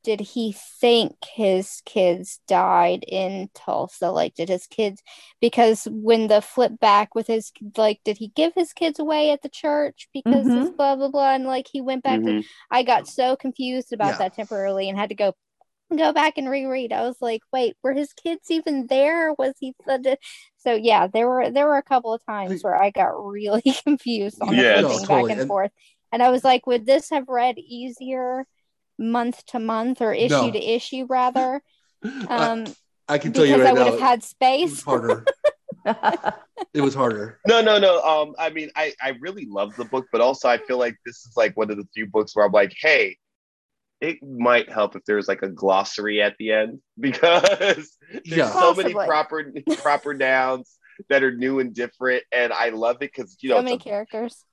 did 0.06 0.20
he 0.22 0.56
think 0.80 1.16
his 1.34 1.82
kids 1.86 2.40
died 2.48 3.04
in 3.08 3.50
Tulsa? 3.56 4.12
Like 4.12 4.36
did 4.36 4.48
his 4.48 4.68
kids 4.68 5.02
because 5.42 5.88
when 5.92 6.28
the 6.28 6.42
flip 6.42 6.80
back 6.80 7.16
with 7.16 7.28
his 7.28 7.52
like 7.76 8.00
did 8.06 8.18
he 8.18 8.28
give 8.36 8.54
his 8.54 8.72
kids 8.72 9.00
away 9.00 9.32
at 9.32 9.42
the 9.42 9.50
church 9.50 10.08
because 10.14 10.46
his 10.48 10.70
blah 10.70 10.96
blah 10.96 11.10
blah 11.10 11.34
and 11.34 11.46
like 11.46 11.68
he 11.72 11.82
went 11.82 12.04
back 12.04 12.20
to 12.22 12.26
Mhm. 12.26 12.46
I 12.70 12.84
got 12.84 13.08
so 13.08 13.36
confused 13.36 13.92
about 13.92 14.14
Yeah. 14.14 14.18
that 14.20 14.36
temporarily 14.36 14.88
and 14.88 14.98
had 14.98 15.10
to 15.10 15.16
go 15.16 15.34
go 15.96 16.12
back 16.14 16.38
and 16.38 16.50
reread. 16.50 16.92
I 16.94 17.02
was 17.04 17.18
like, 17.22 17.42
wait, 17.54 17.76
were 17.84 17.94
his 17.94 18.12
kids 18.14 18.50
even 18.50 18.88
there? 18.88 19.34
Was 19.38 19.54
he 19.60 19.74
so 20.58 20.74
yeah, 20.74 21.08
there 21.08 21.28
were 21.28 21.50
there 21.50 21.68
were 21.68 21.78
a 21.78 21.84
couple 21.84 22.14
of 22.14 22.26
times 22.26 22.64
where 22.64 22.76
I 22.82 22.90
got 22.92 23.10
really 23.26 23.62
confused 23.84 24.42
on 24.42 24.56
the 24.56 24.62
Yeah. 24.62 24.80
flipping 24.82 25.02
No, 25.02 25.08
back 25.08 25.32
and, 25.32 25.40
And- 25.42 25.48
forth. 25.48 25.72
And 26.12 26.24
I 26.24 26.30
was 26.30 26.44
like, 26.46 26.66
would 26.66 26.86
this 26.86 27.10
have 27.10 27.28
read 27.28 27.58
easier 27.58 28.46
month 28.98 29.46
to 29.48 29.60
month 29.60 30.02
or 30.02 30.14
issue 30.14 30.30
No. 30.30 30.52
to 30.52 30.64
issue 30.64 31.06
rather? 31.10 31.62
Um 32.30 32.74
I 33.08 33.18
can 33.18 33.34
tell 33.34 33.46
because 33.46 33.60
you 33.60 33.64
I 33.64 33.66
right 33.66 33.74
would 33.74 33.86
now 33.86 33.92
have 33.92 34.00
had 34.00 34.20
it 34.20 34.22
was 34.22 34.30
space. 34.30 34.84
harder 34.84 35.26
it 36.74 36.82
was 36.82 36.94
harder 36.96 37.40
No, 37.48 37.62
no, 37.62 37.78
no. 37.78 38.02
Um, 38.02 38.36
I 38.40 38.50
mean, 38.50 38.70
I 38.76 38.94
I 39.02 39.10
really 39.20 39.46
love 39.46 39.76
the 39.78 39.86
book, 39.86 40.08
but 40.12 40.22
also 40.22 40.50
I 40.50 40.58
feel 40.58 40.78
like 40.78 40.96
this 41.06 41.26
is 41.26 41.34
like 41.38 41.56
one 41.56 41.70
of 41.72 41.78
the 41.78 41.88
few 41.94 42.08
books 42.08 42.36
where 42.36 42.46
I'm 42.46 42.52
like, 42.52 42.74
hey, 42.80 43.18
it 44.02 44.18
might 44.24 44.70
help 44.72 44.96
if 44.96 45.04
there's 45.06 45.28
like 45.28 45.42
a 45.42 45.50
glossary 45.50 46.22
at 46.22 46.36
the 46.38 46.52
end 46.52 46.80
because 47.00 47.44
there's 47.44 47.92
Yeah. 48.26 48.52
so 48.52 48.74
many 48.74 48.94
proper 48.94 49.52
proper 49.78 50.14
nouns 50.14 50.78
that 51.10 51.24
are 51.24 51.36
new 51.36 51.60
and 51.60 51.74
different, 51.74 52.24
and 52.32 52.54
I 52.54 52.70
love 52.70 52.98
it 52.98 53.12
because 53.16 53.38
you 53.42 53.50
know 53.50 53.58
so 53.58 53.64
many 53.64 53.76
a 53.76 53.80
characters. 53.80 54.44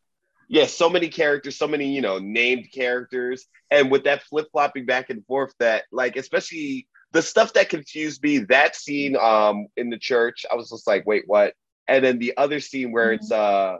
Yeah, 0.53 0.67
so 0.67 0.91
many 0.91 1.09
characters, 1.09 1.57
so 1.57 1.67
many, 1.67 1.95
you 1.95 2.03
know, 2.03 2.19
named 2.19 2.69
characters. 2.75 3.47
And 3.71 3.91
with 3.91 4.05
that 4.05 4.23
flip 4.25 4.49
flopping 4.53 4.85
back 4.85 5.09
and 5.09 5.25
forth, 5.25 5.55
that 5.61 5.85
like, 5.91 6.17
especially 6.17 6.87
the 7.13 7.23
stuff 7.23 7.55
that 7.55 7.71
confused 7.71 8.23
me, 8.23 8.41
that 8.51 8.77
scene 8.77 9.17
um 9.17 9.69
in 9.79 9.89
the 9.89 9.97
church, 9.97 10.45
I 10.53 10.57
was 10.57 10.69
just 10.69 10.87
like, 10.87 11.07
wait, 11.07 11.25
what? 11.27 11.55
And 11.89 12.05
then 12.05 12.19
the 12.19 12.37
other 12.37 12.61
scene 12.61 12.93
where 12.93 13.13
it's 13.13 13.33
uh 13.33 13.79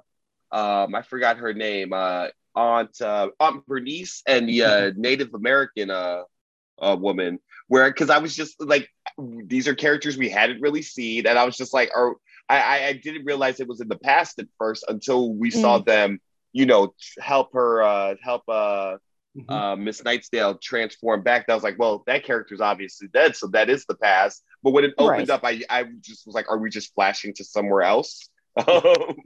um 0.51 0.95
I 0.95 1.03
forgot 1.03 1.37
her 1.37 1.53
name, 1.53 1.93
uh 1.93 2.29
Aunt 2.55 3.03
uh, 3.03 3.29
Aunt 3.39 3.67
Bernice 3.67 4.23
and 4.27 4.49
the 4.49 4.65
uh, 4.65 4.93
Native 4.97 5.35
American 5.35 5.91
uh, 5.91 6.23
uh 6.81 6.97
woman, 6.99 7.39
where 7.69 7.91
because 7.91 8.09
I 8.09 8.17
was 8.17 8.35
just 8.35 8.59
like, 8.63 8.89
these 9.19 9.69
are 9.69 9.75
characters 9.75 10.17
we 10.17 10.31
hadn't 10.31 10.63
really 10.63 10.83
seen, 10.83 11.27
and 11.27 11.39
I 11.39 11.45
was 11.45 11.59
just 11.59 11.75
like, 11.75 11.91
or 11.95 12.17
I, 12.49 12.61
I, 12.61 12.87
I 12.87 12.93
didn't 12.95 13.27
realize 13.27 13.61
it 13.61 13.69
was 13.69 13.83
in 13.83 13.89
the 13.89 13.99
past 13.99 14.39
at 14.39 14.47
first 14.59 14.87
until 14.89 15.35
we 15.35 15.51
saw 15.51 15.79
them, 15.79 16.19
you 16.53 16.67
know, 16.67 16.95
help 17.21 17.53
her, 17.55 17.83
uh, 17.83 18.15
help 18.23 18.43
uh, 18.49 18.97
Mhm. 19.37 19.51
uh, 19.51 19.77
Miss 19.77 20.03
Nightsdale 20.03 20.61
transform 20.61 21.23
back. 21.23 21.49
I 21.49 21.55
was 21.55 21.63
like, 21.63 21.79
well, 21.79 22.03
that 22.07 22.25
character's 22.25 22.61
obviously 22.61 23.09
dead, 23.09 23.35
so 23.35 23.47
that 23.49 23.71
is 23.71 23.87
the 23.87 23.95
past. 23.95 24.43
But 24.63 24.73
when 24.73 24.85
it 24.85 24.95
opened 24.99 25.31
Right. 25.31 25.31
up, 25.31 25.45
I, 25.45 25.63
I 25.71 25.85
just 26.01 26.27
was 26.27 26.35
like, 26.35 26.51
are 26.51 26.59
we 26.59 26.69
just 26.71 26.95
flashing 26.95 27.33
to 27.35 27.45
somewhere 27.45 27.83
else? 27.83 28.29
Um, 28.69 29.17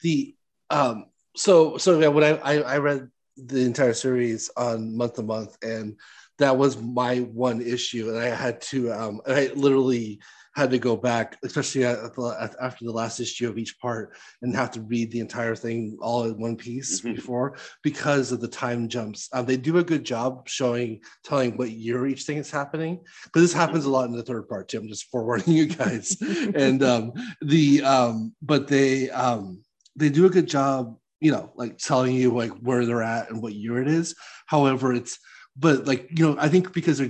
the 0.00 0.34
um 0.70 1.06
so 1.36 1.76
so 1.76 1.98
yeah 2.00 2.08
when 2.08 2.24
I, 2.24 2.36
I 2.38 2.54
i 2.60 2.78
read 2.78 3.08
the 3.36 3.60
entire 3.64 3.94
series 3.94 4.50
on 4.56 4.96
month 4.96 5.14
to 5.14 5.22
month 5.22 5.56
and 5.62 5.96
that 6.38 6.56
was 6.56 6.80
my 6.80 7.18
one 7.18 7.60
issue 7.60 8.08
and 8.08 8.18
i 8.18 8.26
had 8.34 8.60
to 8.62 8.92
um 8.92 9.20
i 9.26 9.50
literally 9.54 10.20
had 10.54 10.70
to 10.70 10.78
go 10.78 10.96
back 10.96 11.38
especially 11.44 11.82
the, 11.82 12.54
after 12.60 12.84
the 12.84 12.92
last 12.92 13.20
issue 13.20 13.48
of 13.48 13.58
each 13.58 13.78
part 13.80 14.14
and 14.42 14.54
have 14.54 14.70
to 14.70 14.80
read 14.82 15.10
the 15.10 15.20
entire 15.20 15.54
thing 15.54 15.96
all 16.00 16.24
in 16.24 16.38
one 16.38 16.56
piece 16.56 17.00
Mhm. 17.00 17.14
before 17.16 17.56
because 17.82 18.32
of 18.32 18.40
the 18.40 18.48
time 18.48 18.88
jumps 18.88 19.28
um, 19.32 19.46
they 19.46 19.56
do 19.56 19.78
a 19.78 19.84
good 19.84 20.04
job 20.04 20.48
showing 20.48 21.00
telling 21.24 21.56
what 21.56 21.70
year 21.70 22.06
each 22.06 22.24
thing 22.24 22.38
is 22.38 22.50
happening 22.50 23.00
because 23.24 23.42
this 23.42 23.52
happens 23.52 23.84
a 23.84 23.90
lot 23.90 24.08
in 24.08 24.16
the 24.16 24.22
third 24.22 24.48
part 24.48 24.68
too 24.68 24.78
i'm 24.78 24.88
just 24.88 25.10
forewarning 25.10 25.48
you 25.48 25.66
guys 25.66 26.16
and 26.54 26.82
um 26.82 27.12
the 27.40 27.82
um 27.82 28.34
but 28.42 28.68
they 28.68 29.10
um 29.10 29.62
they 29.96 30.08
do 30.08 30.24
a 30.26 30.30
good 30.30 30.48
job, 30.48 30.96
you 31.20 31.30
know, 31.32 31.52
like 31.54 31.76
telling 31.76 32.14
you 32.14 32.30
like 32.34 32.50
where 32.62 32.86
they're 32.86 33.02
at 33.02 33.30
and 33.30 33.42
what 33.42 33.52
year 33.52 33.80
it 33.80 33.88
is. 33.88 34.14
However, 34.46 34.92
it's 34.94 35.18
but 35.54 35.86
like 35.86 36.08
you 36.16 36.26
know, 36.26 36.36
I 36.38 36.48
think 36.48 36.72
because 36.72 36.98
they're 36.98 37.08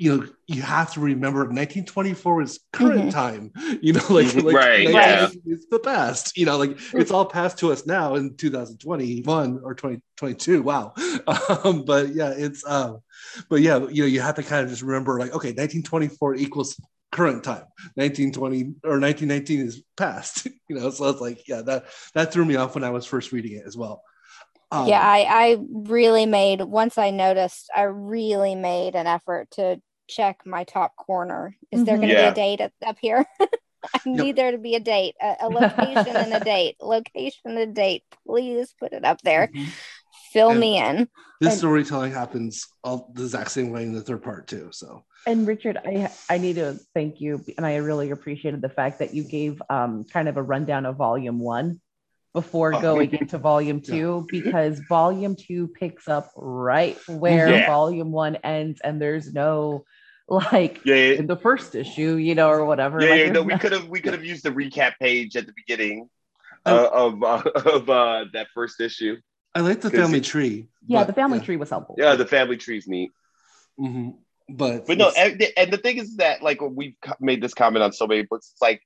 you 0.00 0.16
know 0.16 0.26
you 0.46 0.62
have 0.62 0.92
to 0.94 1.00
remember 1.00 1.40
1924 1.40 2.40
is 2.42 2.60
current 2.72 3.08
Mhm. 3.08 3.10
time 3.12 3.52
you 3.82 3.92
know 3.92 4.00
like, 4.08 4.34
like 4.34 4.56
Right, 4.56 4.88
yeah. 4.88 5.28
it's 5.44 5.66
the 5.66 5.78
past 5.78 6.38
you 6.38 6.46
know 6.46 6.56
like 6.56 6.78
it's 6.94 7.10
all 7.10 7.26
passed 7.26 7.58
to 7.58 7.70
us 7.70 7.84
now 7.86 8.14
in 8.14 8.34
2021 8.36 9.60
or 9.62 9.74
2022 9.74 10.62
wow. 10.62 10.94
Um 11.64 11.84
but 11.84 12.14
yeah 12.14 12.30
it's 12.30 12.64
um 12.66 13.00
but 13.50 13.60
yeah 13.60 13.76
you 13.90 14.02
know 14.02 14.06
you 14.08 14.22
have 14.22 14.36
to 14.36 14.42
kind 14.42 14.64
of 14.64 14.70
just 14.70 14.82
remember 14.82 15.18
like 15.18 15.34
okay 15.34 15.48
1924 15.52 16.36
equals 16.36 16.80
current 17.12 17.44
time. 17.44 17.64
1920 17.96 18.62
or 18.84 18.98
1919 19.00 19.60
is 19.66 19.82
past 19.98 20.46
you 20.68 20.76
know 20.76 20.88
so 20.90 21.10
it's 21.10 21.20
like 21.20 21.46
yeah 21.46 21.60
that 21.60 21.84
that 22.14 22.32
threw 22.32 22.44
me 22.46 22.56
off 22.56 22.74
when 22.74 22.84
i 22.84 22.90
was 22.90 23.04
first 23.04 23.32
reading 23.32 23.52
it 23.52 23.64
as 23.66 23.76
well. 23.76 24.02
Um, 24.72 24.86
yeah, 24.86 25.00
I, 25.02 25.26
I 25.28 25.56
really 25.72 26.26
made 26.26 26.60
once 26.62 26.96
I 26.96 27.10
noticed, 27.10 27.68
I 27.74 27.82
really 27.82 28.54
made 28.54 28.94
an 28.94 29.08
effort 29.08 29.50
to 29.52 29.82
check 30.10 30.40
my 30.44 30.64
top 30.64 30.96
corner. 30.96 31.56
Is 31.70 31.84
there 31.84 31.96
going 31.96 32.08
to 32.08 32.14
Yeah. 32.14 32.30
be 32.30 32.32
a 32.32 32.34
date 32.34 32.60
up, 32.60 32.72
up 32.86 32.96
here? 33.00 33.24
I 33.94 34.00
need 34.04 34.36
there 34.36 34.50
to 34.52 34.58
be 34.58 34.74
a 34.74 34.80
date, 34.80 35.14
a, 35.22 35.36
a 35.40 35.48
location 35.48 36.14
and 36.16 36.34
a 36.34 36.40
date, 36.44 36.76
location 36.82 37.40
and 37.46 37.58
a 37.58 37.66
date. 37.66 38.02
Please 38.26 38.74
put 38.78 38.92
it 38.92 39.04
up 39.04 39.22
there. 39.22 39.48
mhm. 39.48 39.66
Fill 40.32 40.50
And- 40.50 40.60
me 40.60 40.78
in. 40.78 41.08
this 41.40 41.52
And- 41.52 41.58
storytelling 41.58 42.12
happens 42.12 42.66
all 42.84 43.10
the 43.14 43.22
exact 43.24 43.50
same 43.52 43.70
way 43.70 43.82
in 43.84 43.92
the 43.92 44.02
third 44.02 44.22
part 44.22 44.46
too 44.46 44.68
so 44.70 45.04
And 45.26 45.46
Richard, 45.46 45.76
I 45.84 46.10
I 46.28 46.38
need 46.38 46.56
to 46.56 46.78
thank 46.94 47.20
you, 47.20 47.42
and 47.56 47.64
I 47.66 47.76
really 47.76 48.10
appreciated 48.10 48.60
the 48.62 48.68
fact 48.68 48.98
that 49.00 49.12
you 49.14 49.22
gave 49.24 49.60
um, 49.70 50.04
kind 50.04 50.28
of 50.28 50.36
a 50.36 50.42
rundown 50.42 50.84
of 50.86 50.96
Volume 50.96 51.38
One 51.40 51.80
before 52.32 52.74
Oh. 52.74 52.80
going 52.80 53.12
into 53.12 53.38
Volume 53.38 53.80
Yeah. 53.84 53.94
Two, 53.94 54.26
because 54.30 54.78
Volume 54.88 55.34
Two 55.36 55.68
picks 55.68 56.06
up 56.06 56.30
right 56.36 56.96
where 57.08 57.48
Yeah. 57.48 57.66
Volume 57.66 58.12
One 58.12 58.36
ends, 58.36 58.80
and 58.84 59.00
there's 59.02 59.32
no 59.32 59.84
like 60.30 60.80
Yeah, 60.84 60.94
yeah, 60.94 61.14
in 61.14 61.26
the 61.26 61.36
first 61.36 61.74
issue, 61.74 62.14
you 62.16 62.34
know, 62.34 62.48
or 62.48 62.64
whatever. 62.64 63.02
yeah. 63.02 63.10
like, 63.10 63.18
yeah, 63.26 63.32
no, 63.32 63.42
we 63.42 63.58
could 63.62 63.72
have 63.72 63.88
we 63.88 64.00
could 64.00 64.12
have 64.14 64.24
used 64.24 64.44
the 64.44 64.50
recap 64.50 64.92
page 65.00 65.36
at 65.36 65.46
the 65.46 65.52
beginning 65.54 66.08
uh, 66.64 66.88
of 66.92 67.22
uh, 67.22 67.42
of 67.66 67.90
uh, 67.90 68.24
that 68.32 68.46
first 68.54 68.80
issue. 68.80 69.16
i 69.54 69.60
like 69.60 69.80
the 69.80 69.90
family 69.90 70.18
it- 70.18 70.24
tree 70.24 70.68
yeah, 70.86 71.00
but- 71.00 71.06
the 71.08 71.12
family 71.12 71.38
yeah. 71.38 71.44
tree 71.44 71.56
was 71.56 71.70
helpful. 71.70 71.96
Yeah, 71.98 72.14
the 72.14 72.26
family 72.26 72.56
tree's 72.56 72.86
neat. 72.86 73.10
Mhm. 73.78 74.14
but 74.48 74.86
But 74.86 74.98
no, 74.98 75.10
and, 75.16 75.42
and 75.56 75.72
the 75.72 75.78
thing 75.78 75.98
is 75.98 76.16
that 76.16 76.42
like 76.42 76.60
we've 76.60 76.94
made 77.20 77.40
this 77.42 77.54
comment 77.54 77.82
on 77.82 77.92
so 77.92 78.06
many 78.06 78.22
books, 78.22 78.50
it's 78.52 78.62
like, 78.62 78.82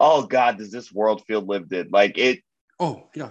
oh 0.00 0.26
God, 0.26 0.58
does 0.58 0.70
this 0.70 0.92
world 0.92 1.22
feel 1.26 1.40
lived 1.42 1.72
in? 1.72 1.90
Like 1.90 2.18
it, 2.18 2.40
oh 2.80 3.08
yeah 3.14 3.30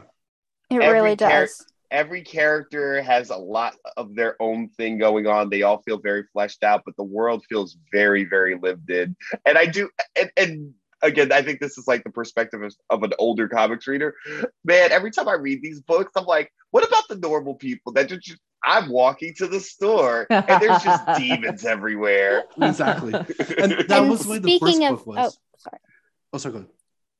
It 0.70 0.82
Every 0.82 1.00
really 1.02 1.16
char- 1.16 1.42
does. 1.46 1.66
Every 1.92 2.22
character 2.24 3.02
has 3.02 3.30
a 3.30 3.36
lot 3.38 3.76
of 3.98 4.16
their 4.16 4.42
own 4.42 4.70
thing 4.70 4.98
going 4.98 5.28
on. 5.28 5.50
They 5.50 5.62
all 5.62 5.82
feel 5.84 6.00
very 6.00 6.24
fleshed 6.34 6.64
out, 6.64 6.84
but 6.86 6.96
the 6.96 7.04
world 7.04 7.44
feels 7.50 7.78
very, 7.92 8.24
very 8.24 8.58
lived 8.58 8.90
in. 8.90 9.16
And 9.46 9.58
I 9.58 9.66
do, 9.66 9.90
and, 10.18 10.32
and 10.38 10.74
again, 11.02 11.32
I 11.32 11.42
think 11.42 11.60
this 11.60 11.78
is 11.78 11.88
like 11.88 12.04
the 12.04 12.10
perspective 12.10 12.62
of, 12.64 12.74
of 12.90 13.04
an 13.04 13.12
older 13.20 13.48
comics 13.48 13.88
reader. 13.88 14.16
Man, 14.64 14.92
every 14.92 15.12
time 15.12 15.28
I 15.28 15.34
read 15.34 15.62
these 15.62 15.82
books, 15.82 16.12
I'm 16.16 16.26
like, 16.26 16.52
what 16.72 16.88
about 16.88 17.08
the 17.10 17.18
normal 17.18 17.56
people 17.56 17.92
that 17.94 18.08
just, 18.08 18.40
I'm 18.64 18.90
walking 18.90 19.34
to 19.38 19.48
the 19.48 19.60
store 19.60 20.28
and 20.30 20.62
there's 20.62 20.84
just 20.84 21.04
demons 21.18 21.66
everywhere. 21.66 22.46
exactly 22.62 23.14
and 23.14 23.26
that 23.38 23.92
And 23.92 24.10
was 24.10 24.24
the 24.24 24.30
way 24.32 24.38
the 24.40 24.60
first 24.60 24.74
speaking 24.76 24.88
of- 24.88 24.98
book 25.00 25.08
was 25.08 25.18
oh, 25.18 25.40
sorry. 25.58 25.80
oh 26.34 26.38
sorry 26.38 26.54
go 26.54 26.58
ahead. 26.60 26.70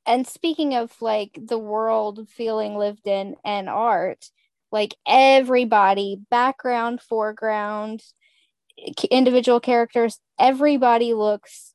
And 0.06 0.26
speaking 0.26 0.74
of 0.74 0.90
like 1.02 1.38
the 1.40 1.58
world 1.58 2.28
feeling 2.28 2.76
lived 2.76 3.06
in 3.06 3.36
and 3.44 3.68
art, 3.68 4.30
like 4.72 4.94
everybody, 5.06 6.18
background, 6.30 7.00
foreground, 7.02 8.02
individual 9.10 9.60
characters, 9.60 10.18
everybody 10.38 11.14
looks 11.14 11.74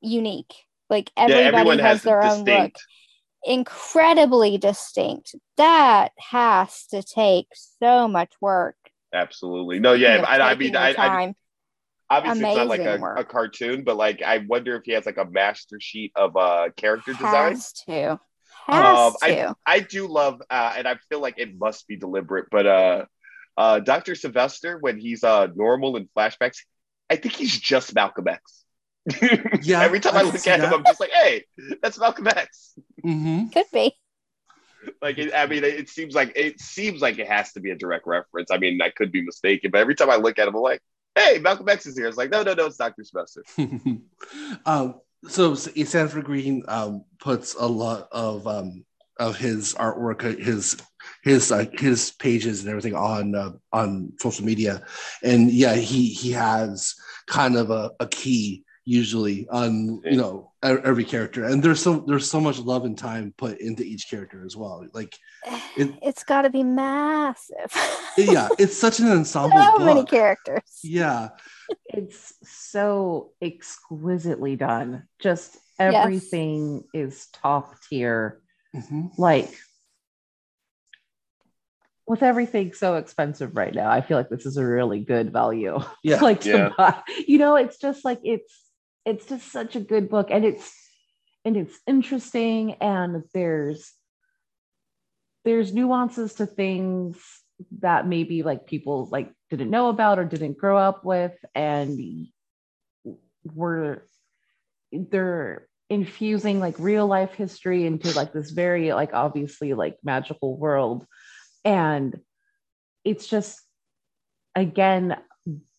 unique. 0.00 0.54
Like 0.90 1.10
everybody 1.16 1.44
everyone 1.44 1.78
has, 1.78 1.96
has, 1.98 2.02
their 2.02 2.22
own 2.22 2.44
look. 2.44 2.72
Incredibly 3.44 4.58
distinct. 4.58 5.34
That 5.56 6.12
has 6.18 6.86
to 6.90 7.02
take 7.02 7.46
so 7.80 8.08
much 8.08 8.32
work. 8.40 8.76
Absolutely. 9.12 9.80
No, 9.80 9.94
yeah. 9.94 10.24
I, 10.26 10.50
I 10.50 10.54
mean, 10.54 10.76
I, 10.76 10.94
I, 10.98 11.34
obviously 12.10 12.44
it's 12.44 12.56
not 12.56 12.66
like 12.66 12.80
a, 12.80 12.98
a 13.16 13.24
cartoon, 13.24 13.84
but 13.84 13.96
like 13.96 14.22
I 14.22 14.38
wonder 14.38 14.76
if 14.76 14.82
he 14.84 14.92
has 14.92 15.06
like 15.06 15.16
a 15.16 15.24
master 15.24 15.78
sheet 15.80 16.12
of 16.14 16.36
uh 16.36 16.68
character 16.76 17.12
design. 17.12 17.52
has 17.52 17.72
to. 17.86 18.20
Has 18.68 18.98
Um, 19.12 19.12
I- 19.22 19.34
to. 19.34 19.56
I 19.66 19.80
do 19.80 20.06
love, 20.06 20.42
uh, 20.50 20.74
and 20.76 20.86
I 20.88 20.96
feel 21.08 21.20
like 21.20 21.34
it 21.38 21.56
must 21.58 21.86
be 21.88 21.96
deliberate, 21.96 22.46
but 22.50 22.66
uh, 22.66 23.04
uh, 23.56 23.80
Dr. 23.80 24.14
Sylvester, 24.14 24.78
when 24.78 24.98
he's 24.98 25.24
uh, 25.24 25.48
normal 25.54 25.96
in 25.96 26.08
flashbacks, 26.16 26.58
I 27.10 27.16
think 27.16 27.34
he's 27.34 27.58
just 27.58 27.94
Malcolm 27.94 28.28
X. 28.28 28.64
Yeah, 29.62 29.80
Every 29.82 30.00
time 30.00 30.14
I 30.16 30.20
I, 30.20 30.22
look 30.24 30.36
see 30.36 30.50
at 30.50 30.60
him. 30.60 30.72
I'm 30.72 30.84
just 30.84 31.00
like, 31.00 31.10
hey, 31.10 31.44
that's 31.82 31.98
Malcolm 31.98 32.28
X. 32.28 32.74
Mhm. 33.04 33.50
Could 33.52 33.64
be. 33.72 33.96
Like, 35.02 35.18
it, 35.18 35.34
I 35.34 35.46
mean, 35.46 35.64
it 35.64 35.88
seems 35.88 36.14
like 36.14 36.32
it 36.36 36.60
seems 36.60 37.00
like 37.00 37.18
it 37.18 37.26
has 37.26 37.52
to 37.54 37.60
be 37.60 37.70
a 37.70 37.74
direct 37.74 38.06
reference. 38.06 38.50
I 38.50 38.58
mean, 38.58 38.80
I 38.82 38.90
could 38.90 39.10
be 39.10 39.22
mistaken, 39.22 39.70
but 39.70 39.78
every 39.80 39.94
time 39.94 40.10
I 40.10 40.16
look 40.16 40.38
at 40.38 40.46
him, 40.46 40.54
I'm 40.54 40.62
like, 40.62 40.80
hey, 41.16 41.38
Malcolm 41.38 41.68
X 41.68 41.86
is 41.86 41.96
here. 41.96 42.06
It's 42.06 42.16
like, 42.18 42.30
no, 42.30 42.42
no, 42.42 42.54
no, 42.54 42.66
it's 42.66 42.76
Dr. 42.76 43.02
Sylvester. 43.02 43.42
um, 44.66 45.00
so 45.26 45.54
Sanford 45.54 46.24
Greene 46.24 46.62
um, 46.68 47.04
puts 47.20 47.54
a 47.54 47.66
lot 47.66 48.08
of 48.12 48.46
um, 48.46 48.84
of 49.18 49.36
his 49.36 49.74
artwork, 49.74 50.24
uh, 50.24 50.36
his 50.42 50.76
his 51.24 51.50
uh, 51.50 51.66
his 51.72 52.12
pages 52.12 52.60
and 52.60 52.68
everything 52.68 52.94
on 52.94 53.34
uh, 53.34 53.50
on 53.72 54.12
social 54.18 54.44
media, 54.44 54.82
and 55.22 55.50
yeah, 55.50 55.74
he 55.74 56.06
he 56.10 56.30
has 56.32 56.94
kind 57.26 57.56
of 57.56 57.70
a, 57.70 57.90
a 58.00 58.06
key 58.06 58.64
usually 58.84 59.46
on 59.50 60.00
you 60.04 60.16
know 60.16 60.52
every 60.62 61.04
character, 61.04 61.44
and 61.44 61.62
there's 61.62 61.82
so 61.82 62.04
there's 62.06 62.30
so 62.30 62.40
much 62.40 62.58
love 62.58 62.84
and 62.84 62.96
time 62.96 63.34
put 63.36 63.60
into 63.60 63.82
each 63.82 64.08
character 64.08 64.44
as 64.46 64.56
well. 64.56 64.86
Like, 64.94 65.16
It- 65.76 65.94
it's 66.02 66.24
got 66.24 66.42
to 66.42 66.50
be 66.50 66.62
massive. 66.62 67.72
yeah, 68.16 68.48
it's 68.58 68.76
such 68.76 69.00
an 69.00 69.08
ensemble 69.18 69.58
so 69.62 69.76
book. 69.78 69.86
many 69.86 70.04
characters. 70.04 70.62
Yeah, 70.82 71.28
it's 71.86 72.34
so 72.42 73.32
exquisitely 73.40 74.56
done. 74.56 75.04
Just 75.18 75.56
Yes. 75.80 76.04
everything 76.04 76.84
is 76.92 77.28
top 77.28 77.74
tier. 77.88 78.40
Mhm. 78.74 79.10
Like 79.16 79.50
with 82.06 82.22
everything 82.22 82.72
so 82.72 82.96
expensive 82.96 83.54
right 83.56 83.74
now, 83.74 83.90
I 83.90 84.00
feel 84.00 84.16
like 84.16 84.28
this 84.30 84.46
is 84.46 84.56
a 84.56 84.66
really 84.66 85.04
good 85.04 85.32
value. 85.32 85.78
yeah, 86.02 86.20
like 86.20 86.40
to 86.42 86.48
Yeah. 86.48 86.68
buy. 86.76 87.02
You 87.26 87.38
know, 87.38 87.56
it's 87.56 87.78
just 87.78 88.04
like 88.04 88.20
it's 88.24 88.52
it's 89.04 89.26
just 89.26 89.50
such 89.52 89.76
a 89.76 89.80
good 89.80 90.08
book 90.08 90.28
and 90.30 90.44
it's 90.44 90.72
and 91.44 91.56
it's 91.56 91.78
interesting 91.86 92.74
and 92.74 93.22
there's 93.32 93.92
there's 95.44 95.72
nuances 95.72 96.34
to 96.34 96.46
things 96.46 97.18
that 97.80 98.06
maybe 98.06 98.42
like 98.42 98.66
people 98.66 99.08
like 99.10 99.32
didn't 99.50 99.70
know 99.70 99.88
about 99.88 100.18
or 100.18 100.24
didn't 100.24 100.58
grow 100.58 100.78
up 100.78 101.04
with 101.04 101.32
and 101.54 101.98
were 103.44 104.06
they're 104.92 105.68
infusing 105.90 106.60
like 106.60 106.78
real 106.78 107.06
life 107.06 107.34
history 107.34 107.86
into 107.86 108.12
like 108.12 108.32
this 108.32 108.50
very 108.50 108.92
like 108.92 109.14
obviously 109.14 109.74
like 109.74 109.96
magical 110.02 110.56
world. 110.56 111.06
And 111.64 112.18
it's 113.04 113.26
just 113.26 113.60
again 114.54 115.16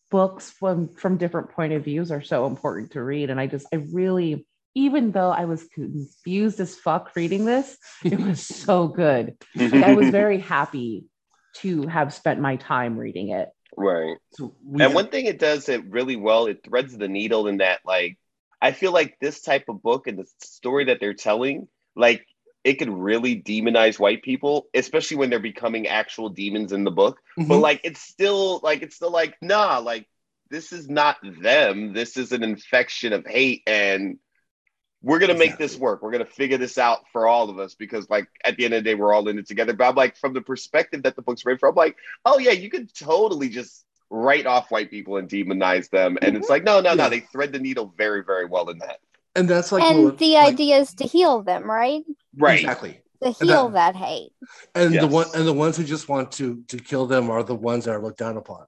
books 0.09 0.49
from 0.49 0.89
from 0.95 1.17
different 1.17 1.51
point 1.51 1.73
of 1.73 1.83
views 1.83 2.11
are 2.11 2.23
so 2.23 2.47
important 2.47 2.91
to 2.91 3.03
read. 3.03 3.29
And 3.29 3.39
i 3.39 3.47
just 3.47 3.67
i 3.71 3.77
really 3.91 4.47
even 4.75 5.11
though 5.11 5.29
i 5.29 5.45
was 5.45 5.63
confused 5.73 6.59
as 6.59 6.75
fuck 6.75 7.15
reading 7.15 7.45
this 7.45 7.77
it 8.03 8.19
was 8.19 8.41
so 8.41 8.87
good. 8.87 9.37
Like, 9.55 9.73
i 9.83 9.93
was 9.93 10.09
very 10.09 10.39
happy 10.39 11.05
to 11.55 11.87
have 11.87 12.13
spent 12.13 12.39
my 12.39 12.55
time 12.55 12.97
reading 12.97 13.29
it 13.29 13.49
right. 13.75 14.17
So 14.31 14.55
we 14.65 14.83
and 14.83 14.93
one 14.93 15.07
thing 15.09 15.25
it 15.25 15.39
does 15.39 15.69
it 15.69 15.85
really 15.89 16.15
well, 16.15 16.45
it 16.47 16.63
threads 16.63 16.97
the 16.97 17.07
needle 17.07 17.47
in 17.47 17.57
that, 17.57 17.79
like, 17.85 18.17
I 18.61 18.71
feel 18.71 18.91
like 18.91 19.17
this 19.19 19.41
type 19.41 19.65
of 19.69 19.81
book 19.81 20.07
and 20.07 20.17
the 20.19 20.25
story 20.39 20.85
that 20.85 20.99
they're 20.99 21.13
telling, 21.13 21.67
like, 21.95 22.25
it 22.63 22.75
could 22.75 22.89
really 22.89 23.41
demonize 23.41 23.99
white 23.99 24.21
people, 24.21 24.67
especially 24.73 25.17
when 25.17 25.29
they're 25.29 25.39
becoming 25.39 25.87
actual 25.87 26.29
demons 26.29 26.71
in 26.73 26.83
the 26.83 26.91
book. 26.91 27.19
But 27.47 27.59
Mhm. 27.59 27.61
like, 27.61 27.81
it's 27.83 28.01
still 28.01 28.59
like, 28.63 28.81
it's 28.81 28.95
still 28.95 29.11
like, 29.11 29.35
nah, 29.41 29.79
like, 29.79 30.07
this 30.49 30.73
is 30.73 30.89
not 30.89 31.17
them. 31.23 31.93
This 31.93 32.17
is 32.17 32.31
an 32.31 32.43
infection 32.43 33.13
of 33.13 33.25
hate, 33.25 33.63
and 33.67 34.17
we're 35.01 35.19
gonna 35.19 35.35
make 35.35 35.57
this 35.57 35.77
work. 35.77 36.01
We're 36.01 36.11
gonna 36.11 36.25
figure 36.25 36.57
this 36.57 36.77
out 36.77 36.99
for 37.11 37.27
all 37.27 37.49
of 37.49 37.57
us 37.59 37.75
because, 37.75 38.09
like, 38.09 38.27
at 38.43 38.57
the 38.57 38.65
end 38.65 38.73
of 38.73 38.83
the 38.83 38.89
day, 38.89 38.95
we're 38.95 39.13
all 39.13 39.27
in 39.29 39.39
it 39.39 39.47
together. 39.47 39.73
But 39.73 39.89
I'm 39.89 39.95
like, 39.95 40.17
from 40.17 40.33
the 40.33 40.41
perspective 40.41 41.03
that 41.03 41.15
the 41.15 41.21
book's 41.21 41.45
written 41.45 41.59
from, 41.59 41.69
I'm 41.69 41.75
like, 41.75 41.97
oh 42.25 42.37
yeah, 42.39 42.51
you 42.51 42.69
could 42.69 42.93
totally 42.93 43.49
just 43.49 43.85
write 44.09 44.45
off 44.45 44.71
white 44.71 44.89
people 44.89 45.17
and 45.17 45.29
demonize 45.29 45.89
them. 45.89 46.17
And 46.21 46.35
it's 46.35 46.45
mm-hmm. 46.45 46.53
like, 46.53 46.63
no, 46.63 46.81
no, 46.81 46.95
no, 46.95 47.09
they 47.09 47.21
thread 47.21 47.53
the 47.53 47.59
needle 47.59 47.93
very, 47.97 48.23
very 48.23 48.45
well 48.45 48.69
in 48.69 48.79
that. 48.79 48.99
and 49.35 49.47
that's 49.47 49.71
like 49.71 49.83
and 49.83 50.05
what- 50.05 50.17
the 50.17 50.33
like- 50.33 50.53
idea 50.53 50.77
is 50.77 50.93
to 50.95 51.05
heal 51.05 51.43
them, 51.43 51.69
right? 51.69 52.03
Right. 52.35 52.59
Exactly. 52.59 53.01
to 53.23 53.31
heal 53.31 53.69
that, 53.69 53.93
that, 53.93 53.95
hate. 53.95 54.31
And 54.75 54.93
yes. 54.93 55.01
the 55.01 55.07
one 55.07 55.27
and 55.33 55.47
the 55.47 55.53
ones 55.53 55.77
who 55.77 55.83
just 55.83 56.09
want 56.09 56.31
to 56.33 56.63
to 56.67 56.77
kill 56.77 57.05
them 57.05 57.29
are 57.29 57.43
the 57.43 57.55
ones 57.55 57.85
that 57.85 57.91
are 57.91 58.01
looked 58.01 58.19
down 58.19 58.37
upon. 58.37 58.65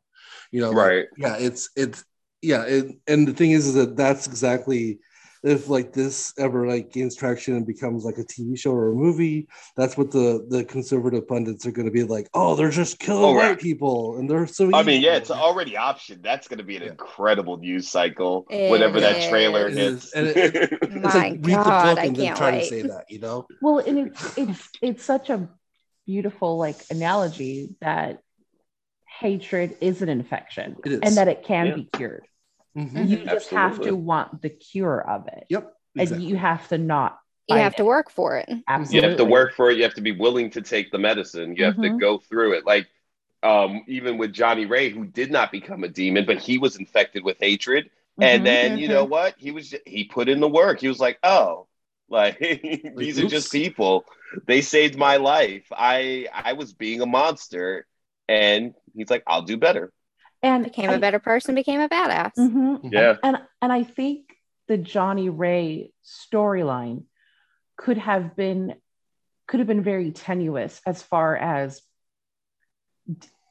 You 0.51 0.61
know, 0.61 0.71
right? 0.71 0.97
Like, 0.97 1.07
yeah, 1.17 1.36
it's 1.38 1.69
it's 1.75 2.03
yeah, 2.41 2.63
it, 2.63 2.97
and 3.07 3.27
the 3.27 3.34
thing 3.34 3.51
is, 3.51 3.67
is 3.67 3.73
that 3.75 3.95
that's 3.95 4.27
exactly 4.27 4.99
if 5.44 5.70
like 5.70 5.92
this 5.92 6.34
ever 6.38 6.68
like 6.68 6.92
gains 6.92 7.16
traction 7.16 7.56
and 7.56 7.66
becomes 7.66 8.06
like 8.06 8.18
a 8.18 8.24
TV 8.24 8.58
show 8.58 8.72
or 8.72 8.92
a 8.92 8.96
movie, 8.96 9.48
that's 9.76 9.98
what 9.98 10.12
the 10.12 10.46
the 10.50 10.64
conservative 10.64 11.28
pundits 11.28 11.66
are 11.66 11.72
going 11.72 11.88
to 11.88 11.92
be 11.92 12.04
like. 12.04 12.30
Oh, 12.34 12.56
they're 12.56 12.70
just 12.70 13.00
killing 13.00 13.24
oh, 13.24 13.34
white 13.34 13.60
people, 13.60 14.18
and 14.18 14.30
they're 14.30 14.46
so. 14.46 14.70
I 14.74 14.84
mean, 14.84 15.02
yeah, 15.02 15.16
it's 15.16 15.32
already 15.32 15.72
optioned. 15.72 16.22
That's 16.22 16.48
going 16.48 16.60
to 16.60 16.64
be 16.64 16.76
an 16.76 16.84
yeah. 16.84 16.89
incredible 16.89 17.58
news 17.58 17.89
cycle 17.89 18.46
it 18.50 18.70
whenever 18.70 18.98
is. 18.98 19.04
that 19.04 19.30
trailer 19.30 19.68
it 19.68 19.74
hits. 19.74 20.14
And 20.14 20.28
it, 20.28 20.36
it's 20.82 20.94
My 20.96 21.14
like 21.14 21.32
read 21.42 21.56
God, 21.56 21.89
the 21.89 21.96
book 21.96 22.06
and 22.06 22.16
then 22.16 22.36
try 22.36 22.52
wait. 22.52 22.60
to 22.60 22.66
say 22.66 22.82
that, 22.84 23.06
you 23.10 23.20
know. 23.20 23.48
Well, 23.62 23.80
and 23.80 23.98
it's 23.98 24.38
it's 24.38 24.70
it's 24.82 25.04
such 25.04 25.30
a 25.30 25.50
beautiful 26.06 26.58
like 26.58 26.78
analogy 26.92 27.76
that 27.82 28.22
hatred 29.20 29.78
is 29.82 30.02
an 30.02 30.10
infection 30.10 30.76
and 30.86 31.18
that 31.18 31.28
it 31.28 31.44
can 31.44 31.68
yeah. 31.68 31.76
be 31.76 31.89
cured. 31.94 32.26
Mm-hmm. 32.78 33.05
You 33.05 33.17
just 33.17 33.51
Absolutely. 33.51 33.57
have 33.57 33.82
to 33.82 33.95
want 33.95 34.41
the 34.41 34.49
cure 34.49 35.01
of 35.01 35.28
it. 35.28 35.45
Yep. 35.49 35.74
Exactly. 35.95 36.24
And 36.24 36.30
you 36.30 36.38
have 36.38 36.67
to 36.69 36.78
not. 36.78 37.19
You 37.49 37.57
have 37.57 37.74
it. 37.74 37.78
to 37.78 37.86
work 37.86 38.09
for 38.09 38.38
it. 38.38 38.49
Absolutely. 38.67 38.95
You 38.95 39.09
have 39.09 39.17
to 39.17 39.26
work 39.26 39.55
for 39.55 39.69
it. 39.69 39.78
You 39.78 39.84
have 39.84 39.95
to 39.95 40.01
be 40.01 40.13
willing 40.13 40.51
to 40.51 40.61
take 40.61 40.91
the 40.91 40.97
medicine. 40.97 41.55
You 41.55 41.65
have 41.65 41.74
mm-hmm. 41.74 41.95
to 41.95 41.99
go 41.99 42.17
through 42.17 42.53
it. 42.53 42.65
Like 42.65 42.88
um, 43.43 43.84
even 43.88 44.17
with 44.17 44.32
Johnny 44.32 44.65
Ray, 44.65 44.89
who 44.89 45.05
did 45.05 45.32
not 45.32 45.51
become 45.51 45.84
a 45.84 45.89
demon, 45.89 46.26
but 46.26 46.39
he 46.39 46.57
was 46.57 46.78
infected 46.78 47.24
with 47.24 47.38
hatred. 47.39 47.86
Mm-hmm. 47.86 48.24
And 48.24 48.45
then 48.45 48.78
you 48.78 48.88
know 48.88 49.03
mm-hmm. 49.03 49.11
what? 49.11 49.36
He 49.38 49.51
was 49.51 49.74
he 49.86 50.05
put 50.05 50.30
in 50.30 50.39
the 50.39 50.47
work. 50.47 50.80
He 50.80 50.88
was 50.88 50.99
like, 50.99 51.19
oh, 51.24 51.67
like 52.09 52.39
these 52.39 53.19
are 53.19 53.28
just 53.28 53.51
people. 53.51 54.05
They 54.45 54.61
saved 54.61 54.97
my 54.97 55.17
life. 55.17 55.65
I 55.72 56.28
I 56.34 56.53
was 56.53 56.74
being 56.74 57.01
a 57.01 57.05
monster, 57.05 57.86
and 58.30 58.76
he's 58.93 59.09
like, 59.09 59.24
I'll 59.28 59.41
do 59.41 59.57
better 59.57 59.91
and 60.44 60.64
became 60.64 60.89
I, 60.89 60.94
a 60.94 61.00
better 61.00 61.20
person, 61.20 61.56
became 61.56 61.82
a 61.82 61.89
badass. 61.89 62.34
Mm-hmm. 62.38 62.88
Yeah. 62.92 63.16
And 63.24 63.38
and 63.62 63.72
I 63.72 63.84
think 63.84 64.36
the 64.68 64.78
Johnny 64.78 65.30
Ray 65.30 65.92
storyline 66.06 67.04
could 67.78 67.98
have 67.98 68.36
been 68.36 68.76
could 69.48 69.60
have 69.60 69.68
been 69.68 69.84
very 69.84 70.12
tenuous 70.12 70.82
as 70.86 71.02
far 71.04 71.36
as 71.36 71.82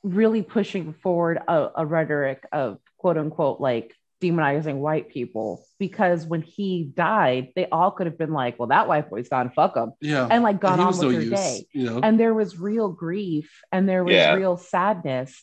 really 0.03 0.43
pushing 0.43 0.95
forward 0.95 1.38
a, 1.47 1.68
a 1.76 1.86
rhetoric 1.86 2.47
of 2.53 2.78
quote 2.97 3.18
unquote 3.18 3.61
like 3.61 3.95
demonizing 4.20 4.76
white 4.76 5.09
people 5.09 5.64
because 5.78 6.26
when 6.26 6.43
he 6.43 6.84
died, 6.84 7.53
they 7.57 7.66
all 7.66 7.91
could 7.91 8.07
have 8.07 8.18
been 8.18 8.32
like, 8.32 8.59
"Well, 8.59 8.68
that 8.68 8.86
white 8.86 9.11
boy's 9.11 9.28
gone, 9.28 9.51
fuck 9.51 9.76
him," 9.76 9.93
yeah, 10.01 10.28
and 10.30 10.43
like 10.43 10.61
gone 10.61 10.74
and 10.74 10.82
on 10.82 10.88
with 10.88 11.03
no 11.03 11.12
their 11.12 11.22
use, 11.22 11.30
day. 11.30 11.66
You 11.72 11.84
know? 11.84 12.01
And 12.03 12.20
there 12.20 12.34
was 12.34 12.59
real 12.59 12.88
grief 12.88 13.51
and 13.72 13.88
there 13.88 14.05
was 14.05 14.14
yeah. 14.14 14.34
real 14.34 14.57
sadness, 14.57 15.43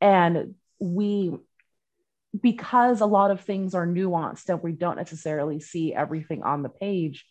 and 0.00 0.54
we 0.80 1.36
because 2.40 3.00
a 3.00 3.06
lot 3.06 3.30
of 3.30 3.40
things 3.40 3.74
are 3.74 3.86
nuanced 3.86 4.48
and 4.48 4.62
we 4.62 4.72
don't 4.72 4.96
necessarily 4.96 5.60
see 5.60 5.94
everything 5.94 6.42
on 6.42 6.62
the 6.62 6.68
page 6.68 7.24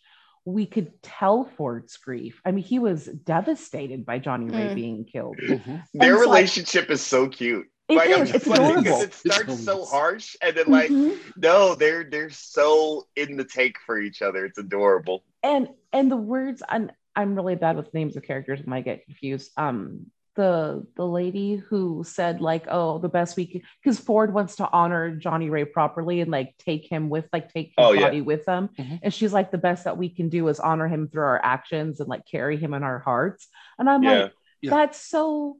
we 0.48 0.64
could 0.64 1.02
tell 1.02 1.44
Ford's 1.44 1.96
grief. 1.98 2.40
I 2.44 2.52
mean, 2.52 2.64
he 2.64 2.78
was 2.78 3.04
devastated 3.04 4.06
by 4.06 4.18
Johnny 4.18 4.46
Ray 4.46 4.68
mm. 4.68 4.74
being 4.74 5.04
killed. 5.04 5.36
Mm-hmm. 5.36 5.76
Their 5.92 6.14
so 6.14 6.20
relationship 6.20 6.90
is 6.90 7.04
so 7.04 7.28
cute. 7.28 7.66
It 7.88 7.96
like, 7.96 8.08
is. 8.08 8.34
It's 8.34 8.46
adorable. 8.46 9.00
It 9.02 9.14
starts 9.14 9.62
so 9.62 9.84
harsh, 9.84 10.36
and 10.42 10.56
then 10.56 10.66
like, 10.68 10.90
mm-hmm. 10.90 11.18
no, 11.36 11.74
they're 11.74 12.04
they're 12.04 12.30
so 12.30 13.06
in 13.14 13.36
the 13.36 13.44
take 13.44 13.76
for 13.84 13.98
each 13.98 14.22
other. 14.22 14.46
It's 14.46 14.58
adorable. 14.58 15.22
And 15.42 15.68
and 15.92 16.10
the 16.10 16.16
words, 16.16 16.62
I'm 16.66 16.90
I'm 17.14 17.34
really 17.34 17.54
bad 17.54 17.76
with 17.76 17.92
names 17.92 18.16
of 18.16 18.22
characters. 18.22 18.60
I 18.66 18.68
might 18.68 18.84
get 18.84 19.04
confused. 19.04 19.50
Um, 19.56 20.06
the 20.38 20.86
the 20.94 21.04
lady 21.04 21.56
who 21.56 22.04
said 22.06 22.40
like 22.40 22.64
oh 22.70 22.98
the 22.98 23.08
best 23.08 23.36
we 23.36 23.44
can 23.44 23.60
because 23.82 23.98
ford 23.98 24.32
wants 24.32 24.54
to 24.54 24.70
honor 24.70 25.10
johnny 25.16 25.50
ray 25.50 25.64
properly 25.64 26.20
and 26.20 26.30
like 26.30 26.56
take 26.58 26.88
him 26.88 27.08
with 27.08 27.26
like 27.32 27.52
take 27.52 27.66
his 27.66 27.74
oh, 27.76 27.92
body 27.92 28.18
yeah. 28.18 28.22
with 28.22 28.46
him 28.46 28.68
mm-hmm. 28.78 28.96
and 29.02 29.12
she's 29.12 29.32
like 29.32 29.50
the 29.50 29.58
best 29.58 29.82
that 29.82 29.98
we 29.98 30.08
can 30.08 30.28
do 30.28 30.46
is 30.46 30.60
honor 30.60 30.86
him 30.86 31.08
through 31.08 31.24
our 31.24 31.44
actions 31.44 31.98
and 31.98 32.08
like 32.08 32.24
carry 32.24 32.56
him 32.56 32.72
in 32.72 32.84
our 32.84 33.00
hearts 33.00 33.48
and 33.80 33.90
i'm 33.90 34.04
yeah. 34.04 34.12
like 34.12 34.32
yeah. 34.62 34.70
that's 34.70 35.00
so 35.00 35.56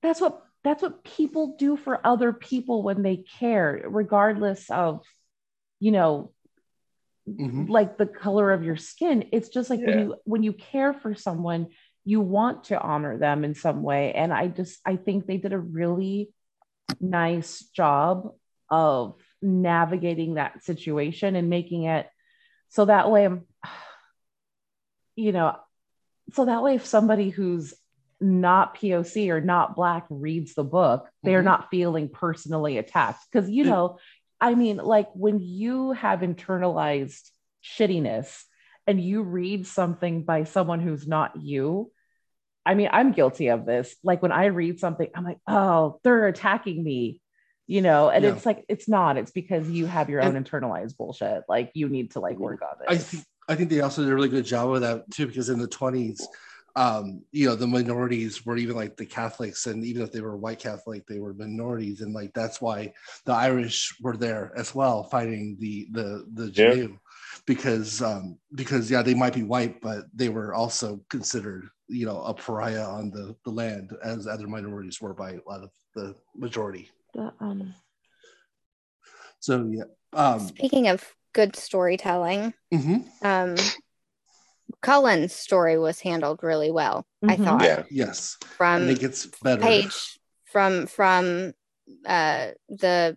that's 0.00 0.20
what 0.20 0.40
that's 0.62 0.80
what 0.80 1.02
people 1.02 1.56
do 1.58 1.76
for 1.76 2.06
other 2.06 2.32
people 2.32 2.84
when 2.84 3.02
they 3.02 3.16
care 3.40 3.82
regardless 3.88 4.70
of 4.70 5.04
you 5.80 5.90
know 5.90 6.30
mm-hmm. 7.28 7.68
like 7.68 7.98
the 7.98 8.06
color 8.06 8.52
of 8.52 8.62
your 8.62 8.76
skin 8.76 9.24
it's 9.32 9.48
just 9.48 9.70
like 9.70 9.80
when 9.80 9.98
you 9.98 10.14
when 10.22 10.42
you 10.44 10.52
care 10.52 10.92
for 10.92 11.16
someone 11.16 11.66
you 12.04 12.20
want 12.20 12.64
to 12.64 12.80
honor 12.80 13.18
them 13.18 13.44
in 13.44 13.54
some 13.54 13.82
way. 13.82 14.12
And 14.12 14.32
i 14.32 14.46
just 14.48 14.80
i 14.84 14.96
think 14.96 15.26
they 15.26 15.36
did 15.36 15.52
a 15.52 15.58
really 15.58 16.30
nice 17.00 17.60
job 17.74 18.32
of 18.68 19.14
navigating 19.42 20.34
that 20.34 20.62
situation 20.62 21.36
and 21.36 21.48
making 21.50 21.84
it 21.84 22.08
so 22.68 22.84
that 22.84 23.10
way 23.10 23.24
i'm 23.24 23.42
you 25.16 25.32
know 25.32 25.56
so 26.32 26.44
that 26.44 26.62
way 26.62 26.74
if 26.76 26.86
somebody 26.86 27.30
who's 27.30 27.74
not 28.20 28.76
poc 28.76 29.30
or 29.30 29.40
not 29.40 29.74
black 29.74 30.06
reads 30.10 30.54
the 30.54 30.64
book 30.64 31.08
they're 31.22 31.38
mm-hmm. 31.38 31.46
not 31.46 31.70
feeling 31.70 32.08
personally 32.08 32.78
attacked. 32.78 33.24
Because 33.30 33.48
you 33.48 33.64
know 33.64 33.98
i 34.40 34.54
mean 34.54 34.76
like 34.76 35.08
when 35.14 35.40
you 35.40 35.92
have 35.92 36.20
internalized 36.20 37.30
shittiness 37.64 38.44
and 38.90 39.00
you 39.00 39.22
read 39.22 39.68
something 39.68 40.24
by 40.24 40.42
someone 40.42 40.80
who's 40.80 41.06
not 41.06 41.40
you, 41.40 41.92
I 42.66 42.74
mean, 42.74 42.88
I'm 42.92 43.12
guilty 43.12 43.46
of 43.46 43.64
this. 43.64 43.94
Like 44.02 44.20
when 44.20 44.32
I 44.32 44.46
read 44.46 44.80
something, 44.80 45.06
I'm 45.14 45.22
like, 45.22 45.38
oh, 45.46 46.00
they're 46.02 46.26
attacking 46.26 46.82
me, 46.82 47.20
you 47.68 47.82
know, 47.82 48.08
and 48.08 48.24
yeah. 48.24 48.32
it's 48.32 48.44
like, 48.44 48.64
it's 48.68 48.88
not, 48.88 49.16
it's 49.16 49.30
because 49.30 49.70
you 49.70 49.86
have 49.86 50.10
your 50.10 50.22
own 50.22 50.34
internalized 50.34 50.96
bullshit. 50.96 51.44
Like 51.48 51.70
you 51.74 51.88
need 51.88 52.10
to 52.12 52.20
like 52.20 52.36
work 52.36 52.62
on 52.62 52.82
it. 52.82 52.92
I 52.92 52.96
think, 52.96 53.24
I 53.48 53.54
think 53.54 53.70
they 53.70 53.80
also 53.80 54.02
did 54.02 54.10
a 54.10 54.14
really 54.14 54.28
good 54.28 54.44
job 54.44 54.74
of 54.74 54.80
that 54.80 55.08
too, 55.12 55.28
because 55.28 55.50
in 55.50 55.60
the 55.60 55.68
20s, 55.68 56.20
um, 56.74 57.22
you 57.30 57.46
know, 57.46 57.54
the 57.54 57.68
minorities 57.68 58.44
were 58.44 58.56
even 58.56 58.74
like 58.74 58.96
the 58.96 59.06
Catholics, 59.06 59.66
and 59.66 59.84
even 59.84 60.02
if 60.02 60.10
they 60.10 60.20
were 60.20 60.36
white 60.36 60.58
Catholic, 60.58 61.06
they 61.06 61.20
were 61.20 61.34
minorities, 61.34 62.00
and 62.00 62.12
like 62.12 62.32
that's 62.32 62.60
why 62.60 62.92
the 63.24 63.32
Irish 63.32 63.96
were 64.00 64.16
there 64.16 64.52
as 64.56 64.74
well, 64.74 65.04
fighting 65.04 65.56
the 65.58 65.88
the 65.90 66.26
the 66.32 66.50
Jew. 66.50 66.98
Yeah 67.46 67.46
because 67.46 68.02
um, 68.02 68.38
because 68.54 68.90
yeah, 68.90 69.02
they 69.02 69.14
might 69.14 69.34
be 69.34 69.42
white, 69.42 69.80
but 69.80 70.04
they 70.14 70.28
were 70.28 70.54
also 70.54 71.00
considered 71.08 71.68
you 71.88 72.06
know 72.06 72.22
a 72.22 72.34
pariah 72.34 72.84
on 72.84 73.10
the 73.10 73.34
the 73.44 73.50
land 73.50 73.92
as 74.04 74.26
other 74.26 74.46
minorities 74.46 75.00
were 75.00 75.14
by 75.14 75.32
a 75.32 75.40
lot 75.48 75.62
of 75.62 75.70
the 75.94 76.14
majority. 76.36 76.90
The, 77.14 77.32
um... 77.40 77.74
So 79.40 79.68
yeah. 79.70 79.84
Um, 80.12 80.40
Speaking 80.40 80.88
of 80.88 81.04
good 81.32 81.56
storytelling, 81.56 82.52
mm-hmm. 82.72 83.26
um, 83.26 83.56
Cullen's 84.82 85.32
story 85.32 85.78
was 85.78 86.00
handled 86.00 86.40
really 86.42 86.70
well. 86.70 87.06
Mm-hmm. 87.24 87.42
I 87.42 87.44
thought. 87.44 87.62
Yeah. 87.62 87.82
Yes. 87.90 88.36
From 88.56 88.88
it 88.88 89.00
gets 89.00 89.26
better. 89.42 89.62
Page 89.62 90.18
from 90.44 90.86
from 90.86 91.52
uh, 92.06 92.48
the 92.68 93.16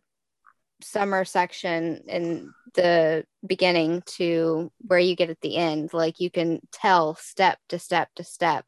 summer 0.83 1.25
section 1.25 2.01
in 2.07 2.53
the 2.75 3.25
beginning 3.45 4.03
to 4.05 4.71
where 4.79 4.99
you 4.99 5.15
get 5.15 5.29
at 5.29 5.41
the 5.41 5.57
end 5.57 5.93
like 5.93 6.19
you 6.19 6.29
can 6.29 6.59
tell 6.71 7.15
step 7.15 7.57
to 7.69 7.77
step 7.77 8.09
to 8.15 8.23
step 8.23 8.65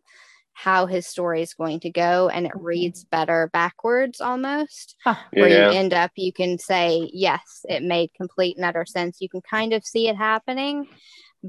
how 0.53 0.85
his 0.85 1.05
story 1.05 1.41
is 1.41 1.53
going 1.53 1.81
to 1.81 1.89
go 1.89 2.29
and 2.29 2.45
it 2.45 2.51
reads 2.55 3.03
better 3.03 3.49
backwards 3.51 4.21
almost 4.21 4.95
huh. 5.03 5.15
where 5.33 5.49
yeah. 5.49 5.71
you 5.71 5.77
end 5.77 5.93
up 5.93 6.11
you 6.15 6.31
can 6.31 6.57
say 6.57 7.09
yes 7.13 7.65
it 7.67 7.83
made 7.83 8.09
complete 8.15 8.55
and 8.55 8.65
utter 8.65 8.85
sense 8.85 9.19
you 9.19 9.27
can 9.27 9.41
kind 9.41 9.73
of 9.73 9.83
see 9.83 10.07
it 10.07 10.15
happening 10.15 10.87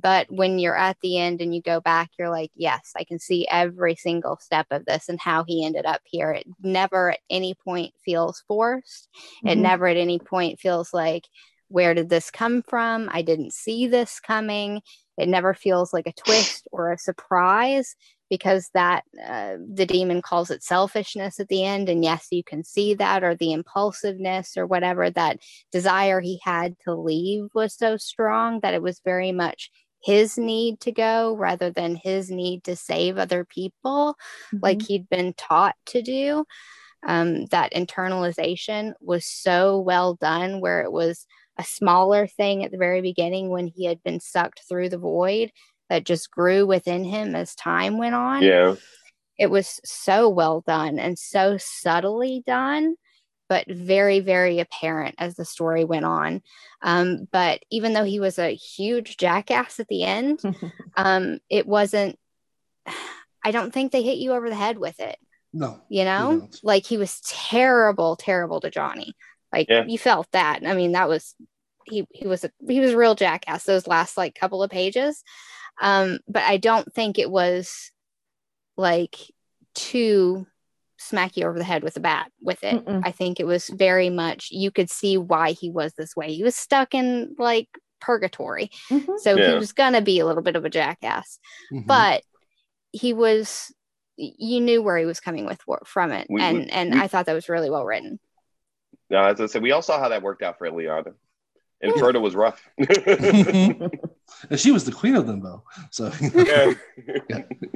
but 0.01 0.27
when 0.31 0.59
you're 0.59 0.77
at 0.77 0.97
the 1.03 1.19
end 1.19 1.41
and 1.41 1.55
you 1.55 1.63
go 1.63 1.81
back 1.81 2.11
you're 2.19 2.31
like 2.31 2.51
yes 2.55 2.93
i 2.97 3.05
can 3.05 3.19
see 3.19 3.47
every 3.51 3.97
single 3.97 4.37
step 4.41 4.67
of 4.71 4.85
this 4.85 5.09
and 5.09 5.21
how 5.21 5.45
he 5.45 5.65
ended 5.65 5.87
up 5.87 6.01
here. 6.05 6.33
It 6.33 6.47
never 6.63 7.13
at 7.13 7.21
any 7.31 7.55
point 7.55 7.93
feels 8.05 8.43
forced. 8.47 9.09
Mm-hmm. 9.15 9.49
it 9.49 9.59
never 9.59 9.87
at 9.87 9.97
any 9.97 10.19
point 10.19 10.61
feels 10.61 10.93
like 10.93 11.25
where 11.69 11.95
did 11.95 12.09
this 12.09 12.31
come 12.31 12.63
from? 12.63 13.09
I 13.13 13.23
didn't 13.23 13.53
see 13.53 13.89
this 13.89 14.21
coming. 14.21 14.83
It 15.19 15.29
never 15.29 15.53
feels 15.53 15.93
like 15.93 16.07
a 16.07 16.13
twist 16.13 16.69
or 16.71 16.93
a 16.93 16.99
surprise 16.99 17.97
because 18.31 18.71
that 18.75 19.03
uh, 19.25 19.57
the 19.73 19.87
demon 19.87 20.23
calls 20.23 20.51
it 20.51 20.63
selfishness 20.63 21.41
at 21.41 21.49
the 21.49 21.65
end 21.65 21.89
and 21.89 22.05
yes 22.05 22.27
you 22.33 22.43
can 22.43 22.65
see 22.65 22.93
that 22.95 23.23
or 23.23 23.37
the 23.37 23.53
impulsiveness 23.53 24.57
or 24.57 24.67
whatever 24.67 25.09
that 25.11 25.39
desire 25.71 26.21
he 26.21 26.41
had 26.43 26.75
to 26.81 26.93
leave 26.93 27.45
was 27.55 27.73
so 27.73 27.97
strong 27.97 28.59
that 28.61 28.75
it 28.75 28.83
was 28.83 29.01
very 29.05 29.31
much 29.31 29.71
his 30.03 30.39
need 30.39 30.81
to 30.81 30.93
go 30.93 31.35
rather 31.35 31.71
than 31.71 31.97
his 31.97 32.31
need 32.31 32.65
to 32.65 32.77
save 32.77 33.19
other 33.19 33.45
people 33.45 34.17
mm-hmm. 34.49 34.59
like 34.63 34.83
he'd 34.83 35.09
been 35.09 35.33
taught 35.35 35.75
to 35.87 36.03
do 36.03 36.45
um, 37.07 37.47
that 37.47 37.73
internalization 37.73 38.93
was 39.01 39.25
so 39.25 39.79
well 39.81 40.15
done 40.15 40.61
where 40.61 40.83
it 40.83 40.93
was 40.93 41.27
a 41.59 41.65
smaller 41.65 42.27
thing 42.27 42.65
at 42.65 42.71
the 42.71 42.79
very 42.79 43.01
beginning 43.01 43.49
when 43.49 43.67
he 43.67 43.85
had 43.85 44.03
been 44.03 44.21
sucked 44.21 44.63
through 44.69 44.89
the 44.89 44.99
void 44.99 45.51
that 45.89 46.05
just 46.05 46.31
grew 46.31 46.67
within 46.67 47.05
him 47.05 47.35
as 47.35 47.55
time 47.55 47.97
went 47.97 48.15
on. 48.15 48.43
Yeah. 48.43 48.75
It 49.39 49.51
was 49.51 49.81
so 49.85 50.29
well 50.29 50.63
done 50.67 50.99
and 50.99 51.19
so 51.19 51.57
subtly 51.59 52.43
done, 52.47 52.97
but 53.49 53.67
very, 53.69 54.21
very 54.21 54.61
apparent 54.61 55.15
as 55.19 55.35
the 55.35 55.45
story 55.45 55.85
went 55.85 56.05
on. 56.05 56.43
Um, 56.83 57.29
but 57.31 57.61
even 57.71 57.93
though 57.93 58.05
he 58.05 58.21
was 58.21 58.39
a 58.39 58.55
huge 58.55 59.17
jackass 59.17 59.81
at 59.81 59.89
the 59.89 60.03
end, 60.03 60.41
um, 60.97 61.39
it 61.49 61.67
wasn't, 61.67 62.19
I 63.45 63.53
don't 63.53 63.73
think 63.73 63.93
they 63.93 64.03
hit 64.03 64.19
you 64.19 64.33
over 64.33 64.49
the 64.49 64.57
head 64.57 64.79
with 64.79 64.99
it. 64.99 65.17
No. 65.53 65.81
You 65.89 66.05
know, 66.05 66.49
like 66.63 66.85
he 66.85 66.99
was 66.99 67.21
terrible, 67.21 68.17
terrible 68.17 68.61
to 68.61 68.71
Johnny. 68.71 69.15
Like 69.53 69.69
Yeah. 69.71 69.85
you 69.87 69.99
felt 69.99 70.27
that. 70.33 70.67
I 70.67 70.75
mean, 70.75 70.93
that 70.93 71.09
was 71.09 71.35
he 71.85 72.07
he 72.11 72.27
was 72.27 72.45
a 72.45 72.51
he 72.67 72.81
was 72.81 72.93
a 72.93 72.97
real 72.97 73.15
jackass 73.15 73.65
those 73.65 73.87
last 73.87 74.17
like 74.17 74.35
couple 74.35 74.63
of 74.63 74.71
pages. 74.71 75.23
Um, 75.81 76.19
but 76.29 76.43
I 76.43 76.57
don't 76.57 76.93
think 76.93 77.19
it 77.19 77.31
was 77.31 77.93
like 78.77 79.17
too 79.75 80.47
smack 81.07 81.37
you 81.37 81.47
over 81.47 81.59
the 81.59 81.65
head 81.65 81.83
with 81.83 81.97
a 81.97 82.01
bat 82.01 82.31
with 82.41 82.63
it. 82.65 82.85
Mm-mm. 82.85 83.03
I 83.05 83.11
think 83.13 83.41
it 83.41 83.47
was 83.47 83.69
very 83.69 84.11
much 84.11 84.49
you 84.51 84.71
could 84.71 84.91
see 84.91 85.17
why 85.17 85.53
he 85.53 85.71
was 85.71 85.93
this 85.95 86.15
way. 86.17 86.33
He 86.35 86.43
was 86.43 86.57
stuck 86.57 86.95
in 86.95 87.35
like 87.39 87.69
purgatory. 88.01 88.71
Mhm. 88.91 89.19
So 89.19 89.37
Yeah. 89.37 89.51
he 89.53 89.55
was 89.57 89.73
gonna 89.73 90.03
be 90.03 90.19
a 90.21 90.27
little 90.27 90.43
bit 90.43 90.57
of 90.57 90.65
a 90.65 90.71
jackass 90.71 91.39
Mhm. 91.73 91.87
but 91.87 92.23
he 92.93 93.13
was 93.13 93.73
you 94.17 94.61
knew 94.61 94.83
where 94.83 94.97
he 94.97 95.05
was 95.05 95.21
coming 95.21 95.45
with 95.45 95.61
from 95.85 96.11
it 96.11 96.27
We- 96.31 96.41
and 96.41 96.59
we- 96.59 96.67
and 96.71 96.95
we- 96.95 97.01
i 97.01 97.07
thought 97.07 97.27
that 97.27 97.35
was 97.35 97.49
really 97.51 97.69
well 97.71 97.85
written 97.85 98.19
No, 99.11 99.23
as 99.23 99.41
I 99.41 99.47
said, 99.47 99.63
we 99.63 99.73
all 99.73 99.83
saw 99.83 99.99
how 100.01 100.09
that 100.09 100.23
worked 100.23 100.43
out 100.43 100.57
for 100.59 100.67
Eliana. 100.69 101.15
Inferno 101.81 102.19
was 102.21 102.35
rough. 102.35 102.61
and 104.51 104.59
she 104.59 104.73
was 104.73 104.85
the 104.85 104.93
queen 104.93 105.15
of 105.17 105.27
them, 105.27 105.41
though. 105.41 105.63
So, 105.91 106.11
Yeah. 106.35 106.73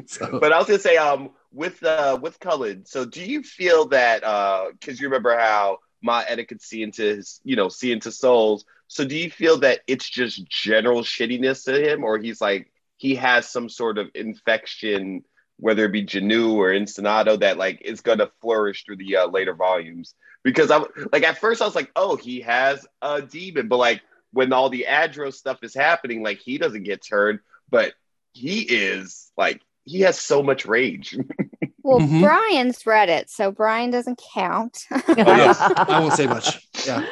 so 0.07 0.39
but 0.41 0.53
I 0.53 0.59
was 0.59 0.67
gonna 0.67 0.79
say, 0.79 0.97
um, 0.97 1.31
with 1.53 1.83
uh, 1.83 2.19
with 2.21 2.39
Cullen. 2.41 2.85
So, 2.87 3.05
do 3.05 3.23
you 3.25 3.43
feel 3.43 3.87
that? 3.89 4.25
uh, 4.25 4.67
Because 4.73 5.01
you 5.01 5.09
remember 5.09 5.37
how 5.39 5.79
Ma 6.03 6.23
Etta 6.27 6.45
could 6.45 6.63
see 6.63 6.83
into 6.83 7.03
his, 7.03 7.41
you 7.45 7.57
know, 7.57 7.69
see 7.69 7.93
into 7.93 8.11
souls. 8.13 8.65
So, 8.89 9.05
do 9.05 9.17
you 9.17 9.31
feel 9.31 9.59
that 9.59 9.81
it's 9.87 10.09
just 10.09 10.47
general 10.49 11.03
shittiness 11.03 11.65
to 11.65 11.81
him, 11.93 12.05
or 12.05 12.19
he's 12.19 12.41
like 12.41 12.71
he 12.97 13.15
has 13.17 13.49
some 13.49 13.69
sort 13.69 13.97
of 13.99 14.09
infection, 14.15 15.25
whether 15.57 15.85
it 15.87 15.93
be 15.93 16.05
Jinoo 16.05 16.55
or 16.55 16.69
Inzondo, 16.71 17.41
that 17.41 17.57
like 17.59 17.81
is 17.83 18.01
gonna 18.01 18.31
flourish 18.41 18.85
through 18.85 18.97
the 18.97 19.17
uh, 19.17 19.27
later 19.29 19.55
volumes? 19.55 20.15
Because 20.43 20.71
I'm 20.71 20.85
like 21.13 21.23
at 21.23 21.39
first 21.39 21.63
I 21.63 21.67
was 21.67 21.75
like, 21.75 21.91
oh, 21.97 22.17
he 22.17 22.41
has 22.43 22.87
a 23.03 23.23
demon, 23.23 23.69
but 23.69 23.77
like 23.77 24.03
when 24.33 24.53
all 24.53 24.69
the 24.71 24.87
Adro 24.89 25.33
stuff 25.33 25.59
is 25.63 25.75
happening, 25.75 26.23
like 26.23 26.39
he 26.39 26.59
doesn't 26.59 26.85
get 26.85 27.05
turned, 27.05 27.41
but 27.71 27.95
he 28.33 28.61
is 28.61 29.31
like 29.37 29.61
he 29.85 30.01
has 30.01 30.19
so 30.21 30.43
much 30.43 30.67
rage. 30.67 31.17
well 31.83 31.99
Mhm. 32.01 32.21
brian's 32.23 32.85
read 32.87 33.09
it 33.09 33.31
so 33.31 33.51
brian 33.51 33.91
doesn't 33.91 34.21
count 34.35 34.85
oh, 34.93 35.03
yes. 35.17 35.57
I 35.59 35.99
won't 35.99 36.13
say 36.13 36.27
much. 36.27 36.69
Yeah. 36.87 37.03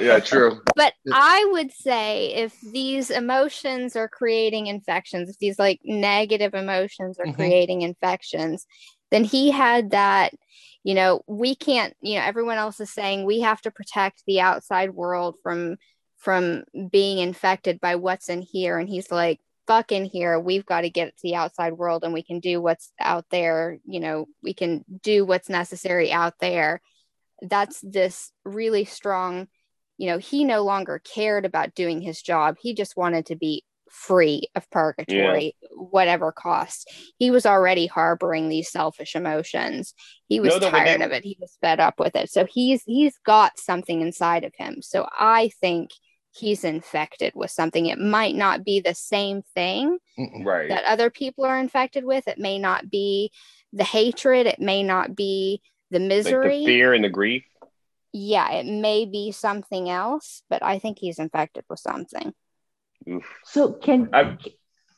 yeah, 0.00 0.20
true. 0.20 0.60
but 0.76 0.94
Yeah. 1.04 1.14
i 1.16 1.44
would 1.50 1.72
say 1.72 2.32
if 2.34 2.58
these 2.60 3.10
emotions 3.10 3.96
are 3.96 4.08
creating 4.08 4.68
infections 4.68 5.28
if 5.28 5.38
these 5.38 5.58
like 5.58 5.80
negative 5.84 6.54
emotions 6.54 7.18
are 7.18 7.26
Mhm. 7.26 7.34
creating 7.34 7.82
infections 7.82 8.64
then 9.10 9.24
he 9.24 9.50
had 9.50 9.90
that 9.90 10.32
you 10.84 10.94
know 10.94 11.22
we 11.26 11.56
can't 11.56 11.94
you 12.00 12.14
know 12.14 12.22
everyone 12.24 12.58
else 12.58 12.78
is 12.78 12.92
saying 12.92 13.24
we 13.24 13.40
have 13.40 13.60
to 13.62 13.72
protect 13.72 14.22
the 14.26 14.40
outside 14.40 14.90
world 14.90 15.36
from 15.42 15.76
from 16.26 16.64
being 16.90 17.18
infected 17.18 17.80
by 17.80 17.94
what's 17.94 18.28
in 18.28 18.42
here. 18.42 18.78
And 18.80 18.88
he's 18.88 19.12
like 19.12 19.38
fuck 19.68 19.92
in 19.92 20.04
here. 20.04 20.38
We've 20.40 20.66
got 20.66 20.80
to 20.80 20.90
get 20.90 21.08
to 21.08 21.22
the 21.22 21.36
outside 21.36 21.72
world 21.74 22.02
and 22.02 22.12
we 22.12 22.22
can 22.24 22.40
do 22.40 22.60
what's 22.60 22.90
out 23.00 23.26
there. 23.30 23.78
You 23.84 24.00
know 24.00 24.26
we 24.42 24.52
can 24.52 24.84
do 25.02 25.24
what's 25.24 25.48
necessary 25.48 26.10
out 26.10 26.34
there. 26.40 26.80
That's 27.42 27.80
this 27.80 28.32
really 28.44 28.84
strong 28.84 29.46
you 29.98 30.08
know 30.08 30.18
he 30.18 30.42
no 30.44 30.62
longer 30.64 31.00
cared 31.14 31.44
about 31.44 31.76
doing 31.76 32.00
his 32.00 32.20
job. 32.20 32.56
He 32.60 32.74
just 32.74 32.96
wanted 32.96 33.26
to 33.26 33.36
be 33.36 33.62
free 33.88 34.42
of 34.56 34.68
purgatory 34.70 35.54
whatever 35.72 36.32
cost. 36.32 36.90
He 37.18 37.30
was 37.30 37.46
already 37.46 37.86
harboring 37.86 38.48
these 38.48 38.68
selfish 38.70 39.14
emotions. 39.14 39.94
He 40.28 40.40
was 40.40 40.54
No, 40.54 40.58
no, 40.58 40.70
tired 40.70 41.00
they- 41.00 41.04
of 41.04 41.12
it. 41.12 41.22
He 41.22 41.36
was 41.40 41.56
fed 41.60 41.78
up 41.78 42.00
with 42.00 42.16
it. 42.16 42.30
So 42.30 42.46
he's 42.46 42.82
he's 42.84 43.16
got 43.24 43.60
something 43.60 44.00
inside 44.00 44.42
of 44.42 44.52
him. 44.56 44.82
So 44.82 45.06
i 45.16 45.50
think 45.60 45.90
he's 46.36 46.64
infected 46.64 47.32
with 47.34 47.50
something 47.50 47.86
it 47.86 47.98
might 47.98 48.34
not 48.34 48.64
be 48.64 48.80
the 48.80 48.94
same 48.94 49.42
thing 49.54 49.98
Right. 50.44 50.68
that 50.68 50.84
other 50.84 51.10
people 51.10 51.44
are 51.44 51.58
infected 51.58 52.04
with 52.04 52.28
it 52.28 52.38
may 52.38 52.58
not 52.58 52.90
be 52.90 53.30
the 53.72 53.84
hatred 53.84 54.46
it 54.46 54.60
may 54.60 54.82
not 54.82 55.14
be 55.16 55.62
the 55.90 55.98
like 55.98 56.08
misery 56.08 56.58
the 56.60 56.66
fear 56.66 56.92
and 56.94 57.04
the 57.04 57.08
grief. 57.08 57.44
yeah, 58.12 58.50
it 58.52 58.66
may 58.66 59.04
be 59.04 59.30
something 59.32 59.88
else, 59.90 60.42
but 60.50 60.62
I 60.62 60.78
think 60.78 60.98
he's 60.98 61.18
infected 61.18 61.64
with 61.70 61.78
something. 61.80 62.32
Oof. 63.08 63.24
so 63.44 63.72
can 63.72 64.08
I- 64.12 64.36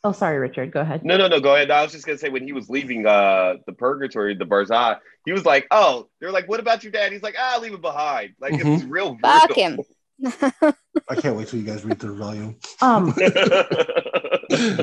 oh 0.05 0.13
sorry 0.13 0.39
richard 0.39 0.71
go 0.73 0.81
ahead 0.81 1.05
No, 1.05 1.17
no, 1.19 1.27
no. 1.29 1.41
Go 1.41 1.55
ahead. 1.55 1.71
I 1.71 1.83
was 1.83 1.93
just 1.93 2.07
gonna 2.07 2.17
say 2.19 2.31
when 2.31 2.45
he 2.45 2.53
was 2.53 2.69
leaving 2.71 3.07
uh 3.07 3.55
the 3.67 3.73
purgatory, 3.73 4.35
the 4.35 4.47
Barzakh, 4.47 4.99
he 5.27 5.33
was 5.33 5.45
like, 5.45 5.67
"Oh, 5.71 6.09
they're 6.21 6.31
like, 6.33 6.49
what 6.49 6.61
about 6.61 6.83
your 6.85 6.93
dad?" 6.93 7.13
He's 7.13 7.23
like, 7.23 7.35
"Ah, 7.39 7.59
leave 7.61 7.75
it 7.75 7.83
behind." 7.83 8.35
Like 8.41 8.55
it 8.55 8.65
was 8.65 8.85
real. 8.85 9.19
Fuck 9.21 9.49
brutal. 9.49 9.63
him. 9.63 9.81
I 10.25 11.15
can't 11.17 11.37
wait 11.37 11.49
till 11.49 11.59
you 11.61 11.65
guys 11.67 11.85
read 11.85 11.99
the 11.99 12.13
volume. 12.13 12.57
um 12.83 13.15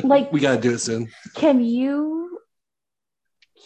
like 0.07 0.31
we 0.31 0.39
gotta 0.39 0.61
do 0.61 0.73
it 0.73 0.79
soon. 0.79 1.09
can 1.35 1.63
you 1.63 2.39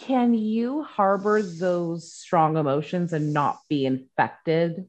can 0.02 0.34
you 0.34 0.84
harbor 0.84 1.42
those 1.42 2.14
strong 2.14 2.58
emotions 2.58 3.12
and 3.14 3.34
not 3.34 3.60
be 3.70 3.86
infected 3.86 4.88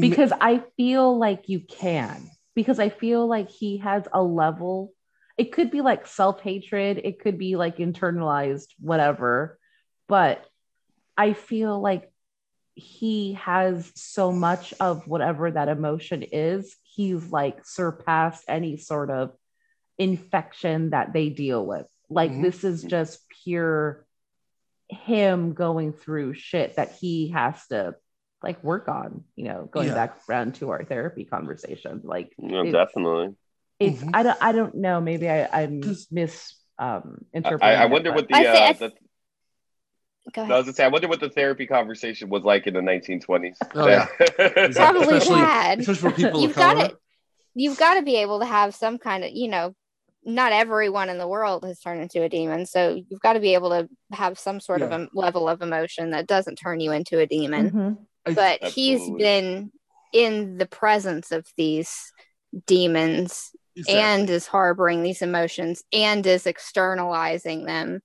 because 0.00 0.32
i 0.40 0.62
feel 0.76 1.18
like 1.18 1.48
you 1.48 1.60
can 1.60 2.30
because 2.54 2.78
i 2.78 2.90
feel 2.90 3.26
like 3.26 3.48
he 3.48 3.78
has 3.78 4.04
a 4.12 4.22
level 4.22 4.92
it 5.38 5.50
could 5.52 5.70
be 5.70 5.80
like 5.80 6.06
self-hatred 6.06 7.00
it 7.02 7.20
could 7.20 7.38
be 7.38 7.56
like 7.56 7.78
internalized 7.78 8.66
whatever 8.80 9.58
but 10.06 10.44
i 11.16 11.32
feel 11.32 11.80
like 11.80 12.12
he 12.78 13.32
has 13.34 13.90
so 13.96 14.30
much 14.30 14.72
of 14.78 15.06
whatever 15.08 15.50
that 15.50 15.68
emotion 15.68 16.22
is 16.22 16.76
he's 16.94 17.30
like 17.32 17.64
surpassed 17.66 18.44
any 18.48 18.76
sort 18.76 19.10
of 19.10 19.32
infection 19.98 20.90
that 20.90 21.12
they 21.12 21.28
deal 21.28 21.66
with 21.66 21.86
like 22.08 22.30
Mhm. 22.30 22.42
this 22.42 22.62
is 22.62 22.82
just 22.84 23.18
pure 23.42 24.06
him 24.88 25.52
going 25.54 25.92
through 25.92 26.34
shit 26.34 26.76
that 26.76 26.92
he 26.92 27.28
has 27.30 27.66
to 27.66 27.94
like 28.42 28.62
work 28.62 28.88
on 28.88 29.24
you 29.34 29.44
know 29.44 29.68
going 29.70 29.88
Yeah. 29.88 29.94
back 29.94 30.18
around 30.28 30.54
to 30.56 30.70
our 30.70 30.84
therapy 30.84 31.24
conversation 31.24 32.00
like 32.04 32.32
no, 32.38 32.60
It's- 32.64 32.72
definitely. 32.72 33.34
it's 33.80 34.00
Mhm. 34.02 34.10
i 34.14 34.22
don't 34.22 34.38
i 34.40 34.52
don't 34.52 34.74
know 34.76 35.00
maybe 35.00 35.28
i 35.28 35.48
i'm 35.62 35.82
'Cause- 35.82 36.06
mis 36.12 36.54
um 36.78 37.26
I, 37.34 37.36
interpreting 37.38 37.80
I 37.80 37.84
it, 37.84 37.90
wonder 37.90 38.10
but- 38.10 38.16
what 38.16 38.28
the, 38.28 38.34
I 38.36 38.42
thi- 38.42 38.84
I 38.84 38.86
uh, 38.86 38.90
th- 40.34 40.34
the 40.34 40.40
Go 40.40 40.42
I 40.42 40.44
ahead. 40.44 40.56
was 40.56 40.64
gonna 40.66 40.74
say, 40.74 40.84
I 40.84 40.88
wonder 40.88 41.08
what 41.08 41.20
the 41.20 41.30
therapy 41.30 41.66
conversation 41.66 42.28
was 42.28 42.42
like 42.42 42.66
in 42.66 42.74
the 42.74 42.80
1920s. 42.80 43.56
Oh, 43.74 43.88
yeah. 43.88 44.06
Probably 44.72 45.16
Especially- 45.16 45.34
bad. 45.36 45.80
Especially 45.80 46.10
for 46.10 46.16
people 46.16 46.40
You've 46.42 46.50
of 46.50 46.56
color. 46.56 46.74
got 46.74 46.90
it. 46.92 46.96
You've 47.54 47.78
got 47.78 47.94
to 47.94 48.02
be 48.02 48.16
able 48.16 48.40
to 48.40 48.46
have 48.46 48.74
some 48.74 48.98
kind 48.98 49.24
of, 49.24 49.30
you 49.32 49.48
know, 49.48 49.74
not 50.24 50.52
everyone 50.52 51.08
in 51.08 51.18
the 51.18 51.26
world 51.26 51.64
has 51.64 51.80
turned 51.80 52.02
into 52.02 52.22
a 52.22 52.28
demon. 52.28 52.66
So 52.66 53.02
you've 53.08 53.20
got 53.20 53.32
to 53.32 53.40
be 53.40 53.54
able 53.54 53.70
to 53.70 53.88
have 54.12 54.38
some 54.38 54.60
sort 54.60 54.82
of 54.82 54.92
a 54.92 55.08
level 55.14 55.48
of 55.48 55.62
emotion 55.62 56.10
that 56.10 56.26
doesn't 56.26 56.56
turn 56.56 56.80
you 56.80 56.92
into 56.92 57.18
a 57.18 57.26
demon. 57.26 57.70
Mhm. 57.70 57.98
I- 58.26 58.32
But 58.34 58.64
he's 58.64 59.00
Absolutely. 59.00 59.24
been 59.24 59.72
in 60.12 60.58
the 60.58 60.66
presence 60.66 61.32
of 61.32 61.46
these 61.56 62.12
demons 62.66 63.50
Exactly. 63.76 64.00
and 64.02 64.30
is 64.30 64.46
harboring 64.46 65.02
these 65.02 65.22
emotions 65.22 65.82
and 65.92 66.26
is 66.26 66.46
externalizing 66.46 67.64
them. 67.64 68.00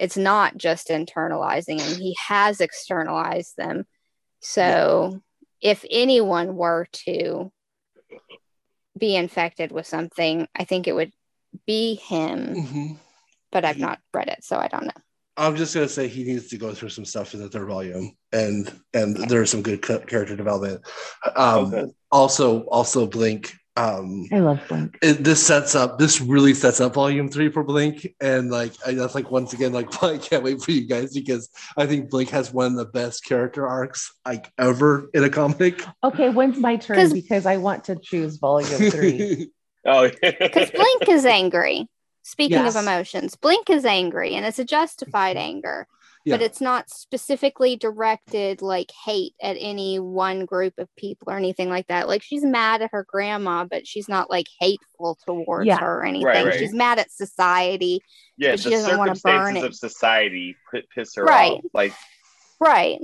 It's 0.00 0.16
not 0.16 0.56
just 0.56 0.88
internalizing 0.88 1.78
and 1.80 1.96
he 1.98 2.16
has 2.26 2.62
externalized 2.62 3.58
them. 3.58 3.84
So, 4.40 5.20
if 5.60 5.84
anyone 5.90 6.56
were 6.56 6.86
to 7.04 7.52
be 8.98 9.14
infected 9.14 9.70
with 9.72 9.86
something, 9.86 10.48
I 10.56 10.64
think 10.64 10.88
it 10.88 10.94
would 10.94 11.12
be 11.66 11.96
him, 11.96 12.54
Mhm. 12.54 12.98
but 13.52 13.66
I've 13.66 13.76
not 13.78 14.00
read 14.14 14.28
it, 14.28 14.42
so 14.42 14.56
I 14.56 14.68
don't 14.68 14.86
know. 14.86 15.02
I'm 15.36 15.56
just 15.56 15.74
gonna 15.74 15.88
say 15.88 16.08
he 16.08 16.24
needs 16.24 16.48
to 16.48 16.56
go 16.56 16.72
through 16.72 16.88
some 16.90 17.04
stuff 17.04 17.34
in 17.34 17.40
the 17.40 17.50
third 17.50 17.68
volume, 17.68 18.16
and 18.32 18.72
and 18.94 19.16
there's 19.28 19.50
some 19.50 19.62
good 19.62 19.82
character 19.82 20.34
development. 20.34 20.80
Um, 21.36 21.74
Okay. 21.74 21.92
Also, 22.10 22.60
also 22.64 23.06
Blink. 23.06 23.52
Um, 23.80 24.26
i 24.32 24.38
love 24.40 24.60
blink 24.68 24.98
it, 25.00 25.24
this 25.24 25.44
sets 25.46 25.74
up. 25.74 25.98
This 25.98 26.20
really 26.20 26.52
sets 26.54 26.80
up 26.80 26.92
Volume 26.94 27.28
Three 27.30 27.48
for 27.50 27.62
Blink, 27.64 28.14
and 28.20 28.50
like 28.50 28.72
I 28.86 28.92
that's 28.92 29.14
like 29.14 29.30
once 29.30 29.52
again 29.54 29.72
like 29.72 30.02
I 30.02 30.18
can't 30.18 30.42
wait 30.42 30.60
for 30.60 30.70
you 30.72 30.86
guys 30.86 31.14
because 31.14 31.48
I 31.76 31.86
think 31.86 32.10
Blink 32.10 32.28
has 32.30 32.52
one 32.52 32.66
of 32.72 32.76
the 32.76 32.84
best 32.84 33.24
character 33.24 33.66
arcs 33.66 34.12
like 34.26 34.52
ever 34.58 35.08
in 35.14 35.24
a 35.24 35.30
comic. 35.30 35.82
okay 36.04 36.28
when's 36.28 36.58
my 36.58 36.76
turn? 36.76 36.96
'Cause- 36.96 37.12
because 37.12 37.46
i 37.46 37.56
want 37.56 37.84
to 37.84 37.96
choose 37.96 38.36
volume 38.36 38.90
three 38.90 39.50
Oh, 39.86 40.10
Because 40.22 40.70
Blink 40.72 41.08
is 41.08 41.24
angry. 41.24 41.88
Speaking 42.22 42.58
Yes. 42.58 42.76
of 42.76 42.82
emotions, 42.82 43.34
Blink 43.36 43.70
is 43.70 43.86
angry 43.86 44.34
and 44.34 44.44
it's 44.44 44.58
a 44.58 44.64
justified 44.64 45.38
anger, 45.38 45.86
Yeah. 46.24 46.36
but 46.36 46.42
it's 46.42 46.60
not 46.60 46.90
specifically 46.90 47.76
directed 47.76 48.60
like 48.60 48.90
hate 49.04 49.32
at 49.42 49.56
any 49.58 49.98
one 49.98 50.44
group 50.44 50.74
of 50.78 50.88
people 50.96 51.32
or 51.32 51.36
anything 51.36 51.70
like 51.70 51.86
that. 51.86 52.08
Like 52.08 52.22
she's 52.22 52.44
mad 52.44 52.82
at 52.82 52.90
her 52.92 53.06
grandma, 53.08 53.64
but 53.64 53.86
she's 53.86 54.08
not 54.08 54.28
like 54.28 54.46
hateful 54.60 55.18
towards 55.26 55.66
Yeah. 55.66 55.78
her 55.78 56.00
or 56.00 56.04
anything. 56.04 56.26
right. 56.26 56.58
She's 56.58 56.74
mad 56.74 56.98
at 56.98 57.10
society. 57.10 58.00
yeah, 58.36 58.50
But 58.52 58.60
she 58.60 58.64
the 58.68 58.76
doesn't 58.76 58.98
wanna 58.98 59.12
burn 59.12 59.54
circumstances 59.54 59.62
it. 59.64 59.66
of 59.66 59.74
society 59.76 60.56
piss 60.94 61.14
her 61.16 61.24
Right. 61.24 61.52
off. 61.52 61.64
Like, 61.72 61.94
Right. 62.60 63.00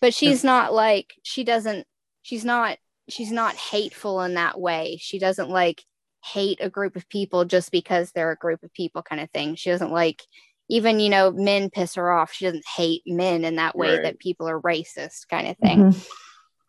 But 0.00 0.14
she's 0.14 0.42
not 0.44 0.72
like 0.72 1.14
she 1.22 1.44
doesn't 1.44 1.86
she's 2.22 2.44
not 2.44 2.78
she's 3.10 3.30
not 3.30 3.54
hateful 3.56 4.22
in 4.22 4.34
that 4.34 4.58
way. 4.58 4.96
She 5.00 5.18
doesn't 5.18 5.50
like 5.50 5.82
hate 6.24 6.58
a 6.62 6.70
group 6.70 6.96
of 6.96 7.06
people 7.10 7.44
just 7.44 7.70
because 7.70 8.10
they're 8.12 8.30
a 8.30 8.36
group 8.36 8.62
of 8.62 8.72
people 8.72 9.02
kind 9.02 9.20
of 9.20 9.30
thing. 9.32 9.54
She 9.56 9.68
doesn't 9.68 9.92
like 9.92 10.22
even 10.68 11.00
you 11.00 11.10
know 11.10 11.30
men 11.30 11.70
piss 11.70 11.94
her 11.94 12.10
off. 12.10 12.32
She 12.32 12.44
doesn't 12.46 12.64
hate 12.76 13.02
men 13.06 13.44
in 13.44 13.56
that 13.56 13.76
way 13.76 13.92
Right. 13.94 14.02
that 14.04 14.18
people 14.18 14.48
are 14.48 14.60
racist 14.60 15.28
kind 15.28 15.48
of 15.48 15.56
thing. 15.58 15.78
Mhm. 15.92 16.08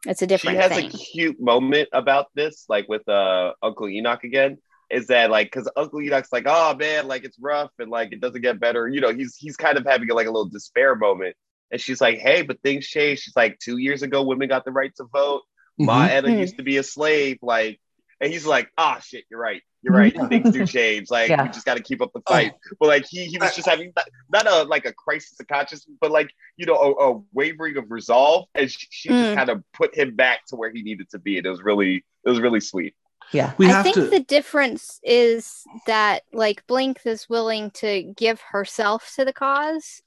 It's 0.08 0.22
a 0.22 0.28
different 0.28 0.58
she 0.58 0.62
different 0.62 0.84
has 0.84 0.92
thing. 0.94 1.02
a 1.02 1.04
cute 1.04 1.40
moment 1.42 1.90
about 1.94 2.28
this, 2.36 2.66
like 2.70 2.88
with 2.88 3.08
uh 3.10 3.54
Uncle 3.64 3.88
Enoch 3.90 4.24
again. 4.24 4.58
Is 4.92 5.08
that 5.08 5.32
like 5.32 5.48
because 5.48 5.68
Uncle 5.76 6.00
Enoch's 6.02 6.32
like, 6.32 6.44
oh 6.46 6.76
man, 6.76 7.08
like 7.08 7.24
it's 7.24 7.40
rough 7.40 7.72
and 7.80 7.90
like 7.90 8.12
it 8.12 8.22
doesn't 8.22 8.42
get 8.42 8.60
better. 8.60 8.88
You 8.88 9.02
know, 9.02 9.12
he's 9.14 9.36
he's 9.36 9.56
kind 9.58 9.78
of 9.78 9.86
having 9.86 10.08
like 10.10 10.28
a 10.28 10.32
little 10.32 10.48
despair 10.50 10.96
moment. 10.96 11.36
And 11.72 11.82
she's 11.82 12.00
like, 12.00 12.20
hey, 12.20 12.44
but 12.44 12.62
things 12.62 12.86
change. 12.86 13.20
She's 13.22 13.36
like, 13.36 13.58
two 13.58 13.78
years 13.78 14.04
ago, 14.04 14.22
women 14.22 14.48
got 14.48 14.64
the 14.66 14.72
right 14.72 14.92
to 14.98 15.06
vote. 15.06 15.42
Ma 15.80 16.06
Mhm. 16.06 16.10
Etta 16.12 16.28
Mhm. 16.28 16.40
used 16.40 16.58
to 16.58 16.64
be 16.64 16.78
a 16.78 16.84
slave. 16.84 17.40
Like, 17.42 17.80
and 18.22 18.32
he's 18.32 18.46
like, 18.46 18.70
ah, 18.78 19.00
shit, 19.00 19.26
you're 19.30 19.40
right. 19.40 19.62
You're 19.82 19.94
right. 19.94 20.16
Things 20.30 20.52
do 20.52 20.66
change. 20.66 21.12
Like, 21.12 21.30
Yeah. 21.30 21.44
we 21.44 21.50
just 21.50 21.66
got 21.66 21.78
to 21.78 21.84
keep 21.84 22.02
up 22.02 22.12
the 22.14 22.22
fight. 22.28 22.54
But 22.80 22.88
like, 22.88 23.06
he 23.08 23.26
he 23.26 23.38
was 23.38 23.56
just 23.56 23.68
having 23.68 23.92
not, 23.96 24.06
not 24.46 24.48
a 24.52 24.64
like 24.68 24.86
a 24.86 24.94
crisis 24.94 25.40
of 25.40 25.48
consciousness, 25.48 25.96
but 26.02 26.10
like 26.12 26.32
you 26.58 26.66
know, 26.66 26.76
a, 26.76 27.12
a 27.18 27.22
wavering 27.34 27.78
of 27.78 27.92
resolve, 27.92 28.46
and 28.56 28.72
she, 28.72 28.88
she 28.90 29.10
just 29.10 29.32
Mm. 29.32 29.36
kind 29.36 29.50
of 29.50 29.64
put 29.74 29.96
him 29.96 30.16
back 30.16 30.46
to 30.48 30.56
where 30.56 30.72
he 30.72 30.82
needed 30.82 31.10
to 31.12 31.20
be, 31.20 31.38
and 31.38 31.46
it 31.46 31.50
was 31.50 31.62
really 31.62 32.04
it 32.26 32.30
was 32.30 32.40
really 32.40 32.62
sweet. 32.62 32.96
Yeah. 33.32 33.54
We 33.58 33.68
I 33.68 33.72
have 33.72 33.84
think 33.84 33.96
to. 33.96 34.08
the 34.08 34.20
difference 34.22 35.00
is 35.04 35.64
that 35.88 36.24
like 36.34 36.66
Blink 36.68 37.02
is 37.06 37.28
willing 37.30 37.72
to 37.72 38.04
give 38.16 38.40
herself 38.42 39.12
to 39.16 39.26
the 39.26 39.34
cause 39.34 40.02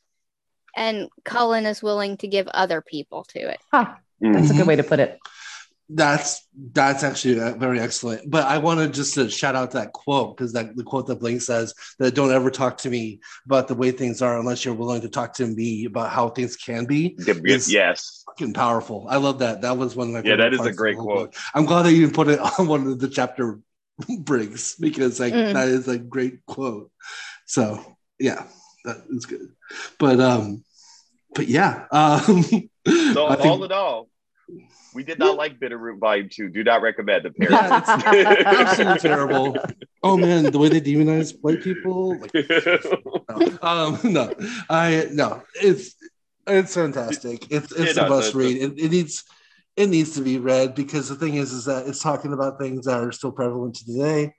and 0.77 1.09
Cullen 1.25 1.67
is 1.67 1.83
willing 1.83 2.17
to 2.19 2.29
give 2.29 2.47
other 2.49 2.81
people 2.81 3.25
to 3.25 3.41
it. 3.41 3.59
Huh. 3.73 3.95
That's 4.21 4.51
a 4.51 4.55
good 4.55 4.67
way 4.69 4.77
to 4.77 4.83
put 4.85 5.01
it. 5.01 5.19
That's 5.91 6.47
that's 6.73 7.03
actually 7.03 7.41
uh, 7.41 7.55
very 7.55 7.81
excellent. 7.81 8.31
But 8.31 8.45
I 8.45 8.59
wanted 8.59 8.93
just 8.93 9.15
to 9.15 9.31
shout 9.31 9.55
out 9.57 9.71
that 9.71 9.93
quote 9.95 10.37
because 10.37 10.53
that 10.53 10.77
the 10.77 10.85
quote 10.85 11.07
that 11.07 11.19
Blink 11.21 11.41
says 11.41 11.73
that 11.99 12.15
don't 12.15 12.31
ever 12.31 12.51
talk 12.51 12.77
to 12.79 12.91
me 12.91 13.21
about 13.47 13.69
the 13.69 13.75
way 13.75 13.91
things 13.91 14.21
are 14.21 14.39
unless 14.39 14.65
you're 14.67 14.75
willing 14.75 15.01
to 15.01 15.09
talk 15.09 15.33
to 15.35 15.47
me 15.47 15.87
about 15.87 16.11
how 16.11 16.29
things 16.29 16.57
can 16.57 16.85
be. 16.85 17.17
It's- 17.27 17.71
yes, 17.71 18.23
Fucking 18.27 18.53
powerful. 18.53 19.07
I 19.09 19.17
love 19.17 19.39
that. 19.39 19.63
That 19.63 19.79
was 19.79 19.97
one 19.97 20.09
of 20.09 20.13
my 20.25 20.29
Yeah, 20.29 20.37
that 20.37 20.53
is 20.53 20.61
a 20.61 20.73
great 20.75 20.99
quote. 20.99 21.33
book. 21.33 21.35
I'm 21.55 21.65
glad 21.65 21.85
that 21.85 21.93
you 21.95 22.11
put 22.11 22.29
it 22.29 22.39
on 22.59 22.67
one 22.69 22.87
of 22.87 22.99
the 22.99 23.09
chapter 23.09 23.59
breaks 24.21 24.75
because 24.77 25.19
like 25.19 25.33
Mm. 25.33 25.55
that 25.55 25.69
is 25.69 25.89
a 25.89 25.97
great 25.99 26.45
quote. 26.45 26.91
So 27.47 27.83
yeah, 28.21 28.45
that 28.85 28.99
is 29.09 29.25
good. 29.25 29.49
But 29.99 30.21
um, 30.21 30.65
but 31.35 31.49
yeah, 31.49 31.87
um, 31.93 32.43
so 32.45 33.27
I 33.27 33.37
think- 33.37 33.47
all 33.47 33.65
in 33.65 33.73
all, 33.73 34.09
we 34.95 35.03
did 35.05 35.19
not 35.19 35.37
like 35.37 35.61
Bitter 35.61 35.77
Root 35.79 35.99
Volume 36.01 36.29
Two. 36.31 36.49
Do 36.49 36.65
not 36.65 36.83
recommend 36.83 37.25
the 37.25 37.33
it's 37.39 38.45
absolutely 38.45 38.99
terrible. 39.01 39.57
Oh 40.03 40.17
man, 40.17 40.45
the 40.45 40.59
way 40.59 40.69
they 40.69 40.81
demonize 40.81 41.35
white 41.41 41.63
people. 41.63 42.19
Like, 42.19 42.35
no. 42.35 43.59
Um, 43.63 43.99
no, 44.05 44.33
I 44.71 45.09
no. 45.13 45.43
It's 45.55 45.95
it's 46.47 46.75
fantastic. 46.75 47.51
It's 47.51 47.73
it's 47.73 47.97
Yeah, 47.97 48.07
a 48.07 48.09
no, 48.09 48.17
must 48.17 48.35
read. 48.35 48.57
It, 48.57 48.79
it 48.79 48.91
needs 48.91 49.25
it 49.77 49.89
needs 49.89 50.15
to 50.15 50.23
be 50.23 50.39
read 50.39 50.75
because 50.75 51.09
the 51.09 51.15
thing 51.15 51.35
is 51.35 51.53
is 51.53 51.67
that 51.67 51.87
it's 51.87 52.03
talking 52.03 52.33
about 52.33 52.59
things 52.59 52.87
that 52.87 53.01
are 53.01 53.13
still 53.13 53.33
prevalent 53.33 53.77
today 53.77 54.35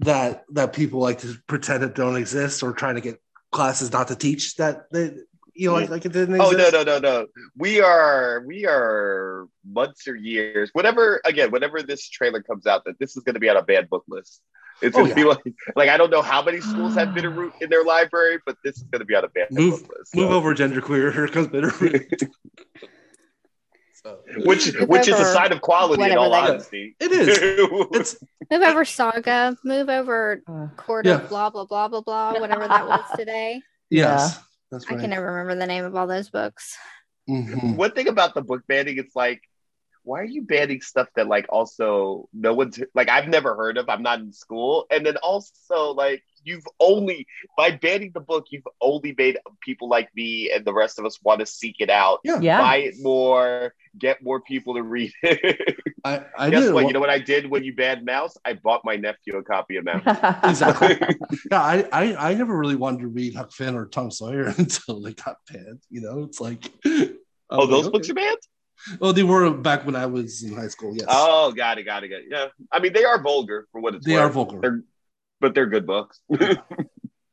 that 0.00 0.44
that 0.52 0.72
people 0.72 1.00
like 1.00 1.20
to 1.20 1.36
pretend 1.46 1.82
it 1.82 1.94
don't 1.94 2.16
exist 2.16 2.62
or 2.62 2.72
trying 2.72 2.96
to 2.96 3.00
get 3.00 3.20
classes 3.52 3.90
not 3.92 4.08
to 4.08 4.16
teach 4.16 4.56
that 4.56 4.90
they 4.92 5.12
you 5.56 5.68
know 5.68 5.74
like, 5.74 5.90
like 5.90 6.04
it 6.04 6.12
didn't 6.12 6.40
Oh 6.40 6.50
no 6.50 6.68
no 6.70 6.82
no 6.82 6.98
no! 6.98 7.26
We 7.56 7.80
are 7.80 8.42
we 8.46 8.66
are 8.66 9.48
months 9.64 10.06
or 10.06 10.14
years, 10.14 10.70
whatever. 10.72 11.20
Again, 11.24 11.50
whenever 11.50 11.82
this 11.82 12.08
trailer 12.08 12.42
comes 12.42 12.66
out, 12.66 12.84
that 12.84 12.98
this 12.98 13.16
is 13.16 13.22
going 13.22 13.34
to 13.34 13.40
be 13.40 13.48
on 13.48 13.56
a 13.56 13.62
banned 13.62 13.88
book 13.90 14.04
list. 14.08 14.42
It's 14.82 14.94
Oh, 14.94 15.00
going 15.00 15.10
to 15.10 15.14
be 15.14 15.24
like 15.24 15.54
like 15.74 15.88
I 15.88 15.96
don't 15.96 16.10
know 16.10 16.22
how 16.22 16.42
many 16.42 16.60
schools 16.60 16.94
have 16.96 17.14
Bitter 17.14 17.30
Root 17.30 17.54
in 17.62 17.70
their 17.70 17.84
library, 17.84 18.38
but 18.44 18.56
this 18.62 18.76
is 18.76 18.82
going 18.84 19.00
to 19.00 19.06
be 19.06 19.14
on 19.14 19.24
a 19.24 19.28
banned 19.28 19.48
Move- 19.52 19.82
book 19.86 19.96
list. 19.98 20.14
Move 20.14 20.30
so. 20.30 20.36
over, 20.36 20.54
genderqueer. 20.54 21.12
Here 21.12 21.28
comes 21.28 21.46
Bitter 21.54 21.72
Root. 21.80 22.22
so, 23.94 24.18
which 24.44 24.74
Move 24.78 24.88
which 24.88 25.08
is 25.08 25.14
a 25.14 25.16
over 25.22 25.24
sign 25.32 25.52
of 25.52 25.60
quality 25.62 26.02
in 26.04 26.18
all 26.18 26.30
that 26.30 26.44
is. 26.44 26.50
honesty. 26.50 26.96
it 27.00 27.10
is. 27.12 27.38
It's 27.92 28.16
Move 28.50 28.62
over 28.62 28.84
Saga, 28.84 29.56
move 29.64 29.88
over 29.88 30.42
Uh, 30.46 30.66
Court 30.76 31.06
Yeah. 31.06 31.14
of 31.22 31.28
blah 31.28 31.50
blah 31.50 31.64
blah 31.64 31.88
blah 31.88 32.02
blah, 32.02 32.38
whatever 32.38 32.68
that 32.68 32.86
was 32.86 33.04
today. 33.16 33.62
yes. 33.90 34.38
That's 34.70 34.86
I 34.88 34.96
can 34.96 35.10
never 35.10 35.26
remember 35.26 35.54
the 35.54 35.66
name 35.66 35.84
of 35.84 35.94
all 35.94 36.06
those 36.06 36.30
books. 36.30 36.76
Mhm. 37.28 37.76
One 37.76 37.92
thing 37.92 38.08
about 38.08 38.34
the 38.34 38.42
book 38.42 38.62
banning, 38.66 38.98
it's 38.98 39.16
like, 39.16 39.42
why 40.02 40.20
are 40.20 40.24
you 40.24 40.42
banning 40.42 40.80
stuff 40.80 41.08
that 41.16 41.26
like 41.26 41.46
also 41.48 42.28
no 42.32 42.54
one's 42.54 42.80
like 42.94 43.08
I've 43.08 43.28
never 43.28 43.56
heard 43.56 43.78
of? 43.78 43.88
I'm 43.88 44.02
not 44.02 44.20
in 44.20 44.32
school, 44.32 44.86
and 44.90 45.04
then 45.04 45.16
also 45.16 45.92
like 45.92 46.22
you've 46.46 46.64
only 46.80 47.26
by 47.56 47.70
banning 47.72 48.12
the 48.14 48.20
book, 48.20 48.46
you've 48.50 48.66
only 48.80 49.14
made 49.18 49.38
people 49.60 49.88
like 49.88 50.08
me 50.14 50.50
and 50.52 50.64
the 50.64 50.72
rest 50.72 50.98
of 50.98 51.04
us 51.04 51.18
want 51.22 51.40
to 51.40 51.46
seek 51.46 51.76
it 51.80 51.90
out, 51.90 52.20
Yeah. 52.24 52.40
yeah. 52.40 52.60
buy 52.60 52.76
it 52.78 52.94
more, 53.02 53.74
get 53.98 54.22
more 54.22 54.40
people 54.40 54.74
to 54.74 54.82
read 54.82 55.12
it. 55.22 55.76
I, 56.04 56.24
I 56.38 56.50
Guess 56.50 56.64
did. 56.64 56.74
what? 56.74 56.86
You 56.86 56.92
know 56.92 57.00
what 57.00 57.10
I 57.10 57.18
did 57.18 57.50
when 57.50 57.64
you 57.64 57.74
banned 57.74 58.06
Maus? 58.06 58.36
I 58.44 58.52
bought 58.54 58.82
my 58.84 58.96
nephew 58.96 59.36
a 59.36 59.42
copy 59.42 59.76
of 59.76 59.84
Maus. 59.84 60.02
Exactly. 60.44 60.96
yeah, 61.50 61.60
I, 61.62 61.84
I 61.92 62.30
I 62.30 62.34
never 62.34 62.56
really 62.56 62.76
wanted 62.76 63.00
to 63.00 63.08
read 63.08 63.34
Huck 63.34 63.52
Finn 63.52 63.74
or 63.74 63.86
Tom 63.86 64.10
Sawyer 64.10 64.54
until 64.56 65.00
they 65.00 65.12
got 65.14 65.36
banned. 65.52 65.80
You 65.90 66.00
know, 66.02 66.22
it's 66.22 66.40
like 66.40 66.70
oh, 67.50 67.66
those 67.66 67.88
books 67.90 68.08
are 68.08 68.14
banned. 68.14 68.38
Oh, 69.00 69.10
they 69.10 69.22
were 69.22 69.50
back 69.52 69.84
when 69.86 69.96
I 69.96 70.06
was 70.06 70.42
in 70.42 70.54
high 70.54 70.68
school. 70.68 70.94
Yes. 70.94 71.06
Oh, 71.08 71.50
got 71.50 71.78
it, 71.78 71.84
got 71.84 72.04
it, 72.04 72.08
got 72.08 72.16
it. 72.20 72.26
Yeah, 72.30 72.46
I 72.70 72.78
mean 72.78 72.92
they 72.92 73.04
are 73.04 73.20
vulgar 73.20 73.66
for 73.72 73.80
what 73.80 73.94
it's 73.94 74.06
they 74.06 74.12
worth. 74.14 74.22
are 74.22 74.28
vulgar. 74.28 74.58
They're, 74.60 74.82
but 75.40 75.54
they're 75.54 75.66
good 75.66 75.86
books. 75.86 76.20
you 76.28 76.58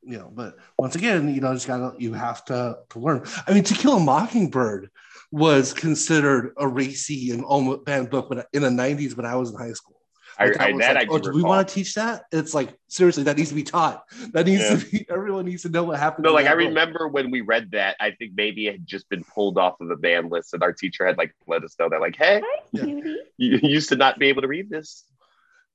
know, 0.02 0.30
but 0.34 0.56
once 0.78 0.94
again, 0.96 1.34
you 1.34 1.40
know, 1.40 1.52
just 1.54 1.66
gotta 1.66 1.94
you 1.98 2.12
have 2.12 2.44
to, 2.46 2.78
to 2.90 2.98
learn. 2.98 3.24
I 3.46 3.54
mean, 3.54 3.64
To 3.64 3.74
Kill 3.74 3.96
a 3.96 4.00
Mockingbird 4.00 4.90
was 5.32 5.72
considered 5.72 6.52
a 6.58 6.68
racy 6.68 7.30
and 7.30 7.44
almost 7.44 7.84
banned 7.84 8.10
book 8.10 8.30
when, 8.30 8.42
in 8.52 8.62
the 8.62 8.68
'90s 8.68 9.16
when 9.16 9.26
I 9.26 9.36
was 9.36 9.50
in 9.50 9.56
high 9.58 9.72
school. 9.72 9.94
I, 10.36 10.46
Like, 10.46 10.60
I, 10.60 10.70
was 10.72 10.80
that 10.80 10.94
like, 10.96 11.02
I 11.02 11.04
do 11.04 11.10
oh, 11.12 11.18
do 11.18 11.32
we 11.32 11.42
want 11.44 11.68
to 11.68 11.74
teach 11.74 11.94
that? 11.94 12.24
It's 12.32 12.54
like 12.54 12.74
seriously, 12.88 13.22
that 13.22 13.36
needs 13.36 13.50
to 13.50 13.54
be 13.54 13.62
taught. 13.62 14.02
That 14.32 14.46
needs 14.46 14.62
Yeah. 14.62 14.76
to 14.76 14.90
be. 14.90 15.06
Everyone 15.08 15.44
needs 15.44 15.62
to 15.62 15.68
know 15.68 15.84
what 15.84 15.98
happened. 15.98 16.24
No, 16.24 16.32
like 16.32 16.46
I 16.46 16.50
book. 16.50 16.58
remember 16.58 17.06
when 17.08 17.30
we 17.30 17.40
read 17.40 17.70
that, 17.70 17.96
I 18.00 18.10
think 18.10 18.32
maybe 18.36 18.66
it 18.66 18.72
had 18.72 18.86
just 18.86 19.08
been 19.08 19.22
pulled 19.24 19.58
off 19.58 19.80
of 19.80 19.88
the 19.88 19.96
ban 19.96 20.28
list, 20.28 20.52
and 20.52 20.62
our 20.62 20.72
teacher 20.72 21.06
had 21.06 21.16
like 21.18 21.34
let 21.46 21.62
us 21.64 21.76
know 21.78 21.88
that, 21.88 22.00
like, 22.00 22.16
hey, 22.16 22.42
Yeah. 22.72 22.84
You 23.36 23.58
you 23.58 23.58
used 23.62 23.88
to 23.88 23.96
not 23.96 24.18
be 24.18 24.26
able 24.26 24.42
to 24.42 24.48
read 24.48 24.70
this. 24.70 25.04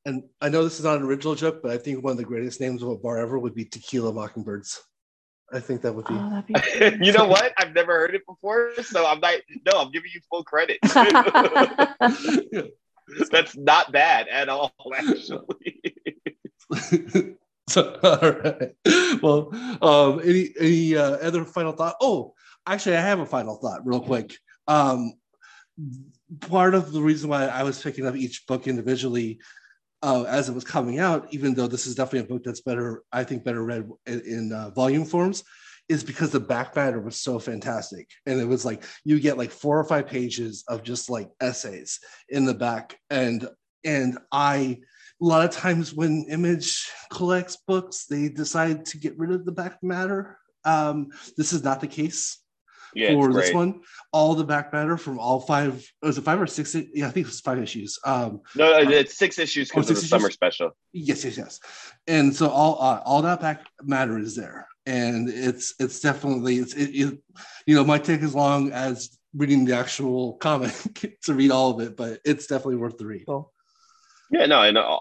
And 0.10 0.24
I 0.42 0.50
know 0.50 0.64
this 0.64 0.80
is 0.80 0.86
not 0.86 0.98
an 0.98 1.04
original 1.04 1.36
joke, 1.36 1.62
but 1.62 1.72
I 1.72 1.78
think 1.78 2.04
one 2.04 2.12
of 2.12 2.18
the 2.18 2.24
greatest 2.24 2.60
names 2.60 2.82
of 2.82 2.90
a 2.90 2.98
bar 2.98 3.20
ever 3.20 3.38
would 3.38 3.54
be 3.54 3.64
Tequila 3.64 4.12
Mockingbirds. 4.12 4.82
I 5.54 5.60
think 5.60 5.84
that 5.84 5.94
would 5.94 6.06
be. 6.06 6.16
Oh, 6.16 6.30
that'd 6.32 7.00
be 7.00 7.06
you 7.06 7.12
know 7.14 7.28
what? 7.28 7.54
I've 7.60 7.76
never 7.76 7.94
heard 7.94 8.16
it 8.16 8.26
before, 8.26 8.72
so 8.82 9.06
I'm 9.06 9.20
not. 9.20 9.36
No, 9.68 9.82
I'm 9.82 9.92
giving 9.92 10.10
you 10.12 10.20
full 10.28 10.44
credit. 10.44 10.80
Yeah. 10.84 12.64
That's 13.32 13.56
not 13.56 13.92
bad 13.92 14.28
at 14.30 14.50
all, 14.50 14.74
actually. 14.96 15.82
so, 17.70 18.00
all 18.04 18.32
right. 18.32 18.76
Well, 19.22 19.52
um, 19.84 20.22
any 20.24 20.54
any 20.60 20.96
uh, 20.96 21.18
other 21.18 21.46
final 21.46 21.74
thought? 21.74 21.96
Oh, 22.02 22.34
actually, 22.66 22.98
I 22.98 23.02
have 23.02 23.20
a 23.20 23.26
final 23.28 23.58
thought, 23.58 23.86
real 23.86 24.02
quick. 24.02 24.36
Um, 24.68 25.14
part 26.42 26.74
of 26.76 26.92
the 26.92 27.02
reason 27.02 27.30
why 27.30 27.46
I 27.46 27.62
was 27.64 27.82
picking 27.82 28.08
up 28.08 28.16
each 28.16 28.48
book 28.48 28.68
individually 28.68 29.40
uh, 30.02 30.24
as 30.24 30.50
it 30.50 30.56
was 30.56 30.64
coming 30.64 31.00
out, 31.00 31.28
even 31.32 31.54
though 31.54 31.68
this 31.68 31.86
is 31.86 31.96
definitely 31.96 32.28
a 32.28 32.34
book 32.34 32.44
that's 32.44 32.62
better, 32.62 33.04
I 33.12 33.24
think, 33.24 33.44
better 33.44 33.64
read 33.64 33.90
in, 34.06 34.22
in 34.22 34.54
uh, 34.54 34.70
volume 34.72 35.06
forms, 35.06 35.44
is 35.90 36.04
because 36.04 36.32
the 36.32 36.40
back 36.40 36.76
matter 36.76 37.00
was 37.00 37.18
so 37.18 37.40
fantastic, 37.40 38.10
and 38.26 38.40
it 38.40 38.46
was 38.46 38.64
like 38.64 38.84
you 39.04 39.20
get 39.20 39.38
like 39.38 39.52
four 39.52 39.80
or 39.80 39.84
five 39.84 40.08
pages 40.08 40.64
of 40.68 40.84
just 40.84 41.10
like 41.10 41.30
essays 41.42 42.00
in 42.30 42.46
the 42.46 42.54
back, 42.54 42.98
and 43.10 43.48
and 43.84 44.18
I 44.32 44.80
a 45.22 45.26
lot 45.26 45.44
of 45.44 45.52
times 45.52 45.94
when 45.94 46.26
image 46.30 46.90
collects 47.12 47.58
books 47.68 48.06
they 48.06 48.30
decide 48.30 48.86
to 48.86 48.98
get 48.98 49.18
rid 49.18 49.32
of 49.32 49.46
the 49.46 49.52
back 49.52 49.82
matter. 49.84 50.38
Um, 50.66 51.10
this 51.38 51.54
is 51.54 51.64
not 51.64 51.82
the 51.82 51.88
case 51.88 52.40
Yeah, 52.94 53.14
for 53.14 53.34
this 53.34 53.54
one. 53.54 53.82
All 54.12 54.36
the 54.36 54.44
back 54.44 54.74
matter 54.74 54.98
from 54.98 55.20
all 55.20 55.40
five 55.40 55.86
was 56.02 56.18
it 56.18 56.24
five 56.24 56.42
or 56.42 56.48
six? 56.48 56.76
Yeah, 56.76 57.08
I 57.08 57.12
think 57.12 57.26
it 57.26 57.30
was 57.30 57.40
five 57.40 57.60
issues. 57.60 58.00
Um, 58.06 58.42
No, 58.56 58.74
it's 58.78 59.18
six 59.18 59.38
issues 59.38 59.70
Oh, 59.72 59.76
because 59.76 59.92
of 59.92 59.98
six 59.98 60.10
the 60.10 60.18
summer 60.18 60.32
special. 60.32 60.72
Yes, 60.94 61.24
yes, 61.24 61.38
yes. 61.38 61.60
And 62.08 62.36
so 62.36 62.50
all 62.50 62.82
uh, 62.82 63.02
all 63.06 63.22
that 63.22 63.42
back 63.42 63.66
matter 63.84 64.18
is 64.18 64.36
there, 64.36 64.68
and 64.86 65.30
it's 65.30 65.76
it's 65.80 66.00
definitely 66.00 66.58
it's 66.58 66.74
it, 66.74 66.90
it 66.90 67.20
you 67.66 67.76
know 67.76 67.84
might 67.84 68.04
take 68.04 68.22
as 68.22 68.34
long 68.34 68.72
as 68.72 69.18
reading 69.36 69.66
the 69.66 69.76
actual 69.76 70.34
comic 70.38 70.74
to 71.24 71.34
read 71.34 71.52
all 71.52 71.72
of 71.72 71.86
it, 71.86 71.96
but 71.96 72.20
it's 72.26 72.48
definitely 72.48 72.78
worth 72.78 72.98
the 72.98 73.06
read. 73.06 73.26
Cool. 73.28 73.54
Yeah, 74.32 74.46
no, 74.46 74.62
and 74.62 74.78
uh, 74.78 75.00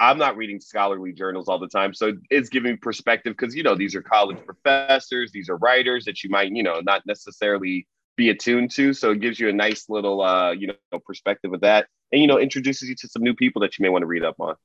I'm 0.00 0.18
not 0.18 0.36
reading 0.36 0.60
scholarly 0.60 1.12
journals 1.12 1.48
all 1.48 1.58
the 1.58 1.68
time, 1.68 1.94
so 1.94 2.12
it's 2.30 2.48
giving 2.48 2.76
perspective 2.76 3.34
because 3.38 3.54
you 3.54 3.62
know 3.62 3.74
these 3.74 3.94
are 3.94 4.02
college 4.02 4.38
professors, 4.44 5.30
these 5.32 5.48
are 5.48 5.56
writers 5.56 6.04
that 6.06 6.22
you 6.24 6.30
might 6.30 6.50
you 6.50 6.62
know 6.62 6.80
not 6.80 7.06
necessarily 7.06 7.86
be 8.16 8.30
attuned 8.30 8.70
to. 8.72 8.92
So 8.92 9.12
it 9.12 9.20
gives 9.20 9.38
you 9.38 9.48
a 9.48 9.52
nice 9.52 9.88
little 9.88 10.20
uh 10.20 10.52
you 10.52 10.68
know 10.68 10.98
perspective 11.06 11.52
of 11.52 11.60
that, 11.60 11.86
and 12.12 12.20
you 12.20 12.26
know 12.26 12.38
introduces 12.38 12.88
you 12.88 12.94
to 12.96 13.08
some 13.08 13.22
new 13.22 13.34
people 13.34 13.62
that 13.62 13.78
you 13.78 13.82
may 13.82 13.88
want 13.88 14.02
to 14.02 14.06
read 14.06 14.24
up 14.24 14.36
on. 14.40 14.56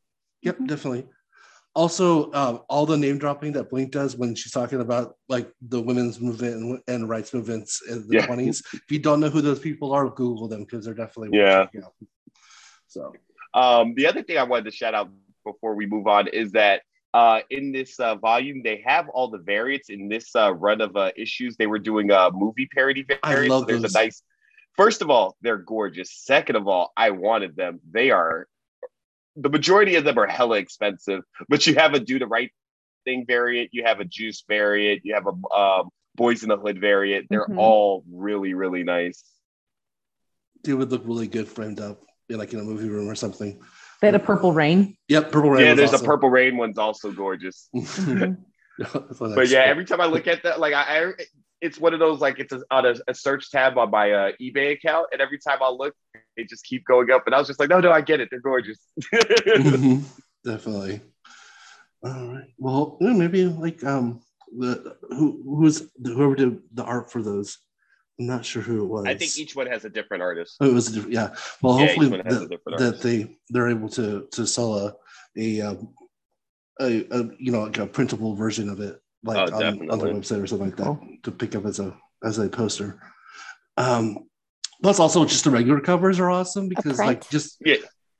Yep, 0.42 0.58
definitely. 0.66 1.08
Also, 1.76 2.32
um, 2.34 2.62
all 2.68 2.88
the 2.88 2.98
name 2.98 3.20
dropping 3.20 3.52
that 3.54 3.70
Blink 3.70 3.92
does 3.92 4.16
when 4.18 4.34
she's 4.34 4.52
talking 4.52 4.82
about 4.82 5.16
like 5.30 5.52
the 5.62 5.80
women's 5.80 6.20
movement 6.20 6.56
and, 6.56 6.80
and 6.88 7.08
rights 7.08 7.34
movements 7.34 7.82
in 7.88 8.08
the 8.08 8.16
Yeah. 8.16 8.26
twenties. 8.26 8.64
if 8.74 8.92
you 8.92 8.98
don't 9.00 9.20
know 9.20 9.30
who 9.30 9.42
those 9.42 9.60
people 9.60 9.94
are, 9.94 10.10
Google 10.10 10.48
them 10.48 10.64
because 10.64 10.84
they're 10.84 10.96
definitely 10.96 11.30
worth 11.30 11.48
Yeah. 11.48 11.66
checking 11.66 11.84
out. 11.84 11.94
So 12.88 13.14
Um, 13.54 13.94
the 13.96 14.08
other 14.08 14.24
thing 14.24 14.38
I 14.38 14.44
wanted 14.44 14.66
to 14.66 14.72
shout 14.72 14.94
out 14.94 15.10
before 15.46 15.76
we 15.76 15.86
move 15.86 16.08
on 16.08 16.28
is 16.28 16.52
that 16.54 16.82
uh, 17.14 17.40
in 17.50 17.72
this 17.72 18.00
uh, 18.00 18.16
volume, 18.16 18.62
they 18.64 18.84
have 18.86 19.10
all 19.10 19.30
the 19.30 19.40
variants 19.40 19.90
in 19.90 20.08
this 20.10 20.36
uh, 20.36 20.54
run 20.54 20.82
of 20.82 20.96
uh, 20.96 21.12
issues. 21.16 21.58
They 21.58 21.66
were 21.68 21.80
doing 21.80 22.12
a 22.12 22.30
movie 22.32 22.68
parody 22.72 23.06
I 23.24 23.30
variants. 23.34 23.50
love 23.50 23.62
so 23.62 23.66
there's 23.66 23.82
those. 23.82 23.96
a 23.96 23.98
nice. 23.98 24.24
First 24.78 25.02
of 25.02 25.10
all, 25.10 25.36
they're 25.42 25.58
gorgeous. 25.58 26.12
Second 26.14 26.56
of 26.56 26.68
all, 26.68 26.92
I 26.96 27.10
wanted 27.12 27.56
them. 27.56 27.80
They 27.92 28.12
are. 28.12 28.48
The 29.36 29.50
majority 29.50 29.96
of 29.96 30.04
them 30.04 30.18
are 30.20 30.28
hella 30.28 30.58
expensive, 30.58 31.24
but 31.48 31.66
you 31.66 31.76
have 31.76 31.94
a 31.94 32.00
do 32.00 32.20
the 32.20 32.28
right 32.28 32.52
thing 33.06 33.26
variant, 33.26 33.70
you 33.74 33.86
have 33.86 34.00
a 34.02 34.06
juice 34.06 34.44
variant, 34.48 35.02
you 35.06 35.14
have 35.16 35.26
a 35.28 35.54
um, 35.56 35.90
boys 36.16 36.44
in 36.44 36.50
the 36.50 36.58
hood 36.58 36.80
variant. 36.80 37.28
They're 37.30 37.48
Mhm. 37.48 37.58
all 37.58 38.04
really, 38.12 38.54
really 38.54 38.84
nice. 38.84 39.24
it 40.68 40.74
would 40.74 40.92
look 40.92 41.04
really 41.06 41.28
good 41.28 41.48
framed 41.48 41.80
up, 41.80 42.02
in, 42.02 42.09
like 42.38 42.54
in 42.54 42.60
a 42.60 42.64
movie 42.64 42.90
room 42.90 43.10
or 43.10 43.16
something. 43.16 43.60
They 44.02 44.08
had 44.08 44.16
a 44.16 44.20
purple 44.20 44.54
rain. 44.54 44.96
Yep, 45.10 45.32
purple 45.32 45.50
rain. 45.52 45.66
yeah, 45.66 45.74
there's 45.74 45.94
awesome. 45.94 46.06
a 46.06 46.08
purple 46.08 46.30
rain 46.30 46.58
one's 46.58 46.78
also 46.78 47.12
gorgeous. 47.12 47.70
Mhm. 47.76 48.38
That's 48.80 49.20
what 49.20 49.34
I 49.34 49.36
but 49.36 49.50
yeah, 49.50 49.60
every 49.64 49.84
time 49.84 50.00
I 50.00 50.06
look 50.06 50.26
at 50.26 50.44
that, 50.44 50.62
like 50.62 50.74
I, 50.74 51.10
I 51.10 51.12
it's 51.60 51.78
one 51.78 51.94
of 51.94 52.00
those 52.00 52.22
like 52.22 52.40
it's 52.40 52.54
a, 52.54 52.62
on 52.72 52.86
a, 52.86 52.96
a 53.10 53.14
search 53.14 53.52
tab 53.52 53.78
on 53.78 53.92
my 53.92 54.10
uh, 54.12 54.32
eBay 54.42 54.72
account, 54.72 55.08
and 55.12 55.20
every 55.22 55.38
time 55.38 55.58
I 55.62 55.68
look, 55.70 55.94
they 56.38 56.46
just 56.46 56.64
keep 56.64 56.86
going 56.86 57.12
up, 57.12 57.24
and 57.26 57.36
I 57.36 57.40
was 57.40 57.48
just 57.48 57.60
like, 57.60 57.68
no, 57.70 57.82
no, 57.82 57.92
I 57.92 58.00
get 58.00 58.22
it, 58.22 58.30
they're 58.32 58.40
gorgeous. 58.40 58.78
Mhm. 59.14 60.04
definitely. 60.46 61.02
All 62.06 62.34
right. 62.34 62.48
Well, 62.58 62.98
maybe 63.02 63.44
like 63.46 63.84
um 63.84 64.22
the 64.58 64.96
who 65.10 65.44
who's 65.58 65.92
whoever 66.02 66.36
did 66.36 66.60
the 66.74 66.84
art 66.86 67.12
for 67.12 67.22
those. 67.22 67.58
I'm 68.20 68.28
not 68.28 68.46
sure 68.46 68.62
who 68.62 68.84
it 68.84 68.88
was. 68.88 69.08
I 69.08 69.14
think 69.16 69.38
each 69.38 69.56
one 69.56 69.68
has 69.68 69.86
a 69.86 69.90
different 69.90 70.24
artist. 70.24 70.58
Oh, 70.60 70.70
it 70.70 70.74
was 70.74 70.90
a 70.90 70.94
different, 70.94 71.14
yeah. 71.14 71.34
Well, 71.62 71.74
Yeah, 71.74 71.86
hopefully 71.86 72.08
one 72.10 72.22
that, 72.26 72.62
that 72.78 73.02
they 73.02 73.38
they're 73.50 73.70
able 73.70 73.90
to 73.90 74.28
to 74.32 74.46
sell 74.46 74.76
a 74.76 74.94
a 75.38 75.62
um, 75.62 75.94
a, 76.82 77.06
a 77.12 77.30
you 77.40 77.52
know 77.52 77.64
like 77.64 77.78
a 77.78 77.88
printable 77.88 78.36
version 78.36 78.70
of 78.70 78.82
it 78.82 79.00
like 79.24 79.38
Oh, 79.38 79.58
on, 79.58 79.90
on 79.90 80.00
their 80.00 80.14
website 80.14 80.42
or 80.44 80.48
something 80.48 80.68
like 80.68 80.78
that 80.78 80.86
Cool. 80.86 81.08
to 81.24 81.32
pick 81.32 81.56
up 81.56 81.66
as 81.66 81.80
a 81.80 81.96
as 82.24 82.40
a 82.40 82.50
poster. 82.50 83.00
Um, 83.78 84.28
plus 84.82 85.00
also 85.00 85.24
just 85.26 85.46
the 85.46 85.50
regular 85.52 85.80
covers 85.80 86.20
are 86.20 86.30
awesome 86.30 86.68
because 86.68 87.00
like 87.00 87.30
just 87.30 87.58
Yeah. 87.64 87.78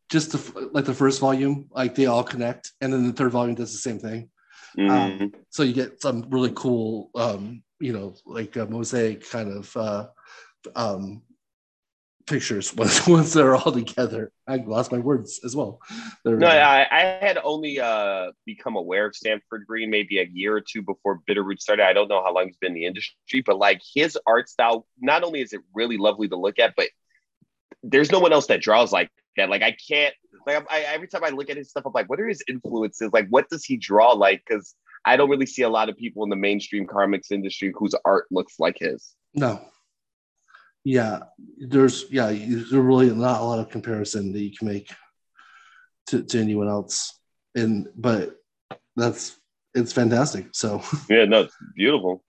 just 0.10 0.32
the, 0.32 0.70
like 0.74 0.86
the 0.86 0.94
first 0.94 1.20
volume 1.20 1.68
like 1.72 1.96
they 1.96 2.06
all 2.06 2.24
connect 2.24 2.72
and 2.80 2.92
then 2.94 3.06
the 3.06 3.14
third 3.14 3.32
volume 3.32 3.56
does 3.56 3.72
the 3.74 3.78
same 3.78 4.00
thing 4.00 4.30
Mhm. 4.78 5.34
so 5.50 5.64
you 5.64 5.74
get 5.74 6.02
some 6.02 6.26
really 6.30 6.52
cool 6.56 7.12
um 7.16 7.64
you 7.80 7.94
know 7.94 8.14
like 8.26 8.56
a 8.56 8.66
mosaic 8.66 9.28
kind 9.30 9.52
of 9.52 9.76
uh 9.78 10.08
um 10.76 11.22
pictures 12.28 12.76
once 12.78 13.08
once 13.08 13.34
they're 13.34 13.56
all 13.56 13.72
together 13.72 14.32
i 14.48 14.58
lost 14.58 14.92
my 14.92 15.00
words 15.00 15.40
as 15.44 15.56
well 15.56 15.80
They're- 16.24 16.38
no, 16.38 16.48
I, 16.48 16.86
I 16.92 17.00
had 17.26 17.38
only 17.44 17.80
uh, 17.80 18.32
become 18.46 18.76
aware 18.76 19.06
of 19.08 19.16
Sanford 19.16 19.66
Greene 19.68 19.90
maybe 19.90 20.20
a 20.20 20.26
year 20.32 20.56
or 20.56 20.62
two 20.62 20.82
before 20.84 21.22
Bitter 21.26 21.42
Root 21.44 21.62
started. 21.62 21.84
I 21.86 21.94
don't 21.94 22.08
know 22.08 22.22
how 22.24 22.34
long 22.34 22.46
he's 22.48 22.58
been 22.58 22.74
in 22.74 22.76
the 22.76 22.86
industry, 22.86 23.42
but 23.44 23.58
like 23.58 23.82
his 23.96 24.18
art 24.28 24.48
style, 24.50 24.86
not 25.00 25.24
only 25.24 25.42
is 25.42 25.54
it 25.54 25.62
really 25.74 25.98
lovely 25.98 26.28
to 26.28 26.36
look 26.36 26.60
at, 26.60 26.74
but 26.78 26.90
there's 27.84 28.12
no 28.12 28.20
one 28.20 28.32
else 28.34 28.48
that 28.48 28.62
draws 28.62 28.92
like 28.92 29.10
that. 29.38 29.50
Like 29.50 29.64
I 29.64 29.72
can't, 29.90 30.14
like 30.46 30.66
I, 30.70 30.82
every 30.82 31.08
time 31.08 31.24
I 31.24 31.30
look 31.30 31.50
at 31.50 31.58
his 31.58 31.70
stuff, 31.70 31.84
I'm 31.86 31.94
like, 31.94 32.10
what 32.10 32.20
are 32.20 32.28
his 32.28 32.44
influences? 32.48 33.10
Like, 33.12 33.28
what 33.30 33.50
does 33.50 33.66
he 33.66 33.78
draw 33.78 34.12
like? 34.12 34.44
Because 34.48 34.76
I 35.06 35.18
don't 35.18 35.30
really 35.30 35.46
see 35.46 35.64
a 35.64 35.70
lot 35.70 35.90
of 35.90 35.98
people 35.98 36.24
in 36.24 36.30
the 36.30 36.36
mainstream 36.36 36.86
comics 36.88 37.32
industry 37.32 37.74
whose 37.76 37.96
art 38.06 38.26
looks 38.32 38.60
like 38.60 38.78
his. 38.80 39.14
no 39.34 39.62
yeah 40.86 41.20
there's 41.58 42.06
yeah 42.10 42.28
there's 42.28 42.72
really 42.72 43.10
not 43.14 43.42
a 43.42 43.44
lot 43.44 43.60
of 43.60 43.70
comparison 43.70 44.32
that 44.32 44.40
you 44.40 44.52
can 44.58 44.66
make 44.68 44.90
to, 46.08 46.24
to 46.24 46.40
anyone 46.40 46.70
else 46.70 47.20
and 47.54 47.90
but 47.98 48.38
that's 48.96 49.36
it's 49.76 49.94
fantastic 49.94 50.48
so 50.54 50.82
Yeah, 51.10 51.26
no, 51.26 51.42
it's 51.42 51.56
beautiful. 51.76 52.24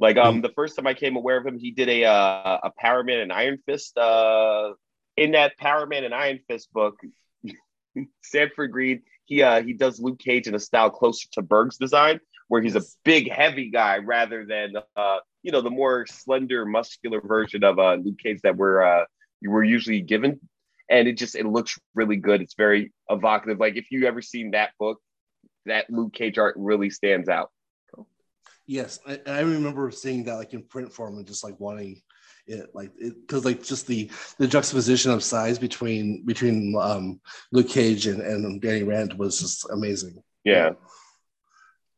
Like 0.00 0.16
um, 0.16 0.42
the 0.42 0.50
first 0.50 0.76
time 0.76 0.86
I 0.86 0.94
came 0.94 1.16
aware 1.16 1.38
of 1.38 1.46
him, 1.46 1.58
he 1.58 1.70
did 1.70 1.88
a 1.88 2.04
uh, 2.04 2.58
a 2.64 2.70
Power 2.76 3.04
Man 3.04 3.20
and 3.20 3.32
Iron 3.32 3.58
Fist. 3.64 3.96
Uh, 3.96 4.72
in 5.16 5.32
that 5.32 5.56
Power 5.56 5.86
Man 5.86 6.04
and 6.04 6.12
Iron 6.12 6.40
Fist 6.48 6.72
book, 6.72 7.00
Sanford 8.22 8.72
Greene 8.72 9.02
he 9.24 9.42
uh 9.42 9.62
he 9.62 9.72
does 9.72 10.00
Luke 10.00 10.18
Cage 10.18 10.46
in 10.46 10.54
a 10.54 10.58
style 10.58 10.90
closer 10.90 11.28
to 11.32 11.42
Berg's 11.42 11.76
design, 11.76 12.20
where 12.48 12.62
he's 12.62 12.76
a 12.76 12.82
big, 13.04 13.30
heavy 13.30 13.70
guy 13.70 13.98
rather 13.98 14.44
than 14.46 14.74
uh 14.96 15.18
you 15.42 15.52
know 15.52 15.60
the 15.60 15.70
more 15.70 16.06
slender, 16.06 16.64
muscular 16.64 17.20
version 17.20 17.64
of 17.64 17.78
uh 17.78 17.94
Luke 17.94 18.18
Cage 18.22 18.40
that 18.42 18.56
we're 18.56 18.82
uh 18.82 19.04
were 19.42 19.64
usually 19.64 20.00
given. 20.00 20.40
And 20.90 21.08
it 21.08 21.16
just 21.16 21.34
it 21.34 21.46
looks 21.46 21.78
really 21.94 22.16
good. 22.16 22.42
It's 22.42 22.54
very 22.54 22.92
evocative. 23.08 23.58
Like 23.58 23.76
if 23.76 23.90
you 23.90 24.06
ever 24.06 24.20
seen 24.20 24.50
that 24.50 24.70
book, 24.78 25.00
that 25.66 25.88
Luke 25.88 26.12
Cage 26.12 26.38
art 26.38 26.54
really 26.58 26.90
stands 26.90 27.28
out. 27.28 27.50
Yes, 28.66 28.98
I, 29.06 29.20
I 29.26 29.40
remember 29.40 29.90
seeing 29.90 30.24
that 30.24 30.36
like 30.36 30.54
in 30.54 30.62
print 30.62 30.92
form 30.92 31.18
and 31.18 31.26
just 31.26 31.44
like 31.44 31.58
wanting 31.60 32.00
it, 32.46 32.70
like 32.74 32.92
it 32.98 33.14
because 33.20 33.44
like 33.44 33.62
just 33.62 33.86
the 33.86 34.10
the 34.38 34.46
juxtaposition 34.46 35.10
of 35.10 35.22
size 35.22 35.58
between 35.58 36.24
between 36.24 36.74
um 36.80 37.20
Luke 37.52 37.68
Cage 37.68 38.06
and, 38.06 38.20
and 38.20 38.60
Danny 38.60 38.82
Rand 38.82 39.14
was 39.14 39.38
just 39.40 39.68
amazing. 39.70 40.22
Yeah. 40.44 40.72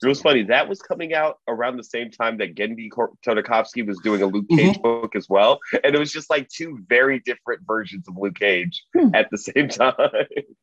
It 0.03 0.09
was 0.09 0.21
funny. 0.21 0.43
That 0.43 0.69
was 0.69 0.83
coming 0.83 1.15
out 1.15 1.39
around 1.49 1.79
the 1.79 1.83
same 1.85 2.11
time 2.11 2.37
that 2.39 2.55
Genndy 2.55 2.91
Kor- 2.91 3.15
Tartakovsky 3.27 3.85
was 3.87 3.99
doing 4.05 4.21
a 4.21 4.27
Luke 4.27 4.45
Cage 4.51 4.81
book 4.83 5.17
as 5.17 5.27
well. 5.27 5.59
And 5.83 5.95
it 5.95 5.99
was 5.99 6.13
just 6.13 6.29
like 6.29 6.49
two 6.51 6.79
very 6.87 7.21
different 7.21 7.63
versions 7.67 8.07
of 8.07 8.15
Luke 8.19 8.39
Cage 8.39 8.85
Hmm. 8.95 9.15
at 9.15 9.31
the 9.31 9.39
same 9.39 9.69
time. 9.81 9.95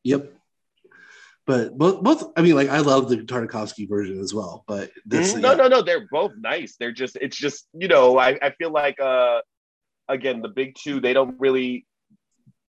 Yep. 0.04 0.32
But 1.48 1.78
both 1.78 2.04
both 2.04 2.32
I 2.38 2.42
mean 2.42 2.56
like 2.56 2.70
I 2.70 2.80
love 2.80 3.10
the 3.10 3.18
Tartakovsky 3.18 3.90
version 3.90 4.20
as 4.22 4.34
well, 4.36 4.64
but 4.68 4.92
this 5.06 5.34
Mhm. 5.34 5.42
no, 5.42 5.52
yeah. 5.52 5.58
no, 5.58 5.68
no. 5.68 5.82
They're 5.82 6.08
both 6.12 6.34
nice. 6.40 6.76
They're 6.80 6.94
just, 6.94 7.18
it's 7.20 7.36
just, 7.36 7.68
you 7.74 7.88
know, 7.88 8.18
I, 8.20 8.38
I 8.42 8.52
feel 8.52 8.70
like, 8.72 9.00
uh, 9.02 9.42
again, 10.08 10.42
the 10.42 10.50
big 10.50 10.76
two, 10.76 11.00
they 11.00 11.14
don't 11.14 11.40
really 11.40 11.86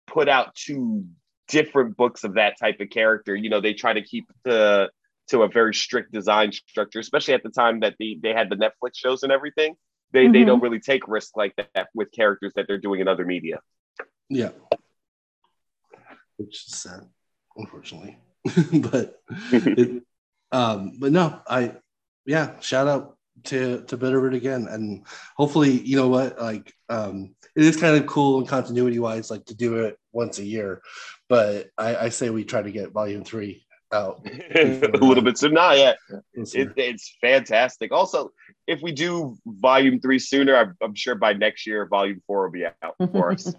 put 0.07 0.29
out 0.29 0.55
two 0.55 1.05
different 1.49 1.97
books 1.97 2.25
of 2.25 2.35
that 2.35 2.59
type 2.59 2.81
of 2.81 2.91
character. 2.91 3.35
You 3.35 3.51
know, 3.51 3.61
they 3.61 3.75
try 3.75 3.93
to 3.93 4.03
keep 4.03 4.27
the, 4.45 4.91
to 5.29 5.43
a 5.43 5.49
very 5.49 5.75
strict 5.75 6.13
design 6.13 6.53
structure, 6.53 6.99
especially 6.99 7.35
at 7.35 7.43
the 7.43 7.51
time 7.51 7.81
that 7.81 7.95
they, 7.99 8.19
they 8.23 8.33
had 8.33 8.51
the 8.51 8.57
Netflix 8.57 8.97
shows 8.97 9.23
and 9.23 9.33
everything. 9.33 9.75
They, 10.13 10.29
they 10.29 10.41
Mhm. 10.41 10.47
don't 10.47 10.63
really 10.63 10.81
take 10.81 11.09
risks 11.09 11.33
like 11.35 11.55
that 11.57 11.89
with 11.95 12.13
characters 12.13 12.53
that 12.57 12.67
they're 12.69 12.79
doing 12.79 13.01
in 13.01 13.09
other 13.09 13.25
media. 13.25 13.61
Yeah. 14.29 14.51
Which 16.37 16.67
is 16.69 16.75
sad, 16.77 17.01
unfortunately. 17.57 18.19
but 18.91 19.21
it, 19.53 20.03
um, 20.53 20.99
but 20.99 21.11
no, 21.13 21.41
I 21.49 21.77
yeah, 22.27 22.59
shout 22.61 22.87
out 22.89 23.17
to 23.45 23.83
to 23.83 23.97
Bitter 23.97 24.21
Root 24.21 24.35
again. 24.35 24.67
And 24.69 25.05
hopefully, 25.37 25.81
you 25.81 25.97
know 25.97 26.09
what, 26.09 26.41
like 26.41 26.73
um 26.89 27.35
it 27.57 27.65
is 27.65 27.77
kind 27.77 27.97
of 27.97 28.07
cool 28.07 28.39
and 28.39 28.49
continuity 28.49 28.99
wise, 28.99 29.31
like 29.31 29.45
to 29.47 29.55
do 29.55 29.77
it 29.85 29.99
once 30.13 30.39
a 30.39 30.45
year. 30.45 30.83
But 31.29 31.71
I, 31.79 31.97
I 31.97 32.09
say 32.09 32.31
we 32.31 32.45
try 32.45 32.63
to 32.63 32.73
get 32.73 32.93
volume 32.93 33.25
three 33.25 33.65
out. 33.93 34.27
a 34.55 34.89
little 34.99 35.23
bit 35.23 35.39
soon. 35.39 35.55
Nah, 35.55 35.73
yeah, 35.73 35.95
this 36.35 36.55
it, 36.55 36.73
it's 36.77 37.17
fantastic. 37.21 37.93
Also, 37.93 38.33
if 38.67 38.83
we 38.83 38.93
do 38.93 39.39
volume 39.47 40.01
three 40.01 40.19
sooner, 40.19 40.57
I'm, 40.57 40.77
I'm 40.83 40.95
sure 40.95 41.15
by 41.15 41.33
next 41.33 41.67
year, 41.67 41.87
volume 41.87 42.23
four 42.27 42.45
will 42.45 42.53
be 42.53 42.67
out 42.67 42.97
for 43.13 43.33
us. 43.33 43.55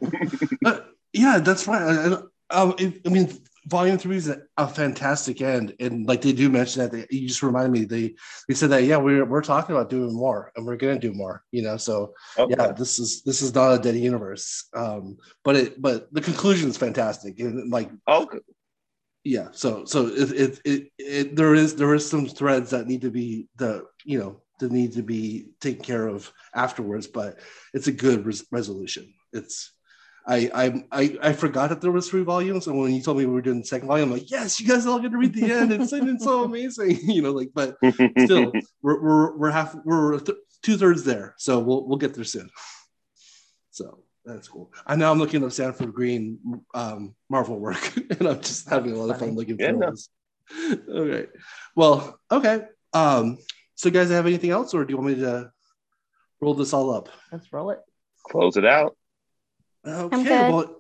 But 0.62 0.90
yeah, 1.14 1.40
that's 1.40 1.68
right. 1.68 1.82
I, 1.82 2.18
I, 2.50 2.62
um, 2.62 2.76
I 2.80 3.10
mean, 3.10 3.38
volume 3.68 3.98
three 3.98 4.18
is 4.18 4.30
a, 4.58 4.68
fantastic 4.68 5.42
end, 5.42 5.76
and 5.80 6.06
like 6.08 6.22
they 6.22 6.34
do 6.34 6.50
mention 6.50 6.82
that 6.82 6.92
they 6.92 7.06
you 7.10 7.28
just 7.28 7.44
reminded 7.44 7.72
me 7.72 7.86
they 7.86 8.16
they 8.48 8.54
said 8.54 8.70
that 8.70 8.84
yeah 8.84 8.98
we're 8.98 9.26
we're 9.26 9.42
talking 9.42 9.76
about 9.76 9.90
doing 9.90 10.14
more 10.14 10.52
and 10.56 10.66
we're 10.66 10.76
gonna 10.76 11.00
do 11.00 11.14
more, 11.14 11.44
you 11.52 11.62
know. 11.62 11.78
So 11.78 12.14
okay. 12.38 12.56
yeah, 12.58 12.72
this 12.72 13.00
is 13.00 13.24
this 13.24 13.42
is 13.42 13.54
not 13.54 13.74
a 13.74 13.80
dead 13.80 13.96
universe, 13.96 14.68
um, 14.76 15.18
but 15.44 15.56
it 15.56 15.82
but 15.82 16.14
the 16.14 16.22
conclusion 16.22 16.70
is 16.70 16.78
fantastic 16.78 17.40
and 17.40 17.72
like 17.72 17.90
okay. 18.08 18.40
Yeah, 19.24 19.48
so 19.52 19.86
so 19.86 20.08
it, 20.08 20.32
it 20.32 20.60
it, 20.66 20.92
it 21.00 21.36
there 21.36 21.56
is 21.56 21.76
there 21.76 21.96
is 21.96 22.08
some 22.08 22.28
threads 22.28 22.70
that 22.70 22.88
need 22.88 23.02
to 23.02 23.10
be 23.10 23.48
the 23.56 23.86
you 24.04 24.20
know 24.20 24.42
that 24.60 24.72
need 24.72 24.94
to 24.94 25.02
be 25.02 25.48
taken 25.60 25.84
care 25.84 26.08
of 26.08 26.32
afterwards, 26.54 27.08
but 27.08 27.40
it's 27.74 27.88
a 27.88 27.92
good 27.92 28.26
res- 28.26 28.46
resolution. 28.52 29.14
It's 29.34 29.74
I, 30.28 30.84
I 30.92 31.18
I 31.22 31.34
forgot 31.34 31.70
that 31.70 31.82
there 31.82 31.92
was 31.92 32.10
three 32.10 32.24
volumes, 32.24 32.66
and 32.66 32.80
when 32.80 32.94
you 32.94 33.02
told 33.02 33.18
me 33.18 33.26
we 33.26 33.34
were 33.34 33.42
doing 33.42 33.60
the 33.60 33.66
second 33.66 33.88
volume, 33.88 34.10
I'm 34.10 34.18
like, 34.18 34.32
yes, 34.32 34.60
you 34.60 34.68
guys 34.68 34.88
all 34.88 35.00
get 35.00 35.12
to 35.12 35.18
read 35.18 35.36
the 35.36 35.52
end. 35.52 35.72
It's, 35.72 35.94
it's 35.94 36.24
so 36.24 36.44
amazing, 36.46 36.98
you 37.04 37.22
know. 37.22 37.32
Like, 37.32 37.52
but 37.54 37.78
still, 38.20 38.52
we're 38.82 39.02
we're 39.02 39.38
we're 39.38 39.52
half 39.52 39.76
we're 39.86 40.20
th- 40.20 40.38
two 40.64 40.78
thirds 40.78 41.04
there, 41.04 41.36
so 41.38 41.60
we'll 41.60 41.86
we'll 41.86 42.00
get 42.00 42.16
there 42.16 42.24
soon. 42.24 42.50
So 43.70 44.00
that's 44.26 44.48
cool. 44.48 44.74
I 44.88 44.96
know 44.96 45.12
I'm 45.12 45.20
looking 45.20 45.44
at 45.44 45.54
Sanford 45.54 45.94
Greene 45.94 46.40
um, 46.74 47.14
Marvel 47.30 47.60
work, 47.60 47.96
and 47.96 48.28
I'm 48.28 48.42
just 48.42 48.68
having 48.68 48.94
a 48.94 48.96
lot 48.96 49.14
of 49.14 49.20
fun 49.20 49.36
looking 49.36 49.58
through 49.58 49.80
yeah, 49.80 49.90
this. 49.92 50.10
Okay, 50.90 51.28
well, 51.76 52.20
okay. 52.32 52.62
Um, 52.94 53.38
so, 53.76 53.92
guys, 53.92 54.10
have 54.10 54.26
anything 54.26 54.50
else, 54.50 54.74
or 54.74 54.86
do 54.86 54.92
you 54.92 54.98
want 54.98 55.10
me 55.10 55.24
to 55.24 55.52
roll 56.42 56.56
this 56.56 56.74
all 56.74 56.92
up? 56.92 57.10
Let's 57.32 57.52
roll 57.54 57.70
it. 57.70 57.80
Close 58.24 58.58
it 58.58 58.66
out. 58.66 58.98
Okay. 59.86 60.50
Well, 60.50 60.76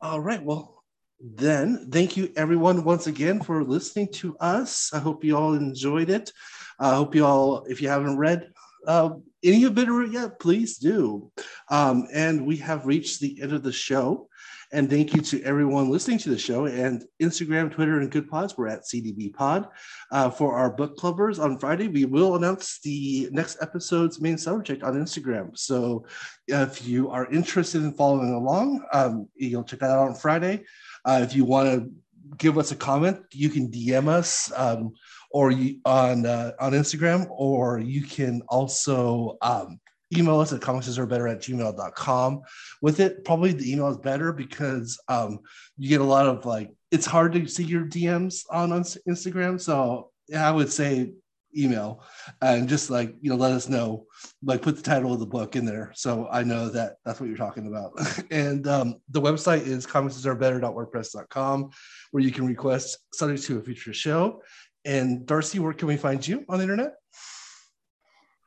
all 0.00 0.20
right. 0.20 0.42
Well, 0.42 0.82
then 1.20 1.88
thank 1.90 2.16
you 2.16 2.32
everyone 2.36 2.84
once 2.84 3.06
again 3.06 3.40
for 3.40 3.64
listening 3.64 4.08
to 4.12 4.36
us. 4.38 4.92
I 4.92 4.98
hope 4.98 5.24
you 5.24 5.36
all 5.36 5.54
enjoyed 5.54 6.10
it. 6.10 6.30
I 6.78 6.94
hope 6.94 7.14
you 7.14 7.24
all, 7.24 7.64
if 7.64 7.80
you 7.80 7.88
haven't 7.88 8.18
read 8.18 8.50
uh, 8.86 9.10
any 9.42 9.64
of 9.64 9.78
it 9.78 10.12
yet, 10.12 10.38
please 10.38 10.76
do. 10.78 11.30
Um, 11.70 12.06
and 12.12 12.46
we 12.46 12.58
have 12.58 12.86
reached 12.86 13.20
the 13.20 13.40
end 13.40 13.52
of 13.52 13.62
the 13.62 13.72
show. 13.72 14.28
And 14.72 14.90
thank 14.90 15.14
you 15.14 15.20
to 15.20 15.42
everyone 15.42 15.90
listening 15.90 16.18
to 16.18 16.30
the 16.30 16.38
show 16.38 16.66
and 16.66 17.04
Instagram, 17.20 17.70
Twitter, 17.70 18.00
and 18.00 18.10
Goodpods. 18.10 18.56
We're 18.56 18.68
at 18.68 18.84
CDB 18.84 19.32
Pod. 19.32 19.68
Uh, 20.10 20.30
for 20.30 20.56
our 20.56 20.70
book 20.70 20.96
clubbers 20.96 21.42
on 21.42 21.58
Friday, 21.58 21.88
we 21.88 22.04
will 22.04 22.36
announce 22.36 22.80
the 22.80 23.28
next 23.30 23.58
episode's 23.60 24.20
main 24.20 24.38
subject 24.38 24.82
on 24.82 24.94
Instagram. 24.94 25.56
So 25.56 26.06
if 26.48 26.86
you 26.86 27.10
are 27.10 27.30
interested 27.30 27.82
in 27.82 27.92
following 27.94 28.32
along, 28.32 28.84
um, 28.92 29.28
you'll 29.34 29.64
check 29.64 29.80
that 29.80 29.90
out 29.90 30.08
on 30.08 30.14
Friday. 30.14 30.64
Uh, 31.04 31.20
if 31.22 31.36
you 31.36 31.44
want 31.44 31.68
to 31.68 31.90
give 32.36 32.58
us 32.58 32.72
a 32.72 32.76
comment, 32.76 33.20
you 33.32 33.50
can 33.50 33.70
DM 33.70 34.08
us. 34.08 34.50
Um, 34.56 34.94
or 35.30 35.50
you, 35.50 35.80
on 35.84 36.24
uh, 36.26 36.52
on 36.60 36.72
Instagram, 36.72 37.26
or 37.28 37.80
you 37.80 38.02
can 38.02 38.40
also 38.48 39.36
um, 39.42 39.80
email 40.16 40.40
us 40.40 40.52
at 40.52 40.60
comics 40.60 40.98
are 40.98 41.06
better 41.06 41.28
at 41.28 41.40
gmail.com 41.40 42.42
with 42.82 43.00
it 43.00 43.24
probably 43.24 43.52
the 43.52 43.72
email 43.72 43.88
is 43.88 43.98
better 43.98 44.32
because 44.32 44.98
um, 45.08 45.38
you 45.76 45.88
get 45.88 46.00
a 46.00 46.04
lot 46.04 46.26
of 46.26 46.44
like 46.44 46.70
it's 46.90 47.06
hard 47.06 47.32
to 47.32 47.46
see 47.46 47.64
your 47.64 47.84
dms 47.84 48.44
on, 48.50 48.72
on 48.72 48.82
instagram. 48.82 49.60
So 49.60 50.10
i 50.36 50.50
would 50.50 50.72
say 50.72 51.12
email 51.56 52.02
and 52.42 52.68
just 52.68 52.90
like 52.90 53.14
you 53.20 53.30
know 53.30 53.36
let 53.36 53.52
us 53.52 53.68
know 53.68 54.06
like 54.42 54.62
put 54.62 54.74
the 54.74 54.82
title 54.82 55.12
of 55.12 55.20
the 55.20 55.26
book 55.26 55.54
in 55.54 55.64
there 55.64 55.92
so 55.94 56.26
i 56.32 56.42
know 56.42 56.68
that 56.68 56.96
that's 57.04 57.20
what 57.20 57.28
you're 57.28 57.38
talking 57.38 57.68
about. 57.68 57.92
And 58.30 58.66
um, 58.66 58.96
the 59.10 59.20
website 59.20 59.66
is 59.66 59.86
comicsarbetter.wordpress.com 59.86 61.70
where 62.10 62.22
you 62.22 62.32
can 62.32 62.46
request 62.46 62.98
subject 63.12 63.44
to 63.44 63.58
a 63.58 63.62
future 63.62 63.92
show. 63.92 64.42
And 64.84 65.26
darcy 65.26 65.58
where 65.58 65.72
can 65.72 65.88
we 65.88 65.96
find 65.96 66.26
you 66.26 66.44
on 66.48 66.58
the 66.58 66.64
internet 66.64 66.94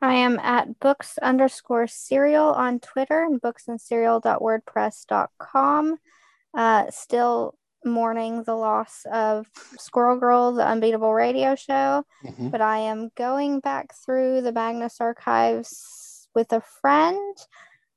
I 0.02 0.16
am 0.16 0.40
at 0.40 0.80
books 0.80 1.18
underscore 1.18 1.88
cereal 1.88 2.46
on 2.46 2.80
Twitter 2.80 3.24
and 3.24 3.42
booksandcereal.wordpress.com. 3.42 5.96
Uh, 6.54 6.92
still 6.92 7.56
mourning 7.86 8.44
the 8.44 8.56
loss 8.56 9.06
of 9.12 9.48
Squirrel 9.78 10.20
Girl, 10.20 10.54
the 10.54 10.68
unbeatable 10.68 11.14
radio 11.14 11.56
show, 11.56 12.04
mm-hmm. 12.24 12.50
but 12.50 12.62
I 12.62 12.78
am 12.80 13.10
going 13.16 13.60
back 13.60 13.94
through 14.06 14.42
the 14.42 14.52
Magnus 14.52 14.98
archives 15.00 16.28
with 16.36 16.52
a 16.52 16.62
friend. 16.82 17.38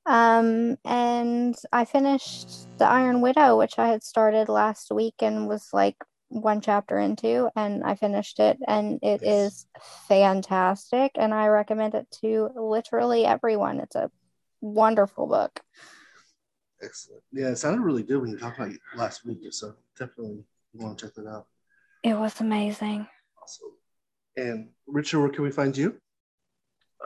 Um, 0.06 0.76
and 0.84 1.54
I 1.72 1.84
finished 1.84 2.48
The 2.78 2.86
Iron 2.86 3.20
Widow, 3.20 3.58
which 3.58 3.78
I 3.78 3.88
had 3.88 4.02
started 4.02 4.48
last 4.48 4.90
week 4.90 5.16
and 5.20 5.46
was 5.46 5.68
like 5.72 5.96
one 6.30 6.60
chapter 6.60 6.98
into 6.98 7.50
and 7.56 7.82
I 7.84 7.96
finished 7.96 8.38
it 8.38 8.58
and 8.66 9.00
it 9.02 9.22
is 9.22 9.66
fantastic 10.08 11.12
and 11.16 11.34
I 11.34 11.48
recommend 11.48 11.94
it 11.94 12.06
to 12.22 12.50
literally 12.54 13.26
everyone. 13.26 13.80
It's 13.80 13.96
a 13.96 14.10
wonderful 14.60 15.26
book. 15.26 15.60
Excellent. 16.82 17.22
Yeah, 17.32 17.48
it 17.48 17.56
sounded 17.56 17.82
really 17.82 18.04
good 18.04 18.20
when 18.20 18.30
you 18.30 18.38
talked 18.38 18.56
talking 18.56 18.78
about 18.94 19.04
last 19.04 19.26
week, 19.26 19.40
so 19.50 19.74
definitely 19.98 20.44
you 20.72 20.80
want 20.80 20.98
to 20.98 21.06
check 21.06 21.14
that 21.16 21.26
out. 21.26 21.46
It 22.02 22.14
was 22.14 22.40
amazing. 22.40 23.06
Awesome. 23.42 23.72
And 24.36 24.68
Richard, 24.86 25.20
where 25.20 25.28
can 25.30 25.44
we 25.44 25.50
find 25.50 25.76
you? 25.76 25.98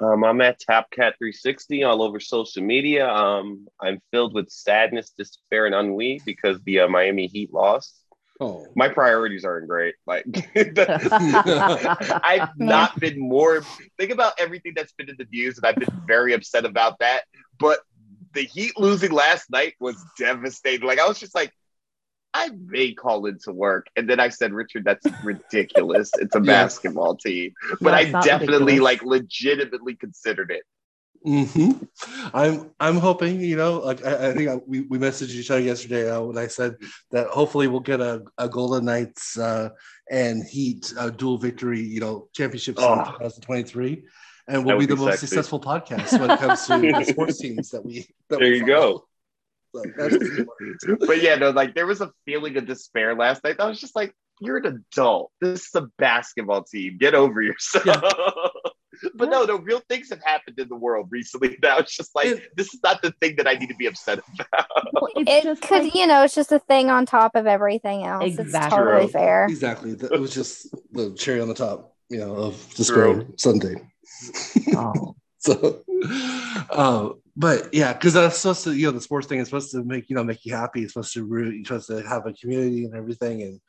Um, 0.01 0.25
I'm 0.25 0.41
at 0.41 0.61
TapCat360 0.61 1.89
all 1.89 2.03
over 2.03 2.19
social 2.19 2.63
media. 2.63 3.09
Um, 3.09 3.67
I'm 3.81 4.01
filled 4.11 4.35
with 4.35 4.51
sadness, 4.51 5.13
despair, 5.17 5.67
and 5.67 5.75
ennui 5.75 6.21
because 6.27 6.61
the 6.65 6.81
uh, 6.81 6.89
Miami 6.89 7.27
Heat 7.27 7.53
lost. 7.53 8.04
Oh. 8.41 8.67
My 8.75 8.89
priorities 8.89 9.45
aren't 9.45 9.69
great. 9.69 9.95
Like 10.07 10.25
I've 10.57 12.49
not 12.59 12.99
been 12.99 13.19
more 13.19 13.63
think 13.99 14.11
about 14.11 14.35
everything 14.39 14.73
that's 14.75 14.93
been 14.93 15.09
in 15.09 15.17
the 15.19 15.27
news, 15.33 15.57
and 15.57 15.67
I've 15.67 15.77
been 15.77 16.03
very 16.07 16.33
upset 16.33 16.65
about 16.65 16.99
that. 16.99 17.23
But 17.59 17.81
the 18.33 18.43
Heat 18.43 18.73
losing 18.77 19.13
last 19.13 19.51
night 19.51 19.75
was 19.81 19.97
devastating. 20.19 20.87
Like 20.87 20.99
I 20.99 21.07
was 21.07 21.19
just 21.19 21.35
like, 21.35 21.53
I 22.35 22.51
may 22.67 22.93
call 22.93 23.27
into 23.27 23.53
work. 23.53 23.87
And 23.95 24.11
then 24.11 24.19
I 24.19 24.29
said, 24.29 24.53
Richard, 24.53 24.85
that's 24.85 25.07
ridiculous. 25.23 26.11
It's 26.19 26.35
a 26.35 26.39
yeah. 26.43 26.65
basketball 26.65 27.17
team. 27.17 27.53
But 27.81 27.93
no, 27.93 28.19
I 28.19 28.23
definitely 28.23 28.81
ridiculous. 28.81 28.81
like 28.81 29.03
legitimately 29.05 29.95
considered 29.95 30.51
it. 30.51 30.65
Mm-hmm. 31.27 31.85
I'm 32.35 32.71
I'm 32.79 32.99
hoping 32.99 33.41
you 33.41 33.57
know 33.57 33.79
like 33.79 34.05
I, 34.05 34.29
I 34.29 34.35
think 34.35 34.51
I, 34.51 34.57
we, 34.67 34.83
we 34.83 34.99
messaged 34.99 35.31
each 35.31 35.51
other 35.51 35.61
yesterday 35.61 36.11
uh, 36.11 36.21
when 36.21 36.37
I 36.37 36.49
said 36.49 36.77
that 37.13 37.29
hopefully 37.29 37.67
we'll 37.67 37.81
get 37.81 38.01
a, 38.01 38.23
a 38.37 38.47
Golden 38.49 38.85
Knights 38.85 39.39
uh, 39.39 39.71
and 40.11 40.45
Heat 40.45 40.93
uh, 40.99 41.09
dual 41.09 41.39
victory 41.39 41.81
you 41.81 42.01
know 42.01 42.29
championships 42.35 42.79
oh. 42.83 42.93
in 42.93 43.05
2023 43.05 44.05
and 44.49 44.65
we'll 44.65 44.79
be 44.79 44.87
the 44.87 44.97
be 44.97 45.03
most 45.03 45.21
successful 45.21 45.61
podcast 45.61 46.19
when 46.21 46.31
it 46.31 46.39
comes 46.39 46.67
to 46.67 46.79
the 46.79 47.05
sports 47.05 47.39
teams 47.39 47.71
that 47.71 47.85
we 47.85 48.07
that 48.29 48.39
there 48.39 48.51
we 48.51 48.59
you 48.59 48.67
go. 48.67 49.05
So 49.75 49.83
but 51.01 51.21
yeah, 51.21 51.35
no, 51.35 51.51
like 51.51 51.75
there 51.75 51.87
was 51.87 52.01
a 52.01 52.13
feeling 52.25 52.57
of 52.57 52.67
despair 52.67 53.17
last 53.17 53.43
night. 53.43 53.57
I 53.59 53.67
was 53.67 53.81
just 53.81 53.97
like, 53.97 54.15
you're 54.41 54.59
an 54.59 54.85
adult. 54.93 55.33
This 55.41 55.67
is 55.67 55.75
a 55.75 55.89
basketball 55.99 56.63
team. 56.63 56.97
Get 56.99 57.15
over 57.15 57.43
yourself. 57.43 57.85
Yeah. 57.87 58.71
but 59.15 59.31
no, 59.31 59.45
no, 59.45 59.57
real 59.57 59.81
things 59.89 60.11
have 60.11 60.23
happened 60.23 60.59
in 60.59 60.69
the 60.69 60.77
world 60.77 61.09
recently. 61.11 61.59
Now 61.63 61.79
it's 61.79 61.97
just 61.97 62.15
like 62.15 62.27
it, 62.27 62.57
this 62.57 62.75
is 62.75 62.81
not 62.83 63.01
the 63.01 63.13
thing 63.21 63.37
that 63.37 63.47
I 63.47 63.55
need 63.55 63.69
to 63.69 63.77
be 63.77 63.87
upset 63.87 64.19
about. 64.35 64.67
it 65.17 65.61
could, 65.63 65.85
like, 65.85 65.95
you 65.95 66.07
know, 66.07 66.23
it's 66.25 66.35
just 66.35 66.53
a 66.53 66.59
thing 66.59 66.91
on 66.91 67.07
top 67.07 67.35
of 67.35 67.47
everything 67.47 68.05
else. 68.05 68.25
Exactly. 68.25 68.59
It's 68.59 68.75
totally 68.75 69.09
fair. 69.09 69.47
Exactly. 69.47 69.93
It 69.93 70.21
was 70.21 70.35
just 70.35 70.75
the 70.93 71.15
cherry 71.15 71.41
on 71.41 71.49
the 71.49 71.55
top, 71.55 71.95
you 72.11 72.19
know, 72.19 72.35
of 72.35 72.75
despair 72.75 73.25
Sunday. 73.39 73.77
Oh. 74.77 75.15
so, 75.39 75.83
uh, 76.71 77.11
but 77.37 77.73
yeah, 77.73 77.93
because 77.93 78.13
that's 78.13 78.39
supposed 78.39 78.65
to, 78.65 78.75
you 78.75 78.87
know, 78.87 78.93
the 78.93 79.01
sports 79.01 79.27
thing 79.27 79.39
is 79.39 79.49
supposed 79.49 79.71
to 79.73 79.83
make 79.85 80.09
you 80.09 80.17
know 80.17 80.25
make 80.25 80.45
you 80.45 80.55
happy. 80.55 80.83
It's 80.83 80.93
supposed 80.93 81.15
to 81.15 81.25
root. 81.25 81.55
You're 81.55 81.65
supposed 81.65 81.89
to 81.89 82.09
have 82.09 82.27
a 82.27 82.33
community 82.33 82.85
and 82.85 82.95
everything, 82.95 83.43
and 83.43 83.61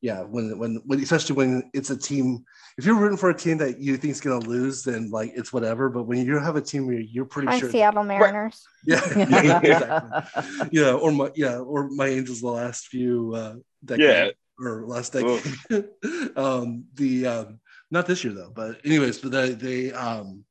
yeah, 0.00 0.22
when 0.22 0.58
when 0.58 0.76
when 0.86 1.00
especially 1.00 1.36
when 1.36 1.70
it's 1.74 1.90
a 1.90 1.96
team, 1.96 2.44
if 2.78 2.86
you're 2.86 2.94
rooting 2.94 3.18
for 3.18 3.28
a 3.28 3.36
team 3.36 3.58
that 3.58 3.78
you 3.78 3.96
think 3.98 4.12
is 4.12 4.20
going 4.20 4.40
to 4.40 4.48
lose, 4.48 4.82
then 4.82 5.10
like 5.10 5.32
it's 5.34 5.52
whatever. 5.52 5.90
But 5.90 6.04
when 6.04 6.24
you 6.24 6.38
have 6.38 6.56
a 6.56 6.62
team 6.62 6.86
where 6.86 6.98
you're 6.98 7.26
pretty 7.26 7.46
my 7.46 7.58
sure, 7.58 7.70
Seattle 7.70 8.04
Mariners, 8.04 8.66
yeah, 8.86 9.02
yeah, 9.14 9.60
exactly. 9.60 10.68
yeah, 10.72 10.92
or 10.92 11.12
my 11.12 11.30
yeah, 11.34 11.58
or 11.58 11.90
my 11.90 12.06
Angels 12.08 12.40
the 12.40 12.48
last 12.48 12.86
few 12.86 13.34
uh, 13.34 13.54
decades 13.84 14.34
yeah. 14.58 14.66
or 14.66 14.86
last 14.86 15.12
decade. 15.12 15.42
um, 16.36 16.84
the 16.94 17.26
um, 17.26 17.60
not 17.90 18.06
this 18.06 18.24
year 18.24 18.32
though, 18.32 18.52
but 18.54 18.80
anyways, 18.86 19.18
but 19.18 19.32
they, 19.32 19.50
they 19.50 19.92
um, 19.92 20.44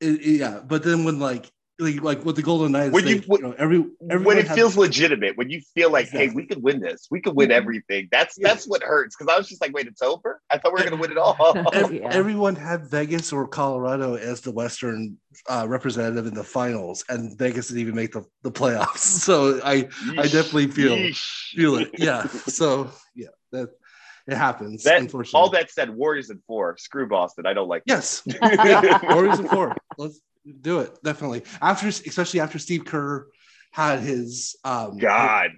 it, 0.00 0.20
it, 0.20 0.38
yeah, 0.40 0.60
but 0.66 0.82
then 0.82 1.04
when 1.04 1.20
like 1.20 1.48
like, 1.80 2.02
like 2.02 2.24
with 2.24 2.36
the 2.36 2.42
Golden 2.42 2.72
Knights, 2.72 2.92
When 2.92 3.04
they, 3.04 3.14
you- 3.16 3.22
you 3.28 3.38
know, 3.38 3.54
every 3.58 3.78
when 3.78 4.38
it 4.38 4.46
had- 4.46 4.56
feels 4.56 4.76
legitimate, 4.76 5.36
when 5.36 5.50
you 5.50 5.60
feel 5.74 5.90
like, 5.90 6.08
hey, 6.08 6.28
we 6.28 6.46
could 6.46 6.62
win 6.62 6.80
this, 6.80 7.08
we 7.10 7.20
could 7.20 7.34
win 7.34 7.50
everything. 7.50 8.08
That's 8.12 8.36
Yeah. 8.38 8.48
that's 8.48 8.66
what 8.66 8.82
hurts 8.82 9.16
because 9.16 9.32
I 9.34 9.38
was 9.38 9.48
just 9.48 9.60
like, 9.60 9.72
wait, 9.72 9.86
it's 9.86 10.02
over. 10.02 10.40
I 10.50 10.58
thought 10.58 10.72
we 10.74 10.82
were 10.82 10.88
gonna 10.90 11.00
win 11.00 11.10
it 11.10 11.18
all. 11.18 11.36
Yeah. 11.90 12.08
everyone 12.12 12.54
had 12.56 12.86
Vegas 12.86 13.32
or 13.32 13.48
Colorado 13.48 14.14
as 14.14 14.40
the 14.42 14.52
Western 14.52 15.18
uh, 15.48 15.64
representative 15.68 16.26
in 16.26 16.34
the 16.34 16.44
finals, 16.44 17.04
and 17.08 17.36
Vegas 17.38 17.68
didn't 17.68 17.80
even 17.80 17.94
make 17.94 18.12
the, 18.12 18.24
the 18.42 18.50
playoffs. 18.52 18.98
So 19.30 19.60
I 19.64 19.88
I 20.18 20.22
definitely 20.28 20.68
feel- 20.68 20.96
Yeesh. 20.96 21.50
feel 21.54 21.76
it. 21.76 21.90
Yeah. 21.98 22.26
So 22.26 22.90
yeah, 23.14 23.28
that 23.52 23.70
it 24.26 24.36
happens. 24.36 24.84
That 24.84 25.00
unfortunately. 25.00 25.38
all 25.40 25.50
that 25.50 25.70
said, 25.70 25.90
Warriors 25.90 26.30
in 26.30 26.40
four. 26.46 26.76
Screw 26.78 27.08
Boston. 27.08 27.46
I 27.46 27.52
don't 27.54 27.68
like. 27.68 27.82
Yes. 27.86 28.22
Yeah. 28.26 28.98
Warriors 29.14 29.40
in 29.40 29.48
four. 29.48 29.74
Let's 29.98 30.20
do 30.60 30.80
it. 30.80 30.98
Definitely. 31.02 31.42
After, 31.60 31.88
especially 31.88 32.40
after 32.40 32.58
Steve 32.58 32.84
Kerr 32.84 33.26
had 33.72 34.00
his 34.00 34.56
um 34.64 34.98
God, 34.98 35.50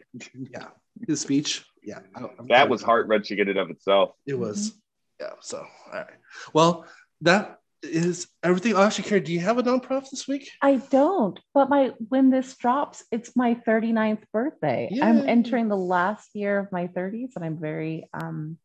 yeah 0.52 0.68
his 1.06 1.20
speech. 1.20 1.64
Yeah, 1.82 2.00
I- 2.14 2.28
I'm 2.38 2.46
that 2.48 2.68
was 2.68 2.82
heart 2.82 3.06
wrenching 3.09 3.38
in 3.38 3.48
and 3.48 3.59
of 3.59 3.70
itself. 3.70 4.10
It 4.26 4.38
was. 4.38 4.72
Yeah. 5.20 5.30
So 5.40 5.59
all 5.59 5.92
right. 5.92 6.06
Well, 6.52 6.86
that 7.22 7.59
is 7.82 8.28
everything. 8.42 8.74
Oh, 8.74 8.82
actually, 8.82 9.09
Karen, 9.09 9.24
do 9.24 9.32
you 9.32 9.40
have 9.40 9.59
a 9.59 9.62
non-prof 9.62 10.09
this 10.10 10.28
week? 10.28 10.48
I 10.60 10.76
don't, 10.76 11.38
but 11.54 11.68
my 11.68 11.92
when 12.09 12.30
this 12.30 12.56
drops, 12.56 13.02
it's 13.10 13.34
my 13.34 13.54
39th 13.54 14.22
birthday. 14.32 14.88
I'm 15.02 15.28
entering 15.28 15.68
the 15.68 15.76
last 15.76 16.30
year 16.34 16.59
of 16.59 16.70
my 16.70 16.86
30s 16.88 17.30
and 17.36 17.44
I'm 17.44 17.59
very 17.59 18.09
um 18.12 18.59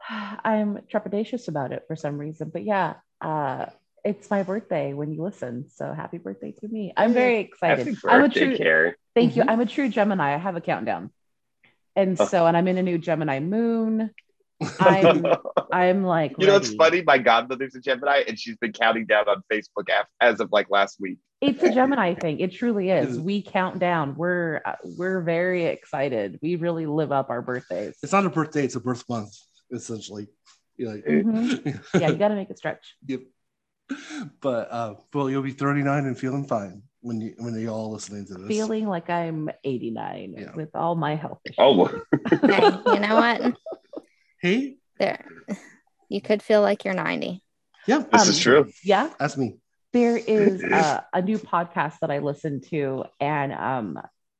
I'm 0.08 0.78
trepidatious 0.92 1.48
about 1.48 1.72
it 1.72 1.84
for 1.88 1.96
some 1.96 2.18
reason. 2.18 2.50
But 2.52 2.64
yeah, 2.64 2.94
uh 3.20 3.66
it's 4.06 4.30
my 4.30 4.42
birthday 4.44 4.94
when 4.94 5.12
you 5.12 5.22
listen. 5.22 5.68
So 5.74 5.92
happy 5.92 6.18
birthday 6.18 6.52
to 6.60 6.68
me. 6.68 6.92
I'm 6.96 7.12
very 7.12 7.40
excited. 7.40 7.78
Happy 7.86 7.98
I'm 8.08 8.22
a 8.22 8.28
birthday, 8.28 8.40
true 8.46 8.56
Carrie. 8.56 8.94
thank 9.14 9.36
you. 9.36 9.42
Mhm. 9.42 9.50
I'm 9.50 9.60
a 9.60 9.66
true 9.66 9.88
Gemini. 9.88 10.34
I 10.34 10.38
have 10.38 10.54
a 10.56 10.60
countdown. 10.60 11.10
And 11.96 12.16
Oh. 12.20 12.24
so 12.26 12.46
and 12.46 12.56
I'm 12.56 12.68
in 12.68 12.78
a 12.78 12.82
new 12.82 12.98
Gemini 12.98 13.40
moon. 13.40 14.10
I'm 14.78 15.26
I'm 15.72 16.04
like 16.04 16.36
you 16.38 16.46
know, 16.46 16.56
it's 16.56 16.72
funny. 16.74 17.02
My 17.02 17.18
godmother's 17.18 17.74
a 17.74 17.80
Gemini, 17.80 18.22
and 18.28 18.38
she's 18.38 18.56
been 18.56 18.72
counting 18.72 19.06
down 19.06 19.28
on 19.28 19.42
Facebook 19.52 19.88
as 20.20 20.40
of 20.40 20.50
like 20.52 20.70
last 20.70 20.98
week. 21.00 21.18
It's 21.40 21.62
a 21.62 21.74
Gemini 21.74 22.14
thing. 22.14 22.38
It 22.40 22.52
truly 22.52 22.90
is. 22.90 23.10
Is? 23.16 23.20
We 23.20 23.42
count 23.42 23.78
down. 23.80 24.14
We're 24.14 24.62
uh, 24.64 24.76
we're 24.84 25.20
very 25.20 25.64
excited. 25.66 26.38
We 26.42 26.56
really 26.56 26.86
live 26.86 27.10
up 27.12 27.28
our 27.28 27.42
birthdays. 27.42 27.96
It's 28.02 28.12
not 28.12 28.24
a 28.24 28.30
birthday; 28.30 28.64
it's 28.64 28.76
a 28.76 28.80
birth 28.80 29.04
month, 29.08 29.34
essentially. 29.72 30.28
You're 30.78 30.94
like, 30.94 31.04
Mhm. 31.04 32.00
Yeah, 32.00 32.08
you 32.08 32.16
got 32.16 32.28
to 32.28 32.34
make 32.36 32.50
it 32.50 32.58
stretch. 32.58 32.96
Yep. 33.06 33.20
But 34.40 34.70
uh, 34.70 34.94
well, 35.14 35.30
you'll 35.30 35.42
be 35.42 35.52
39 35.52 36.06
and 36.06 36.18
feeling 36.18 36.44
fine 36.46 36.82
when 37.00 37.20
you 37.20 37.34
when 37.38 37.58
you're 37.58 37.72
all 37.72 37.92
listening 37.92 38.26
to 38.26 38.34
this. 38.34 38.48
Feeling 38.48 38.86
like 38.86 39.08
I'm 39.10 39.48
89 39.64 40.34
Yeah. 40.36 40.54
with 40.54 40.70
all 40.74 40.94
my 40.96 41.14
health 41.14 41.40
issues. 41.44 41.56
Oh, 41.58 41.86
Hey, 42.30 42.92
you 42.94 43.00
know 43.00 43.14
what? 43.16 43.54
Hey, 44.40 44.76
There, 44.98 45.24
you 46.08 46.20
could 46.20 46.42
feel 46.42 46.62
like 46.62 46.84
you're 46.84 46.94
90. 46.94 47.42
yeah, 47.86 47.98
this 48.12 48.22
Um, 48.22 48.28
is 48.28 48.38
true. 48.38 48.70
yeah. 48.84 49.10
that's 49.18 49.36
me. 49.36 49.56
There 49.92 50.16
is 50.26 50.62
uh, 50.64 51.00
a 51.14 51.22
new 51.22 51.38
podcast 51.38 52.00
that 52.00 52.10
I 52.10 52.18
listen 52.18 52.60
to, 52.70 53.04
and 53.20 53.52
um, 53.52 53.98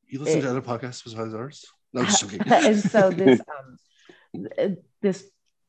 You 0.08 0.20
listen 0.20 0.40
It- 0.40 0.42
to 0.42 0.50
other 0.50 0.62
podcasts 0.62 1.04
besides 1.04 1.34
ours? 1.34 1.64
No, 1.92 2.00
I'm 2.02 2.06
just 2.08 2.20
joking. 2.22 2.40
and 2.46 2.78
so 2.78 3.10
this 3.10 3.40
um 3.40 4.76
this 5.00 5.24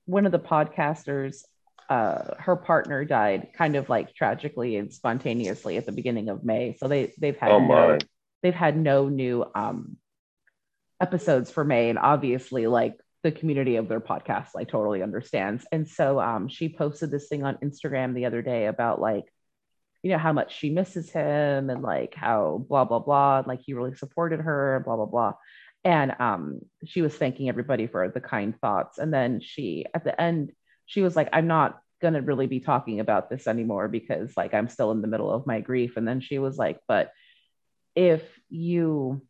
one 0.05 0.25
of 0.25 0.31
the 0.31 0.39
podcasters 0.39 1.43
uh 1.89 2.35
her 2.39 2.55
partner 2.55 3.05
died 3.05 3.49
kind 3.53 3.75
of 3.75 3.89
like 3.89 4.13
tragically 4.13 4.75
and 4.75 4.93
spontaneously 4.93 5.77
at 5.77 5.85
the 5.85 5.91
beginning 5.91 6.29
of 6.29 6.43
May. 6.43 6.75
So 6.79 6.87
they 6.87 7.13
they've 7.17 7.37
had 7.37 7.51
Oh 7.51 7.59
no, 7.59 7.97
they've 8.43 8.53
had 8.53 8.77
no 8.77 9.07
new 9.09 9.45
um 9.55 9.97
episodes 10.99 11.51
for 11.51 11.63
May. 11.63 11.89
And 11.89 11.99
obviously 11.99 12.67
like 12.67 12.95
the 13.23 13.31
community 13.31 13.75
of 13.77 13.87
their 13.87 13.99
podcast 13.99 14.49
like 14.53 14.69
totally 14.69 15.01
understands 15.01 15.65
and 15.71 15.87
so 15.87 16.19
um 16.19 16.47
she 16.47 16.69
posted 16.69 17.11
this 17.11 17.27
thing 17.27 17.43
on 17.43 17.57
Instagram 17.57 18.13
the 18.13 18.25
other 18.25 18.41
day 18.41 18.67
about 18.67 19.01
like 19.01 19.25
you 20.03 20.11
know 20.11 20.17
how 20.17 20.31
much 20.31 20.55
she 20.55 20.69
misses 20.69 21.09
him 21.09 21.69
and 21.69 21.81
like 21.81 22.13
how 22.15 22.63
blah 22.69 22.85
blah 22.85 22.99
blah 22.99 23.39
and 23.39 23.47
like 23.47 23.59
he 23.65 23.73
really 23.73 23.95
supported 23.95 24.39
her 24.39 24.77
and 24.77 24.85
blah 24.85 24.95
blah 24.95 25.05
blah. 25.05 25.33
And 25.83 26.15
um 26.19 26.59
she 26.85 27.01
was 27.01 27.15
thanking 27.15 27.49
everybody 27.49 27.87
for 27.87 28.07
the 28.07 28.21
kind 28.21 28.53
thoughts. 28.61 28.99
And 28.99 29.13
then 29.13 29.41
she 29.41 29.85
at 29.93 30.03
the 30.03 30.19
end 30.21 30.51
she 30.87 31.03
was 31.03 31.15
like 31.15 31.29
i'm 31.33 31.47
not 31.47 31.79
going 32.01 32.13
to 32.13 32.21
really 32.21 32.47
be 32.47 32.59
talking 32.59 32.99
about 32.99 33.29
this 33.29 33.47
anymore 33.47 33.87
because 33.87 34.35
like 34.37 34.53
i'm 34.53 34.69
still 34.69 34.91
in 34.91 35.01
the 35.01 35.07
middle 35.07 35.31
of 35.31 35.47
my 35.47 35.61
grief. 35.61 35.97
And 35.97 36.07
then 36.07 36.21
she 36.21 36.39
was 36.39 36.57
like 36.57 36.79
but 36.87 37.11
if 37.95 38.21
you 38.49 39.21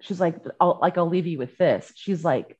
she's 0.00 0.20
like 0.20 0.36
i'll 0.60 0.78
like 0.80 0.96
i'll 0.96 1.08
leave 1.08 1.26
you 1.26 1.38
with 1.38 1.56
this. 1.58 1.92
She's 1.94 2.24
like 2.24 2.58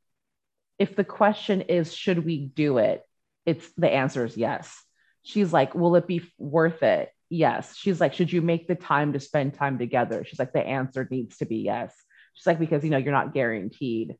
if 0.78 0.94
the 0.94 1.04
question 1.04 1.62
is 1.62 1.92
should 1.92 2.24
we 2.24 2.46
do 2.46 2.78
it? 2.78 3.02
It's 3.46 3.68
the 3.76 3.90
answer 3.90 4.24
is 4.24 4.36
yes. 4.36 4.76
She's 5.22 5.52
like 5.52 5.74
will 5.74 5.96
it 5.96 6.06
be 6.06 6.22
worth 6.38 6.82
it? 6.82 7.10
Yes. 7.30 7.74
She's 7.76 8.00
like 8.00 8.14
should 8.14 8.32
you 8.32 8.42
make 8.42 8.68
the 8.68 8.74
time 8.74 9.14
to 9.14 9.20
spend 9.20 9.54
time 9.54 9.78
together? 9.78 10.24
She's 10.24 10.38
like 10.38 10.52
the 10.52 10.66
answer 10.66 11.08
needs 11.10 11.38
to 11.38 11.46
be 11.46 11.58
yes. 11.58 11.94
She's 12.34 12.46
like 12.46 12.58
because 12.58 12.84
you 12.84 12.90
know 12.90 12.98
you're 12.98 13.12
not 13.12 13.34
guaranteed 13.34 14.16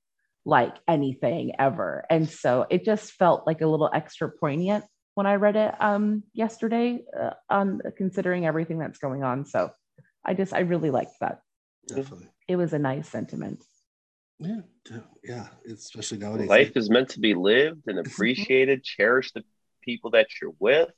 like 0.49 0.75
anything 0.89 1.53
ever 1.59 2.07
and 2.09 2.27
so 2.29 2.67
it 2.71 2.83
just 2.83 3.13
felt 3.13 3.47
like 3.47 3.61
a 3.61 3.67
little 3.67 3.91
extra 3.93 4.31
poignant 4.31 4.83
when 5.15 5.27
i 5.27 5.35
read 5.35 5.57
it 5.57 5.75
um 5.79 6.23
yesterday 6.33 7.05
uh, 7.21 7.33
on 7.51 7.83
considering 7.99 8.47
everything 8.47 8.79
that's 8.79 8.99
going 8.99 9.23
on 9.23 9.45
so 9.45 9.71
i 10.25 10.33
just 10.33 10.55
i 10.55 10.61
really 10.61 10.91
liked 10.91 11.13
that 11.21 11.41
Definitely. 11.87 12.29
it 12.49 12.57
was 12.57 12.73
a 12.73 12.79
nice 12.79 13.07
sentiment 13.09 13.63
Yeah, 14.41 14.61
yeah. 15.25 15.49
Especially 15.69 16.19
nowadays. 16.19 16.49
Life 16.49 16.77
is 16.77 16.89
meant 16.89 17.11
to 17.11 17.21
be 17.21 17.35
lived 17.35 17.89
and 17.89 17.99
appreciated. 17.99 18.85
Cherish 18.85 19.33
the 19.33 19.43
people 19.83 20.13
that 20.13 20.29
you're 20.41 20.55
with. 20.61 20.91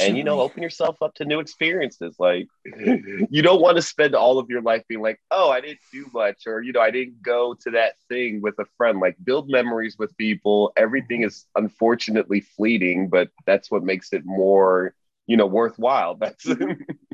And 0.00 0.16
you 0.16 0.24
know 0.24 0.40
open 0.40 0.62
yourself 0.62 1.00
up 1.00 1.14
to 1.14 1.24
new 1.24 1.40
experiences 1.40 2.16
like 2.18 2.48
you 2.64 3.42
don't 3.42 3.60
want 3.60 3.76
to 3.76 3.82
spend 3.82 4.14
all 4.14 4.38
of 4.38 4.50
your 4.50 4.62
life 4.62 4.82
being 4.88 5.00
like 5.00 5.20
oh 5.30 5.50
i 5.50 5.60
didn't 5.60 5.78
do 5.92 6.06
much 6.12 6.46
or 6.46 6.60
you 6.60 6.72
know 6.72 6.80
i 6.80 6.90
didn't 6.90 7.22
go 7.22 7.54
to 7.62 7.70
that 7.70 7.94
thing 8.08 8.40
with 8.42 8.58
a 8.58 8.64
friend. 8.76 9.00
Like 9.00 9.16
build 9.22 9.48
memories 9.48 9.96
with 9.98 10.16
people. 10.16 10.72
Everything 10.76 11.22
is 11.22 11.46
unfortunately 11.54 12.40
fleeting 12.40 13.08
but 13.08 13.30
that's 13.46 13.70
what 13.70 13.84
makes 13.84 14.12
it 14.12 14.24
more 14.24 14.94
you 15.30 15.36
know 15.36 15.46
worthwhile. 15.46 16.14
That's 16.20 16.44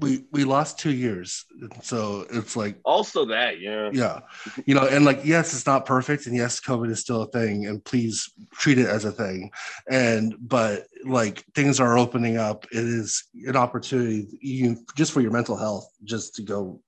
we 0.01 0.25
we 0.33 0.45
lost 0.45 0.79
two 0.79 0.93
years, 0.93 1.45
so 1.83 2.25
it's 2.31 2.57
like 2.57 2.79
also 2.83 3.27
that 3.27 3.61
yeah. 3.61 3.91
Yeah. 3.93 4.21
You 4.65 4.75
know 4.75 4.87
and 4.87 5.05
like 5.05 5.21
yes 5.23 5.53
it's 5.53 5.67
not 5.67 5.85
perfect 5.85 6.27
and 6.27 6.35
yes 6.35 6.59
covid 6.59 6.91
is 6.91 7.01
still 7.01 7.23
a 7.23 7.27
thing 7.29 7.67
and 7.67 7.85
please 7.85 8.33
treat 8.53 8.79
it 8.79 8.87
as 8.87 9.05
a 9.05 9.13
thing. 9.13 9.51
And 9.91 10.35
but 10.41 10.87
like 11.05 11.45
things 11.55 11.79
are 11.79 11.99
opening 11.99 12.39
up. 12.39 12.65
It 12.73 12.85
is 12.85 13.23
an 13.47 13.57
opportunity 13.57 14.27
you 14.41 14.79
just 14.97 15.13
for 15.13 15.21
your 15.21 15.31
mental 15.31 15.59
health 15.59 15.87
just 16.03 16.37
to 16.37 16.43
go 16.43 16.81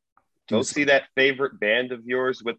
go 0.49 0.63
see 0.63 0.85
that 0.85 1.05
favorite 1.15 1.61
band 1.61 1.93
of 1.93 2.07
yours 2.07 2.43
with 2.43 2.57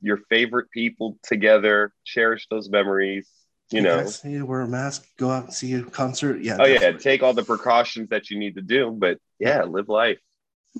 your 0.00 0.20
favorite 0.30 0.70
people 0.70 1.18
together. 1.22 1.92
Cherish 2.06 2.46
those 2.48 2.70
memories 2.70 3.28
you 3.70 3.82
know. 3.82 3.96
Yes, 3.96 4.24
you 4.24 4.46
wear 4.46 4.60
a 4.62 4.68
mask 4.68 5.06
go 5.18 5.30
out 5.30 5.44
and 5.44 5.54
see 5.54 5.74
a 5.74 5.82
concert. 5.82 6.40
Yeah 6.40 6.56
oh 6.60 6.64
yeah 6.66 6.92
take 6.92 7.22
all 7.22 7.34
the 7.34 7.42
precautions 7.44 8.08
that 8.10 8.30
you 8.30 8.38
need 8.38 8.54
to 8.56 8.62
do 8.62 8.94
but 8.96 9.18
yeah 9.38 9.62
live 9.64 9.88
life. 9.88 10.18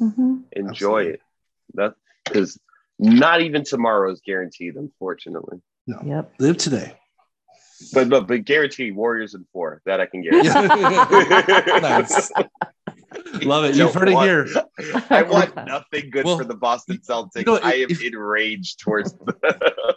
Mm-hmm. 0.01 0.37
enjoy 0.53 0.69
Absolutely. 0.69 1.13
it. 1.13 1.21
That 1.75 1.95
because 2.25 2.61
not 2.99 3.41
even 3.41 3.65
tomorrow 3.65 4.13
is 4.13 4.21
guaranteed 4.25 4.77
unfortunately. 4.77 5.59
No. 5.87 6.01
Yep. 6.05 6.33
live 6.39 6.57
today. 6.57 6.95
But 7.93 8.09
but, 8.09 8.27
but 8.27 8.45
guarantee 8.45 8.91
warriors 8.91 9.35
in 9.35 9.47
four 9.53 9.83
that 9.85 10.01
i 10.01 10.07
can 10.07 10.23
guarantee. 10.23 10.49
Nice 11.81 12.33
love 13.45 13.65
it 13.65 13.75
you've 13.75 13.93
heard 13.95 14.09
it 14.09 14.19
here 14.19 14.47
i 15.11 15.23
want 15.23 15.55
nothing 15.57 16.11
good 16.11 16.25
Well, 16.25 16.39
for 16.39 16.45
the 16.45 16.57
boston 16.57 16.99
celtics 16.99 17.37
you 17.37 17.45
know, 17.45 17.59
i 17.63 17.73
am 17.73 17.91
if- 17.91 18.03
enraged 18.03 18.81
towards 18.81 19.13
them. 19.19 19.27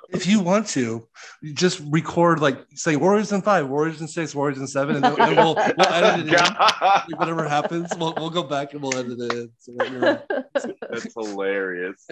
if 0.10 0.26
you 0.28 0.40
want 0.40 0.68
to, 0.70 1.08
you 1.42 1.54
just 1.54 1.82
record 1.90 2.40
like 2.40 2.66
say 2.74 2.96
Warriors 2.96 3.32
in 3.32 3.42
five, 3.42 3.68
Warriors 3.70 4.02
in 4.02 4.08
six, 4.08 4.34
Warriors 4.34 4.58
in 4.58 4.68
seven, 4.68 4.96
and 4.96 5.04
then 5.04 5.20
and 5.20 5.36
we'll, 5.38 5.56
we'll 5.56 5.88
edit 5.88 6.28
it 6.28 6.34
in. 6.34 7.18
Whatever 7.18 7.48
happens, 7.48 7.92
we'll, 7.98 8.14
we'll 8.18 8.30
go 8.30 8.44
back 8.44 8.74
and 8.74 8.82
we'll 8.82 8.96
edit 8.98 9.20
it 9.20 9.34
in. 9.34 9.52
So 9.58 9.72
that 9.78 10.46
that's 10.90 11.14
hilarious 11.14 12.06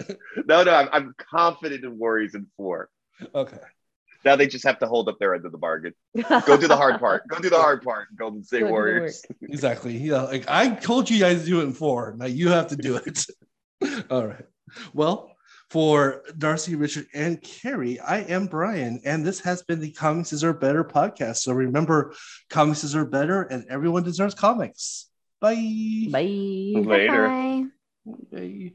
no 0.46 0.62
no 0.62 0.74
I'm, 0.74 0.88
I'm 0.92 1.14
confident 1.18 1.84
in 1.84 1.98
warriors 1.98 2.34
in 2.34 2.46
four 2.56 2.88
okay. 3.34 3.58
Now 4.28 4.36
they 4.36 4.46
just 4.46 4.66
have 4.70 4.78
to 4.78 4.86
hold 4.86 5.08
up 5.08 5.16
their 5.18 5.34
end 5.34 5.44
of 5.48 5.52
the 5.52 5.62
bargain 5.66 5.94
go 6.46 6.56
do 6.56 6.68
the 6.68 6.76
hard 6.76 6.96
part 7.00 7.26
go 7.28 7.38
do 7.38 7.50
the 7.50 7.62
hard 7.66 7.82
part 7.82 8.06
golden 8.16 8.44
state 8.44 8.60
Go 8.60 8.66
do 8.66 8.68
the 8.68 8.72
warriors 8.72 9.24
Exactly. 9.42 9.96
Yeah. 9.96 10.22
Like 10.22 10.48
I 10.48 10.74
told 10.74 11.08
you 11.10 11.18
guys 11.18 11.40
to 11.40 11.46
do 11.46 11.60
it 11.60 11.64
in 11.64 11.72
four. 11.72 12.14
Now 12.16 12.26
you 12.26 12.48
have 12.48 12.68
to 12.68 12.76
do 12.76 12.96
it. 12.96 13.26
All 14.10 14.26
right. 14.26 14.44
Well, 14.92 15.32
for 15.70 16.24
Darcy, 16.36 16.76
Richard, 16.76 17.06
and 17.14 17.40
Carrie, 17.42 18.00
I 18.00 18.20
am 18.20 18.46
Brian, 18.46 19.00
and 19.04 19.24
this 19.24 19.40
has 19.40 19.62
been 19.62 19.80
the 19.80 19.92
Comics 19.92 20.42
Are 20.42 20.54
Better 20.54 20.82
podcast. 20.82 21.38
So 21.38 21.52
remember, 21.52 22.14
comics 22.48 22.94
are 22.94 23.04
better, 23.04 23.42
and 23.42 23.66
everyone 23.68 24.02
deserves 24.02 24.34
comics. 24.34 25.06
Bye. 25.40 26.08
Bye. 26.10 26.80
Later. 26.80 27.28
Bye. 27.28 27.64
Bye. 28.32 28.72